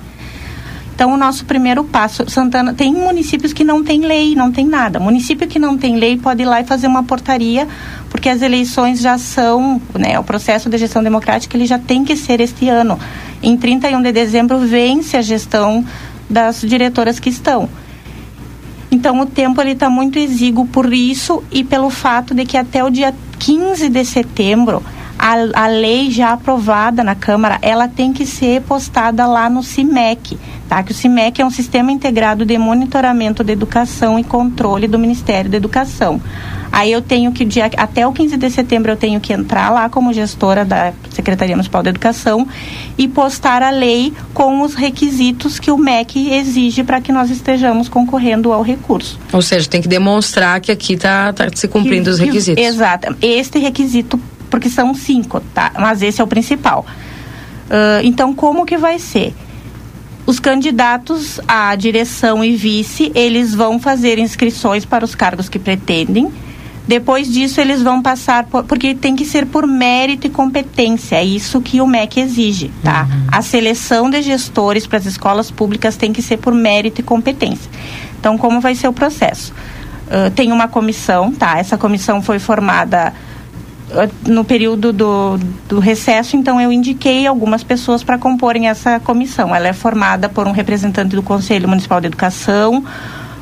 Então, 0.94 1.14
o 1.14 1.16
nosso 1.16 1.44
primeiro 1.46 1.82
passo, 1.82 2.28
Santana, 2.30 2.72
tem 2.74 2.92
municípios 2.92 3.52
que 3.52 3.64
não 3.64 3.82
tem 3.82 4.02
lei, 4.02 4.36
não 4.36 4.52
tem 4.52 4.64
nada. 4.64 5.00
Município 5.00 5.48
que 5.48 5.58
não 5.58 5.76
tem 5.76 5.96
lei 5.96 6.16
pode 6.16 6.42
ir 6.42 6.44
lá 6.44 6.60
e 6.60 6.64
fazer 6.64 6.86
uma 6.86 7.02
portaria, 7.02 7.66
porque 8.08 8.28
as 8.28 8.42
eleições 8.42 9.00
já 9.00 9.18
são, 9.18 9.80
né, 9.98 10.18
o 10.18 10.22
processo 10.22 10.70
de 10.70 10.78
gestão 10.78 11.02
democrática 11.02 11.56
ele 11.56 11.66
já 11.66 11.78
tem 11.78 12.04
que 12.04 12.14
ser 12.14 12.40
este 12.40 12.68
ano. 12.68 12.98
Em 13.42 13.56
31 13.56 14.00
de 14.00 14.12
dezembro 14.12 14.58
vence 14.58 15.16
a 15.16 15.22
gestão 15.22 15.84
das 16.30 16.60
diretoras 16.60 17.18
que 17.18 17.30
estão. 17.30 17.68
Então 18.92 19.18
o 19.20 19.26
tempo 19.26 19.58
ele 19.58 19.72
está 19.72 19.88
muito 19.88 20.18
exíguo 20.18 20.66
por 20.66 20.92
isso 20.92 21.42
e 21.50 21.64
pelo 21.64 21.88
fato 21.88 22.34
de 22.34 22.44
que 22.44 22.58
até 22.58 22.84
o 22.84 22.90
dia 22.90 23.14
15 23.38 23.88
de 23.88 24.04
setembro 24.04 24.82
a, 25.18 25.64
a 25.64 25.66
lei 25.66 26.10
já 26.10 26.32
aprovada 26.32 27.02
na 27.02 27.14
Câmara, 27.14 27.58
ela 27.62 27.88
tem 27.88 28.12
que 28.12 28.26
ser 28.26 28.60
postada 28.62 29.26
lá 29.26 29.48
no 29.48 29.62
CIMEC, 29.62 30.38
tá? 30.68 30.82
Que 30.82 30.92
o 30.92 30.94
CIMEC 30.94 31.40
é 31.40 31.46
um 31.46 31.50
sistema 31.50 31.90
integrado 31.90 32.44
de 32.44 32.58
monitoramento 32.58 33.42
de 33.42 33.52
educação 33.52 34.18
e 34.18 34.24
controle 34.24 34.86
do 34.86 34.98
Ministério 34.98 35.50
da 35.50 35.56
Educação. 35.56 36.20
Aí 36.72 36.90
eu 36.90 37.02
tenho 37.02 37.30
que, 37.32 37.44
dia, 37.44 37.70
até 37.76 38.06
o 38.06 38.12
15 38.12 38.38
de 38.38 38.48
setembro, 38.48 38.90
eu 38.90 38.96
tenho 38.96 39.20
que 39.20 39.30
entrar 39.30 39.68
lá 39.68 39.90
como 39.90 40.10
gestora 40.10 40.64
da 40.64 40.94
Secretaria 41.10 41.54
Municipal 41.54 41.82
da 41.82 41.90
Educação 41.90 42.48
e 42.96 43.06
postar 43.06 43.62
a 43.62 43.68
lei 43.68 44.14
com 44.32 44.62
os 44.62 44.72
requisitos 44.72 45.60
que 45.60 45.70
o 45.70 45.76
MEC 45.76 46.32
exige 46.32 46.82
para 46.82 46.98
que 46.98 47.12
nós 47.12 47.30
estejamos 47.30 47.90
concorrendo 47.90 48.50
ao 48.52 48.62
recurso. 48.62 49.20
Ou 49.30 49.42
seja, 49.42 49.68
tem 49.68 49.82
que 49.82 49.88
demonstrar 49.88 50.62
que 50.62 50.72
aqui 50.72 50.94
está 50.94 51.30
tá 51.34 51.46
se 51.54 51.68
cumprindo 51.68 52.04
que, 52.04 52.10
os 52.10 52.18
requisitos. 52.18 52.62
Que, 52.62 52.66
exato. 52.66 53.14
Este 53.20 53.58
requisito, 53.58 54.18
porque 54.48 54.70
são 54.70 54.94
cinco, 54.94 55.40
tá? 55.52 55.72
Mas 55.78 56.00
esse 56.00 56.22
é 56.22 56.24
o 56.24 56.26
principal. 56.26 56.86
Uh, 57.66 58.00
então, 58.02 58.34
como 58.34 58.64
que 58.64 58.78
vai 58.78 58.98
ser? 58.98 59.34
Os 60.24 60.40
candidatos 60.40 61.38
à 61.46 61.74
direção 61.74 62.42
e 62.42 62.56
vice, 62.56 63.12
eles 63.14 63.54
vão 63.54 63.78
fazer 63.78 64.18
inscrições 64.18 64.86
para 64.86 65.04
os 65.04 65.14
cargos 65.14 65.50
que 65.50 65.58
pretendem. 65.58 66.32
Depois 66.86 67.30
disso, 67.30 67.60
eles 67.60 67.80
vão 67.80 68.02
passar 68.02 68.44
por, 68.44 68.64
porque 68.64 68.94
tem 68.94 69.14
que 69.14 69.24
ser 69.24 69.46
por 69.46 69.66
mérito 69.66 70.26
e 70.26 70.30
competência, 70.30 71.16
é 71.16 71.24
isso 71.24 71.60
que 71.60 71.80
o 71.80 71.86
MEC 71.86 72.20
exige, 72.20 72.70
tá? 72.82 73.06
Uhum. 73.08 73.26
A 73.30 73.40
seleção 73.40 74.10
de 74.10 74.20
gestores 74.20 74.86
para 74.86 74.98
as 74.98 75.06
escolas 75.06 75.50
públicas 75.50 75.96
tem 75.96 76.12
que 76.12 76.20
ser 76.20 76.38
por 76.38 76.52
mérito 76.52 77.00
e 77.00 77.04
competência. 77.04 77.70
Então, 78.18 78.36
como 78.36 78.60
vai 78.60 78.74
ser 78.74 78.88
o 78.88 78.92
processo? 78.92 79.54
Uh, 80.08 80.30
tem 80.32 80.50
uma 80.50 80.66
comissão, 80.66 81.32
tá? 81.32 81.58
Essa 81.58 81.78
comissão 81.78 82.20
foi 82.20 82.38
formada 82.38 83.12
no 84.26 84.44
período 84.44 84.92
do, 84.92 85.38
do 85.68 85.78
recesso, 85.78 86.36
então 86.36 86.60
eu 86.60 86.72
indiquei 86.72 87.26
algumas 87.26 87.62
pessoas 87.62 88.02
para 88.02 88.18
comporem 88.18 88.68
essa 88.68 88.98
comissão. 89.00 89.54
Ela 89.54 89.68
é 89.68 89.72
formada 89.72 90.28
por 90.28 90.46
um 90.46 90.52
representante 90.52 91.14
do 91.14 91.22
Conselho 91.22 91.68
Municipal 91.68 92.00
de 92.00 92.06
Educação, 92.06 92.84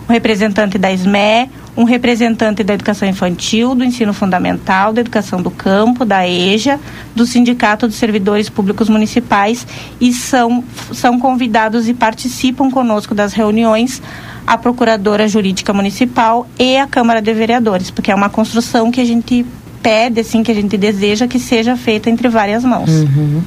um 0.09 0.13
representante 0.13 0.77
da 0.77 0.93
SME, 0.93 1.49
um 1.77 1.85
representante 1.85 2.63
da 2.65 2.75
educação 2.75 3.09
infantil, 3.09 3.75
do 3.75 3.85
ensino 3.85 4.13
fundamental, 4.13 4.93
da 4.93 5.01
educação 5.01 5.41
do 5.41 5.51
campo, 5.51 6.05
da 6.05 6.29
EJA, 6.29 6.79
do 7.15 7.25
Sindicato 7.25 7.87
dos 7.87 7.97
Servidores 7.97 8.49
Públicos 8.49 8.89
Municipais 8.89 9.67
e 10.01 10.13
são, 10.13 10.65
são 10.93 11.19
convidados 11.19 11.89
e 11.89 11.95
participam 11.95 12.71
conosco 12.71 13.15
das 13.15 13.33
reuniões 13.33 14.03
a 14.47 14.59
Procuradora 14.59 15.29
Jurídica 15.29 15.73
Municipal 15.73 16.47
e 16.59 16.77
a 16.77 16.87
Câmara 16.87 17.23
de 17.23 17.33
Vereadores, 17.33 17.91
porque 17.91 18.11
é 18.11 18.15
uma 18.15 18.29
construção 18.29 18.91
que 18.91 19.01
a 19.01 19.05
gente 19.05 19.47
pede, 19.83 20.21
assim, 20.21 20.43
que 20.43 20.51
a 20.51 20.55
gente 20.55 20.77
deseja 20.77 21.29
que 21.29 21.39
seja 21.39 21.77
feita 21.77 22.11
entre 22.11 22.29
várias 22.29 22.65
mãos. 22.65 22.91
Uhum. 22.91 23.43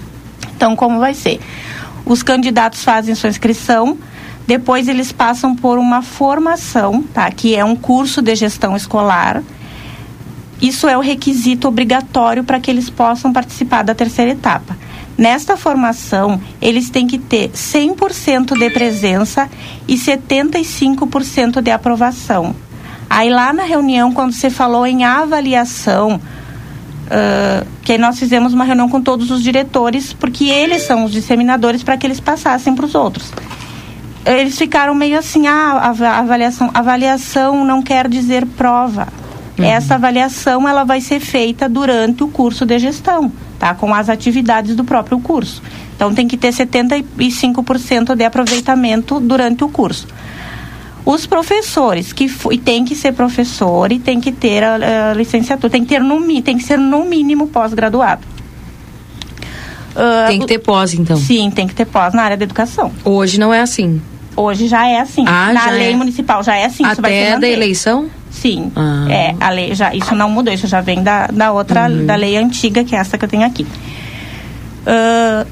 Então, 0.56 0.76
como 0.76 1.00
vai 1.00 1.14
ser? 1.14 1.40
Os 2.06 2.24
candidatos 2.24 2.84
fazem 2.84 3.16
sua 3.16 3.30
inscrição, 3.30 3.98
depois 4.46 4.88
eles 4.88 5.12
passam 5.12 5.56
por 5.56 5.78
uma 5.78 6.02
formação, 6.02 7.02
tá? 7.14 7.32
Que 7.32 7.56
é 7.56 7.64
um 7.64 7.76
curso 7.76 8.22
de 8.22 8.36
gestão 8.36 8.76
escolar. 8.76 9.42
Isso 10.62 10.88
é 10.88 10.98
o 10.98 11.02
requisito 11.02 11.68
obrigatório 11.68 12.44
para 12.44 12.60
que 12.60 12.70
eles 12.70 12.90
possam 12.90 13.32
participar 13.32 13.84
da 13.84 13.96
terceira 13.96 14.32
etapa. 14.32 14.78
Nesta 15.18 15.56
formação, 15.56 16.42
eles 16.62 16.90
têm 16.90 17.06
que 17.06 17.20
ter 17.20 17.52
100% 17.52 18.58
de 18.58 18.70
presença 18.72 19.50
e 19.88 19.96
75% 19.96 21.62
de 21.62 21.72
aprovação. 21.72 22.56
Aí 23.10 23.30
lá 23.30 23.54
na 23.54 23.64
reunião, 23.64 24.12
quando 24.12 24.34
você 24.34 24.50
falou 24.50 24.88
em 24.88 25.04
avaliação, 25.04 26.20
uh, 27.06 27.68
que 27.84 27.98
nós 27.98 28.18
fizemos 28.18 28.54
uma 28.54 28.64
reunião 28.64 28.90
com 28.90 29.02
todos 29.02 29.30
os 29.30 29.44
diretores, 29.44 30.14
porque 30.14 30.46
eles 30.46 30.84
são 30.84 31.04
os 31.04 31.12
disseminadores 31.12 31.84
para 31.84 31.96
que 31.96 32.08
eles 32.08 32.20
passassem 32.20 32.74
para 32.74 32.86
os 32.86 32.96
outros. 32.96 33.32
Eles 34.26 34.58
ficaram 34.58 34.96
meio 34.96 35.18
assim, 35.18 35.48
ah, 35.48 35.74
a 35.74 36.20
avaliação, 36.20 36.72
avaliação 36.74 37.66
não 37.66 37.82
quer 37.82 38.08
dizer 38.08 38.46
prova. 38.46 39.08
Uhum. 39.58 39.66
Essa 39.66 39.96
avaliação 39.96 40.68
ela 40.68 40.84
vai 40.84 41.02
ser 41.02 41.20
feita 41.20 41.68
durante 41.68 42.24
o 42.24 42.28
curso 42.28 42.66
de 42.66 42.80
gestão, 42.80 43.32
tá? 43.60 43.76
Com 43.76 43.94
as 43.94 44.10
atividades 44.10 44.76
do 44.76 44.84
próprio 44.84 45.20
curso. 45.20 45.62
Então 45.96 46.14
tem 46.14 46.28
que 46.28 46.38
ter 46.38 46.50
75% 46.50 48.16
de 48.16 48.24
aproveitamento 48.24 49.20
durante 49.20 49.64
o 49.64 49.70
curso. 49.70 50.08
Os 51.06 51.26
professores 51.28 52.14
que 52.14 52.32
e 52.52 52.58
tem 52.58 52.86
que 52.86 52.96
ser 52.96 53.12
professor 53.12 53.92
e 53.92 54.00
tem 54.00 54.22
que 54.22 54.32
ter 54.32 54.64
a, 54.64 55.12
a 55.12 55.14
licenciatura, 55.14 55.70
tem 55.70 55.84
que 55.84 55.90
ter 55.90 56.02
no 56.02 56.42
tem 56.42 56.58
que 56.58 56.64
ser 56.64 56.78
no 56.78 57.04
mínimo 57.06 57.48
pós-graduado. 57.48 58.33
Uh, 59.96 60.28
tem 60.28 60.40
que 60.40 60.48
ter 60.48 60.60
pós, 60.60 60.94
então. 60.94 61.18
Sim, 61.18 61.52
tem 61.52 61.68
que 61.68 61.76
ter 61.76 61.86
pós 61.86 62.14
na 62.14 62.24
área 62.24 62.38
da 62.38 62.44
educação. 62.44 62.92
Hoje 63.04 63.40
não 63.40 63.54
é 63.54 63.62
assim. 63.62 64.02
Hoje 64.36 64.68
já 64.68 64.88
é 64.88 65.00
assim. 65.00 65.24
Ah, 65.28 65.54
na 65.54 65.70
lei 65.70 65.92
é. 65.92 65.96
municipal 65.96 66.44
já 66.44 66.56
é 66.56 66.66
assim. 66.66 66.84
Até 66.84 67.38
da 67.38 67.48
eleição? 67.48 68.10
Sim. 68.32 68.72
Ah. 68.76 69.06
É, 69.10 69.36
a 69.40 69.50
lei 69.50 69.76
já, 69.76 69.94
isso 69.94 70.16
não 70.16 70.30
mudou, 70.30 70.52
isso 70.52 70.66
já 70.66 70.82
vem 70.82 71.04
da, 71.04 71.28
da 71.28 71.52
outra, 71.52 71.88
uhum. 71.88 72.06
da 72.06 72.16
lei 72.16 72.36
antiga, 72.36 72.84
que 72.84 72.96
é 72.96 73.00
essa 73.00 73.18
que 73.18 73.26
eu 73.26 73.30
tenho 73.30 73.46
aqui. 73.46 73.64
Uh, 74.86 75.48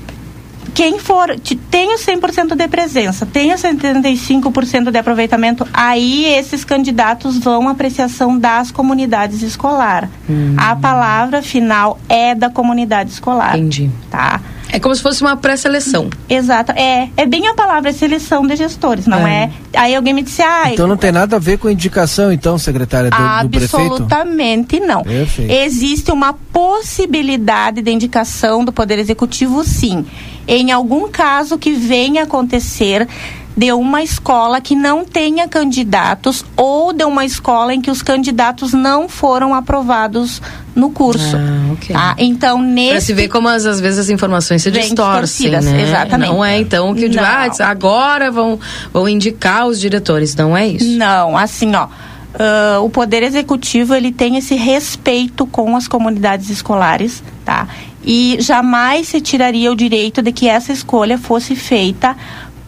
quem 0.73 0.99
for, 0.99 1.35
tenha 1.69 1.97
100% 1.97 2.55
de 2.55 2.67
presença, 2.67 3.25
tenha 3.25 3.55
75% 3.55 4.91
de 4.91 4.97
aproveitamento, 4.97 5.67
aí 5.73 6.25
esses 6.25 6.63
candidatos 6.63 7.37
vão 7.37 7.67
à 7.67 7.71
apreciação 7.71 8.37
das 8.37 8.71
comunidades 8.71 9.41
escolar. 9.41 10.09
Hum. 10.29 10.55
A 10.57 10.75
palavra 10.75 11.41
final 11.41 11.99
é 12.07 12.33
da 12.33 12.49
comunidade 12.49 13.11
escolar. 13.11 13.57
Entendi. 13.57 13.89
Tá? 14.09 14.41
É 14.71 14.79
como 14.79 14.95
se 14.95 15.01
fosse 15.01 15.21
uma 15.21 15.35
pré-seleção. 15.35 16.09
Exato. 16.29 16.71
É, 16.71 17.09
é 17.17 17.25
bem 17.25 17.45
a 17.47 17.53
palavra 17.53 17.91
seleção 17.91 18.47
de 18.47 18.55
gestores, 18.55 19.05
não 19.05 19.27
é? 19.27 19.51
é? 19.73 19.79
Aí 19.79 19.93
alguém 19.93 20.13
me 20.13 20.21
disse, 20.21 20.41
ah... 20.41 20.71
Então 20.71 20.87
não 20.87 20.95
tem 20.95 21.11
nada 21.11 21.35
a 21.35 21.39
ver 21.39 21.57
com 21.57 21.69
indicação, 21.69 22.31
então, 22.31 22.57
secretária 22.57 23.09
do, 23.09 23.17
do 23.17 23.49
prefeito? 23.49 23.75
Absolutamente 23.75 24.79
não. 24.79 25.03
Perfeito. 25.03 25.51
Existe 25.51 26.11
uma 26.11 26.31
possibilidade 26.31 27.81
de 27.81 27.91
indicação 27.91 28.63
do 28.63 28.71
Poder 28.71 28.97
Executivo, 28.97 29.61
sim 29.65 30.05
em 30.47 30.71
algum 30.71 31.09
caso 31.09 31.57
que 31.57 31.73
venha 31.73 32.23
acontecer 32.23 33.07
de 33.55 33.71
uma 33.73 34.01
escola 34.01 34.61
que 34.61 34.75
não 34.75 35.03
tenha 35.03 35.47
candidatos 35.47 36.45
ou 36.55 36.93
de 36.93 37.03
uma 37.03 37.25
escola 37.25 37.73
em 37.73 37.81
que 37.81 37.91
os 37.91 38.01
candidatos 38.01 38.73
não 38.73 39.09
foram 39.09 39.53
aprovados 39.53 40.41
no 40.73 40.89
curso. 40.89 41.35
Ah, 41.35 41.73
okay. 41.73 41.93
tá? 41.93 42.15
Então, 42.17 42.61
nesse... 42.61 42.91
Pra 42.91 43.01
se 43.01 43.13
ver 43.13 43.27
como 43.27 43.47
às, 43.49 43.65
às 43.65 43.79
vezes 43.79 43.99
as 43.99 44.09
informações 44.09 44.63
se 44.63 44.71
distorcem, 44.71 45.51
né? 45.51 45.81
Exatamente. 45.81 46.29
Não 46.29 46.43
é 46.43 46.59
então 46.59 46.93
que 46.95 47.05
o 47.05 47.11
ah, 47.19 47.49
agora 47.67 48.31
vão, 48.31 48.59
vão 48.93 49.07
indicar 49.07 49.67
os 49.67 49.79
diretores, 49.79 50.35
não 50.35 50.55
é 50.55 50.67
isso? 50.67 50.97
Não, 50.97 51.37
assim, 51.37 51.75
ó. 51.75 51.87
Uh, 52.31 52.81
o 52.81 52.89
poder 52.89 53.23
executivo 53.23 53.93
ele 53.93 54.09
tem 54.09 54.37
esse 54.37 54.55
respeito 54.55 55.45
com 55.45 55.75
as 55.75 55.85
comunidades 55.85 56.49
escolares, 56.49 57.21
tá? 57.43 57.67
E 58.03 58.37
jamais 58.39 59.07
se 59.07 59.21
tiraria 59.21 59.71
o 59.71 59.75
direito 59.75 60.21
de 60.21 60.31
que 60.31 60.47
essa 60.47 60.71
escolha 60.71 61.17
fosse 61.17 61.55
feita 61.55 62.15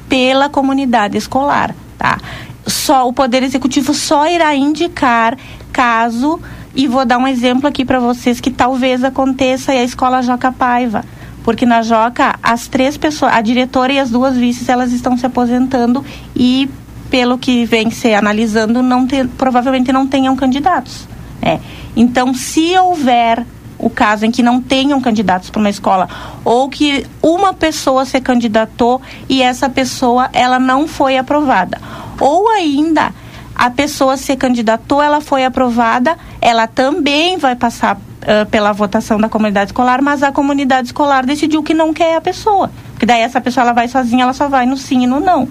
pela 0.07 0.49
comunidade 0.49 1.17
escolar, 1.17 1.75
tá? 1.97 2.19
Só 2.65 3.07
o 3.07 3.13
poder 3.13 3.43
executivo 3.43 3.93
só 3.93 4.27
irá 4.27 4.55
indicar 4.55 5.37
caso 5.71 6.39
e 6.75 6.87
vou 6.87 7.05
dar 7.05 7.17
um 7.17 7.27
exemplo 7.27 7.67
aqui 7.67 7.83
para 7.83 7.99
vocês 7.99 8.39
que 8.39 8.51
talvez 8.51 9.03
aconteça 9.03 9.73
e 9.73 9.79
a 9.79 9.83
escola 9.83 10.21
Joca 10.21 10.51
Paiva 10.51 11.03
porque 11.43 11.65
na 11.65 11.81
Joca 11.81 12.39
as 12.41 12.67
três 12.67 12.97
pessoas, 12.97 13.33
a 13.33 13.41
diretora 13.41 13.93
e 13.93 13.99
as 13.99 14.09
duas 14.09 14.35
vices, 14.35 14.69
elas 14.69 14.91
estão 14.91 15.17
se 15.17 15.25
aposentando 15.25 16.03
e 16.35 16.69
pelo 17.09 17.37
que 17.37 17.65
vem 17.65 17.91
se 17.91 18.13
analisando, 18.13 18.81
não 18.81 19.05
te, 19.05 19.27
provavelmente 19.37 19.91
não 19.91 20.07
tenham 20.07 20.35
candidatos. 20.35 21.07
É. 21.41 21.59
Então, 21.95 22.33
se 22.33 22.75
houver 22.77 23.45
o 23.83 23.89
caso 23.89 24.25
em 24.25 24.31
que 24.31 24.41
não 24.41 24.61
tenham 24.61 25.01
candidatos 25.01 25.49
para 25.49 25.59
uma 25.59 25.69
escola 25.69 26.07
ou 26.45 26.69
que 26.69 27.05
uma 27.21 27.53
pessoa 27.53 28.05
se 28.05 28.19
candidatou 28.21 29.01
e 29.27 29.41
essa 29.41 29.69
pessoa 29.69 30.29
ela 30.31 30.57
não 30.57 30.87
foi 30.87 31.17
aprovada. 31.17 31.81
Ou 32.19 32.47
ainda 32.49 33.13
a 33.53 33.69
pessoa 33.69 34.15
se 34.15 34.35
candidatou 34.37 35.01
ela 35.01 35.19
foi 35.19 35.43
aprovada 35.43 36.17
ela 36.39 36.65
também 36.65 37.37
vai 37.37 37.55
passar 37.55 37.97
uh, 37.97 38.45
pela 38.49 38.71
votação 38.71 39.19
da 39.19 39.27
comunidade 39.27 39.69
escolar 39.71 40.01
mas 40.01 40.23
a 40.23 40.31
comunidade 40.31 40.87
escolar 40.87 41.25
decidiu 41.25 41.61
que 41.61 41.73
não 41.73 41.93
quer 41.93 42.15
a 42.15 42.21
pessoa. 42.21 42.71
Porque 42.93 43.05
daí 43.05 43.21
essa 43.21 43.41
pessoa 43.41 43.65
ela 43.65 43.73
vai 43.73 43.89
sozinha 43.89 44.23
ela 44.23 44.33
só 44.33 44.47
vai 44.47 44.65
no 44.65 44.77
sim 44.77 45.03
e 45.03 45.07
no 45.07 45.19
não. 45.19 45.49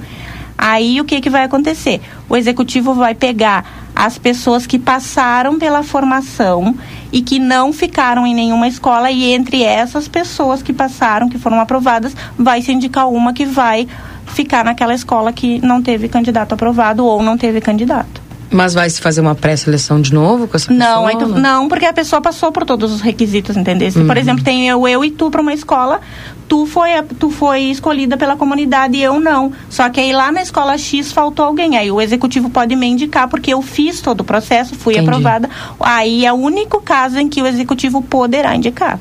Aí 0.56 1.00
o 1.00 1.04
que, 1.04 1.20
que 1.20 1.28
vai 1.28 1.44
acontecer? 1.44 2.00
O 2.28 2.36
executivo 2.36 2.94
vai 2.94 3.14
pegar 3.14 3.81
as 3.94 4.19
pessoas 4.19 4.66
que 4.66 4.78
passaram 4.78 5.59
pela 5.59 5.82
formação 5.82 6.74
e 7.12 7.20
que 7.20 7.39
não 7.39 7.73
ficaram 7.73 8.27
em 8.27 8.35
nenhuma 8.35 8.66
escola 8.66 9.10
e 9.10 9.32
entre 9.32 9.62
essas 9.62 10.09
pessoas 10.09 10.62
que 10.62 10.73
passaram, 10.73 11.28
que 11.28 11.39
foram 11.39 11.60
aprovadas, 11.60 12.16
vai 12.39 12.62
se 12.62 12.73
indicar 12.73 13.09
uma 13.09 13.32
que 13.32 13.44
vai 13.44 13.86
ficar 14.27 14.64
naquela 14.64 14.94
escola 14.94 15.32
que 15.32 15.60
não 15.60 15.82
teve 15.82 16.09
candidato 16.09 16.55
aprovado 16.55 17.05
ou 17.05 17.23
não 17.23 17.36
teve 17.36 17.60
candidato. 17.60 18.22
Mas 18.53 18.74
vai 18.74 18.89
se 18.91 19.01
fazer 19.01 19.20
uma 19.20 19.35
pré-seleção 19.35 20.01
de 20.01 20.12
novo 20.12 20.47
com 20.47 20.57
essa 20.57 20.73
não, 20.73 21.07
pessoa? 21.07 21.29
Não, 21.29 21.41
não, 21.41 21.69
porque 21.69 21.87
a 21.87 21.93
pessoa 21.93 22.20
passou 22.20 22.53
por 22.53 22.65
todos 22.65 22.93
os 22.93 23.01
requisitos, 23.01 23.57
entendeu? 23.57 23.91
Uhum. 23.97 24.07
Por 24.07 24.16
exemplo, 24.16 24.45
tem 24.45 24.69
eu, 24.69 24.87
eu 24.87 25.05
e 25.05 25.11
tu 25.11 25.31
para 25.31 25.41
uma 25.41 25.53
escola, 25.55 26.01
tu 26.49 26.66
foi, 26.66 26.91
tu 27.19 27.31
foi 27.31 27.62
escolhida 27.62 28.16
pela 28.16 28.37
comunidade 28.37 28.97
e 28.97 29.03
eu 29.03 29.19
não. 29.19 29.53
Só 29.70 29.89
que 29.89 30.01
aí 30.01 30.12
lá 30.12 30.31
na 30.31 30.43
escola 30.43 30.77
X 30.77 31.11
faltou 31.12 31.47
alguém. 31.47 31.77
Aí 31.77 31.91
o 31.91 32.01
executivo 32.01 32.51
pode 32.51 32.77
me 32.77 32.87
indicar, 32.87 33.29
porque 33.29 33.53
eu 33.53 33.62
fiz 33.62 34.01
todo 34.01 34.20
o 34.20 34.24
processo, 34.24 34.74
fui 34.74 34.95
Entendi. 34.95 35.09
aprovada. 35.09 35.51
Aí 35.81 36.27
é 36.27 36.33
o 36.33 36.37
único 36.37 36.81
caso 36.81 37.19
em 37.19 37.29
que 37.29 37.41
o 37.43 37.47
executivo 37.47 38.03
poderá 38.03 38.55
indicar. 38.55 39.01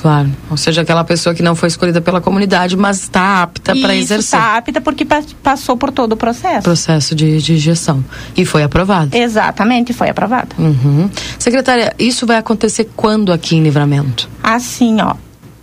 Claro. 0.00 0.30
Ou 0.50 0.56
seja, 0.56 0.82
aquela 0.82 1.04
pessoa 1.04 1.34
que 1.34 1.42
não 1.42 1.54
foi 1.54 1.68
escolhida 1.68 2.00
pela 2.00 2.20
comunidade, 2.20 2.76
mas 2.76 3.00
está 3.00 3.42
apta 3.42 3.74
para 3.74 3.94
exercer. 3.94 4.38
Está 4.38 4.56
apta 4.56 4.80
porque 4.80 5.06
passou 5.42 5.76
por 5.76 5.90
todo 5.90 6.12
o 6.12 6.16
processo. 6.16 6.62
Processo 6.62 7.14
de, 7.14 7.38
de 7.40 7.58
gestão. 7.58 8.04
E 8.36 8.44
foi 8.44 8.62
aprovado. 8.62 9.16
Exatamente, 9.16 9.92
foi 9.92 10.08
aprovado. 10.08 10.54
Uhum. 10.58 11.10
Secretária, 11.38 11.94
isso 11.98 12.26
vai 12.26 12.36
acontecer 12.36 12.88
quando 12.96 13.32
aqui 13.32 13.56
em 13.56 13.62
Livramento? 13.62 14.28
Assim, 14.42 15.00
ó. 15.00 15.14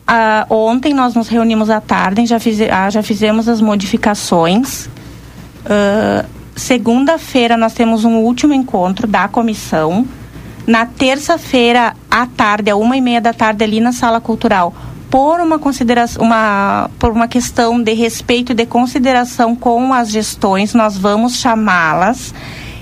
ah, 0.07 0.45
ontem 0.49 0.93
nós 0.93 1.15
nos 1.15 1.27
reunimos 1.27 1.69
à 1.69 1.79
tarde, 1.79 2.25
já, 2.25 2.39
fize, 2.39 2.69
ah, 2.69 2.89
já 2.89 3.01
fizemos 3.01 3.47
as 3.47 3.61
modificações. 3.61 4.89
Ah, 5.65 6.25
Segunda-feira 6.55 7.57
nós 7.57 7.73
temos 7.73 8.05
um 8.05 8.15
último 8.19 8.53
encontro 8.53 9.05
da 9.05 9.27
comissão. 9.27 10.07
Na 10.67 10.85
terça-feira 10.85 11.95
à 12.09 12.25
tarde, 12.25 12.71
a 12.71 12.75
uma 12.75 12.97
e 12.97 13.01
meia 13.01 13.21
da 13.21 13.33
tarde, 13.33 13.63
ali 13.63 13.79
na 13.79 13.91
sala 13.91 14.19
cultural, 14.19 14.73
por 15.09 15.39
uma 15.39 15.59
consideração, 15.59 16.23
uma, 16.23 16.89
por 16.99 17.11
uma 17.11 17.27
questão 17.27 17.81
de 17.81 17.93
respeito 17.93 18.51
e 18.51 18.55
de 18.55 18.65
consideração 18.65 19.55
com 19.55 19.93
as 19.93 20.09
gestões, 20.09 20.73
nós 20.73 20.97
vamos 20.97 21.37
chamá-las 21.37 22.33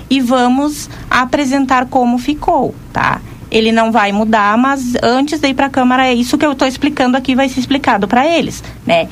e 0.08 0.20
vamos 0.20 0.88
apresentar 1.10 1.86
como 1.86 2.18
ficou, 2.18 2.74
tá? 2.92 3.20
Ele 3.50 3.70
não 3.70 3.92
vai 3.92 4.10
mudar, 4.12 4.56
mas 4.56 4.94
antes 5.02 5.38
de 5.38 5.48
ir 5.48 5.54
para 5.54 5.66
a 5.66 5.70
Câmara, 5.70 6.06
é 6.06 6.14
isso 6.14 6.38
que 6.38 6.44
eu 6.44 6.52
estou 6.52 6.66
explicando 6.66 7.16
aqui, 7.16 7.34
vai 7.36 7.48
ser 7.48 7.60
explicado 7.60 8.08
para 8.08 8.26
eles, 8.26 8.64
né? 8.86 9.08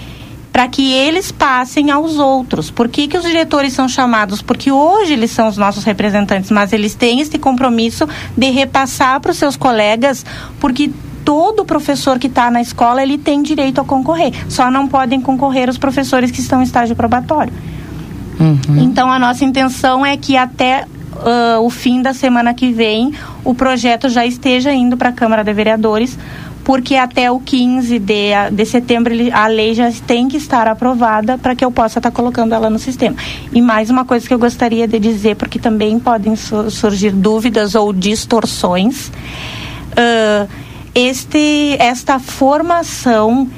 Para 0.53 0.69
que 0.69 0.93
eles 0.93 1.33
passem 1.33 1.91
aos 1.91 2.19
outros. 2.19 2.71
Por 2.71 2.89
que, 2.89 3.09
que 3.09 3.17
os 3.17 3.25
diretores 3.25 3.73
são 3.73 3.89
chamados? 3.89 4.43
Porque 4.43 4.71
hoje 4.71 5.15
eles 5.15 5.31
são 5.31 5.49
os 5.49 5.57
nossos 5.57 5.83
representantes, 5.85 6.51
mas 6.51 6.73
eles 6.73 6.95
têm 6.95 7.21
esse 7.21 7.39
compromisso 7.39 8.07
de 8.37 8.51
repassar 8.51 9.19
para 9.21 9.31
os 9.31 9.39
seus 9.39 9.57
colegas, 9.57 10.27
porque 10.61 10.91
todo 11.25 11.65
professor 11.65 12.19
que 12.19 12.27
está 12.27 12.51
na 12.51 12.61
escola 12.61 13.03
ele 13.03 13.17
tem 13.17 13.43
direito 13.43 13.81
a 13.81 13.85
concorrer. 13.85 14.33
Só 14.49 14.71
não 14.71 14.87
podem 14.87 15.21
concorrer 15.21 15.71
os 15.71 15.79
professores 15.79 16.31
que 16.31 16.41
estão 16.41 16.61
em 16.61 16.65
estágio 16.65 16.95
probatório. 16.95 17.53
Então 18.77 19.11
a 19.11 19.19
nossa 19.19 19.45
intenção 19.45 20.05
é 20.05 20.17
que 20.17 20.37
até 20.37 20.85
ah, 21.25 21.61
o 21.61 21.71
fim 21.71 22.03
da 22.03 22.13
semana 22.13 22.53
que 22.53 22.73
vem 22.73 23.13
o 23.45 23.55
projeto 23.55 24.09
já 24.09 24.27
esteja 24.27 24.73
indo 24.73 24.97
para 24.97 25.11
a 25.11 25.13
Câmara 25.13 25.45
de 25.45 25.53
Vereadores, 25.53 26.19
porque 26.65 26.95
até 26.95 27.31
o 27.31 27.41
15 27.41 27.99
de, 27.99 28.31
de 28.53 28.65
setembro 28.67 29.13
a 29.33 29.47
lei 29.47 29.75
já 29.75 29.91
tem 30.07 30.29
que 30.29 30.37
estar 30.37 30.69
aprovada 30.69 31.37
para 31.37 31.55
que 31.57 31.65
eu 31.65 31.71
possa 31.73 31.99
estar 31.99 32.11
colocando 32.11 32.55
ela 32.55 32.71
no 32.71 32.79
sistema. 32.79 33.17
E 33.53 33.61
mais 33.61 33.91
uma 33.91 34.05
coisa 34.05 34.27
que 34.27 34.33
eu 34.33 34.39
gostaria 34.39 34.87
de 34.87 34.99
dizer, 34.99 35.37
porque 35.37 35.59
também 35.59 35.99
podem 35.99 36.37
su- 36.37 36.71
surgir 36.71 37.11
dúvidas 37.11 37.75
ou 37.75 37.93
distorções. 37.93 39.11
ah, 39.97 40.47
este, 40.95 41.75
esta 41.79 42.19
formação 42.19 43.49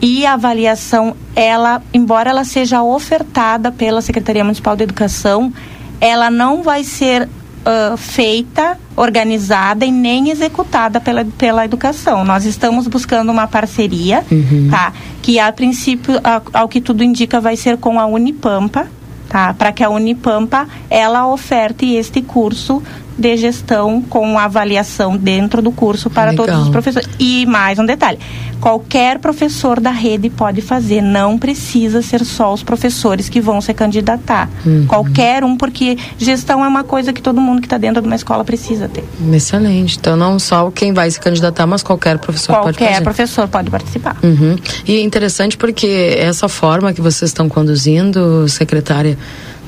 e 0.00 0.24
avaliação, 0.26 1.14
ela, 1.34 1.82
embora 1.92 2.30
ela 2.30 2.44
seja 2.44 2.82
ofertada 2.82 3.70
pela 3.70 4.00
Secretaria 4.00 4.42
Municipal 4.42 4.74
de 4.76 4.84
Educação, 4.84 5.52
ela 6.00 6.30
não 6.30 6.62
vai 6.62 6.82
ser 6.82 7.28
ah, 7.66 7.96
feita, 7.96 8.78
organizada 8.96 9.84
e 9.84 9.90
nem 9.92 10.30
executada 10.30 11.00
pela, 11.00 11.24
pela 11.36 11.64
educação. 11.64 12.24
Nós 12.24 12.44
estamos 12.46 12.86
buscando 12.86 13.30
uma 13.32 13.46
parceria, 13.46 14.24
tá? 14.70 14.92
Que 15.20 15.38
a 15.38 15.52
princípio, 15.52 16.18
a- 16.24 16.40
ao 16.54 16.68
que 16.68 16.80
tudo 16.80 17.02
indica, 17.04 17.40
vai 17.40 17.56
ser 17.56 17.76
com 17.76 17.98
a 18.00 18.06
Unipampa, 18.06 18.86
tá? 19.28 19.52
Para 19.52 19.72
que 19.72 19.82
a 19.84 19.90
Unipampa 19.90 20.66
ela 20.88 21.26
oferte 21.26 21.84
este 21.94 22.22
curso 22.22 22.82
de 23.18 23.36
gestão 23.36 24.02
com 24.02 24.38
avaliação 24.38 25.16
dentro 25.16 25.62
do 25.62 25.72
curso 25.72 26.10
para 26.10 26.30
Legal. 26.30 26.46
todos 26.46 26.62
os 26.62 26.68
professores. 26.68 27.08
E 27.18 27.46
mais 27.46 27.78
um 27.78 27.86
detalhe: 27.86 28.18
qualquer 28.60 29.18
professor 29.18 29.80
da 29.80 29.90
rede 29.90 30.28
pode 30.28 30.60
fazer, 30.60 31.00
não 31.00 31.38
precisa 31.38 32.02
ser 32.02 32.24
só 32.24 32.52
os 32.52 32.62
professores 32.62 33.28
que 33.28 33.40
vão 33.40 33.60
se 33.60 33.72
candidatar. 33.72 34.48
Uhum. 34.64 34.86
Qualquer 34.86 35.44
um, 35.44 35.56
porque 35.56 35.96
gestão 36.18 36.64
é 36.64 36.68
uma 36.68 36.84
coisa 36.84 37.12
que 37.12 37.22
todo 37.22 37.40
mundo 37.40 37.60
que 37.60 37.66
está 37.66 37.78
dentro 37.78 38.02
de 38.02 38.06
uma 38.06 38.16
escola 38.16 38.44
precisa 38.44 38.88
ter. 38.88 39.04
Excelente. 39.32 39.96
Então, 39.98 40.16
não 40.16 40.38
só 40.38 40.70
quem 40.70 40.92
vai 40.92 41.10
se 41.10 41.20
candidatar, 41.20 41.66
mas 41.66 41.82
qualquer 41.82 42.18
professor 42.18 42.56
pode 42.56 42.78
Qualquer 42.78 43.02
professor 43.02 43.48
pode 43.48 43.70
participar. 43.70 44.16
Uhum. 44.22 44.56
E 44.86 44.96
é 44.96 45.00
interessante 45.02 45.56
porque 45.56 46.14
essa 46.18 46.48
forma 46.48 46.92
que 46.92 47.00
vocês 47.00 47.30
estão 47.30 47.48
conduzindo, 47.48 48.48
secretária, 48.48 49.18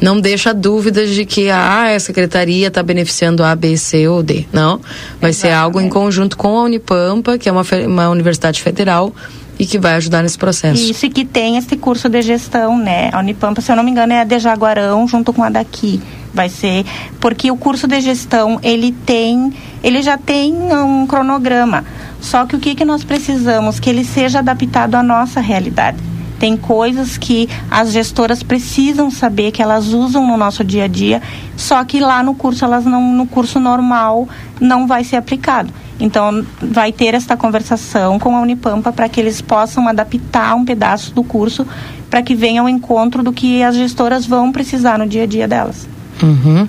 não 0.01 0.21
deixa 0.21 0.55
dúvidas 0.55 1.11
de 1.11 1.25
que 1.25 1.51
ah, 1.51 1.95
a 1.95 2.01
secretaria 2.01 2.69
está 2.69 2.83
beneficiando 2.83 3.43
A, 3.43 3.55
B, 3.55 3.77
C 3.77 4.07
ou 4.09 4.23
D. 4.23 4.47
Não. 4.53 4.81
Vai 5.21 5.33
ser 5.33 5.51
algo 5.51 5.81
em 5.81 5.89
conjunto 5.89 6.37
com 6.37 6.57
a 6.59 6.63
Unipampa, 6.65 7.37
que 7.39 7.49
é 7.49 7.53
uma, 7.53 7.63
uma 7.87 8.09
universidade 8.09 8.63
federal 8.63 9.13
e 9.59 9.67
que 9.67 9.79
vai 9.79 9.95
ajudar 9.95 10.23
nesse 10.23 10.39
processo. 10.39 10.91
Isso 10.91 11.07
e 11.07 11.11
que 11.11 11.25
tem 11.25 11.57
esse 11.57 11.77
curso 11.77 12.09
de 12.09 12.23
gestão, 12.23 12.79
né? 12.79 13.11
A 13.13 13.19
Unipampa, 13.19 13.61
se 13.61 13.73
eu 13.73 13.77
não 13.77 13.83
me 13.83 13.91
engano, 13.91 14.13
é 14.13 14.21
a 14.21 14.25
de 14.25 14.39
Jaguarão 14.39 15.07
junto 15.09 15.33
com 15.33 15.43
a 15.43 15.51
daqui. 15.51 16.01
Vai 16.33 16.49
ser 16.49 16.85
porque 17.19 17.51
o 17.51 17.57
curso 17.57 17.89
de 17.89 18.01
gestão 18.01 18.61
ele 18.63 18.93
tem, 18.93 19.53
ele 19.83 20.01
já 20.03 20.17
tem 20.17 20.55
um 20.55 21.07
cronograma. 21.07 21.85
Só 22.21 22.47
que 22.47 22.55
o 22.55 22.61
que 22.61 22.75
que 22.75 22.85
nós 22.85 23.03
precisamos 23.03 23.81
que 23.81 23.91
ele 23.91 24.05
seja 24.05 24.39
adaptado 24.39 24.95
à 24.95 25.03
nossa 25.03 25.41
realidade. 25.41 25.99
Tem 26.39 26.57
coisas 26.57 27.17
que 27.17 27.49
as 27.71 27.93
gestoras 27.93 28.43
precisam 28.43 29.11
saber 29.11 29.51
que 29.51 29.63
elas 29.63 29.89
usam 29.89 30.27
no 30.27 30.37
nosso 30.37 30.63
dia 30.63 30.85
a 30.85 30.87
dia, 30.87 31.21
só 31.57 31.85
que 31.85 32.01
lá 32.01 32.23
no 32.23 32.35
curso 32.35 32.65
elas 32.65 32.85
não 32.85 33.13
no 33.13 33.27
curso 33.27 33.59
normal 33.59 34.29
não 34.61 34.87
vai 34.87 35.05
ser 35.05 35.17
aplicado. 35.17 35.73
Então 36.01 36.47
vai 36.61 36.93
ter 36.93 37.15
esta 37.15 37.37
conversação 37.37 38.19
com 38.19 38.37
a 38.37 38.41
Unipampa 38.41 38.93
para 38.93 39.09
que 39.09 39.21
eles 39.21 39.41
possam 39.41 39.89
adaptar 39.89 40.55
um 40.55 40.65
pedaço 40.65 41.13
do 41.13 41.25
curso 41.25 41.67
para 42.09 42.23
que 42.23 42.35
venha 42.35 42.61
ao 42.61 42.69
encontro 42.69 43.23
do 43.23 43.33
que 43.33 43.63
as 43.63 43.75
gestoras 43.75 44.25
vão 44.25 44.53
precisar 44.53 44.99
no 44.99 45.07
dia 45.07 45.25
a 45.25 45.27
dia 45.27 45.49
delas. 45.49 45.89
Uhum. 46.23 46.67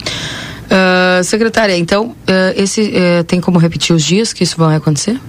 Ah, 0.69 1.21
secretária, 1.23 1.75
então, 1.77 2.15
ah, 2.27 2.53
esse 2.55 2.91
eh, 2.93 3.23
tem 3.23 3.41
como 3.41 3.57
repetir 3.57 3.95
os 3.95 4.03
dias 4.03 4.31
que 4.31 4.43
isso 4.43 4.55
vai 4.57 4.75
acontecer? 4.75 5.19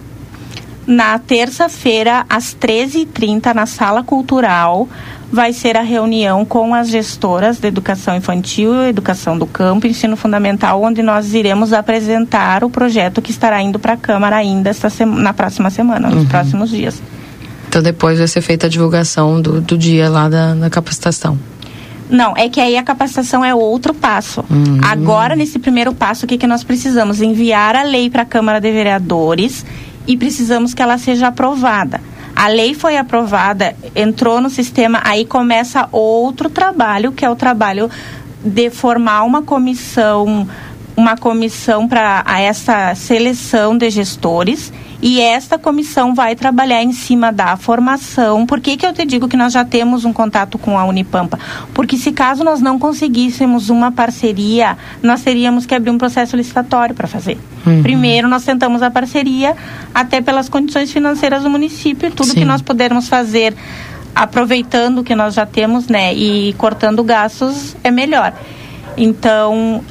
Na 0.91 1.21
terça-feira, 1.21 2.27
às 2.29 2.53
13h30, 2.53 3.55
na 3.55 3.65
Sala 3.65 4.03
Cultural, 4.03 4.89
vai 5.31 5.53
ser 5.53 5.77
a 5.77 5.83
reunião 5.83 6.45
com 6.45 6.75
as 6.75 6.89
gestoras 6.89 7.59
de 7.61 7.69
educação 7.69 8.17
infantil, 8.17 8.75
educação 8.89 9.39
do 9.39 9.47
campo, 9.47 9.87
ensino 9.87 10.17
fundamental, 10.17 10.83
onde 10.83 11.01
nós 11.01 11.33
iremos 11.33 11.73
apresentar 11.73 12.65
o 12.65 12.69
projeto 12.71 13.23
que 13.23 13.31
estará 13.31 13.63
indo 13.63 13.79
para 13.79 13.93
a 13.93 13.97
Câmara 13.97 14.35
ainda 14.35 14.69
esta 14.69 14.89
na 15.07 15.33
próxima 15.33 15.71
semana, 15.71 16.09
nos 16.11 16.25
Uhum. 16.25 16.29
próximos 16.29 16.71
dias. 16.71 17.01
Então 17.69 17.81
depois 17.81 18.19
vai 18.19 18.27
ser 18.27 18.41
feita 18.41 18.67
a 18.67 18.69
divulgação 18.69 19.41
do, 19.41 19.61
do 19.61 19.79
dia 19.79 20.11
lá 20.11 20.29
da, 20.29 20.55
da 20.55 20.69
capacitação. 20.69 21.39
Não, 22.09 22.37
é 22.37 22.49
que 22.49 22.61
aí 22.61 22.77
a 22.77 22.83
capacitação 22.83 23.45
é 23.45 23.55
outro 23.55 23.95
passo. 23.95 24.45
Uhum. 24.51 24.81
Agora, 24.83 25.37
nesse 25.37 25.61
primeiro 25.61 25.95
passo, 25.95 26.25
o 26.25 26.29
que, 26.29 26.37
que 26.37 26.49
nós 26.49 26.65
precisamos? 26.65 27.23
Enviar 27.23 27.77
a 27.77 27.85
lei 27.85 28.11
para 28.11 28.23
a 28.23 28.25
Câmara 28.27 28.61
de 28.61 28.73
Vereadores 28.73 29.65
e 30.07 30.17
precisamos 30.17 30.75
que 30.75 30.83
ela 30.83 30.99
seja 30.99 31.29
aprovada. 31.29 32.01
A 32.35 32.49
lei 32.49 32.75
foi 32.75 32.97
aprovada, 32.97 33.77
entrou 33.95 34.41
no 34.41 34.49
sistema, 34.49 35.01
aí 35.05 35.27
começa 35.27 35.89
outro 35.93 36.49
trabalho, 36.49 37.13
que 37.13 37.25
é 37.25 37.31
o 37.31 37.37
trabalho 37.37 37.91
de 38.43 38.71
formar 38.71 39.25
uma 39.25 39.43
comissão, 39.43 40.49
uma 41.01 41.17
comissão 41.17 41.89
para 41.89 42.23
essa 42.39 42.95
seleção 42.95 43.77
de 43.77 43.89
gestores 43.89 44.71
e 45.03 45.19
esta 45.19 45.59
comissão 45.59 46.15
vai 46.15 46.37
trabalhar 46.37 46.83
em 46.83 46.93
cima 46.93 47.33
da 47.33 47.57
formação. 47.57 48.45
Por 48.45 48.61
que, 48.61 48.77
que 48.77 48.85
eu 48.85 48.93
te 48.93 49.07
digo 49.07 49.27
que 49.27 49.37
nós 49.37 49.55
já 49.55 49.65
temos 49.65 50.05
um 50.05 50.13
contato 50.13 50.59
com 50.59 50.79
a 50.79 50.85
Unipampa? 50.85 51.39
Porque 51.73 51.97
se 51.97 52.13
caso 52.13 52.45
nós 52.45 52.61
não 52.61 52.79
conseguíssemos 52.79 53.71
uma 53.71 53.91
parceria, 53.91 54.77
nós 55.03 55.23
teríamos 55.23 55.65
que 55.65 55.75
abrir 55.75 55.91
um 55.91 55.97
processo 55.97 56.37
licitatório 56.37 56.95
para 56.95 57.09
fazer. 57.09 57.39
Uhum. 57.67 57.83
Primeiro 57.83 58.29
nós 58.29 58.45
tentamos 58.45 58.83
a 58.83 58.91
parceria, 58.91 59.57
até 59.95 60.21
pelas 60.21 60.51
condições 60.51 60.93
financeiras 60.93 61.45
do 61.45 61.49
município, 61.49 62.11
tudo 62.11 62.29
Sim. 62.33 62.41
que 62.41 62.45
nós 62.45 62.61
pudermos 62.61 63.09
fazer 63.09 63.55
aproveitando 64.15 64.99
o 64.99 65.05
que 65.05 65.15
nós 65.15 65.33
já 65.33 65.47
temos, 65.47 65.89
né, 65.89 66.13
e 66.13 66.53
cortando 66.59 67.03
gastos 67.03 67.75
é 67.83 67.91
melhor. 67.91 68.35
Então, 68.99 69.83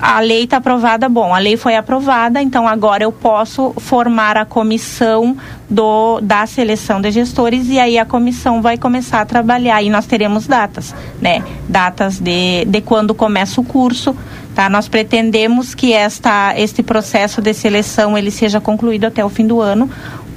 a 0.00 0.20
lei 0.20 0.44
está 0.44 0.58
aprovada, 0.58 1.08
bom, 1.08 1.34
a 1.34 1.38
lei 1.38 1.56
foi 1.56 1.76
aprovada, 1.76 2.42
então 2.42 2.66
agora 2.66 3.04
eu 3.04 3.12
posso 3.12 3.72
formar 3.78 4.36
a 4.36 4.44
comissão 4.44 5.36
do, 5.68 6.20
da 6.20 6.46
seleção 6.46 7.00
de 7.00 7.10
gestores 7.10 7.68
e 7.68 7.78
aí 7.78 7.98
a 7.98 8.04
comissão 8.04 8.60
vai 8.60 8.76
começar 8.76 9.20
a 9.20 9.24
trabalhar 9.24 9.82
e 9.82 9.90
nós 9.90 10.06
teremos 10.06 10.46
datas, 10.46 10.94
né? 11.20 11.42
Datas 11.68 12.18
de, 12.18 12.64
de 12.66 12.80
quando 12.80 13.14
começa 13.14 13.60
o 13.60 13.64
curso, 13.64 14.16
tá? 14.54 14.68
Nós 14.68 14.88
pretendemos 14.88 15.74
que 15.74 15.92
esta, 15.92 16.54
este 16.56 16.82
processo 16.82 17.40
de 17.40 17.54
seleção 17.54 18.16
ele 18.16 18.30
seja 18.30 18.60
concluído 18.60 19.06
até 19.06 19.24
o 19.24 19.28
fim 19.28 19.46
do 19.46 19.60
ano, 19.60 19.90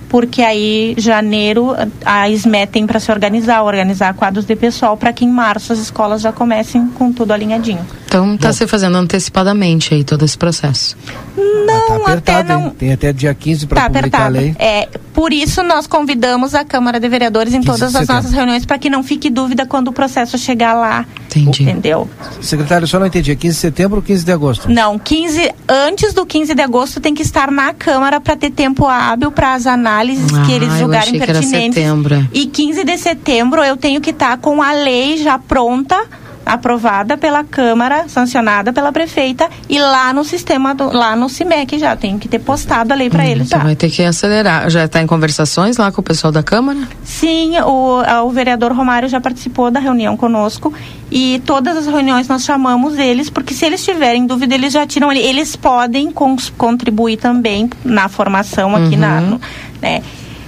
porque 0.10 0.42
aí 0.42 0.96
janeiro 0.98 1.76
a 2.06 2.30
SME 2.30 2.68
tem 2.68 2.86
para 2.88 3.00
se 3.00 3.12
organizar, 3.12 3.64
organizar 3.64 4.14
quadros 4.14 4.46
de 4.46 4.56
pessoal 4.56 4.96
para 4.98 5.12
que 5.14 5.26
em 5.26 5.30
março 5.30 5.74
as 5.74 5.80
escolas 5.80 6.22
já 6.22 6.32
comecem 6.32 6.88
com 6.88 7.12
tudo 7.12 7.32
alinhadinho. 7.34 7.86
Então 8.06 8.36
está 8.36 8.54
se 8.54 8.66
fazendo 8.68 8.96
antecipadamente 8.98 9.94
aí 9.94 10.04
todo 10.04 10.24
esse 10.24 10.38
processo. 10.38 10.96
Não, 11.36 12.08
até 12.08 12.44
não. 12.44 12.70
Tem 12.70 12.94
até 12.94 13.12
dia 13.12 13.34
15 13.34 13.68
para 13.68 13.82
Tá 13.82 13.88
publicar 13.90 14.18
a 14.22 14.28
apertado. 14.28 14.34
lei. 14.34 14.56
É, 14.60 14.88
por 15.14 15.34
isso 15.34 15.62
nós 15.64 15.86
convidamos 15.88 16.54
a 16.56 16.64
Câmara 16.64 17.00
de 17.00 17.10
Vereadores 17.10 17.54
em 17.54 17.62
15 17.62 17.72
de 17.72 17.78
todas 17.80 17.96
as 17.96 18.08
nossas 18.08 18.32
reuniões 18.32 18.66
para 18.66 18.78
que 18.78 18.90
não 18.90 19.04
fique 19.04 19.30
dúvida 19.30 19.66
quando 19.66 19.90
o 19.90 19.94
processo 19.94 20.38
chegar 20.38 20.74
lá. 20.74 21.06
Entendi. 21.36 21.64
Entendeu? 21.64 22.10
Secretário, 22.42 22.88
só 22.88 23.00
não 23.00 23.08
entendi. 23.08 23.32
É 23.32 23.36
15 23.36 23.54
de 23.56 23.60
setembro 23.60 23.98
ou 23.98 24.02
15 24.04 24.24
de 24.24 24.32
agosto? 24.32 24.70
Não, 24.72 24.98
15 24.98 25.52
antes 25.68 26.14
do 26.14 26.26
15 26.26 26.54
de 26.56 26.62
agosto 26.62 27.02
tem 27.02 27.14
que 27.14 27.22
estar 27.24 27.52
na 27.52 27.74
Câmara 27.74 28.22
para 28.22 28.38
ter 28.38 28.52
tempo 28.52 28.86
hábil 28.88 29.32
para 29.32 29.54
as 29.54 29.66
análises 29.96 30.34
Ah, 30.34 30.44
que 30.46 30.52
eles 30.52 30.70
eu 30.74 30.78
julgarem 30.80 31.18
pertinentes. 31.20 31.76
setembro. 31.76 32.28
E 32.34 32.46
15 32.48 32.84
de 32.84 32.98
setembro 32.98 33.64
eu 33.64 33.78
tenho 33.78 34.02
que 34.02 34.10
estar 34.12 34.38
com 34.38 34.62
a 34.62 34.72
lei 34.74 35.18
já 35.18 35.38
pronta, 35.40 35.98
aprovada 36.46 37.18
pela 37.18 37.44
Câmara, 37.44 38.08
sancionada 38.08 38.72
pela 38.72 38.92
prefeita 38.92 39.50
e 39.68 39.80
lá 39.80 40.14
no 40.14 40.24
sistema, 40.24 40.76
do, 40.76 40.96
lá 40.96 41.16
no 41.16 41.28
CIMEC 41.28 41.80
já. 41.80 41.96
Tenho 41.96 42.20
que 42.20 42.28
ter 42.28 42.38
postado 42.38 42.94
a 42.94 42.96
lei 42.96 43.10
para 43.10 43.26
eles 43.26 43.48
Então 43.48 43.60
já. 43.60 43.66
vai 43.66 43.76
ter 43.76 43.90
que 43.90 44.04
acelerar. 44.04 44.70
Já 44.70 44.86
está 44.86 45.02
em 45.02 45.08
conversações 45.08 45.78
lá 45.78 45.92
com 45.92 46.02
o 46.02 46.04
pessoal 46.04 46.32
da 46.32 46.44
Câmara? 46.44 46.78
Sim, 47.04 47.58
o, 47.62 48.04
o 48.26 48.30
vereador 48.30 48.72
Romário 48.74 49.10
já 49.10 49.20
participou 49.20 49.72
da 49.72 49.80
reunião 49.80 50.16
conosco 50.16 50.72
e 51.12 51.42
todas 51.48 51.78
as 51.78 51.88
reuniões 51.88 52.28
nós 52.28 52.44
chamamos 52.44 52.96
eles, 53.00 53.28
porque 53.28 53.52
se 53.54 53.66
eles 53.66 53.84
tiverem 53.84 54.28
dúvida, 54.28 54.54
eles 54.54 54.72
já 54.72 54.86
tiram. 54.86 55.12
Eles 55.12 55.56
podem 55.56 56.12
contribuir 56.58 57.18
também 57.18 57.70
na 57.84 58.08
formação 58.08 58.76
aqui 58.76 58.94
Uhum. 58.94 59.00
na. 59.00 59.22
no- 59.22 59.42
né? 59.86 60.02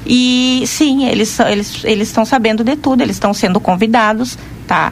E 0.05 0.63
sim, 0.65 1.05
eles 1.05 1.39
eles 1.39 1.83
eles 1.83 2.07
estão 2.07 2.25
sabendo 2.25 2.63
de 2.63 2.75
tudo, 2.75 3.01
eles 3.01 3.17
estão 3.17 3.33
sendo 3.33 3.59
convidados, 3.59 4.37
tá? 4.65 4.91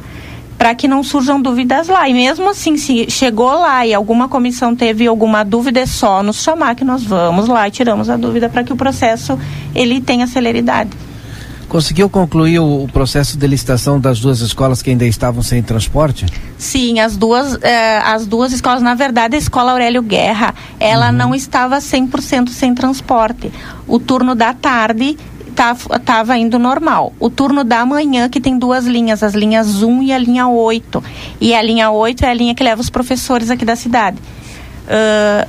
Para 0.58 0.76
que 0.76 0.88
não 0.88 1.04
surjam 1.04 1.42
dúvidas 1.42 1.88
lá. 1.88 2.08
E 2.08 2.14
mesmo 2.14 2.50
assim, 2.50 2.78
se 2.78 3.10
chegou 3.10 3.52
lá 3.52 3.86
e 3.88 3.94
alguma 3.94 4.28
comissão 4.30 4.76
teve 4.76 5.08
alguma 5.08 5.44
dúvida, 5.44 5.80
é 5.80 5.86
só 5.86 6.22
nos 6.22 6.44
chamar 6.44 6.76
que 6.76 6.84
nós 6.84 7.04
vamos 7.04 7.48
lá 7.48 7.68
e 7.68 7.72
tiramos 7.72 8.10
a 8.10 8.18
dúvida 8.18 8.48
para 8.50 8.64
que 8.64 8.72
o 8.72 8.76
processo 8.76 9.40
ele 9.74 10.00
tenha 10.00 10.28
celeridade. 10.28 10.92
Conseguiu 11.76 12.10
concluir 12.10 12.58
o, 12.58 12.88
processo 12.88 13.38
de 13.38 13.46
licitação 13.46 14.00
das 14.00 14.22
duas 14.22 14.40
escolas 14.40 14.82
que 14.82 14.92
ainda 14.92 15.06
estavam 15.06 15.44
sem 15.44 15.62
transporte? 15.62 16.26
Sim, 16.58 17.02
as 17.02 17.18
duas, 17.18 17.62
eh, 17.62 17.98
as 17.98 18.26
duas 18.26 18.54
escolas, 18.54 18.82
na 18.82 18.96
verdade, 18.96 19.36
a 19.36 19.38
escola 19.38 19.74
Aurélio 19.74 20.02
Guerra, 20.02 20.56
ela 20.80 21.12
não 21.12 21.36
estava 21.36 21.82
100% 21.82 22.48
sem 22.48 22.74
transporte. 22.74 23.52
O 23.86 24.00
turno 24.00 24.36
da 24.36 24.54
tarde 24.54 25.18
estava 25.94 26.38
indo 26.38 26.58
normal. 26.58 27.12
O 27.20 27.30
turno 27.30 27.62
da 27.62 27.86
manhã, 27.86 28.30
que 28.30 28.40
tem 28.40 28.58
duas 28.58 28.86
linhas, 28.86 29.22
as 29.22 29.34
linhas 29.34 29.84
1 29.84 30.04
e 30.04 30.14
a 30.14 30.18
linha 30.18 30.48
8. 30.48 31.04
E 31.42 31.54
a 31.54 31.62
linha 31.62 31.92
8 31.92 32.24
é 32.24 32.30
a 32.30 32.34
linha 32.34 32.56
que 32.56 32.64
leva 32.64 32.80
os 32.80 32.90
professores 32.90 33.50
aqui 33.52 33.66
da 33.66 33.76
cidade. 33.76 34.16
Ah, 34.88 35.46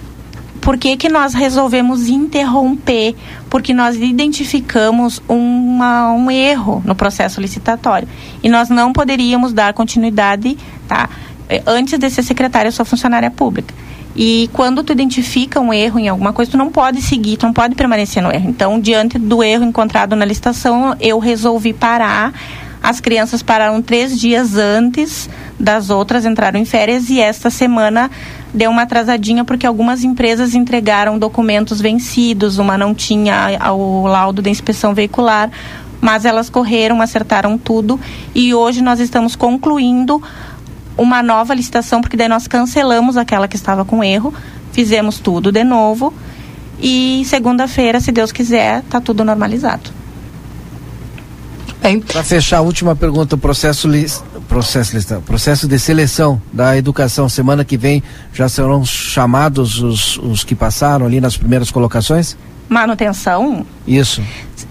por 0.67 0.77
que, 0.77 0.97
que 0.97 1.09
nós 1.09 1.33
resolvemos 1.33 2.09
interromper? 2.09 3.15
Porque 3.49 3.73
nós 3.73 3.95
identificamos 3.95 5.23
uma, 5.29 6.11
um 6.11 6.29
erro 6.29 6.83
no 6.85 6.93
processo 6.93 7.41
licitatório. 7.41 8.09
E 8.43 8.49
nós 8.49 8.69
não 8.69 8.93
poderíamos 8.93 9.53
dar 9.53 9.73
continuidade, 9.73 10.59
tá? 10.89 11.09
Eh, 11.49 11.63
Antes 11.69 11.97
de 11.97 12.11
ser 12.11 12.25
secretária, 12.25 12.73
eu 12.77 12.85
funcionária 12.85 13.31
pública. 13.31 13.73
E 14.17 14.51
quando 14.53 14.83
tu 14.83 14.93
identifica 14.93 15.61
um 15.61 15.73
erro 15.73 16.01
em 16.01 16.09
alguma 16.09 16.33
coisa, 16.33 16.51
tu 16.51 16.59
não 16.59 16.73
pode 16.73 17.01
seguir, 17.01 17.37
tu 17.37 17.47
não 17.47 17.53
pode 17.53 17.77
permanecer 17.77 18.21
no 18.21 18.35
erro. 18.35 18.51
Então, 18.51 18.81
diante 18.81 19.21
do 19.21 19.45
erro 19.45 19.63
encontrado 19.63 20.17
na 20.17 20.25
licitação, 20.25 20.97
eu 20.99 21.21
resolvi 21.21 21.73
parar. 21.75 22.35
As 22.87 23.01
crianças 23.01 23.43
pararam 23.43 23.83
três 23.83 24.17
dias 24.17 24.57
antes 24.57 25.29
das 25.59 25.91
outras, 25.91 26.25
entraram 26.25 26.61
em 26.61 26.65
férias 26.65 27.11
e 27.11 27.19
esta 27.19 27.51
semana 27.51 28.09
deu 28.55 28.71
uma 28.71 28.83
atrasadinha 28.83 29.45
porque 29.45 29.67
algumas 29.67 30.05
empresas 30.05 30.55
entregaram 30.55 31.19
documentos 31.19 31.81
vencidos, 31.81 32.59
uma 32.59 32.79
não 32.79 32.95
tinha 32.95 33.59
o 33.73 34.07
laudo 34.07 34.41
da 34.41 34.49
inspeção 34.49 34.95
veicular, 34.95 35.51
mas 36.01 36.25
elas 36.25 36.49
correram, 36.49 37.03
acertaram 37.03 37.59
tudo 37.59 37.99
e 38.33 38.55
hoje 38.55 38.81
nós 38.81 39.01
estamos 39.01 39.35
concluindo 39.35 40.23
uma 40.97 41.25
nova 41.25 41.55
licitação, 41.55 42.01
porque 42.01 42.17
daí 42.17 42.29
nós 42.29 42.47
cancelamos 42.47 43.17
aquela 43.17 43.49
que 43.49 43.57
estava 43.57 43.85
com 43.85 44.05
erro, 44.05 44.33
fizemos 44.71 45.19
tudo 45.19 45.51
de 45.51 45.65
novo 45.65 46.15
e 46.81 47.25
segunda-feira, 47.27 47.99
se 47.99 48.13
Deus 48.13 48.31
quiser, 48.31 48.83
tá 48.83 49.01
tudo 49.01 49.25
normalizado. 49.25 49.96
Para 52.13 52.23
fechar 52.25 52.59
a 52.59 52.61
última 52.61 52.95
pergunta, 52.97 53.35
o 53.35 53.39
processo, 53.39 53.87
lis- 53.89 54.23
processo, 54.49 54.95
lista- 54.97 55.21
processo 55.25 55.67
de 55.69 55.79
seleção 55.79 56.41
da 56.53 56.77
educação, 56.77 57.29
semana 57.29 57.65
que 57.65 57.77
vem 57.77 58.03
já 58.33 58.49
serão 58.49 58.85
chamados 58.85 59.81
os, 59.83 60.19
os 60.19 60.43
que 60.45 60.55
passaram 60.55 61.07
ali 61.07 61.21
nas 61.21 61.37
primeiras 61.37 61.71
colocações? 61.71 62.37
Manutenção, 62.69 63.65
Isso. 63.87 64.21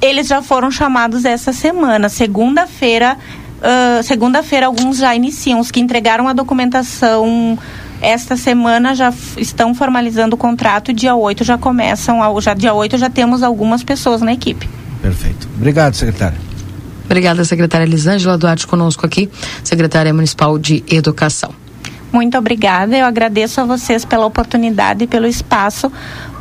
eles 0.01 0.27
já 0.27 0.41
foram 0.41 0.69
chamados 0.69 1.23
essa 1.25 1.53
semana. 1.53 2.09
Segunda-feira, 2.09 3.17
ah, 3.63 4.01
segunda-feira 4.03 4.65
alguns 4.65 4.97
já 4.97 5.15
iniciam. 5.15 5.59
Os 5.59 5.71
que 5.71 5.79
entregaram 5.79 6.27
a 6.27 6.33
documentação 6.33 7.57
esta 8.01 8.35
semana 8.35 8.93
já 8.93 9.07
f- 9.11 9.39
estão 9.39 9.73
formalizando 9.73 10.35
o 10.35 10.37
contrato. 10.37 10.91
Dia 10.91 11.15
8 11.15 11.43
já 11.45 11.57
começam, 11.57 12.21
ao- 12.21 12.39
já 12.41 12.53
dia 12.53 12.73
8 12.73 12.97
já 12.97 13.09
temos 13.09 13.41
algumas 13.41 13.81
pessoas 13.83 14.21
na 14.21 14.33
equipe. 14.33 14.69
Perfeito. 15.01 15.47
Obrigado, 15.55 15.93
secretário. 15.95 16.37
Obrigada, 17.05 17.43
secretária 17.45 17.85
Elisângela 17.85 18.37
Duarte, 18.37 18.67
conosco 18.67 19.05
aqui, 19.05 19.29
secretária 19.63 20.13
municipal 20.13 20.57
de 20.57 20.83
Educação. 20.89 21.53
Muito 22.11 22.37
obrigada. 22.37 22.95
Eu 22.95 23.05
agradeço 23.05 23.59
a 23.59 23.65
vocês 23.65 24.05
pela 24.05 24.25
oportunidade 24.25 25.03
e 25.03 25.07
pelo 25.07 25.27
espaço 25.27 25.91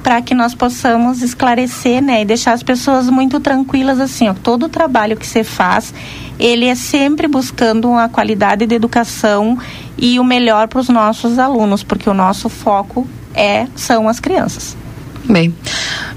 para 0.05 0.21
que 0.21 0.35
nós 0.35 0.55
possamos 0.55 1.23
esclarecer, 1.23 2.03
né, 2.03 2.23
e 2.23 2.25
deixar 2.27 2.53
as 2.53 2.63
pessoas 2.63 3.09
muito 3.09 3.41
tranquilas 3.41 3.99
assim, 3.99 4.29
ó, 4.29 4.35
todo 4.35 4.67
o 4.67 4.69
trabalho 4.69 5.17
que 5.17 5.27
você 5.27 5.43
faz, 5.43 5.95
ele 6.39 6.67
é 6.67 6.75
sempre 6.75 7.27
buscando 7.27 7.89
uma 7.89 8.09
qualidade 8.09 8.67
de 8.67 8.75
educação 8.75 9.59
e 9.97 10.21
o 10.21 10.25
melhor 10.25 10.69
para 10.69 10.79
os 10.79 10.91
nossos 10.91 11.39
alunos, 11.39 11.83
porque 11.83 12.09
o 12.09 12.15
nosso 12.15 12.51
foco 12.51 13.09
é 13.35 13.67
são 13.75 14.09
as 14.09 14.21
crianças. 14.21 14.77
Bem, 15.25 15.55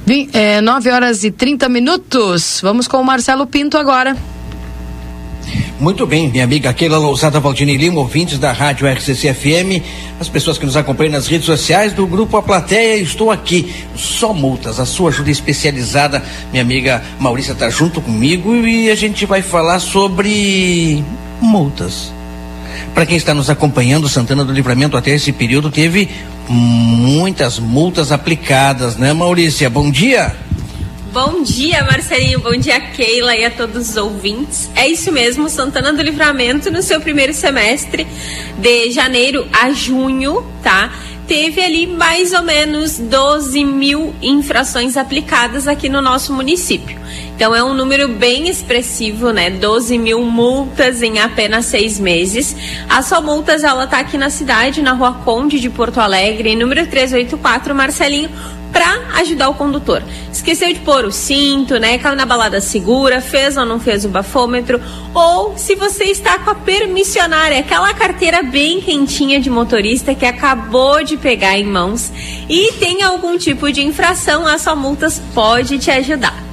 vim, 0.06 0.30
é, 0.34 0.60
9 0.60 0.92
horas 0.92 1.24
e 1.24 1.32
30 1.32 1.70
minutos. 1.70 2.60
Vamos 2.62 2.90
com 2.90 2.98
o 2.98 3.06
Marcelo 3.06 3.48
Pinto 3.48 3.78
agora. 3.78 4.18
Muito 5.80 6.08
bem, 6.08 6.28
minha 6.28 6.44
amiga 6.44 6.74
Keila 6.74 6.98
Lousada 6.98 7.40
Valdini 7.40 7.78
Lima, 7.78 8.00
ouvintes 8.00 8.40
da 8.40 8.52
Rádio 8.52 8.88
RCC 8.88 9.32
FM, 9.32 9.84
as 10.20 10.28
pessoas 10.28 10.58
que 10.58 10.66
nos 10.66 10.76
acompanham 10.76 11.12
nas 11.12 11.28
redes 11.28 11.46
sociais 11.46 11.94
do 11.94 12.08
Grupo 12.08 12.36
A 12.36 12.42
Plateia, 12.42 13.00
estou 13.00 13.30
aqui. 13.30 13.72
Só 13.96 14.34
multas, 14.34 14.80
a 14.80 14.88
sua 14.88 15.12
ajuda 15.12 15.30
especializada, 15.30 16.24
minha 16.52 16.64
amiga 16.64 17.04
Maurícia 17.20 17.52
está 17.52 17.70
junto 17.70 18.02
comigo 18.02 18.56
e 18.56 18.90
a 18.90 18.96
gente 18.96 19.24
vai 19.28 19.44
falar 19.44 19.78
sobre 19.78 21.04
multas. 21.40 22.12
Para 22.96 23.06
quem 23.06 23.16
está 23.16 23.36
nos 23.36 23.48
acompanhando, 23.48 24.10
Santana 24.10 24.44
do 24.44 24.52
Livramento 24.52 24.98
até 24.98 25.12
esse 25.12 25.32
período 25.32 25.70
teve 25.70 26.10
muitas 26.50 27.60
multas 27.60 28.12
aplicadas, 28.12 28.98
né, 28.98 29.14
Maurícia? 29.14 29.70
Bom 29.70 29.92
dia. 29.92 30.47
Bom 31.12 31.42
dia, 31.42 31.84
Marcelinho. 31.84 32.40
Bom 32.40 32.56
dia, 32.58 32.80
Keila 32.80 33.36
e 33.36 33.46
a 33.46 33.50
todos 33.50 33.90
os 33.90 33.98
ouvintes. 33.98 34.70
É 34.76 34.88
isso 34.88 35.12
mesmo, 35.12 35.50
Santana 35.50 35.94
do 35.94 36.02
Livramento, 36.02 36.70
no 36.70 36.84
seu 36.84 37.00
primeiro 37.00 37.34
semestre, 37.34 38.06
de 38.58 38.92
janeiro 38.92 39.48
a 39.54 39.72
junho, 39.72 40.46
tá? 40.62 40.92
Teve 41.26 41.62
ali 41.62 41.88
mais 41.88 42.34
ou 42.34 42.42
menos 42.42 43.00
12 43.00 43.64
mil 43.66 44.14
infrações 44.22 44.96
aplicadas 44.96 45.68
aqui 45.68 45.90
no 45.90 46.02
nosso 46.02 46.34
município. 46.34 46.98
Então 47.36 47.56
é 47.56 47.64
um 47.64 47.74
número 47.74 48.08
bem 48.08 48.48
expressivo, 48.48 49.32
né? 49.32 49.50
12 49.50 49.98
mil 49.98 50.22
multas 50.24 51.02
em 51.02 51.20
apenas 51.20 51.66
seis 51.66 52.00
meses. 52.00 52.56
A 52.90 53.02
só 53.02 53.22
multas, 53.22 53.64
ela 53.64 53.88
tá 53.88 54.00
aqui 54.00 54.18
na 54.18 54.30
cidade, 54.30 54.82
na 54.82 54.94
rua 54.94 55.22
Conde 55.26 55.60
de 55.60 55.70
Porto 55.70 56.00
Alegre, 56.00 56.56
número 56.56 56.86
384, 56.88 57.76
Marcelinho 57.76 58.30
para 58.72 59.20
ajudar 59.20 59.50
o 59.50 59.56
condutor. 59.56 60.04
Esqueceu 60.32 60.72
de 60.74 60.80
pôr 60.80 61.06
o 61.06 61.12
cinto, 61.12 61.78
né? 61.78 61.98
Caiu 61.98 62.16
na 62.16 62.26
balada 62.26 62.62
segura, 62.62 63.22
fez 63.22 63.58
ou 63.58 63.66
não 63.66 63.80
fez 63.80 64.06
o 64.06 64.10
bafômetro, 64.10 64.82
ou 65.14 65.58
se 65.58 65.76
você 65.76 66.06
está 66.06 66.40
com 66.40 66.52
a 66.52 66.56
permissionária, 66.56 67.60
aquela 67.60 67.94
carteira 67.94 68.44
bem 68.44 68.82
quentinha 68.82 69.40
de 69.40 69.50
motorista 69.50 70.14
que 70.14 70.26
acabou 70.26 71.04
de 71.04 71.18
pegar 71.18 71.58
em 71.58 71.66
mãos 71.66 72.12
e 72.50 72.74
tem 72.74 73.02
algum 73.04 73.38
tipo 73.38 73.72
de 73.72 73.84
infração, 73.84 74.48
a 74.48 74.58
sua 74.58 74.76
multas 74.76 75.22
pode 75.34 75.80
te 75.80 75.92
ajudar. 75.92 76.47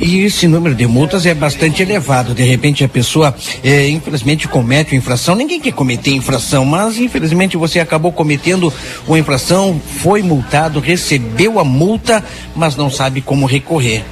E 0.00 0.24
esse 0.24 0.48
número 0.48 0.74
de 0.74 0.86
multas 0.86 1.24
é 1.24 1.34
bastante 1.34 1.82
elevado. 1.82 2.34
De 2.34 2.42
repente 2.42 2.84
a 2.84 2.88
pessoa, 2.88 3.34
eh, 3.62 3.88
infelizmente, 3.88 4.48
comete 4.48 4.92
uma 4.92 4.98
infração. 4.98 5.34
Ninguém 5.34 5.60
quer 5.60 5.72
cometer 5.72 6.10
infração, 6.10 6.64
mas 6.64 6.98
infelizmente 6.98 7.56
você 7.56 7.78
acabou 7.78 8.12
cometendo 8.12 8.72
uma 9.06 9.18
infração, 9.18 9.80
foi 10.00 10.22
multado, 10.22 10.80
recebeu 10.80 11.58
a 11.58 11.64
multa, 11.64 12.24
mas 12.54 12.76
não 12.76 12.90
sabe 12.90 13.20
como 13.20 13.46
recorrer. 13.46 14.04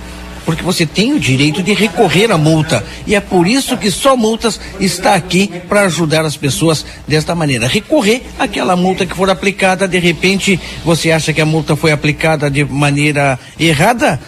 Porque 0.44 0.62
você 0.62 0.84
tem 0.84 1.12
o 1.12 1.20
direito 1.20 1.62
de 1.62 1.72
recorrer 1.72 2.30
à 2.30 2.38
multa. 2.38 2.84
E 3.06 3.14
é 3.14 3.20
por 3.20 3.46
isso 3.46 3.76
que 3.76 3.90
só 3.90 4.16
multas 4.16 4.60
está 4.80 5.14
aqui 5.14 5.48
para 5.68 5.82
ajudar 5.82 6.24
as 6.24 6.36
pessoas 6.36 6.84
desta 7.06 7.34
maneira. 7.34 7.66
Recorrer 7.66 8.22
àquela 8.38 8.76
multa 8.76 9.06
que 9.06 9.14
for 9.14 9.30
aplicada, 9.30 9.86
de 9.86 9.98
repente 9.98 10.58
você 10.84 11.10
acha 11.10 11.32
que 11.32 11.40
a 11.40 11.46
multa 11.46 11.76
foi 11.76 11.92
aplicada 11.92 12.50
de 12.50 12.64
maneira 12.64 13.38
errada? 13.58 14.20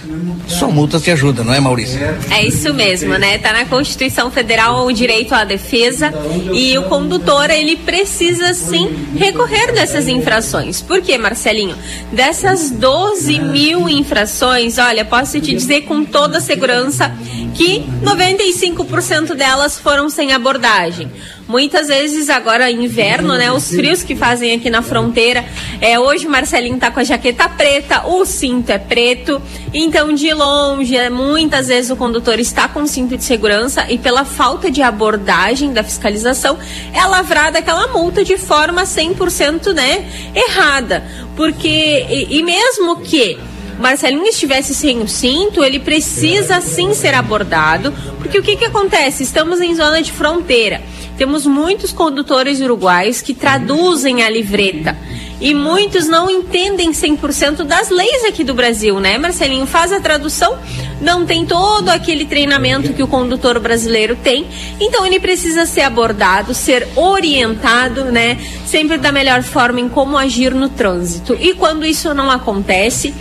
Só 0.47 0.71
multa 0.71 0.99
se 0.99 1.11
ajuda, 1.11 1.43
não 1.43 1.55
é, 1.55 1.61
Maurício? 1.61 1.99
É 2.31 2.47
isso 2.47 2.73
mesmo, 2.73 3.17
né? 3.19 3.39
Tá 3.39 3.53
na 3.53 3.65
Constituição 3.65 4.31
Federal 4.31 4.87
o 4.87 4.93
direito 4.93 5.35
à 5.35 5.45
defesa 5.45 6.13
e 6.53 6.77
o 6.79 6.85
condutor 6.85 7.51
ele 7.51 7.77
precisa 7.77 8.55
sim 8.55 8.91
recorrer 9.17 9.73
dessas 9.73 10.09
infrações. 10.09 10.81
Por 10.81 11.01
quê, 11.01 11.19
Marcelinho? 11.19 11.77
Dessas 12.13 12.71
12 12.71 13.41
mil 13.41 13.89
infrações, 13.89 14.79
olha, 14.79 15.05
posso 15.05 15.41
te 15.41 15.55
dizer 15.55 15.83
com 15.83 16.04
toda 16.05 16.41
segurança 16.41 17.13
que 17.55 17.85
95% 18.03 19.35
delas 19.35 19.79
foram 19.79 20.09
sem 20.09 20.33
abordagem. 20.33 21.11
Muitas 21.47 21.89
vezes 21.89 22.31
agora 22.31 22.71
inverno, 22.71 23.35
né? 23.37 23.53
Os 23.53 23.69
frios 23.69 24.03
que 24.03 24.17
fazem 24.17 24.55
aqui 24.55 24.71
na 24.71 24.81
fronteira. 24.81 25.45
É, 25.81 25.99
hoje 25.99 26.27
o 26.27 26.31
Marcelinho 26.31 26.79
tá 26.79 26.91
com 26.91 27.01
a 27.01 27.05
jaqueta 27.05 27.49
preta, 27.49 28.07
o 28.07 28.25
cinto 28.25 28.71
é 28.71 28.79
preto. 28.79 29.41
Então, 29.73 30.15
de 30.15 30.33
longe, 30.33 30.97
é, 30.97 31.11
muitas 31.11 31.69
vezes 31.69 31.91
o 31.91 31.97
condutor 31.97 32.41
está 32.41 32.67
com 32.67 32.87
cinto 32.87 33.17
de 33.17 33.25
segurança 33.25 33.85
e 33.91 33.99
pela 33.99 34.25
falta 34.25 34.71
de 34.71 34.81
abordagem 34.81 35.73
da 35.73 35.85
fiscalização, 35.85 36.59
é 36.95 37.05
lavrada 37.05 37.59
aquela 37.59 37.89
multa 37.89 38.25
de 38.25 38.39
forma 38.39 38.85
100%, 38.85 39.73
né, 39.75 40.09
errada. 40.35 41.05
Porque, 41.37 42.07
e, 42.09 42.39
e 42.39 42.43
mesmo 42.43 43.01
que 43.01 43.39
Marcelinho 43.79 44.27
estivesse 44.27 44.75
sem 44.75 45.01
o 45.01 45.09
cinto, 45.09 45.63
ele 45.63 45.79
precisa 45.79 46.61
sim 46.61 46.95
ser 46.95 47.15
abordado, 47.15 47.93
porque 48.19 48.39
o 48.39 48.43
que 48.43 48.57
que 48.57 48.65
acontece? 48.65 49.23
Estamos 49.23 49.61
em 49.61 49.75
zona 49.75 50.01
de 50.03 50.13
fronteira. 50.13 50.83
Temos 51.17 51.47
muitos 51.47 51.93
condutores 51.93 52.61
uruguaios 52.61 53.23
que 53.23 53.35
traduzem 53.35 54.23
a 54.23 54.31
livreta. 54.31 54.97
E 55.41 55.53
muitos 55.53 56.07
não 56.07 56.31
entendem 56.31 56.93
100% 56.93 57.65
das 57.65 57.91
leis 57.91 58.25
aqui 58.25 58.43
do 58.43 58.55
Brasil, 58.55 58.99
né? 58.99 59.19
Marcelinho 59.19 59.67
faz 59.67 59.93
a 59.93 60.01
tradução, 60.01 60.57
não 61.01 61.27
tem 61.27 61.45
todo 61.45 61.89
aquele 61.89 62.25
treinamento 62.25 62.93
que 62.93 63.03
o 63.03 63.07
condutor 63.07 63.59
brasileiro 63.59 64.17
tem. 64.17 64.47
Então 64.81 65.05
ele 65.05 65.21
precisa 65.21 65.67
ser 65.67 65.83
abordado, 65.83 66.55
ser 66.55 66.89
orientado, 66.97 68.07
né? 68.07 68.39
Sempre 68.67 68.97
da 68.97 69.13
melhor 69.13 69.43
forma 69.43 69.81
em 69.81 69.89
como 69.89 70.17
agir 70.17 70.55
no 70.55 70.69
trânsito. 70.69 71.37
E 71.39 71.53
quando 71.55 71.85
isso 71.85 72.15
não 72.15 72.31
acontece, 72.31 73.13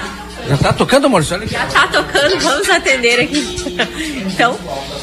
Já 0.49 0.57
está 0.57 0.73
tocando, 0.73 1.09
Maurício? 1.09 1.39
Já 1.49 1.65
está 1.66 1.87
tocando, 1.87 2.37
vamos 2.41 2.69
atender 2.69 3.20
aqui. 3.20 3.47
Então, 4.27 4.57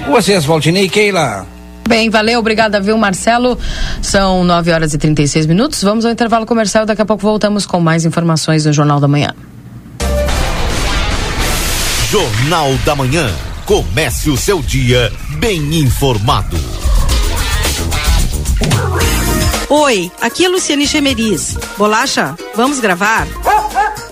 Vocês, 0.08 0.46
Valdinei 0.46 0.86
e 0.86 0.90
Keila. 0.90 1.46
Bem, 1.88 2.10
valeu, 2.10 2.40
obrigada, 2.40 2.80
viu, 2.80 2.98
Marcelo? 2.98 3.58
São 4.02 4.46
9 4.46 4.72
horas 4.72 4.94
e 4.94 4.98
36 4.98 5.46
minutos. 5.46 5.84
Vamos 5.84 6.06
ao 6.06 6.12
intervalo 6.12 6.46
comercial. 6.46 6.86
Daqui 6.86 7.02
a 7.02 7.06
pouco 7.06 7.22
voltamos 7.22 7.66
com 7.66 7.82
mais 7.82 8.06
informações 8.06 8.64
do 8.64 8.72
Jornal 8.72 9.02
da 9.02 9.10
Manhã. 9.10 9.34
Jornal 12.10 12.74
da 12.86 12.96
Manhã. 12.96 13.30
Comece 13.72 14.30
o 14.30 14.36
seu 14.36 14.62
dia 14.62 15.10
bem 15.38 15.78
informado. 15.80 16.58
Oi, 19.70 20.12
aqui 20.20 20.44
é 20.44 20.50
Luciane 20.50 20.86
Chemeris. 20.86 21.56
Bolacha, 21.78 22.36
vamos 22.54 22.82
gravar? 22.82 23.26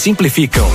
simplificam. 0.00 0.66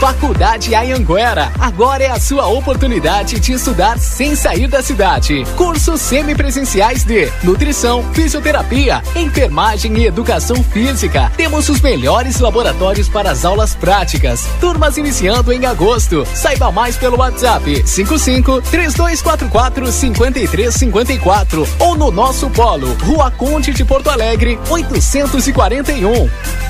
Faculdade 0.00 0.74
Ayanguera. 0.74 1.52
Agora 1.58 2.02
é 2.02 2.10
a 2.10 2.18
sua 2.18 2.48
oportunidade 2.48 3.38
de 3.38 3.52
estudar 3.52 3.98
sem 3.98 4.34
sair 4.34 4.66
da 4.66 4.82
cidade. 4.82 5.44
Cursos 5.56 6.00
semipresenciais 6.00 7.04
de 7.04 7.30
nutrição, 7.42 8.02
fisioterapia, 8.14 9.02
enfermagem 9.14 9.98
e 9.98 10.06
educação 10.06 10.64
física. 10.64 11.30
Temos 11.36 11.68
os 11.68 11.82
melhores 11.82 12.40
laboratórios 12.40 13.10
para 13.10 13.30
as 13.30 13.44
aulas 13.44 13.74
práticas. 13.74 14.46
Turmas 14.58 14.96
iniciando 14.96 15.52
em 15.52 15.66
agosto. 15.66 16.26
Saiba 16.34 16.72
mais 16.72 16.96
pelo 16.96 17.18
WhatsApp 17.18 17.86
55 17.86 18.62
3244 18.62 19.92
5354 19.92 21.68
ou 21.78 21.94
no 21.94 22.10
nosso 22.10 22.48
polo, 22.48 22.94
Rua 23.02 23.30
Conde 23.30 23.74
de 23.74 23.84
Porto 23.84 24.08
Alegre, 24.08 24.58
841. 24.70 26.69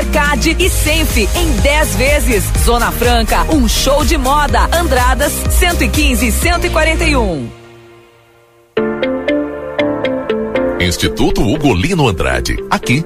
Hipercard 0.01 0.55
e 0.57 0.69
Senf 0.69 1.17
em 1.17 1.51
10 1.61 1.95
vezes. 1.95 2.43
Zona 2.65 2.91
Franca, 2.91 3.43
um 3.53 3.67
show 3.67 4.03
de 4.03 4.17
moda. 4.17 4.67
Andradas 4.75 5.31
115 5.31 6.27
e 6.27 6.31
141. 6.31 7.49
Instituto 10.79 11.41
Ugolino 11.43 12.07
Andrade. 12.07 12.57
Aqui, 12.69 13.05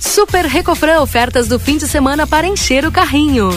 Super 0.00 0.46
Recofran 0.46 1.00
ofertas 1.00 1.46
do 1.46 1.60
fim 1.60 1.76
de 1.76 1.86
semana 1.86 2.26
para 2.26 2.46
encher 2.46 2.86
o 2.86 2.90
carrinho. 2.90 3.50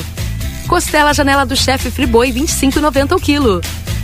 Costela 0.67 1.13
janela 1.13 1.45
do 1.45 1.55
chefe 1.55 1.89
Friboi 1.89 2.31
25,90 2.31 3.15
o 3.15 3.19
quilo. 3.19 3.61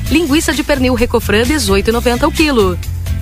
Linguiça 0.10 0.54
de 0.54 0.64
pernil 0.64 0.94
Recofran 0.94 1.44
18,90 1.44 2.28
o 2.28 2.32
quilo. 2.32 2.80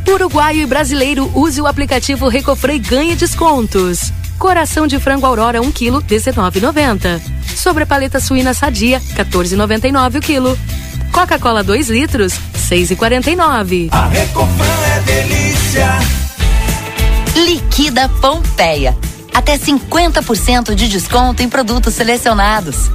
Uruguaio 0.07 0.61
e 0.61 0.65
brasileiro 0.65 1.29
use 1.35 1.59
o 1.59 1.67
aplicativo 1.67 2.29
Recofran 2.29 2.75
e 2.75 2.79
ganhe 2.79 3.15
descontos. 3.15 4.13
Coração 4.37 4.85
de 4.85 4.99
frango 4.99 5.25
Aurora 5.25 5.61
1 5.61 5.71
kg 5.71 5.97
19,90. 6.07 7.19
Sobre 7.55 7.85
paleta 7.85 8.19
suína 8.19 8.53
sadia 8.53 9.01
14,99 9.15 10.17
o 10.17 10.21
quilo. 10.21 10.59
Coca-Cola 11.11 11.63
2 11.63 11.89
litros 11.89 12.33
6,49. 12.69 13.89
A 13.91 14.07
Recofran 14.07 14.65
é 14.95 14.99
delícia. 15.01 15.99
Liquida 17.37 18.09
Pompeia. 18.19 18.97
Até 19.31 19.59
50% 19.59 20.73
de 20.73 20.87
desconto 20.87 21.43
em 21.43 21.47
produtos 21.47 21.93
selecionados. 21.93 22.89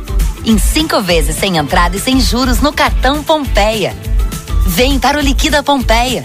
Em 0.44 0.58
cinco 0.58 1.00
vezes 1.00 1.36
sem 1.36 1.56
entrada 1.58 1.96
e 1.96 2.00
sem 2.00 2.18
juros 2.18 2.60
no 2.60 2.72
cartão 2.72 3.22
Pompeia. 3.22 3.94
Vem 4.66 4.98
para 4.98 5.18
o 5.18 5.20
Liquida 5.20 5.62
Pompeia. 5.62 6.24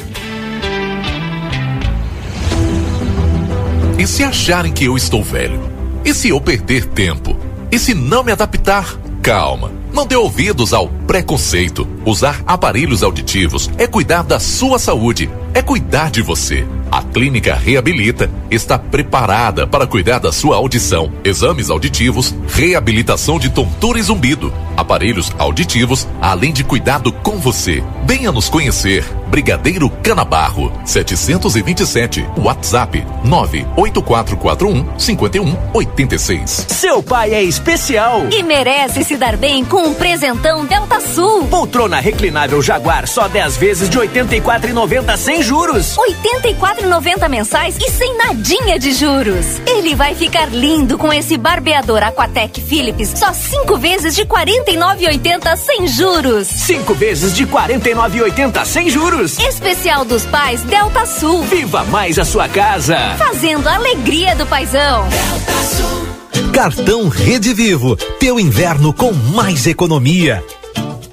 E 4.00 4.08
se 4.08 4.24
acharem 4.24 4.74
que 4.74 4.86
eu 4.86 4.98
estou 4.98 5.24
velho? 5.24 5.62
E 6.04 6.12
se 6.12 6.30
eu 6.30 6.42
perder 6.42 6.86
tempo? 6.86 7.38
E 7.72 7.78
se 7.78 7.94
não 7.94 8.24
me 8.24 8.32
adaptar? 8.32 8.98
Calma. 9.22 9.72
Não 9.94 10.08
dê 10.08 10.16
ouvidos 10.16 10.74
ao 10.74 10.88
preconceito. 10.88 11.88
Usar 12.06 12.42
aparelhos 12.48 13.04
auditivos 13.04 13.70
é 13.78 13.86
cuidar 13.86 14.24
da 14.24 14.40
sua 14.40 14.80
saúde, 14.80 15.30
é 15.58 15.62
cuidar 15.64 16.12
de 16.12 16.22
você. 16.22 16.68
A 16.92 17.02
Clínica 17.02 17.56
Reabilita 17.56 18.30
está 18.50 18.78
preparada 18.78 19.66
para 19.66 19.88
cuidar 19.88 20.20
da 20.20 20.32
sua 20.32 20.56
audição, 20.56 21.12
exames 21.24 21.72
auditivos, 21.72 22.34
reabilitação 22.48 23.40
de 23.40 23.50
tontura 23.50 23.98
e 23.98 24.04
zumbido, 24.04 24.54
aparelhos 24.78 25.32
auditivos, 25.40 26.08
além 26.22 26.54
de 26.54 26.64
cuidado 26.64 27.12
com 27.12 27.38
você. 27.38 27.84
Venha 28.06 28.32
nos 28.32 28.50
conhecer. 28.50 29.04
Brigadeiro 29.28 29.90
Canabarro, 29.90 30.72
727, 30.86 32.26
WhatsApp 32.38 33.06
98441 33.26 35.00
5186. 35.00 36.68
Seu 36.70 37.04
pai 37.04 37.34
é 37.34 37.44
especial 37.44 38.28
e 38.32 38.42
merece 38.44 39.04
se 39.04 39.18
dar 39.18 39.36
bem 39.36 39.66
com 39.66 39.88
um 39.88 39.94
presentão 39.94 40.66
Delta 40.66 41.02
Sul. 41.02 41.48
Poltrona 41.48 42.00
reclinável 42.00 42.62
Jaguar 42.62 43.08
só 43.08 43.28
10 43.28 43.58
vezes 43.58 43.90
de 43.90 44.00
84,90 44.00 45.18
sem 45.18 45.44
juros. 45.48 45.96
84,90 45.96 47.30
mensais 47.30 47.78
e 47.80 47.90
sem 47.90 48.18
nadinha 48.18 48.78
de 48.78 48.92
juros. 48.92 49.62
Ele 49.66 49.96
vai 49.96 50.14
ficar 50.14 50.50
lindo 50.50 50.98
com 50.98 51.12
esse 51.12 51.38
barbeador 51.38 52.04
Aquatec 52.04 52.60
Philips 52.62 53.14
só 53.16 53.34
5 53.34 53.78
vezes 53.78 54.14
de 54.14 54.26
49,80 54.26 55.56
sem 55.56 55.88
juros. 55.88 56.48
5 56.48 56.94
vezes 56.94 57.34
de 57.34 57.48
49,80 57.48 58.66
sem 58.66 58.90
juros. 58.90 59.40
Especial 59.40 60.04
dos 60.04 60.26
pais 60.26 60.62
Delta 60.64 61.06
Sul. 61.06 61.44
Viva 61.44 61.86
mais 61.86 62.20
a 62.20 62.26
sua 62.26 62.50
casa. 62.50 62.98
Fazendo 63.18 63.68
a 63.68 63.76
alegria 63.76 64.36
do 64.36 64.46
paizão. 64.46 65.08
Delta 65.08 65.64
Sul. 65.64 66.52
Cartão 66.52 67.08
Rede 67.08 67.54
Vivo, 67.54 67.96
teu 68.20 68.40
inverno 68.40 68.92
com 68.92 69.14
mais 69.14 69.66
economia. 69.66 70.44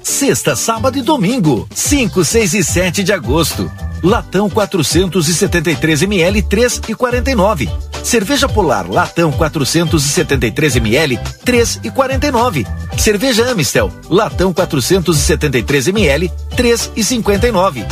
Sexta, 0.01 0.55
sábado 0.55 0.97
e 0.97 1.01
domingo, 1.01 1.67
5, 1.73 2.23
6 2.23 2.53
e 2.53 2.63
7 2.63 3.03
de 3.03 3.13
agosto. 3.13 3.71
Latão 4.05 4.47
473 4.47 6.03
ml 6.03 6.43
3 6.43 6.81
e 6.87 6.93
49. 6.93 7.67
Cerveja 8.03 8.47
Polar 8.47 8.87
Latão 8.87 9.31
473 9.31 10.75
ml 10.75 11.19
3 11.43 11.79
e 11.83 11.89
49. 11.89 12.67
Cerveja 12.99 13.49
Amistel 13.49 13.91
Latão 14.07 14.53
473 14.53 15.87
ml 15.87 16.31
3 16.55 16.91
e 16.95 17.03
59. 17.03 17.83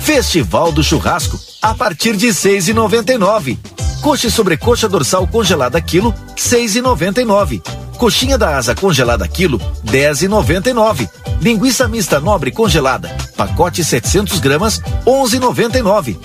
Festival 0.00 0.72
do 0.72 0.82
Churrasco 0.82 1.38
a 1.62 1.72
partir 1.72 2.16
de 2.16 2.34
6 2.34 2.66
e 2.66 2.74
99. 2.74 3.56
Coxa 4.02 4.26
e 4.26 4.30
sobrecoxa 4.30 4.88
dorsal 4.88 5.24
congelada 5.28 5.80
quilo 5.80 6.12
6 6.34 6.76
e 6.76 6.82
99. 6.82 7.62
Coxinha 8.00 8.38
da 8.38 8.56
asa 8.56 8.74
congelada 8.74 9.28
quilo 9.28 9.60
10 9.84 10.22
e 10.22 10.28
99. 10.28 11.06
Linguiça 11.38 11.86
mista 11.86 12.18
nobre 12.18 12.50
congelada 12.50 13.14
pacote 13.36 13.84
700 13.84 14.40
gramas 14.40 14.80
11,99. 15.04 16.16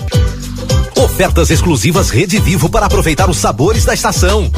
Ofertas 0.96 1.50
exclusivas 1.50 2.10
Rede 2.10 2.40
Vivo 2.40 2.70
para 2.70 2.86
aproveitar 2.86 3.30
os 3.30 3.36
sabores 3.36 3.84
da 3.84 3.94
estação. 3.94 4.50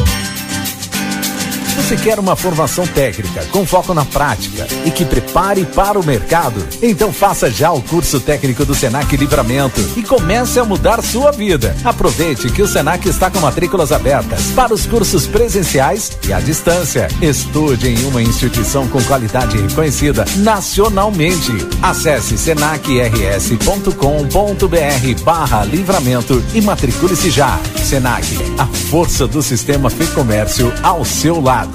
Você 1.78 1.95
quer 1.95 2.20
uma 2.20 2.36
formação 2.36 2.86
técnica 2.86 3.45
com 3.45 3.66
foco 3.66 3.94
na 3.94 4.04
prática 4.04 4.68
e 4.84 4.91
que 4.91 5.06
prepare 5.06 5.64
para 5.64 5.98
o 5.98 6.06
mercado? 6.06 6.62
Então 6.82 7.14
faça 7.14 7.49
já 7.49 7.72
o 7.72 7.82
curso 7.82 8.20
técnico 8.20 8.66
do 8.66 8.76
Senac 8.76 9.16
Livramento 9.16 9.80
e 9.95 10.02
comece 10.02 10.60
a 10.60 10.66
mudar 10.66 11.02
sua 11.02 11.32
vida. 11.32 11.76
Aproveite 11.86 12.49
que 12.49 12.62
o 12.62 12.68
Senac 12.68 13.08
está 13.08 13.30
com 13.30 13.40
matrículas 13.40 13.91
abertas 13.91 14.48
para 14.48 14.74
os 14.74 14.86
cursos 14.86 15.28
presenciais 15.28 16.18
e 16.28 16.34
à 16.34 16.40
distância. 16.40 17.08
Estude 17.22 17.88
em 17.88 18.06
uma 18.06 18.22
instituição 18.22 18.88
com 18.88 19.02
qualidade 19.04 19.58
reconhecida 19.58 20.26
nacionalmente. 20.38 21.54
Acesse 21.82 22.38
senacrs.com.br 22.38 25.24
barra 25.24 25.64
livramento 25.64 26.44
e 26.54 26.62
matricule-se 26.62 27.30
já. 27.30 27.60
Senac, 27.84 28.28
a 28.58 28.66
força 28.66 29.28
do 29.28 29.41
sistema 29.41 29.90
Fê 29.90 30.06
Comércio 30.08 30.74
ao 30.84 31.06
seu 31.06 31.40
lado. 31.40 31.66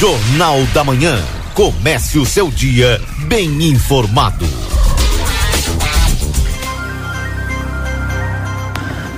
Jornal 0.00 0.64
da 0.72 0.82
Manhã. 0.82 1.22
Comece 1.52 2.18
o 2.18 2.24
seu 2.24 2.50
dia 2.50 2.98
bem 3.28 3.64
informado. 3.64 4.46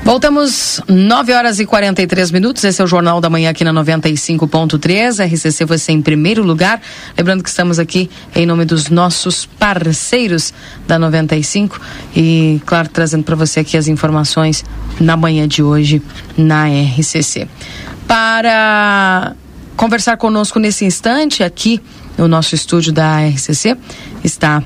Voltamos 0.03 0.81
9 0.89 1.33
horas 1.35 1.61
e 1.61 1.67
43 1.67 2.33
minutos. 2.33 2.65
Esse 2.65 2.83
é 2.83 2.85
o 2.85 2.89
Jornal 2.89 3.21
da 3.21 3.31
Manhã 3.31 3.51
aqui 3.51 3.63
na 3.63 3.73
95.3. 3.73 5.25
RCC 5.25 5.65
você 5.65 5.93
em 5.93 6.03
primeiro 6.03 6.43
lugar. 6.43 6.81
Lembrando 7.17 7.45
que 7.45 7.49
estamos 7.49 7.79
aqui 7.79 8.11
em 8.35 8.45
nome 8.45 8.65
dos 8.65 8.91
nossos 8.91 9.47
parceiros 9.47 10.53
da 10.89 10.99
95 10.99 11.81
e, 12.17 12.61
claro, 12.67 12.89
trazendo 12.89 13.23
para 13.23 13.37
você 13.37 13.61
aqui 13.61 13.77
as 13.77 13.87
informações 13.87 14.65
na 14.99 15.17
manhã 15.17 15.47
de 15.47 15.63
hoje 15.63 16.03
na 16.37 16.67
RCC. 16.67 17.47
Para 18.09 19.37
conversar 19.77 20.17
conosco 20.17 20.59
nesse 20.59 20.85
instante 20.85 21.43
aqui 21.43 21.81
no 22.17 22.29
nosso 22.29 22.55
estúdio 22.55 22.93
da 22.93 23.21
RCC 23.27 23.77
está 24.23 24.63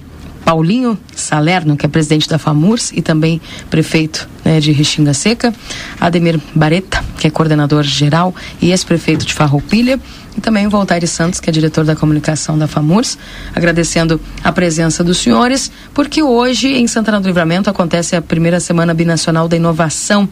Paulinho 0.46 0.96
Salerno, 1.12 1.76
que 1.76 1.84
é 1.84 1.88
presidente 1.88 2.28
da 2.28 2.38
FAMURS 2.38 2.92
e 2.92 3.02
também 3.02 3.40
prefeito 3.68 4.28
né, 4.44 4.60
de 4.60 4.70
Rexinga 4.70 5.12
Seca, 5.12 5.52
Ademir 6.00 6.40
Bareta, 6.54 7.04
que 7.18 7.26
é 7.26 7.30
coordenador 7.30 7.82
geral 7.82 8.32
e 8.62 8.70
ex-prefeito 8.70 9.26
de 9.26 9.34
Farroupilha, 9.34 9.98
e 10.36 10.40
também 10.40 10.64
o 10.64 10.70
Voltaire 10.70 11.06
Santos, 11.08 11.40
que 11.40 11.50
é 11.50 11.52
diretor 11.52 11.84
da 11.84 11.96
comunicação 11.96 12.56
da 12.56 12.68
FAMURS, 12.68 13.18
agradecendo 13.56 14.20
a 14.44 14.52
presença 14.52 15.02
dos 15.02 15.18
senhores, 15.18 15.72
porque 15.92 16.22
hoje 16.22 16.68
em 16.68 16.86
Santana 16.86 17.20
do 17.20 17.26
Livramento 17.26 17.68
acontece 17.68 18.14
a 18.14 18.22
primeira 18.22 18.60
semana 18.60 18.94
binacional 18.94 19.48
da 19.48 19.56
inovação. 19.56 20.28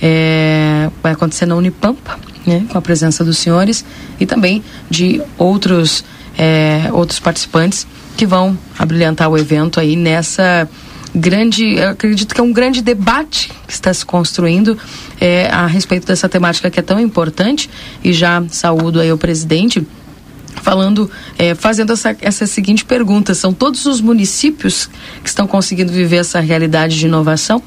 É, 0.00 0.90
vai 1.02 1.12
acontecer 1.12 1.46
na 1.46 1.54
Unipampa, 1.54 2.18
né, 2.46 2.66
com 2.68 2.76
a 2.76 2.82
presença 2.82 3.24
dos 3.24 3.38
senhores 3.38 3.84
e 4.20 4.26
também 4.26 4.62
de 4.90 5.22
outros, 5.38 6.04
é, 6.36 6.88
outros 6.92 7.18
participantes 7.18 7.86
que 8.16 8.26
vão 8.26 8.58
abrilhantar 8.78 9.28
o 9.28 9.38
evento 9.38 9.80
aí 9.80 9.96
nessa 9.96 10.68
grande, 11.14 11.76
eu 11.76 11.90
acredito 11.90 12.34
que 12.34 12.40
é 12.40 12.44
um 12.44 12.52
grande 12.52 12.82
debate 12.82 13.50
que 13.66 13.72
está 13.72 13.94
se 13.94 14.04
construindo 14.04 14.76
é, 15.20 15.46
a 15.48 15.66
respeito 15.66 16.06
dessa 16.06 16.28
temática 16.28 16.70
que 16.70 16.80
é 16.80 16.82
tão 16.82 16.98
importante. 16.98 17.70
E 18.02 18.12
já 18.12 18.42
saúdo 18.48 19.00
aí 19.00 19.12
o 19.12 19.18
presidente 19.18 19.86
falando, 20.64 21.10
é, 21.38 21.54
fazendo 21.54 21.92
essa, 21.92 22.16
essa 22.20 22.46
seguinte 22.46 22.84
pergunta: 22.84 23.34
são 23.34 23.52
todos 23.52 23.84
os 23.84 24.00
municípios 24.00 24.88
que 25.22 25.28
estão 25.28 25.46
conseguindo 25.46 25.92
viver 25.92 26.16
essa 26.16 26.40
realidade 26.40 26.98
de 26.98 27.06
inovação? 27.06 27.62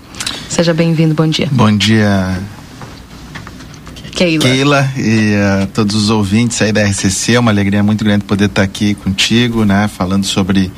Seja 0.49 0.73
bem-vindo, 0.73 1.13
bom 1.13 1.27
dia. 1.27 1.47
Bom 1.51 1.77
dia, 1.77 2.39
Keila. 4.11 4.43
Keila 4.43 4.91
e 4.97 5.35
uh, 5.35 5.67
todos 5.67 5.95
os 5.95 6.09
ouvintes 6.09 6.59
aí 6.61 6.71
da 6.71 6.83
RCC, 6.83 7.35
é 7.35 7.39
uma 7.39 7.51
alegria 7.51 7.83
muito 7.83 8.03
grande 8.03 8.25
poder 8.25 8.45
estar 8.45 8.63
aqui 8.63 8.95
contigo, 8.95 9.63
né, 9.63 9.87
falando 9.87 10.25
sobre 10.25 10.71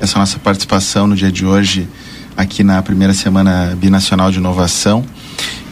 essa 0.00 0.18
nossa 0.18 0.38
participação 0.38 1.08
no 1.08 1.16
dia 1.16 1.32
de 1.32 1.44
hoje 1.44 1.88
aqui 2.36 2.62
na 2.62 2.80
primeira 2.82 3.12
semana 3.12 3.76
binacional 3.76 4.30
de 4.30 4.38
inovação. 4.38 5.04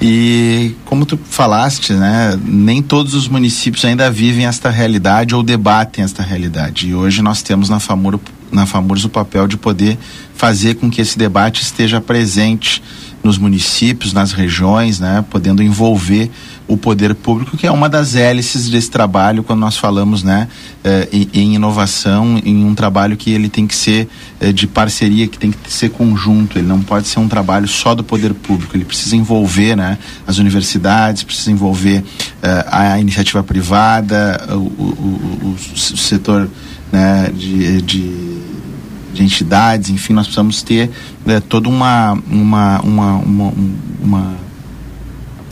E 0.01 0.75
como 0.85 1.07
tu 1.07 1.17
falaste, 1.17 1.93
né, 1.93 2.39
nem 2.45 2.83
todos 2.83 3.15
os 3.15 3.29
municípios 3.29 3.85
ainda 3.85 4.11
vivem 4.11 4.47
esta 4.47 4.69
realidade 4.69 5.35
ou 5.35 5.43
debatem 5.43 6.05
esta 6.05 6.23
realidade. 6.23 6.89
E 6.89 6.95
hoje 6.95 7.23
nós 7.23 7.43
temos 7.43 7.69
na 7.69 7.79
FAMUR, 7.79 8.19
na 8.51 8.67
FAMURS 8.67 9.05
o 9.05 9.09
papel 9.09 9.47
de 9.47 9.57
poder 9.57 9.97
fazer 10.35 10.75
com 10.75 10.91
que 10.91 11.01
esse 11.01 11.17
debate 11.17 11.63
esteja 11.63 12.01
presente 12.01 12.83
nos 13.23 13.39
municípios, 13.39 14.13
nas 14.13 14.33
regiões, 14.33 14.99
né, 14.99 15.25
podendo 15.31 15.63
envolver 15.63 16.31
o 16.67 16.77
poder 16.77 17.15
público, 17.15 17.57
que 17.57 17.67
é 17.67 17.71
uma 17.71 17.89
das 17.89 18.15
hélices 18.15 18.69
desse 18.69 18.91
trabalho 18.91 19.43
quando 19.43 19.61
nós 19.61 19.77
falamos, 19.77 20.23
né, 20.23 20.49
eh, 20.85 21.09
em, 21.33 21.55
inovação, 21.55 22.41
em 22.45 22.65
um 22.65 22.75
trabalho 22.75 23.17
que 23.17 23.31
ele 23.31 23.49
tem 23.49 23.67
que 23.67 23.75
ser 23.75 24.09
eh, 24.41 24.53
de 24.53 24.67
parceria, 24.67 25.27
que 25.27 25.39
tem 25.39 25.51
que 25.51 25.73
ser 25.73 25.91
conjunto, 25.91 26.59
ele 26.59 26.67
não 26.67 26.81
pode 26.81 27.09
ser 27.09 27.19
um 27.19 27.29
trabalho 27.29 27.69
só 27.69 27.95
do 27.95 28.05
poder 28.05 28.33
público, 28.33 28.77
ele 28.77 28.85
precisa 28.85 29.17
envolver, 29.17 29.77
né, 29.77 29.99
as 30.27 30.39
universidades, 30.39 31.23
precisa 31.23 31.51
envolver 31.51 32.05
eh, 32.43 32.67
a 32.71 32.99
iniciativa 32.99 33.43
privada, 33.43 34.41
o, 34.51 34.57
o, 34.57 35.57
o, 35.75 35.79
setor, 35.79 36.49
né, 36.91 37.31
de, 37.35 37.83
de 37.83 38.33
de 39.13 39.23
entidades, 39.23 39.91
enfim, 39.91 40.15
nós 40.15 40.27
precisamos 40.27 40.63
ter 40.63 40.91
é, 41.27 41.39
toda 41.39 41.69
uma, 41.69 42.13
uma, 42.31 42.81
uma, 42.81 43.17
uma, 43.17 43.53
uma 44.03 44.37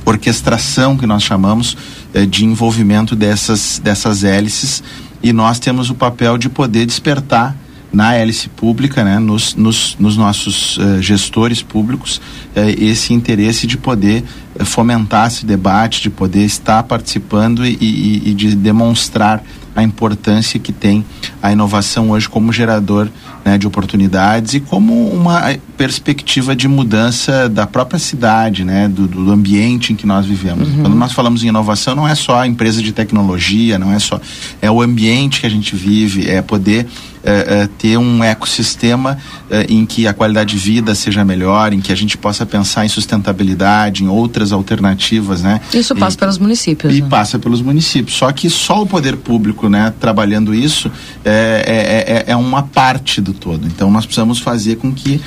orquestração 0.05 0.97
que 0.97 1.07
nós 1.07 1.23
chamamos 1.23 1.77
é, 2.13 2.27
de 2.27 2.45
envolvimento 2.45 3.15
dessas, 3.15 3.81
dessas 3.83 4.25
hélices. 4.25 4.83
E 5.23 5.33
nós 5.33 5.59
temos 5.59 5.91
o 5.91 5.95
papel 5.95 6.39
de 6.39 6.49
poder 6.49 6.87
despertar 6.87 7.57
na 7.93 8.15
hélice 8.15 8.49
pública, 8.49 9.03
né, 9.03 9.19
nos, 9.19 9.55
nos, 9.55 9.97
nos 9.99 10.17
nossos 10.17 10.77
uh, 10.79 11.03
gestores 11.03 11.61
públicos, 11.61 12.21
uh, 12.57 12.61
esse 12.79 13.13
interesse 13.13 13.67
de 13.67 13.77
poder 13.77 14.23
fomentar 14.65 15.27
esse 15.27 15.45
debate, 15.45 16.01
de 16.01 16.09
poder 16.09 16.45
estar 16.45 16.83
participando 16.85 17.67
e, 17.67 17.77
e, 17.81 18.31
e 18.31 18.35
de 18.35 18.55
demonstrar 18.55 19.43
a 19.81 19.85
importância 19.85 20.59
que 20.59 20.73
tem 20.73 21.05
a 21.43 21.52
inovação 21.52 22.11
hoje 22.11 22.28
como 22.28 22.52
gerador 22.52 23.09
né, 23.44 23.59
de 23.59 23.66
oportunidades 23.66 24.55
e 24.55 24.61
como 24.61 25.09
uma 25.09 25.57
perspectiva 25.77 26.55
de 26.55 26.69
mudança 26.69 27.48
da 27.48 27.66
própria 27.66 27.98
cidade, 27.98 28.65
né, 28.65 28.89
do, 28.89 29.07
do 29.07 29.31
ambiente 29.31 29.93
em 29.93 29.97
que 29.97 30.07
nós 30.07 30.27
vivemos. 30.27 30.69
Uhum. 30.69 30.82
Quando 30.82 30.97
nós 30.97 31.12
falamos 31.12 31.43
em 31.43 31.48
inovação, 31.48 31.94
não 31.94 32.07
é 32.07 32.15
só 32.15 32.40
a 32.40 32.47
empresa 32.47 32.82
de 32.82 32.93
tecnologia, 32.93 33.78
não 33.78 33.93
é 33.93 33.98
só 33.98 34.20
é 34.61 34.70
o 34.70 34.81
ambiente 34.82 35.40
que 35.40 35.47
a 35.47 35.51
gente 35.51 35.74
vive, 35.74 36.28
é 36.28 36.43
poder 36.43 36.86
é, 37.23 37.63
é, 37.63 37.69
ter 37.79 37.99
um 37.99 38.25
ecossistema 38.25 39.19
é, 39.51 39.67
em 39.69 39.85
que 39.85 40.07
a 40.07 40.15
qualidade 40.15 40.57
de 40.57 40.59
vida 40.59 40.95
seja 40.95 41.23
melhor, 41.25 41.73
em 41.73 41.81
que 41.81 41.93
a 41.93 41.95
gente 41.95 42.17
possa 42.17 42.47
pensar 42.47 42.87
em 42.87 42.89
sustentabilidade, 42.89 44.03
em 44.03 44.09
outras 44.09 44.53
alternativas, 44.53 45.43
né? 45.43 45.61
Isso 45.75 45.95
passa 45.95 46.17
e, 46.17 46.19
pelos 46.19 46.39
municípios. 46.39 46.97
E 46.97 47.03
né? 47.03 47.09
passa 47.11 47.39
pelos 47.39 47.61
municípios. 47.61 48.17
Só 48.17 48.33
que 48.33 48.49
só 48.49 48.83
o 48.83 48.87
poder 48.87 49.17
público, 49.17 49.69
né, 49.69 49.93
trabalhando 50.01 50.55
isso, 50.55 50.91
é, 51.25 52.25
é, 52.27 52.37
uma 52.37 52.63
parte 52.63 53.21
do 53.21 53.35
todo. 53.35 53.67
Então 53.67 53.91
nós 53.91 54.07
precisamos 54.07 54.39
fazer 54.39 54.77
com 54.77 54.93
que 54.93 55.21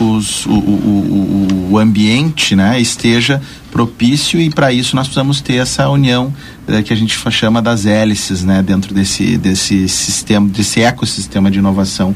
os, 0.00 0.46
o, 0.46 0.50
o, 0.50 1.68
o 1.72 1.78
ambiente, 1.78 2.56
né, 2.56 2.80
esteja 2.80 3.42
propício 3.70 4.40
e 4.40 4.48
para 4.48 4.72
isso 4.72 4.96
nós 4.96 5.06
precisamos 5.06 5.42
ter 5.42 5.56
essa 5.56 5.86
união 5.90 6.32
é, 6.68 6.82
que 6.82 6.92
a 6.92 6.96
gente 6.96 7.18
chama 7.30 7.62
das 7.62 7.86
hélices, 7.86 8.44
né, 8.44 8.62
dentro 8.62 8.94
desse 8.94 9.36
desse 9.38 9.88
sistema, 9.88 10.48
desse 10.48 10.80
ecossistema 10.82 11.50
de 11.50 11.58
inovação 11.58 12.14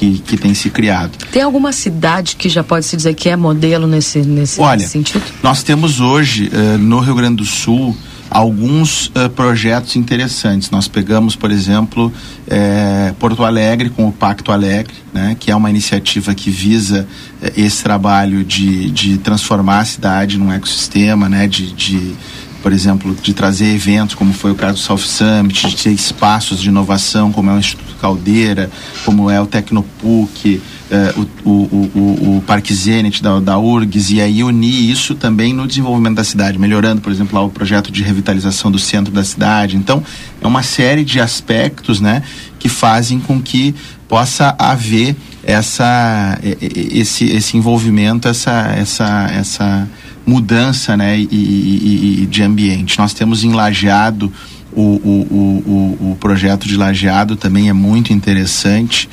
que, 0.00 0.18
que 0.18 0.36
tem 0.36 0.54
se 0.54 0.70
criado. 0.70 1.12
Tem 1.30 1.42
alguma 1.42 1.72
cidade 1.72 2.36
que 2.36 2.48
já 2.48 2.64
pode 2.64 2.86
se 2.86 2.96
dizer 2.96 3.14
que 3.14 3.28
é 3.28 3.36
modelo 3.36 3.86
nesse, 3.86 4.20
nesse, 4.20 4.58
Olha, 4.60 4.78
nesse 4.78 4.90
sentido? 4.90 5.22
Nós 5.42 5.62
temos 5.62 6.00
hoje 6.00 6.50
uh, 6.52 6.78
no 6.78 7.00
Rio 7.00 7.14
Grande 7.14 7.36
do 7.36 7.44
Sul 7.44 7.94
alguns 8.30 9.08
uh, 9.08 9.28
projetos 9.34 9.96
interessantes. 9.96 10.70
Nós 10.70 10.86
pegamos, 10.86 11.34
por 11.34 11.50
exemplo, 11.50 12.12
eh, 12.46 13.12
Porto 13.18 13.44
Alegre 13.44 13.90
com 13.90 14.06
o 14.06 14.12
Pacto 14.12 14.52
Alegre, 14.52 14.94
né, 15.12 15.36
que 15.38 15.50
é 15.50 15.56
uma 15.56 15.68
iniciativa 15.68 16.32
que 16.32 16.48
visa 16.48 17.08
eh, 17.42 17.52
esse 17.56 17.82
trabalho 17.82 18.44
de, 18.44 18.88
de 18.92 19.18
transformar 19.18 19.80
a 19.80 19.84
cidade 19.84 20.38
num 20.38 20.52
ecossistema, 20.52 21.28
né, 21.28 21.48
de, 21.48 21.72
de 21.72 22.14
por 22.62 22.72
exemplo, 22.72 23.16
de 23.22 23.32
trazer 23.32 23.74
eventos, 23.74 24.14
como 24.14 24.32
foi 24.32 24.52
o 24.52 24.54
caso 24.54 24.74
do 24.74 24.78
South 24.78 24.98
Summit, 24.98 25.68
de 25.68 25.76
ter 25.76 25.90
espaços 25.90 26.60
de 26.60 26.68
inovação, 26.68 27.32
como 27.32 27.50
é 27.50 27.54
o 27.54 27.58
Instituto 27.58 27.94
Caldeira, 27.96 28.70
como 29.04 29.30
é 29.30 29.40
o 29.40 29.46
Tecnopuc, 29.46 30.60
eh, 30.90 31.14
o, 31.44 31.50
o, 31.50 31.90
o, 31.94 32.36
o, 32.36 32.42
Parque 32.46 32.74
Zenit 32.74 33.22
da, 33.22 33.38
da 33.38 33.58
URGS, 33.58 34.10
e 34.10 34.20
aí 34.20 34.42
unir 34.42 34.90
isso 34.90 35.14
também 35.14 35.54
no 35.54 35.66
desenvolvimento 35.66 36.16
da 36.16 36.24
cidade, 36.24 36.58
melhorando, 36.58 37.00
por 37.00 37.12
exemplo, 37.12 37.38
lá 37.38 37.44
o 37.44 37.50
projeto 37.50 37.90
de 37.92 38.02
revitalização 38.02 38.70
do 38.70 38.78
centro 38.78 39.12
da 39.12 39.22
cidade. 39.22 39.76
Então, 39.76 40.02
é 40.40 40.46
uma 40.46 40.62
série 40.62 41.04
de 41.04 41.20
aspectos 41.20 42.00
né, 42.00 42.22
que 42.58 42.68
fazem 42.68 43.20
com 43.20 43.40
que 43.40 43.74
possa 44.08 44.54
haver 44.58 45.14
essa, 45.44 46.38
esse, 46.42 47.24
esse 47.26 47.56
envolvimento, 47.56 48.26
essa, 48.26 48.74
essa, 48.76 49.30
essa 49.32 49.88
mudança 50.26 50.96
né, 50.96 51.18
e, 51.18 51.28
e, 51.30 52.22
e 52.22 52.26
de 52.26 52.42
ambiente. 52.42 52.98
Nós 52.98 53.12
temos 53.12 53.44
em 53.44 53.52
Lajeado 53.52 54.32
o, 54.72 54.82
o, 54.82 56.02
o, 56.02 56.10
o, 56.12 56.16
projeto 56.20 56.68
de 56.68 56.76
Lajeado 56.76 57.34
também 57.34 57.68
é 57.68 57.72
muito 57.72 58.12
interessante. 58.12 59.08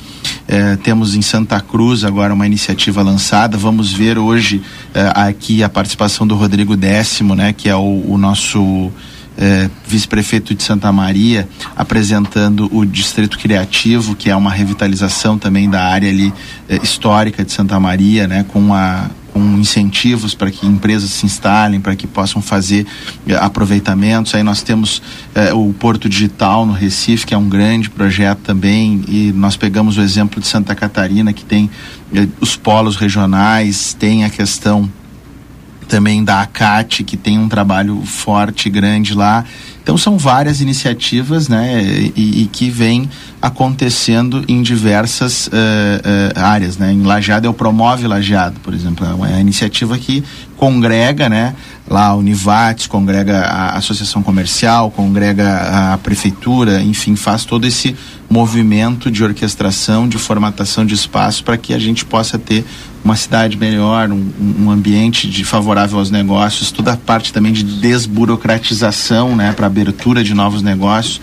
É, 0.46 0.76
temos 0.76 1.16
em 1.16 1.22
Santa 1.22 1.60
Cruz 1.60 2.04
agora 2.04 2.32
uma 2.32 2.46
iniciativa 2.46 3.02
lançada. 3.02 3.56
Vamos 3.56 3.92
ver 3.92 4.18
hoje 4.18 4.62
é, 4.94 5.10
aqui 5.14 5.62
a 5.62 5.68
participação 5.68 6.26
do 6.26 6.36
Rodrigo 6.36 6.76
Décimo, 6.76 7.34
né, 7.34 7.52
que 7.52 7.68
é 7.68 7.74
o, 7.74 8.16
nosso 8.16 8.92
é, 9.36 9.68
vice-prefeito 9.86 10.54
de 10.54 10.62
Santa 10.62 10.92
Maria, 10.92 11.48
apresentando 11.74 12.68
o 12.72 12.84
Distrito 12.84 13.36
Criativo, 13.36 14.14
que 14.14 14.30
é 14.30 14.36
uma 14.36 14.52
revitalização 14.52 15.36
também 15.36 15.68
da 15.68 15.82
área 15.82 16.08
ali 16.08 16.32
é, 16.68 16.76
histórica 16.76 17.44
de 17.44 17.50
Santa 17.50 17.80
Maria, 17.80 18.28
né, 18.28 18.44
com 18.46 18.72
a 18.72 19.10
com 19.38 19.56
incentivos 19.56 20.34
para 20.34 20.50
que 20.50 20.66
empresas 20.66 21.10
se 21.10 21.24
instalem, 21.24 21.80
para 21.80 21.94
que 21.94 22.08
possam 22.08 22.42
fazer 22.42 22.84
eh, 23.28 23.36
aproveitamentos. 23.36 24.34
Aí 24.34 24.42
nós 24.42 24.62
temos 24.62 25.00
eh, 25.32 25.52
o 25.54 25.72
Porto 25.72 26.08
Digital 26.08 26.66
no 26.66 26.72
Recife, 26.72 27.24
que 27.24 27.34
é 27.34 27.38
um 27.38 27.48
grande 27.48 27.88
projeto 27.88 28.40
também, 28.40 29.04
e 29.06 29.32
nós 29.32 29.56
pegamos 29.56 29.96
o 29.96 30.00
exemplo 30.00 30.40
de 30.40 30.48
Santa 30.48 30.74
Catarina, 30.74 31.32
que 31.32 31.44
tem 31.44 31.70
eh, 32.12 32.26
os 32.40 32.56
polos 32.56 32.96
regionais, 32.96 33.94
tem 33.94 34.24
a 34.24 34.30
questão 34.30 34.90
também 35.86 36.24
da 36.24 36.42
ACAT, 36.42 37.04
que 37.04 37.16
tem 37.16 37.38
um 37.38 37.48
trabalho 37.48 38.02
forte, 38.04 38.68
grande 38.68 39.14
lá. 39.14 39.44
Então 39.88 39.96
são 39.96 40.18
várias 40.18 40.60
iniciativas 40.60 41.48
né, 41.48 41.82
e, 42.14 42.42
e 42.42 42.46
que 42.52 42.68
vêm 42.68 43.08
acontecendo 43.40 44.44
em 44.46 44.60
diversas 44.60 45.46
uh, 45.46 45.50
uh, 45.50 46.38
áreas. 46.38 46.76
Né? 46.76 46.92
Em 46.92 47.04
Lajeado 47.04 47.46
é 47.46 47.50
o 47.50 47.54
Promove 47.54 48.06
Lajeado, 48.06 48.60
por 48.60 48.74
exemplo. 48.74 49.06
É 49.06 49.14
uma 49.14 49.40
iniciativa 49.40 49.96
que 49.96 50.22
congrega 50.58 51.28
né, 51.28 51.54
lá 51.88 52.08
a 52.08 52.14
Univates, 52.16 52.88
congrega 52.88 53.42
a 53.42 53.76
Associação 53.76 54.24
Comercial, 54.24 54.90
congrega 54.90 55.92
a 55.92 55.98
Prefeitura, 55.98 56.82
enfim, 56.82 57.14
faz 57.14 57.44
todo 57.44 57.64
esse 57.64 57.96
movimento 58.28 59.08
de 59.08 59.22
orquestração, 59.22 60.08
de 60.08 60.18
formatação 60.18 60.84
de 60.84 60.94
espaço 60.94 61.44
para 61.44 61.56
que 61.56 61.72
a 61.72 61.78
gente 61.78 62.04
possa 62.04 62.36
ter 62.38 62.64
uma 63.04 63.14
cidade 63.14 63.56
melhor, 63.56 64.10
um, 64.10 64.30
um, 64.58 64.70
ambiente 64.70 65.30
de 65.30 65.44
favorável 65.44 66.00
aos 66.00 66.10
negócios, 66.10 66.72
toda 66.72 66.92
a 66.92 66.96
parte 66.96 67.32
também 67.32 67.52
de 67.52 67.62
desburocratização, 67.62 69.36
né, 69.36 69.52
para 69.52 69.68
abertura 69.68 70.24
de 70.24 70.34
novos 70.34 70.60
negócios. 70.60 71.20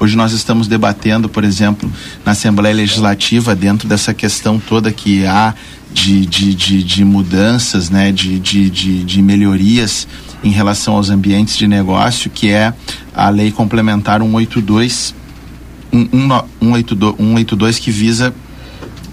Hoje 0.00 0.16
nós 0.16 0.32
estamos 0.32 0.66
debatendo, 0.66 1.28
por 1.28 1.44
exemplo, 1.44 1.90
na 2.24 2.32
Assembleia 2.32 2.74
Legislativa, 2.74 3.54
dentro 3.54 3.86
dessa 3.86 4.14
questão 4.14 4.58
toda 4.58 4.90
que 4.90 5.26
há 5.26 5.54
de, 5.98 6.26
de, 6.26 6.54
de, 6.54 6.82
de 6.82 7.04
mudanças, 7.04 7.90
né, 7.90 8.12
de, 8.12 8.38
de, 8.38 8.70
de, 8.70 9.04
de 9.04 9.20
melhorias 9.20 10.06
em 10.44 10.50
relação 10.50 10.94
aos 10.94 11.10
ambientes 11.10 11.56
de 11.56 11.66
negócio, 11.66 12.30
que 12.30 12.50
é 12.50 12.72
a 13.12 13.28
Lei 13.28 13.50
Complementar 13.50 14.20
182, 14.20 15.14
182, 15.90 16.84
182 17.20 17.78
que 17.80 17.90
visa 17.90 18.32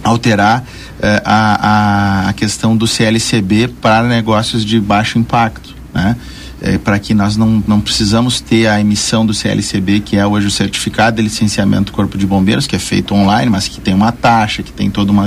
alterar 0.04 0.64
eh, 1.02 1.22
a, 1.26 2.30
a, 2.30 2.34
questão 2.34 2.78
do 2.78 2.86
CLCB 2.86 3.70
para 3.82 4.08
negócios 4.08 4.64
de 4.64 4.80
baixo 4.80 5.18
impacto, 5.18 5.76
né? 5.92 6.16
É, 6.62 6.78
para 6.78 6.98
que 6.98 7.14
nós 7.14 7.36
não, 7.36 7.62
não 7.68 7.82
precisamos 7.82 8.40
ter 8.40 8.68
a 8.68 8.80
emissão 8.80 9.26
do 9.26 9.34
CLCB, 9.34 10.00
que 10.00 10.16
é 10.16 10.26
hoje 10.26 10.48
o 10.48 10.52
certificado 10.52 11.18
de 11.18 11.22
licenciamento 11.22 11.92
do 11.92 11.92
Corpo 11.92 12.18
de 12.18 12.26
Bombeiros, 12.26 12.66
que 12.66 12.76
é 12.76 12.80
feito 12.80 13.14
online, 13.14 13.52
mas 13.52 13.68
que 13.68 13.82
tem 13.82 13.94
uma 13.94 14.12
taxa, 14.12 14.64
que 14.64 14.72
tem 14.72 14.90
toda 14.90 15.12
uma 15.12 15.26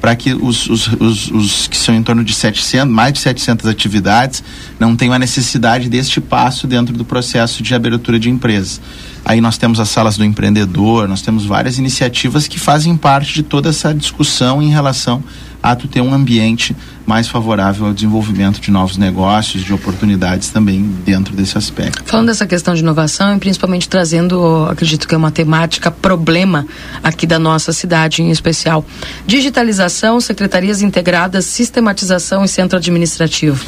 para 0.00 0.16
que 0.16 0.32
os, 0.32 0.68
os, 0.68 0.86
os, 0.94 1.30
os, 1.30 1.66
que 1.66 1.76
são 1.76 1.94
em 1.94 2.02
torno 2.02 2.24
de 2.24 2.32
700, 2.32 2.92
mais 2.92 3.12
de 3.12 3.20
700 3.20 3.66
atividades, 3.66 4.42
não 4.78 4.96
tenham 4.96 5.12
a 5.12 5.18
necessidade 5.18 5.88
deste 5.88 6.20
passo 6.20 6.66
dentro 6.66 6.96
do 6.96 7.04
processo 7.04 7.62
de 7.62 7.74
abertura 7.74 8.18
de 8.18 8.30
empresas. 8.30 8.80
Aí 9.24 9.40
nós 9.40 9.58
temos 9.58 9.78
as 9.80 9.88
salas 9.88 10.16
do 10.16 10.24
empreendedor, 10.24 11.08
nós 11.08 11.22
temos 11.22 11.44
várias 11.44 11.78
iniciativas 11.78 12.48
que 12.48 12.58
fazem 12.58 12.96
parte 12.96 13.34
de 13.34 13.42
toda 13.42 13.68
essa 13.68 13.94
discussão 13.94 14.62
em 14.62 14.70
relação 14.70 15.22
a 15.62 15.76
tu 15.76 15.86
ter 15.86 16.00
um 16.00 16.14
ambiente 16.14 16.74
mais 17.06 17.28
favorável 17.28 17.86
ao 17.86 17.92
desenvolvimento 17.92 18.60
de 18.60 18.70
novos 18.70 18.96
negócios, 18.96 19.64
de 19.64 19.72
oportunidades 19.74 20.48
também 20.48 20.82
dentro 21.04 21.34
desse 21.34 21.58
aspecto. 21.58 22.02
Falando 22.06 22.28
dessa 22.28 22.46
questão 22.46 22.72
de 22.72 22.80
inovação 22.80 23.36
e 23.36 23.38
principalmente 23.38 23.88
trazendo, 23.88 24.66
acredito 24.70 25.06
que 25.06 25.14
é 25.14 25.18
uma 25.18 25.30
temática 25.30 25.90
problema 25.90 26.66
aqui 27.02 27.26
da 27.26 27.38
nossa 27.38 27.72
cidade 27.72 28.22
em 28.22 28.30
especial, 28.30 28.84
digitalização, 29.26 30.20
secretarias 30.20 30.82
integradas, 30.82 31.44
sistematização 31.46 32.44
e 32.44 32.48
centro 32.48 32.78
administrativo. 32.78 33.64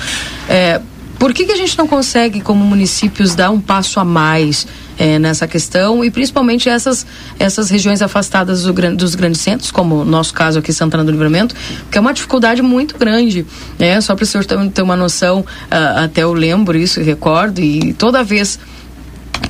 É, 0.48 0.80
por 1.22 1.32
que, 1.32 1.46
que 1.46 1.52
a 1.52 1.56
gente 1.56 1.78
não 1.78 1.86
consegue, 1.86 2.40
como 2.40 2.64
municípios, 2.64 3.36
dar 3.36 3.52
um 3.52 3.60
passo 3.60 4.00
a 4.00 4.04
mais 4.04 4.66
é, 4.98 5.20
nessa 5.20 5.46
questão 5.46 6.04
e 6.04 6.10
principalmente 6.10 6.68
essas, 6.68 7.06
essas 7.38 7.70
regiões 7.70 8.02
afastadas 8.02 8.64
do, 8.64 8.72
dos 8.96 9.14
grandes 9.14 9.40
centros, 9.40 9.70
como 9.70 10.00
o 10.00 10.04
nosso 10.04 10.34
caso 10.34 10.58
aqui, 10.58 10.72
Santana 10.72 11.04
do 11.04 11.12
Livramento, 11.12 11.54
que 11.88 11.96
é 11.96 12.00
uma 12.00 12.12
dificuldade 12.12 12.60
muito 12.60 12.98
grande. 12.98 13.46
Né? 13.78 14.00
Só 14.00 14.16
para 14.16 14.24
o 14.24 14.26
senhor 14.26 14.44
ter, 14.44 14.82
uma 14.82 14.96
noção, 14.96 15.42
uh, 15.42 16.02
até 16.02 16.24
eu 16.24 16.32
lembro 16.32 16.76
isso 16.76 17.00
recordo, 17.00 17.60
e 17.60 17.92
toda 17.92 18.24
vez 18.24 18.58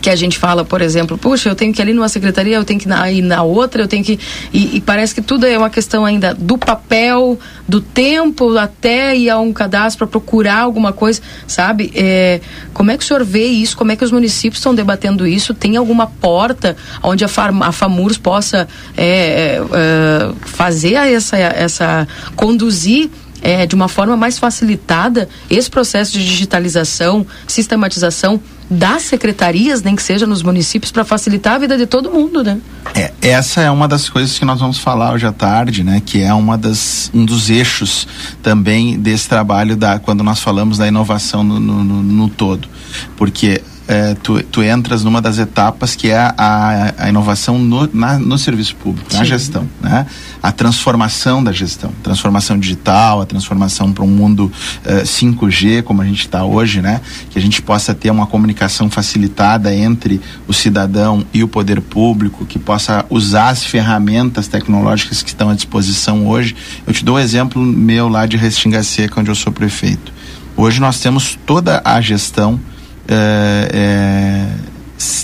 que 0.00 0.10
a 0.10 0.16
gente 0.16 0.38
fala, 0.38 0.64
por 0.64 0.80
exemplo, 0.80 1.16
puxa, 1.16 1.48
eu 1.48 1.54
tenho 1.54 1.72
que 1.72 1.80
ir 1.80 1.82
ali 1.82 1.92
numa 1.92 2.08
secretaria, 2.08 2.56
eu 2.56 2.64
tenho 2.64 2.80
que 2.80 2.88
ir 2.88 3.22
na 3.22 3.42
outra, 3.42 3.82
eu 3.82 3.88
tenho 3.88 4.04
que. 4.04 4.18
E, 4.52 4.76
e 4.76 4.80
parece 4.80 5.14
que 5.14 5.22
tudo 5.22 5.46
é 5.46 5.56
uma 5.56 5.70
questão 5.70 6.04
ainda 6.04 6.34
do 6.34 6.58
papel, 6.58 7.38
do 7.68 7.80
tempo, 7.80 8.56
até 8.56 9.16
ir 9.16 9.30
a 9.30 9.38
um 9.38 9.52
cadastro 9.52 10.06
para 10.06 10.20
procurar 10.20 10.60
alguma 10.60 10.92
coisa, 10.92 11.20
sabe? 11.46 11.92
É, 11.94 12.40
como 12.72 12.90
é 12.90 12.96
que 12.96 13.04
o 13.04 13.06
senhor 13.06 13.24
vê 13.24 13.46
isso? 13.46 13.76
Como 13.76 13.92
é 13.92 13.96
que 13.96 14.04
os 14.04 14.10
municípios 14.12 14.58
estão 14.58 14.74
debatendo 14.74 15.26
isso? 15.26 15.54
Tem 15.54 15.76
alguma 15.76 16.06
porta 16.06 16.76
onde 17.02 17.24
a, 17.24 17.28
Fam 17.28 17.62
a 17.62 17.72
FAMURS 17.72 18.18
possa 18.18 18.68
é, 18.96 19.06
é, 19.06 19.60
é 19.72 20.32
fazer 20.40 20.94
essa, 20.94 21.36
essa. 21.36 22.08
conduzir 22.34 23.10
é, 23.42 23.66
de 23.66 23.74
uma 23.74 23.88
forma 23.88 24.16
mais 24.16 24.38
facilitada 24.38 25.28
esse 25.50 25.68
processo 25.68 26.12
de 26.12 26.24
digitalização, 26.24 27.26
sistematização 27.46 28.40
das 28.72 29.02
secretarias, 29.02 29.82
nem 29.82 29.94
que 29.94 30.02
seja 30.02 30.26
nos 30.26 30.42
municípios, 30.42 30.90
para 30.90 31.04
facilitar 31.04 31.54
a 31.54 31.58
vida 31.58 31.76
de 31.76 31.86
todo 31.86 32.10
mundo, 32.10 32.42
né? 32.42 32.58
É, 32.94 33.12
essa 33.20 33.60
é 33.60 33.70
uma 33.70 33.86
das 33.86 34.08
coisas 34.08 34.38
que 34.38 34.44
nós 34.44 34.60
vamos 34.60 34.78
falar 34.78 35.12
hoje 35.12 35.26
à 35.26 35.32
tarde, 35.32 35.84
né? 35.84 36.02
Que 36.04 36.22
é 36.22 36.32
uma 36.32 36.56
das, 36.56 37.10
um 37.12 37.24
dos 37.24 37.50
eixos 37.50 38.08
também 38.42 38.98
desse 38.98 39.28
trabalho 39.28 39.76
da 39.76 39.98
quando 39.98 40.24
nós 40.24 40.40
falamos 40.40 40.78
da 40.78 40.88
inovação 40.88 41.44
no, 41.44 41.60
no, 41.60 41.84
no, 41.84 42.02
no 42.02 42.28
todo. 42.28 42.68
Porque 43.16 43.62
é, 43.88 44.14
tu, 44.14 44.42
tu 44.44 44.62
entras 44.62 45.02
numa 45.02 45.20
das 45.20 45.38
etapas 45.38 45.96
que 45.96 46.08
é 46.08 46.32
a, 46.36 46.94
a 46.96 47.08
inovação 47.08 47.58
no, 47.58 47.88
na, 47.92 48.18
no 48.18 48.38
serviço 48.38 48.76
público, 48.76 49.10
Sim. 49.10 49.18
na 49.18 49.24
gestão, 49.24 49.68
né? 49.80 50.06
A 50.42 50.52
transformação 50.52 51.42
da 51.42 51.52
gestão, 51.52 51.92
transformação 52.02 52.58
digital, 52.58 53.20
a 53.20 53.26
transformação 53.26 53.92
para 53.92 54.04
um 54.04 54.08
mundo 54.08 54.50
uh, 54.84 55.02
5G, 55.02 55.82
como 55.82 56.02
a 56.02 56.04
gente 56.04 56.20
está 56.20 56.44
hoje, 56.44 56.80
né? 56.80 57.00
Que 57.30 57.38
a 57.38 57.42
gente 57.42 57.60
possa 57.60 57.94
ter 57.94 58.10
uma 58.10 58.26
comunicação 58.26 58.88
facilitada 58.88 59.74
entre 59.74 60.20
o 60.46 60.52
cidadão 60.52 61.24
e 61.32 61.42
o 61.42 61.48
poder 61.48 61.80
público, 61.80 62.46
que 62.46 62.58
possa 62.58 63.04
usar 63.10 63.50
as 63.50 63.64
ferramentas 63.64 64.48
tecnológicas 64.48 65.22
que 65.22 65.28
estão 65.28 65.50
à 65.50 65.54
disposição 65.54 66.26
hoje. 66.26 66.54
Eu 66.86 66.92
te 66.92 67.04
dou 67.04 67.16
um 67.16 67.18
exemplo 67.18 67.60
meu 67.60 68.08
lá 68.08 68.26
de 68.26 68.36
Restinga 68.36 68.82
Seca, 68.82 69.20
onde 69.20 69.30
eu 69.30 69.34
sou 69.34 69.52
prefeito. 69.52 70.12
Hoje 70.56 70.80
nós 70.80 71.00
temos 71.00 71.38
toda 71.46 71.80
a 71.84 72.00
gestão 72.00 72.60
é, 73.08 73.68
é, 73.72 74.48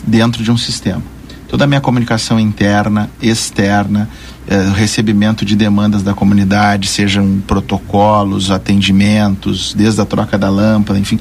dentro 0.07 0.43
de 0.43 0.51
um 0.51 0.57
sistema. 0.57 1.03
Toda 1.49 1.65
a 1.65 1.67
minha 1.67 1.81
comunicação 1.81 2.39
interna, 2.39 3.09
externa, 3.23 4.09
eh, 4.47 4.73
recebimento 4.75 5.45
de 5.45 5.57
demandas 5.57 6.03
da 6.03 6.13
comunidade, 6.13 6.89
sejam 6.89 7.43
protocolos, 7.47 8.51
atendimentos, 8.51 9.75
desde 9.75 10.01
a 10.01 10.05
troca 10.05 10.37
da 10.37 10.51
lâmpada, 10.51 10.99
enfim, 10.99 11.19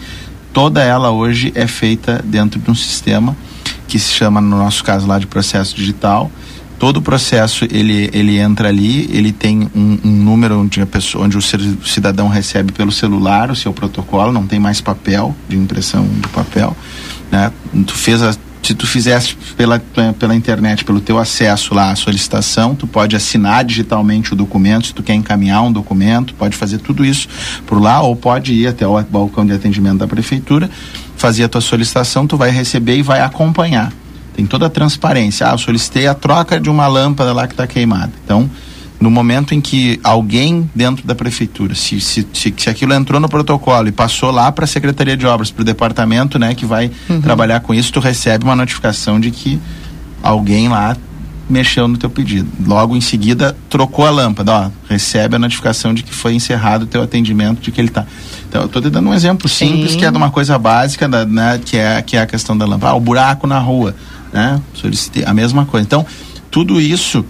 toda 0.51 0.81
ela 0.81 1.11
hoje 1.11 1.51
é 1.55 1.65
feita 1.65 2.21
dentro 2.25 2.59
de 2.59 2.69
um 2.69 2.75
sistema 2.75 3.35
que 3.87 3.97
se 3.99 4.13
chama, 4.13 4.41
no 4.41 4.57
nosso 4.57 4.83
caso 4.83 5.07
lá, 5.07 5.17
de 5.19 5.27
processo 5.27 5.75
digital. 5.75 6.31
Todo 6.79 6.97
o 6.97 7.01
processo 7.01 7.65
ele, 7.65 8.09
ele 8.13 8.37
entra 8.37 8.69
ali, 8.69 9.09
ele 9.11 9.31
tem 9.31 9.67
um, 9.75 9.97
um 10.03 10.11
número 10.11 10.59
onde, 10.59 10.81
a 10.81 10.85
pessoa, 10.85 11.25
onde 11.25 11.37
o 11.37 11.41
cidadão 11.41 12.27
recebe 12.27 12.71
pelo 12.71 12.91
celular 12.91 13.49
o 13.49 13.55
seu 13.55 13.73
protocolo, 13.73 14.31
não 14.31 14.45
tem 14.45 14.59
mais 14.59 14.79
papel, 14.79 15.35
de 15.49 15.57
impressão 15.57 16.07
de 16.07 16.27
papel. 16.27 16.77
Né? 17.31 17.51
Tu 17.85 17.95
fez 17.95 18.21
a, 18.21 18.31
se 18.67 18.73
tu 18.73 18.85
fizesse 18.85 19.35
pela, 19.55 19.79
pela 20.19 20.35
internet, 20.35 20.83
pelo 20.83 20.99
teu 20.99 21.17
acesso 21.17 21.73
lá 21.73 21.91
à 21.91 21.95
solicitação, 21.95 22.75
tu 22.75 22.85
pode 22.85 23.15
assinar 23.15 23.63
digitalmente 23.63 24.33
o 24.33 24.35
documento, 24.35 24.87
se 24.87 24.93
tu 24.93 25.01
quer 25.01 25.13
encaminhar 25.13 25.63
um 25.63 25.71
documento, 25.71 26.33
pode 26.33 26.55
fazer 26.55 26.79
tudo 26.79 27.05
isso 27.05 27.29
por 27.65 27.81
lá, 27.81 28.01
ou 28.01 28.13
pode 28.13 28.53
ir 28.53 28.67
até 28.67 28.85
o 28.85 29.01
balcão 29.03 29.45
de 29.45 29.53
atendimento 29.53 29.99
da 29.99 30.07
prefeitura, 30.07 30.69
fazer 31.15 31.45
a 31.45 31.49
tua 31.49 31.61
solicitação, 31.61 32.27
tu 32.27 32.35
vai 32.35 32.51
receber 32.51 32.97
e 32.97 33.01
vai 33.01 33.21
acompanhar. 33.21 33.93
Tem 34.37 34.45
toda 34.45 34.67
a 34.67 34.69
transparência. 34.69 35.47
Ah, 35.47 35.53
eu 35.53 35.57
solicitei 35.57 36.05
a 36.05 36.13
troca 36.13 36.59
de 36.59 36.69
uma 36.69 36.87
lâmpada 36.87 37.33
lá 37.33 37.47
que 37.47 37.53
está 37.53 37.65
queimada. 37.65 38.11
Então, 38.23 38.47
no 38.99 39.09
momento 39.09 39.55
em 39.55 39.59
que 39.59 39.99
alguém 40.03 40.69
dentro 40.75 41.05
da 41.07 41.15
prefeitura, 41.15 41.73
se, 41.73 41.99
se, 41.99 42.27
se, 42.31 42.53
se 42.55 42.69
aquilo 42.69 42.93
entrou 42.93 43.19
no 43.19 43.27
protocolo 43.27 43.87
e 43.87 43.91
passou 43.91 44.29
lá 44.29 44.51
para 44.51 44.65
a 44.65 44.67
Secretaria 44.67 45.17
de 45.17 45.25
Obras, 45.25 45.49
para 45.49 45.63
o 45.63 45.65
departamento 45.65 46.37
né, 46.37 46.53
que 46.53 46.67
vai 46.67 46.91
uhum. 47.09 47.19
trabalhar 47.19 47.61
com 47.61 47.73
isso, 47.73 47.91
tu 47.91 47.99
recebe 47.99 48.43
uma 48.43 48.55
notificação 48.55 49.19
de 49.19 49.31
que 49.31 49.59
alguém 50.21 50.69
lá 50.69 50.95
mexeu 51.49 51.87
no 51.87 51.97
teu 51.97 52.09
pedido. 52.09 52.47
Logo 52.65 52.95
em 52.95 53.01
seguida, 53.01 53.55
trocou 53.69 54.05
a 54.05 54.09
lâmpada, 54.11 54.51
ó, 54.51 54.69
recebe 54.89 55.35
a 55.35 55.39
notificação 55.39 55.93
de 55.93 56.03
que 56.03 56.13
foi 56.13 56.33
encerrado 56.33 56.83
o 56.83 56.85
teu 56.85 57.01
atendimento, 57.01 57.61
de 57.61 57.71
que 57.71 57.79
ele 57.79 57.87
está. 57.87 58.05
Então, 58.47 58.61
eu 58.61 58.67
estou 58.67 58.81
te 58.81 58.89
dando 58.89 59.09
um 59.09 59.13
exemplo 59.13 59.47
simples, 59.47 59.93
Sim. 59.93 59.99
que 59.99 60.05
é 60.05 60.11
de 60.11 60.17
uma 60.17 60.29
coisa 60.29 60.59
básica, 60.59 61.07
da, 61.07 61.25
né, 61.25 61.59
que, 61.63 61.77
é, 61.77 62.01
que 62.01 62.17
é 62.17 62.21
a 62.21 62.25
questão 62.27 62.57
da 62.57 62.65
lâmpada. 62.65 62.91
Ah, 62.93 62.95
o 62.95 62.99
buraco 62.99 63.47
na 63.47 63.59
rua, 63.59 63.95
né? 64.31 64.61
Solicitei 64.73 65.23
a 65.25 65.33
mesma 65.33 65.65
coisa. 65.65 65.85
Então, 65.85 66.05
tudo 66.49 66.79
isso 66.79 67.25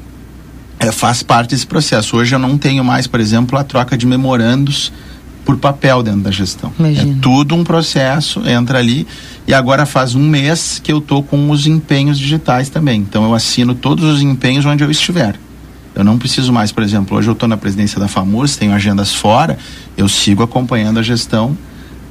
é, 0.80 0.92
faz 0.92 1.24
parte 1.24 1.52
desse 1.52 1.66
processo. 1.66 2.18
Hoje 2.18 2.36
eu 2.36 2.40
não 2.40 2.58
tenho 2.58 2.84
mais, 2.84 3.08
por 3.08 3.20
exemplo, 3.20 3.58
a 3.58 3.64
troca 3.64 3.98
de 3.98 4.06
memorandos 4.06 4.92
por 5.46 5.58
papel 5.58 6.04
dentro 6.04 6.22
da 6.22 6.32
gestão. 6.32 6.74
Imagina. 6.78 7.14
É 7.14 7.22
tudo 7.22 7.56
um 7.56 7.64
processo, 7.64 8.42
entra 8.48 8.80
ali 8.80 9.08
e 9.48 9.54
agora 9.54 9.86
faz 9.86 10.14
um 10.14 10.28
mês 10.28 10.80
que 10.84 10.92
eu 10.92 11.00
tô 11.00 11.24
com 11.24 11.50
os 11.50 11.66
empenhos 11.66 12.20
digitais 12.20 12.70
também. 12.70 13.00
Então 13.00 13.24
eu 13.24 13.34
assino 13.34 13.74
todos 13.74 14.04
os 14.04 14.22
empenhos 14.22 14.66
onde 14.66 14.84
eu 14.84 14.92
estiver. 14.92 15.36
Eu 15.96 16.04
não 16.04 16.18
preciso 16.18 16.54
mais, 16.54 16.72
por 16.72 16.84
exemplo, 16.84 17.18
hoje 17.18 17.30
eu 17.30 17.34
estou 17.34 17.48
na 17.48 17.58
presidência 17.58 18.00
da 18.00 18.08
FAMURS, 18.08 18.58
tenho 18.58 18.74
agendas 18.74 19.14
fora, 19.14 19.58
eu 19.96 20.08
sigo 20.08 20.44
acompanhando 20.44 21.00
a 21.00 21.02
gestão 21.02 21.58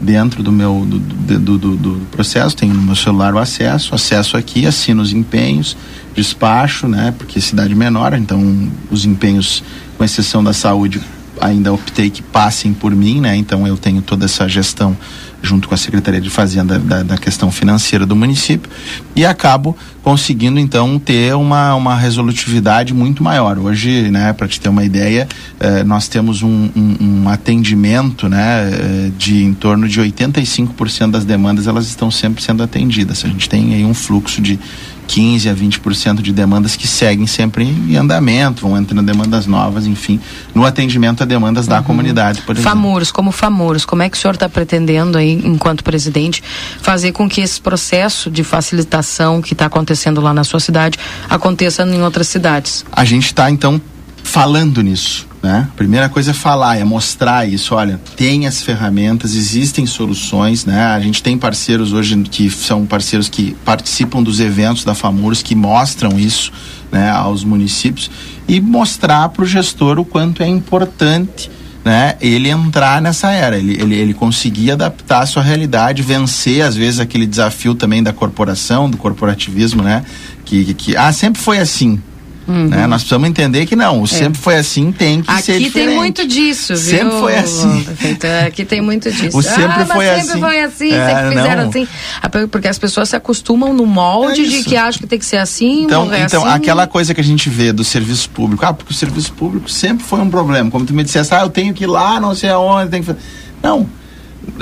dentro 0.00 0.42
do 0.42 0.52
meu 0.52 0.84
do, 0.86 0.98
do, 0.98 1.58
do, 1.58 1.76
do, 1.76 2.06
processo, 2.10 2.56
tenho 2.56 2.74
no 2.74 2.82
meu 2.82 2.96
celular 2.96 3.34
o 3.34 3.38
acesso, 3.38 3.94
acesso 3.94 4.36
aqui, 4.36 4.66
assino 4.66 5.02
os 5.02 5.12
empenhos, 5.12 5.76
despacho, 6.14 6.86
né? 6.86 7.14
Porque 7.16 7.40
cidade 7.40 7.74
menor, 7.74 8.14
então 8.14 8.70
os 8.90 9.04
empenhos, 9.04 9.62
com 9.96 10.04
exceção 10.04 10.42
da 10.44 10.52
saúde, 10.52 11.00
ainda 11.40 11.72
optei 11.72 12.10
que 12.10 12.22
passem 12.22 12.72
por 12.72 12.94
mim, 12.94 13.20
né? 13.20 13.36
Então 13.36 13.66
eu 13.66 13.76
tenho 13.76 14.02
toda 14.02 14.24
essa 14.24 14.48
gestão 14.48 14.96
junto 15.46 15.68
com 15.68 15.74
a 15.74 15.78
Secretaria 15.78 16.20
de 16.20 16.28
Fazenda 16.28 16.78
da, 16.78 17.02
da, 17.02 17.16
questão 17.16 17.50
financeira 17.50 18.04
do 18.04 18.16
município 18.16 18.70
e 19.14 19.24
acabo 19.24 19.76
conseguindo 20.02 20.58
então 20.58 20.98
ter 20.98 21.34
uma, 21.34 21.74
uma 21.74 21.96
resolutividade 21.96 22.92
muito 22.92 23.22
maior. 23.22 23.58
Hoje, 23.58 24.10
né, 24.10 24.32
para 24.32 24.46
te 24.46 24.60
ter 24.60 24.68
uma 24.68 24.84
ideia, 24.84 25.26
eh, 25.58 25.82
nós 25.84 26.08
temos 26.08 26.42
um, 26.42 26.68
um, 26.76 26.96
um 27.00 27.28
atendimento 27.28 28.28
né, 28.28 28.70
eh, 28.70 29.10
de 29.16 29.42
em 29.42 29.54
torno 29.54 29.88
de 29.88 30.00
85% 30.00 31.10
das 31.10 31.24
demandas 31.24 31.66
elas 31.66 31.86
estão 31.86 32.10
sempre 32.10 32.42
sendo 32.42 32.62
atendidas. 32.62 33.24
A 33.24 33.28
gente 33.28 33.48
tem 33.48 33.74
aí 33.74 33.84
um 33.84 33.94
fluxo 33.94 34.40
de 34.40 34.58
15 35.06 35.48
a 35.48 35.54
20% 35.54 36.20
de 36.20 36.32
demandas 36.32 36.76
que 36.76 36.86
seguem 36.86 37.26
sempre 37.26 37.64
em 37.64 37.96
andamento, 37.96 38.66
vão 38.66 38.76
entrando 38.76 39.02
demandas 39.02 39.46
novas, 39.46 39.86
enfim, 39.86 40.20
no 40.54 40.64
atendimento 40.64 41.22
a 41.22 41.26
demandas 41.26 41.66
da 41.66 41.78
uhum. 41.78 41.84
comunidade, 41.84 42.42
por 42.42 42.56
exemplo. 42.56 42.70
FAMUROS, 42.70 43.12
como 43.12 43.32
FAMUROS, 43.32 43.84
como 43.84 44.02
é 44.02 44.10
que 44.10 44.16
o 44.16 44.20
senhor 44.20 44.34
está 44.34 44.48
pretendendo 44.48 45.16
aí, 45.16 45.40
enquanto 45.44 45.84
presidente, 45.84 46.42
fazer 46.80 47.12
com 47.12 47.28
que 47.28 47.40
esse 47.40 47.60
processo 47.60 48.30
de 48.30 48.42
facilitação 48.42 49.40
que 49.40 49.52
está 49.52 49.66
acontecendo 49.66 50.20
lá 50.20 50.34
na 50.34 50.44
sua 50.44 50.60
cidade 50.60 50.98
aconteça 51.28 51.82
em 51.82 52.02
outras 52.02 52.28
cidades? 52.28 52.84
A 52.92 53.04
gente 53.04 53.26
está, 53.26 53.50
então, 53.50 53.80
falando 54.22 54.82
nisso. 54.82 55.26
Né? 55.46 55.68
A 55.72 55.76
primeira 55.76 56.08
coisa 56.08 56.32
é 56.32 56.34
falar, 56.34 56.76
é 56.76 56.82
mostrar 56.82 57.48
isso. 57.48 57.72
Olha, 57.72 58.00
tem 58.16 58.48
as 58.48 58.62
ferramentas, 58.62 59.36
existem 59.36 59.86
soluções, 59.86 60.64
né? 60.64 60.86
A 60.86 60.98
gente 60.98 61.22
tem 61.22 61.38
parceiros 61.38 61.92
hoje 61.92 62.20
que 62.24 62.50
são 62.50 62.84
parceiros 62.84 63.28
que 63.28 63.54
participam 63.64 64.24
dos 64.24 64.40
eventos 64.40 64.84
da 64.84 64.92
FAMURS 64.92 65.42
que 65.42 65.54
mostram 65.54 66.18
isso, 66.18 66.50
né, 66.90 67.10
aos 67.10 67.44
municípios 67.44 68.10
e 68.48 68.60
mostrar 68.60 69.28
para 69.28 69.44
o 69.44 69.46
gestor 69.46 70.00
o 70.00 70.04
quanto 70.04 70.42
é 70.42 70.48
importante 70.48 71.48
né, 71.84 72.16
ele 72.20 72.48
entrar 72.48 73.00
nessa 73.00 73.30
era, 73.30 73.56
ele, 73.56 73.80
ele, 73.80 73.94
ele 73.94 74.14
conseguir 74.14 74.72
adaptar 74.72 75.20
a 75.20 75.26
sua 75.26 75.44
realidade, 75.44 76.02
vencer 76.02 76.62
às 76.62 76.74
vezes 76.74 76.98
aquele 76.98 77.24
desafio 77.24 77.76
também 77.76 78.02
da 78.02 78.12
corporação, 78.12 78.90
do 78.90 78.96
corporativismo, 78.96 79.84
né, 79.84 80.04
que, 80.44 80.74
que, 80.74 80.96
ah, 80.96 81.12
sempre 81.12 81.40
foi 81.40 81.58
assim, 81.58 82.00
Uhum. 82.48 82.68
Né? 82.68 82.86
Nós 82.86 83.02
precisamos 83.02 83.28
entender 83.28 83.66
que 83.66 83.74
não, 83.74 84.04
é. 84.04 84.06
sempre 84.06 84.40
foi 84.40 84.56
assim, 84.56 84.92
tem 84.92 85.20
que 85.20 85.30
Aqui 85.30 85.42
ser 85.42 85.58
diferente. 85.58 85.78
Aqui 85.78 85.88
tem 85.88 85.96
muito 85.96 86.26
disso, 86.26 86.74
viu? 86.76 86.98
Sempre 86.98 87.18
foi 87.18 87.36
assim. 87.36 87.86
Aqui 88.46 88.64
tem 88.64 88.80
muito 88.80 89.10
disso. 89.10 89.36
O 89.36 89.42
sempre 89.42 89.82
ah, 89.82 89.86
foi 89.86 90.06
sempre 90.06 90.20
assim. 90.20 90.40
foi 90.40 90.60
assim, 90.60 90.92
é, 90.92 91.06
sempre 91.06 91.28
fizeram 91.36 91.62
não. 91.62 91.68
assim. 91.68 91.88
Porque 92.50 92.68
as 92.68 92.78
pessoas 92.78 93.08
se 93.08 93.16
acostumam 93.16 93.72
no 93.72 93.84
molde 93.84 94.42
é 94.42 94.48
de 94.48 94.64
que 94.64 94.76
acham 94.76 95.00
que 95.00 95.06
tem 95.06 95.18
que 95.18 95.24
ser 95.24 95.38
assim, 95.38 95.84
então, 95.84 96.08
então 96.14 96.44
assim. 96.44 96.54
aquela 96.54 96.86
coisa 96.86 97.12
que 97.12 97.20
a 97.20 97.24
gente 97.24 97.50
vê 97.50 97.72
do 97.72 97.82
serviço 97.82 98.30
público, 98.30 98.64
ah, 98.64 98.72
porque 98.72 98.92
o 98.92 98.96
serviço 98.96 99.32
público 99.32 99.68
sempre 99.68 100.04
foi 100.04 100.20
um 100.20 100.30
problema. 100.30 100.70
Como 100.70 100.86
tu 100.86 100.94
me 100.94 101.02
dissesse, 101.02 101.34
ah, 101.34 101.40
eu 101.40 101.50
tenho 101.50 101.74
que 101.74 101.84
ir 101.84 101.88
lá, 101.88 102.20
não 102.20 102.34
sei 102.34 102.50
aonde, 102.50 102.90
tem 102.90 103.02
que 103.02 103.14
Não. 103.62 103.88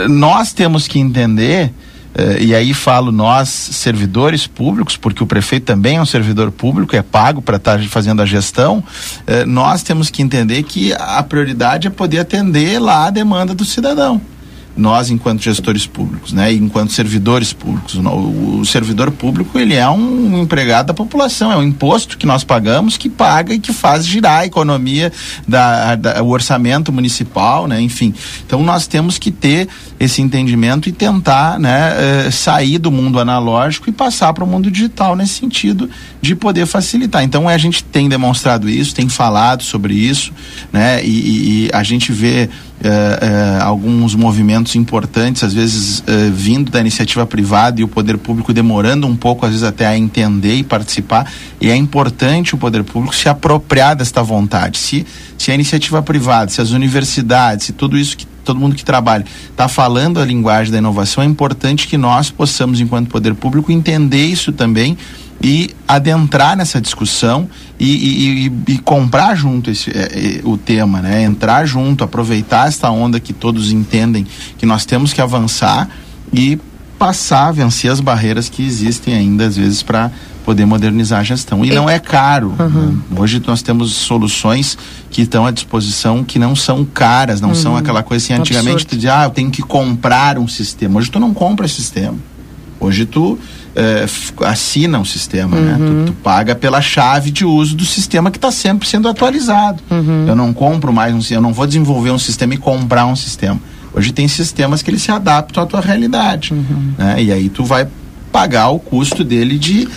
Nós 0.09 0.52
temos 0.55 0.89
que 0.89 0.98
entender 0.98 1.70
e 2.41 2.55
aí 2.55 2.73
falo 2.73 3.11
nós, 3.11 3.49
servidores 3.49 4.47
públicos, 4.47 4.97
porque 4.97 5.23
o 5.23 5.27
prefeito 5.27 5.65
também 5.65 5.97
é 5.97 6.03
um 6.03 6.07
servidor 6.07 6.51
público, 6.51 6.95
é 6.95 7.03
pago 7.03 7.43
para 7.43 7.57
estar 7.57 7.78
tá 7.78 7.85
fazendo 7.89 8.23
a 8.23 8.27
gestão, 8.27 8.78
uh, 8.78 9.47
nós 9.47 9.82
temos 9.82 10.11
que 10.11 10.23
entender 10.23 10.62
que 10.62 10.93
a 10.93 11.23
prioridade 11.23 11.89
é 11.89 11.91
poder 11.91 12.20
atender 12.20 12.78
lá 12.78 13.07
a 13.07 13.11
demanda 13.11 13.55
do 13.55 13.65
cidadão 13.65 14.20
nós 14.76 15.10
enquanto 15.10 15.42
gestores 15.42 15.86
públicos, 15.86 16.32
né, 16.32 16.52
enquanto 16.52 16.92
servidores 16.92 17.52
públicos, 17.52 17.94
o, 17.94 18.60
o, 18.60 18.64
servidor 18.64 19.10
público 19.10 19.59
ele 19.59 19.74
é 19.74 19.88
um 19.88 20.42
empregado 20.42 20.86
da 20.86 20.94
população, 20.94 21.52
é 21.52 21.56
um 21.56 21.62
imposto 21.62 22.18
que 22.18 22.26
nós 22.26 22.42
pagamos 22.42 22.96
que 22.96 23.09
paga 23.09 23.55
e 23.55 23.59
que 23.59 23.72
faz 23.72 24.06
girar 24.06 24.40
a 24.40 24.46
economia 24.46 25.12
da, 25.46 25.94
da 25.94 26.22
o 26.22 26.28
orçamento 26.28 26.92
municipal, 26.92 27.66
né, 27.66 27.80
enfim. 27.80 28.12
Então 28.46 28.62
nós 28.62 28.86
temos 28.86 29.18
que 29.18 29.30
ter 29.30 29.68
esse 29.98 30.20
entendimento 30.20 30.88
e 30.88 30.92
tentar, 30.92 31.59
né, 31.59 32.26
eh, 32.26 32.30
sair 32.30 32.78
do 32.78 32.90
mundo 32.90 33.20
analógico 33.20 33.88
e 33.88 33.92
passar 33.92 34.32
para 34.32 34.44
o 34.44 34.46
mundo 34.46 34.70
digital 34.70 35.14
nesse 35.14 35.34
sentido 35.34 35.88
de 36.20 36.34
poder 36.34 36.66
facilitar. 36.66 37.22
Então 37.22 37.48
a 37.48 37.56
gente 37.59 37.84
tem 37.84 38.09
demonstrado 38.09 38.68
isso, 38.68 38.94
tem 38.94 39.09
falado 39.09 39.62
sobre 39.62 39.94
isso, 39.94 40.32
né, 40.72 41.05
e, 41.05 41.66
e 41.66 41.70
a 41.72 41.82
gente 41.82 42.12
vê 42.12 42.48
eh, 42.86 43.59
alguns 43.62 44.15
movimentos 44.15 44.77
importantes, 44.77 45.43
às 45.43 45.55
vezes 45.55 46.02
eh, 46.06 46.31
vindo 46.32 46.70
da 46.70 46.81
iniciativa 46.81 47.24
privada 47.27 47.81
e 47.81 47.85
o 47.85 47.89
poder 47.89 48.19
público 48.19 48.52
demorando 48.52 49.06
um 49.06 49.16
pouco, 49.16 49.47
às 49.47 49.52
vezes 49.52 49.65
até 49.65 49.86
a 49.86 49.97
entender 49.97 50.56
e 50.56 50.62
participar. 50.62 51.31
E 51.61 51.70
é 51.70 51.77
importante 51.77 52.55
o 52.55 52.59
poder 52.59 52.85
público 52.85 53.15
se 53.15 53.28
apropriar 53.28 53.97
desta 53.97 54.23
vontade. 54.23 54.78
Se, 54.78 55.06
se 55.39 55.51
a 55.51 55.55
iniciativa 55.55 56.02
privada, 56.02 56.51
se 56.51 56.61
as 56.61 56.70
universidades, 56.70 57.66
se 57.66 57.73
tudo 57.73 57.97
isso 57.97 58.16
que 58.16 58.27
todo 58.44 58.61
mundo 58.61 58.77
que 58.77 58.85
trabalha 58.85 59.24
está 59.51 59.66
falando 59.66 60.20
a 60.20 60.24
linguagem 60.24 60.70
da 60.70 60.78
inovação, 60.78 61.24
é 61.24 61.27
importante 61.27 61.89
que 61.89 61.97
nós 61.97 62.31
possamos, 62.31 62.81
enquanto 62.81 63.09
poder 63.09 63.35
público, 63.35 63.73
entender 63.73 64.27
isso 64.27 64.52
também 64.52 64.97
e 65.45 65.77
adentrar 65.87 66.57
nessa 66.57 66.81
discussão 66.81 67.47
e, 67.79 67.85
e, 67.85 68.47
e, 68.47 68.73
e 68.73 68.79
comprar 68.79 69.35
junto 69.35 69.71
esse, 69.71 69.91
é, 69.91 70.39
é, 70.39 70.41
o 70.43 70.57
tema, 70.57 71.03
né? 71.03 71.23
Entrar 71.23 71.66
junto, 71.66 72.03
aproveitar 72.03 72.66
esta 72.66 72.91
onda 72.91 73.21
que 73.21 73.35
todos 73.35 73.71
entendem 73.71 74.27
que 74.57 74.65
nós 74.65 74.87
temos 74.87 75.12
que 75.12 75.21
avançar 75.21 75.91
e 76.33 76.59
passar, 76.99 77.53
vencer 77.53 77.91
as 77.91 78.01
barreiras 78.01 78.49
que 78.49 78.65
existem 78.65 79.12
ainda 79.12 79.45
às 79.45 79.59
vezes 79.59 79.83
para 79.83 80.11
poder 80.47 80.65
modernizar 80.65 81.21
a 81.21 81.23
gestão. 81.23 81.62
E 81.62 81.75
não 81.75 81.91
é 81.91 81.99
caro. 81.99 82.55
Uhum. 82.59 83.03
Né? 83.11 83.21
Hoje 83.21 83.43
nós 83.47 83.61
temos 83.61 83.93
soluções 83.93 84.79
que 85.11 85.21
estão 85.21 85.45
à 85.45 85.51
disposição 85.51 86.25
que 86.25 86.39
não 86.39 86.57
são 86.57 86.87
caras, 86.87 87.43
não 87.43 87.51
uhum. 87.51 87.55
são 87.55 87.77
aquela 87.77 88.03
coisa 88.03 88.25
assim, 88.25 88.33
antigamente 88.33 88.77
Absurdo. 88.77 88.89
tu 88.89 88.97
dizia, 88.97 89.21
ah, 89.21 89.25
eu 89.25 89.31
tenho 89.31 89.51
que 89.51 89.61
comprar 89.61 90.39
um 90.39 90.49
sistema. 90.49 90.99
Hoje 90.99 91.11
tu 91.11 91.21
não 91.21 91.35
compra 91.35 91.69
sistema. 91.69 92.16
Hoje 92.81 93.05
tu 93.05 93.39
f- 94.05 94.32
assina 94.44 94.98
um 94.98 95.05
sistema, 95.05 95.56
né? 95.59 95.76
Tu, 95.78 96.06
tu 96.06 96.12
paga 96.14 96.55
pela 96.55 96.80
chave 96.80 97.30
de 97.30 97.44
uso 97.44 97.74
do 97.76 97.84
sistema 97.84 98.30
que 98.30 98.38
está 98.38 98.51
sempre 98.51 98.88
sendo 98.88 99.09
atualizado. 99.09 99.82
Eu 100.28 100.36
não 100.36 100.52
compro 100.52 100.92
mais 100.92 101.14
um 101.14 101.20
sistema, 101.20 101.38
eu 101.38 101.42
não 101.42 101.52
vou 101.52 101.66
desenvolver 101.66 102.10
um 102.10 102.18
sistema 102.18 102.55
e 102.55 102.56
comprar 102.56 103.06
um 103.06 103.16
sistema. 103.16 103.60
Hoje 103.92 104.12
tem 104.12 104.26
sistemas 104.28 104.82
que 104.82 104.90
eles 104.90 105.02
se 105.02 105.10
adaptam 105.12 105.62
à 105.62 105.66
tua 105.66 105.80
realidade, 105.80 106.52
né? 106.98 107.22
E 107.22 107.32
aí 107.32 107.48
tu 107.48 107.64
vai 107.64 107.86
pagar 108.32 108.68
o 108.70 108.78
custo 108.78 109.22
dele 109.22 109.56
de 109.59 109.88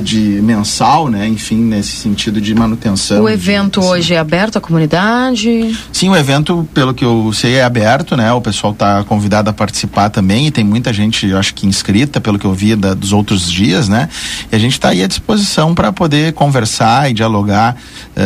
de 0.00 0.18
mensal, 0.42 1.08
né? 1.08 1.26
Enfim, 1.26 1.56
nesse 1.56 1.92
sentido 1.96 2.40
de 2.40 2.54
manutenção. 2.54 3.22
O 3.22 3.28
evento 3.28 3.80
hoje 3.82 4.14
é 4.14 4.18
aberto 4.18 4.56
à 4.58 4.60
comunidade? 4.60 5.74
Sim, 5.92 6.10
o 6.10 6.16
evento, 6.16 6.68
pelo 6.74 6.92
que 6.94 7.04
eu 7.04 7.32
sei, 7.32 7.54
é 7.54 7.64
aberto, 7.64 8.16
né? 8.16 8.32
O 8.32 8.40
pessoal 8.40 8.72
está 8.72 9.02
convidado 9.04 9.48
a 9.50 9.52
participar 9.52 10.10
também 10.10 10.46
e 10.46 10.50
tem 10.50 10.64
muita 10.64 10.92
gente, 10.92 11.26
eu 11.26 11.38
acho 11.38 11.54
que 11.54 11.66
inscrita, 11.66 12.20
pelo 12.20 12.38
que 12.38 12.44
eu 12.44 12.52
vi 12.52 12.76
da- 12.76 12.94
dos 12.94 13.12
outros 13.12 13.50
dias, 13.50 13.88
né? 13.88 14.08
E 14.50 14.56
a 14.56 14.58
gente 14.58 14.72
está 14.72 14.90
aí 14.90 15.02
à 15.02 15.06
disposição 15.06 15.74
para 15.74 15.92
poder 15.92 16.32
conversar 16.34 17.10
e 17.10 17.14
dialogar 17.14 17.76
eh, 18.14 18.20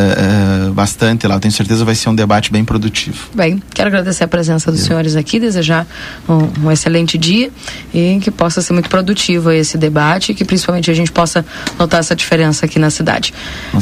eh, 0.67 0.69
bastante 0.71 1.25
lá. 1.27 1.35
Eu 1.35 1.39
tenho 1.39 1.53
certeza 1.53 1.79
que 1.81 1.85
vai 1.85 1.95
ser 1.95 2.09
um 2.09 2.15
debate 2.15 2.51
bem 2.51 2.65
produtivo. 2.65 3.27
Bem, 3.33 3.61
quero 3.73 3.87
agradecer 3.87 4.23
a 4.23 4.27
presença 4.27 4.71
dos 4.71 4.81
senhores 4.81 5.15
aqui, 5.15 5.39
desejar 5.39 5.87
um, 6.27 6.65
um 6.67 6.71
excelente 6.71 7.17
dia 7.17 7.49
e 7.93 8.19
que 8.21 8.29
possa 8.31 8.61
ser 8.61 8.73
muito 8.73 8.89
produtivo 8.89 9.51
esse 9.51 9.77
debate 9.77 10.31
e 10.31 10.35
que 10.35 10.43
principalmente 10.43 10.91
a 10.91 10.93
gente 10.93 11.11
possa 11.11 11.36
notar 11.77 11.99
essa 11.99 12.15
diferença 12.15 12.65
aqui 12.65 12.79
na 12.79 12.89
cidade. 12.89 13.33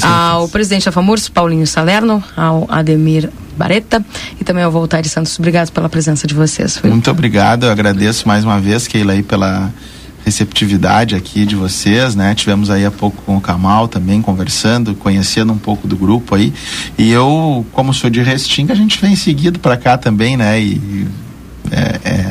Ao 0.02 0.48
presidente 0.48 0.86
da 0.86 0.92
FAMURS, 0.92 1.30
Paulinho 1.30 1.68
Salerno, 1.68 2.24
ao 2.36 2.66
Ademir 2.70 3.30
Bareta 3.58 4.04
e 4.40 4.44
também 4.44 4.64
ao 4.64 4.72
Voltaire 4.72 5.08
Santos. 5.08 5.38
Obrigado 5.40 5.72
pela 5.72 5.90
presença 5.90 6.28
de 6.28 6.34
vocês. 6.34 6.78
Foi 6.78 6.90
Muito 6.90 7.10
obrigado, 7.10 7.66
eu 7.66 7.72
agradeço 7.72 8.28
mais 8.28 8.44
uma 8.44 8.60
vez, 8.60 8.88
Keila, 8.88 9.14
aí 9.14 9.24
pela 9.24 9.72
receptividade 10.26 11.16
aqui 11.16 11.46
de 11.46 11.56
vocês, 11.56 12.16
né? 12.16 12.34
Tivemos 12.34 12.72
aí 12.72 12.84
há 12.84 12.90
pouco 12.90 13.22
com 13.22 13.38
o 13.38 13.42
Kamal 13.42 13.88
também 13.88 14.24
conversando, 14.24 14.96
conhecendo 14.96 15.54
um 15.54 15.58
pouco 15.58 15.88
do 15.88 15.96
grupo 15.96 16.34
aí. 16.34 16.52
E 16.98 17.12
eu, 17.12 17.64
como 17.72 17.94
sou 17.94 18.10
de 18.10 18.24
Restinga, 18.24 18.74
a 18.74 18.76
gente 18.76 19.00
vem 19.00 19.16
seguido 19.16 19.60
para 19.60 19.78
cá 19.78 19.98
também, 19.98 20.36
né? 20.36 20.60
E 20.60 21.08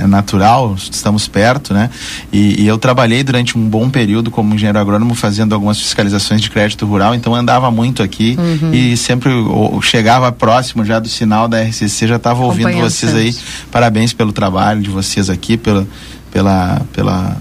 é, 0.03 0.07
natural, 0.07 0.75
estamos 0.79 1.29
perto, 1.29 1.75
né? 1.75 1.91
E, 2.33 2.63
e 2.63 2.67
eu 2.67 2.79
trabalhei 2.79 3.23
durante 3.23 3.59
um 3.59 3.69
bom 3.69 3.91
período 3.91 4.31
como 4.31 4.55
engenheiro 4.55 4.79
agrônomo 4.79 5.15
fazendo 5.15 5.55
algumas 5.55 5.79
fiscalizações 5.79 6.41
de 6.41 6.51
crédito 6.51 6.87
rural, 6.87 7.15
então 7.15 7.35
andava 7.35 7.71
muito 7.71 8.03
aqui 8.03 8.37
Uhum. 8.39 8.73
e 8.73 8.97
sempre 8.97 9.33
o- 9.33 9.81
chegava 9.83 10.31
próximo 10.33 10.85
já 10.85 10.99
do 10.99 11.09
sinal 11.09 11.49
da 11.49 11.61
RCC, 11.63 12.07
já 12.07 12.17
estava 12.17 12.43
ouvindo 12.45 12.73
vocês 12.81 13.15
aí. 13.15 13.35
Parabéns 13.71 14.13
pelo 14.13 14.33
trabalho 14.33 14.81
de 14.81 14.91
vocês 14.91 15.29
aqui, 15.29 15.57
pela, 15.57 15.87
pela, 16.33 16.81
pela, 16.93 17.37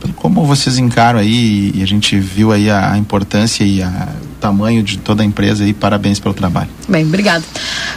pelo 0.00 0.12
como 0.14 0.44
vocês 0.44 0.78
encaram 0.78 1.18
aí 1.18 1.72
e 1.74 1.82
a 1.82 1.86
gente 1.86 2.18
viu 2.18 2.52
aí 2.52 2.70
a, 2.70 2.92
a 2.92 2.98
importância 2.98 3.64
e 3.64 3.82
a, 3.82 4.08
o 4.22 4.34
tamanho 4.40 4.82
de 4.82 4.98
toda 4.98 5.22
a 5.22 5.26
empresa 5.26 5.64
aí. 5.64 5.72
Parabéns 5.72 6.18
pelo 6.20 6.34
trabalho. 6.34 6.68
Bem, 6.88 7.04
obrigado. 7.06 7.44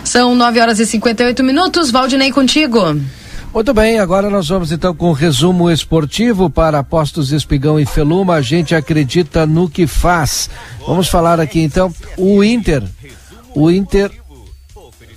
São 0.04 0.34
9 0.36 0.60
horas 0.62 0.80
e 0.80 0.86
58 0.86 1.44
minutos. 1.44 1.92
Valdinei 1.92 2.32
contigo. 2.32 2.80
Muito 3.54 3.74
bem, 3.74 4.00
agora 4.00 4.30
nós 4.30 4.48
vamos 4.48 4.72
então 4.72 4.94
com 4.94 5.10
o 5.10 5.14
resumo 5.14 5.72
esportivo 5.72 6.50
para 6.50 6.84
Postos 6.84 7.32
Espigão 7.32 7.80
e 7.80 7.86
Feluma. 7.86 8.36
A 8.36 8.42
gente 8.42 8.76
acredita 8.76 9.46
no 9.46 9.70
que 9.70 9.88
faz. 9.88 10.50
Vamos 10.86 11.08
falar 11.08 11.40
aqui 11.40 11.60
então 11.62 11.94
o 12.18 12.44
Inter. 12.44 12.84
O 13.56 13.72
Inter 13.72 14.12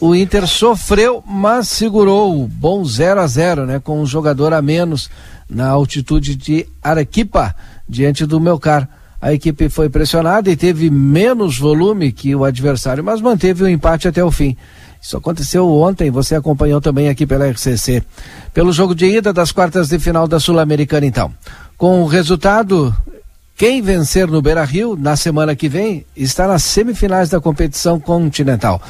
o 0.01 0.15
Inter 0.15 0.47
sofreu, 0.47 1.23
mas 1.27 1.69
segurou. 1.69 2.49
Bom 2.49 2.83
0 2.83 3.21
a 3.21 3.27
0 3.27 3.67
né? 3.67 3.79
Com 3.79 4.01
um 4.01 4.07
jogador 4.07 4.55
a 4.55 4.63
menos 4.63 5.11
na 5.49 5.69
altitude 5.69 6.35
de 6.35 6.67
Arequipa, 6.83 7.55
diante 7.87 8.25
do 8.25 8.41
Melcar. 8.41 8.89
A 9.21 9.35
equipe 9.35 9.69
foi 9.69 9.91
pressionada 9.91 10.51
e 10.51 10.57
teve 10.57 10.89
menos 10.89 11.59
volume 11.59 12.11
que 12.11 12.35
o 12.35 12.47
adversário, 12.47 13.05
mas 13.05 13.21
manteve 13.21 13.63
o 13.63 13.69
empate 13.69 14.09
até 14.09 14.25
o 14.25 14.31
fim. 14.31 14.57
Isso 15.01 15.17
aconteceu 15.17 15.69
ontem, 15.69 16.11
você 16.11 16.35
acompanhou 16.35 16.81
também 16.81 17.09
aqui 17.09 17.27
pela 17.27 17.49
RCC. 17.49 18.03
Pelo 18.53 18.73
jogo 18.73 18.95
de 18.95 19.07
ida 19.07 19.33
das 19.33 19.51
quartas 19.51 19.89
de 19.89 19.99
final 19.99 20.29
da 20.29 20.39
Sul-Americana, 20.39 21.07
então. 21.07 21.33
Com 21.77 22.03
o 22.03 22.07
resultado, 22.07 22.95
quem 23.57 23.81
vencer 23.81 24.27
no 24.27 24.43
Beira 24.43 24.65
Rio 24.65 24.97
na 24.99 25.17
semana 25.17 25.57
que 25.57 25.69
vem 25.69 26.05
está 26.15 26.47
nas 26.47 26.63
semifinais 26.65 27.31
da 27.31 27.41
competição 27.41 27.99
continental. 27.99 28.81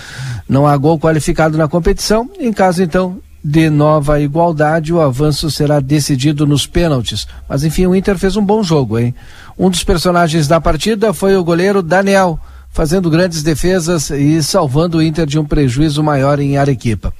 Não 0.48 0.66
há 0.66 0.76
gol 0.76 0.98
qualificado 0.98 1.56
na 1.56 1.68
competição, 1.68 2.28
em 2.38 2.52
caso 2.52 2.82
então 2.82 3.20
de 3.42 3.70
nova 3.70 4.20
igualdade, 4.20 4.92
o 4.92 5.00
avanço 5.00 5.50
será 5.50 5.80
decidido 5.80 6.46
nos 6.46 6.66
pênaltis. 6.66 7.26
Mas 7.48 7.64
enfim, 7.64 7.86
o 7.86 7.94
Inter 7.94 8.18
fez 8.18 8.36
um 8.36 8.44
bom 8.44 8.62
jogo, 8.62 8.98
hein? 8.98 9.14
Um 9.58 9.70
dos 9.70 9.82
personagens 9.82 10.46
da 10.46 10.60
partida 10.60 11.12
foi 11.12 11.36
o 11.36 11.44
goleiro 11.44 11.82
Daniel, 11.82 12.38
fazendo 12.70 13.10
grandes 13.10 13.42
defesas 13.42 14.10
e 14.10 14.42
salvando 14.42 14.98
o 14.98 15.02
Inter 15.02 15.26
de 15.26 15.38
um 15.38 15.44
prejuízo 15.44 16.02
maior 16.02 16.38
em 16.38 16.56
Arequipa. 16.56 17.12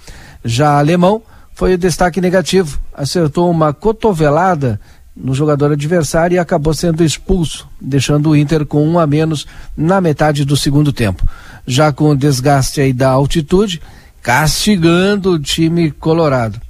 Já 0.45 0.79
Alemão 0.79 1.23
foi 1.55 1.75
o 1.75 1.79
destaque 1.79 2.21
negativo, 2.21 2.79
acertou 2.95 3.51
uma 3.51 3.73
cotovelada 3.73 4.81
no 5.15 5.35
jogador 5.35 5.73
adversário 5.73 6.37
e 6.37 6.39
acabou 6.39 6.73
sendo 6.73 7.05
expulso, 7.05 7.69
deixando 7.81 8.31
o 8.31 8.37
Inter 8.37 8.65
com 8.65 8.87
um 8.89 8.99
a 8.99 9.07
menos 9.07 9.47
na 9.77 10.01
metade 10.01 10.45
do 10.45 10.57
segundo 10.57 10.93
tempo. 10.93 11.27
Já 11.67 11.93
com 11.93 12.11
o 12.11 12.17
desgaste 12.17 12.81
aí 12.81 12.93
da 12.93 13.11
altitude, 13.11 13.83
castigando 14.23 15.33
o 15.33 15.39
time 15.39 15.91
colorado. 15.91 16.61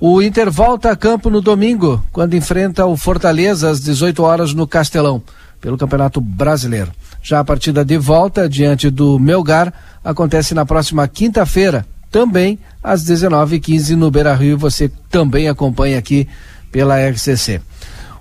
O 0.00 0.22
Inter 0.22 0.48
volta 0.50 0.92
a 0.92 0.96
campo 0.96 1.28
no 1.28 1.40
domingo, 1.40 2.00
quando 2.12 2.34
enfrenta 2.34 2.86
o 2.86 2.96
Fortaleza 2.96 3.68
às 3.68 3.80
18 3.80 4.22
horas 4.22 4.54
no 4.54 4.66
Castelão, 4.66 5.20
pelo 5.60 5.76
Campeonato 5.76 6.20
Brasileiro. 6.20 6.92
Já 7.22 7.40
a 7.40 7.44
partida 7.44 7.84
de 7.84 7.98
volta 7.98 8.48
diante 8.48 8.90
do 8.90 9.18
Melgar 9.18 9.72
acontece 10.04 10.54
na 10.54 10.64
próxima 10.64 11.06
quinta-feira, 11.06 11.84
também 12.10 12.58
às 12.82 13.04
19h15 13.04 13.90
no 13.90 14.10
Beira 14.10 14.34
Rio. 14.34 14.56
Você 14.58 14.90
também 15.10 15.48
acompanha 15.48 15.98
aqui 15.98 16.28
pela 16.70 16.96
RCC. 16.96 17.60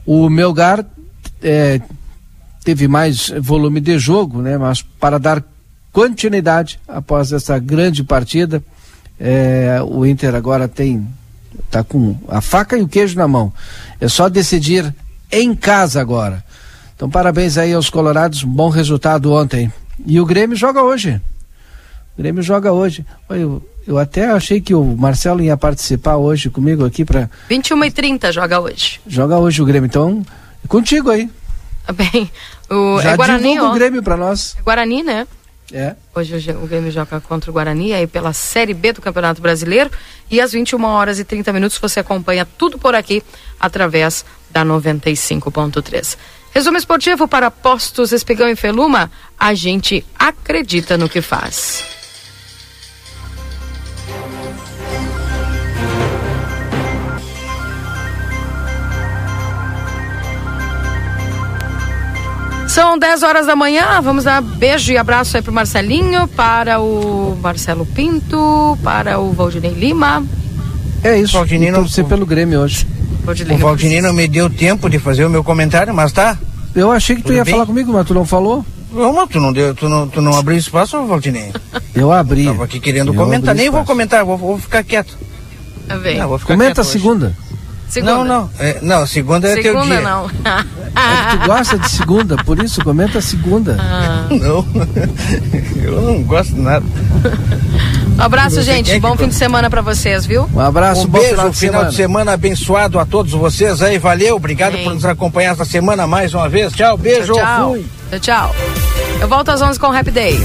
O 0.06 0.30
Melgar 0.30 0.86
eh, 1.42 1.82
teve 2.64 2.88
mais 2.88 3.30
volume 3.40 3.80
de 3.80 3.98
jogo, 3.98 4.42
né? 4.42 4.58
Mas 4.58 4.82
para 4.82 5.18
dar 5.18 5.44
continuidade 5.92 6.80
após 6.88 7.32
essa 7.32 7.58
grande 7.60 8.04
partida, 8.04 8.62
eh, 9.20 9.80
o 9.88 10.06
Inter 10.06 10.36
agora 10.36 10.68
tem 10.68 11.08
tá 11.72 11.84
com 11.84 12.16
a 12.28 12.42
faca 12.42 12.78
e 12.78 12.82
o 12.82 12.88
queijo 12.88 13.18
na 13.18 13.28
mão. 13.28 13.52
É 14.00 14.08
só 14.08 14.30
decidir 14.30 14.94
em 15.32 15.56
casa 15.56 16.00
agora. 16.00 16.44
Então 16.98 17.08
parabéns 17.08 17.60
aí 17.60 17.74
aos 17.74 17.92
colorados, 17.92 18.42
bom 18.42 18.70
resultado 18.70 19.32
ontem. 19.32 19.72
E 20.04 20.20
o 20.20 20.26
Grêmio 20.26 20.58
joga 20.58 20.82
hoje. 20.82 21.22
O 22.18 22.22
Grêmio 22.24 22.42
joga 22.42 22.74
hoje. 22.74 23.06
Eu, 23.30 23.62
eu 23.86 24.00
até 24.00 24.26
achei 24.26 24.60
que 24.60 24.74
o 24.74 24.84
Marcelo 24.84 25.44
ia 25.44 25.56
participar 25.56 26.16
hoje 26.16 26.50
comigo 26.50 26.84
aqui 26.84 27.06
para 27.06 27.30
21 27.48 27.84
e 27.86 27.92
30 27.92 28.32
joga 28.32 28.60
hoje. 28.60 29.00
jogar 29.06 29.38
hoje 29.38 29.62
o 29.62 29.66
Grêmio. 29.66 29.86
Então, 29.86 30.26
é 30.66 30.68
contigo 30.68 31.12
aí. 31.12 31.30
Tá 31.86 31.94
Bem, 31.94 32.32
o, 32.68 33.00
Já 33.00 33.12
é 33.12 33.16
Guarani, 33.16 33.60
ó. 33.60 33.70
o 33.70 33.74
Grêmio 33.76 34.02
para 34.02 34.18
nós. 34.18 34.56
É 34.58 34.64
Guarani, 34.64 35.04
né? 35.04 35.28
É. 35.72 35.96
Hoje 36.16 36.52
o 36.52 36.64
o 36.64 36.68
Grêmio 36.68 36.92
joga 36.92 37.22
contra 37.22 37.52
o 37.52 37.54
Guarani 37.54 37.94
aí 37.94 38.08
pela 38.08 38.34
Série 38.34 38.74
B 38.74 38.94
do 38.94 39.04
Campeonato 39.04 39.40
Brasileiro 39.40 39.92
e 40.32 40.42
às 40.42 40.52
21 40.52 40.84
horas 40.84 41.20
e 41.20 41.24
30 41.24 41.54
minutos 41.54 41.78
você 41.78 42.00
acompanha 42.00 42.48
tudo 42.58 42.80
por 42.80 42.96
aqui 42.96 43.22
através 43.60 44.26
da 44.50 44.66
95.3. 44.66 46.18
Resumo 46.58 46.76
esportivo 46.76 47.28
para 47.28 47.52
Postos 47.52 48.12
Espigão 48.12 48.50
e 48.50 48.56
Feluma, 48.56 49.12
a 49.40 49.54
gente 49.54 50.04
acredita 50.18 50.98
no 50.98 51.08
que 51.08 51.22
faz. 51.22 51.86
São 62.68 62.98
10 62.98 63.22
horas 63.22 63.46
da 63.46 63.56
manhã, 63.56 64.02
vamos 64.02 64.24
dar 64.24 64.42
beijo 64.42 64.92
e 64.92 64.98
abraço 64.98 65.38
aí 65.38 65.44
pro 65.44 65.54
Marcelinho, 65.54 66.28
para 66.28 66.80
o 66.80 67.38
Marcelo 67.40 67.86
Pinto, 67.86 68.78
para 68.84 69.20
o 69.20 69.32
Valdinei 69.32 69.72
Lima. 69.74 70.24
É 71.04 71.20
isso. 71.20 71.34
Valdinei 71.34 71.70
não- 71.72 71.82
torcer 71.82 72.06
pelo 72.06 72.26
Grêmio 72.26 72.60
hoje. 72.62 72.88
O 73.54 73.58
Valdinei 73.58 74.02
não 74.02 74.14
me 74.14 74.28
deu 74.28 74.50
tempo 74.50 74.90
de 74.90 75.00
fazer 75.00 75.26
o 75.26 75.30
meu 75.30 75.44
comentário, 75.44 75.94
mas 75.94 76.12
tá. 76.12 76.38
Eu 76.76 76.92
achei 76.92 77.16
que 77.16 77.22
tu 77.22 77.26
Tudo 77.28 77.36
ia 77.36 77.44
bem? 77.44 77.54
falar 77.54 77.66
comigo, 77.66 77.92
mas 77.92 78.06
tu 78.08 78.14
não 78.14 78.26
falou? 78.26 78.66
Não, 78.92 79.14
mas 79.14 79.30
tu 79.30 79.40
não, 79.40 79.52
deu, 79.52 79.76
tu 79.76 79.90
não, 79.90 80.08
tu 80.08 80.22
não 80.22 80.36
abriu 80.38 80.58
espaço, 80.58 81.06
Valdinei? 81.06 81.52
Eu 81.94 82.12
abri. 82.12 82.46
Tava 82.46 82.64
aqui 82.64 82.80
querendo 82.80 83.12
Eu 83.12 83.16
comentar, 83.16 83.54
nem 83.56 83.70
vou 83.70 83.80
espaço. 83.82 83.88
comentar, 83.92 84.24
vou, 84.24 84.38
vou 84.38 84.58
ficar 84.60 84.84
quieto. 84.84 85.18
Vem. 86.02 86.18
Não, 86.20 86.28
vou 86.30 86.38
ficar 86.38 86.54
Comenta 86.54 86.82
a 86.82 86.84
segunda. 86.84 87.36
Segunda. 87.90 88.16
Não, 88.16 88.26
não. 88.26 88.50
É, 88.60 88.80
não, 88.82 89.08
segunda 89.08 89.48
é 89.48 89.54
teu 89.62 89.64
Segunda 89.74 89.96
dia. 89.96 90.02
não. 90.02 90.26
É 90.26 91.32
que 91.32 91.38
tu 91.38 91.46
gosta 91.48 91.80
de 91.80 91.90
segunda, 91.90 92.36
por 92.44 92.60
isso 92.62 92.84
comenta 92.84 93.20
a 93.20 93.22
segunda. 93.22 93.78
Ah. 93.80 94.28
Não, 94.32 94.66
eu 95.84 96.02
não 96.02 96.24
gosto 96.24 96.54
de 96.54 96.60
nada. 96.62 96.86
Um 98.18 98.22
abraço, 98.22 98.62
gente. 98.64 99.00
Bom 99.00 99.16
fim 99.16 99.28
de 99.28 99.36
semana 99.36 99.70
para 99.70 99.82
vocês, 99.82 100.26
viu? 100.26 100.50
Um 100.54 100.60
abraço, 100.60 101.02
um 101.04 101.08
bom 101.08 101.20
beijo, 101.20 101.30
final 101.36 101.50
de 101.50 101.58
final 101.58 101.74
semana. 101.74 101.90
de 101.90 101.96
semana 101.96 102.34
abençoado 102.34 103.00
a 103.00 103.06
todos 103.06 103.32
vocês 103.34 103.82
aí. 103.82 103.98
Valeu, 104.00 104.36
obrigado 104.36 104.74
Bem. 104.74 104.84
por 104.86 104.94
nos 104.96 105.06
acompanhar 105.06 105.52
esta 105.52 105.66
semana 105.66 106.08
mais 106.08 106.34
uma 106.34 106.50
vez. 106.50 106.74
Tchau, 106.74 106.98
beijo, 106.98 107.34
Tchau, 107.34 107.44
tchau. 107.46 107.70
fui. 107.72 107.86
Tchau, 108.12 108.20
tchau. 108.20 108.56
Eu 109.22 109.28
volto 109.28 109.50
às 109.50 109.62
11 109.62 109.80
com 109.80 109.88
o 109.88 109.96
Happy 109.96 110.12
Day. 110.12 110.38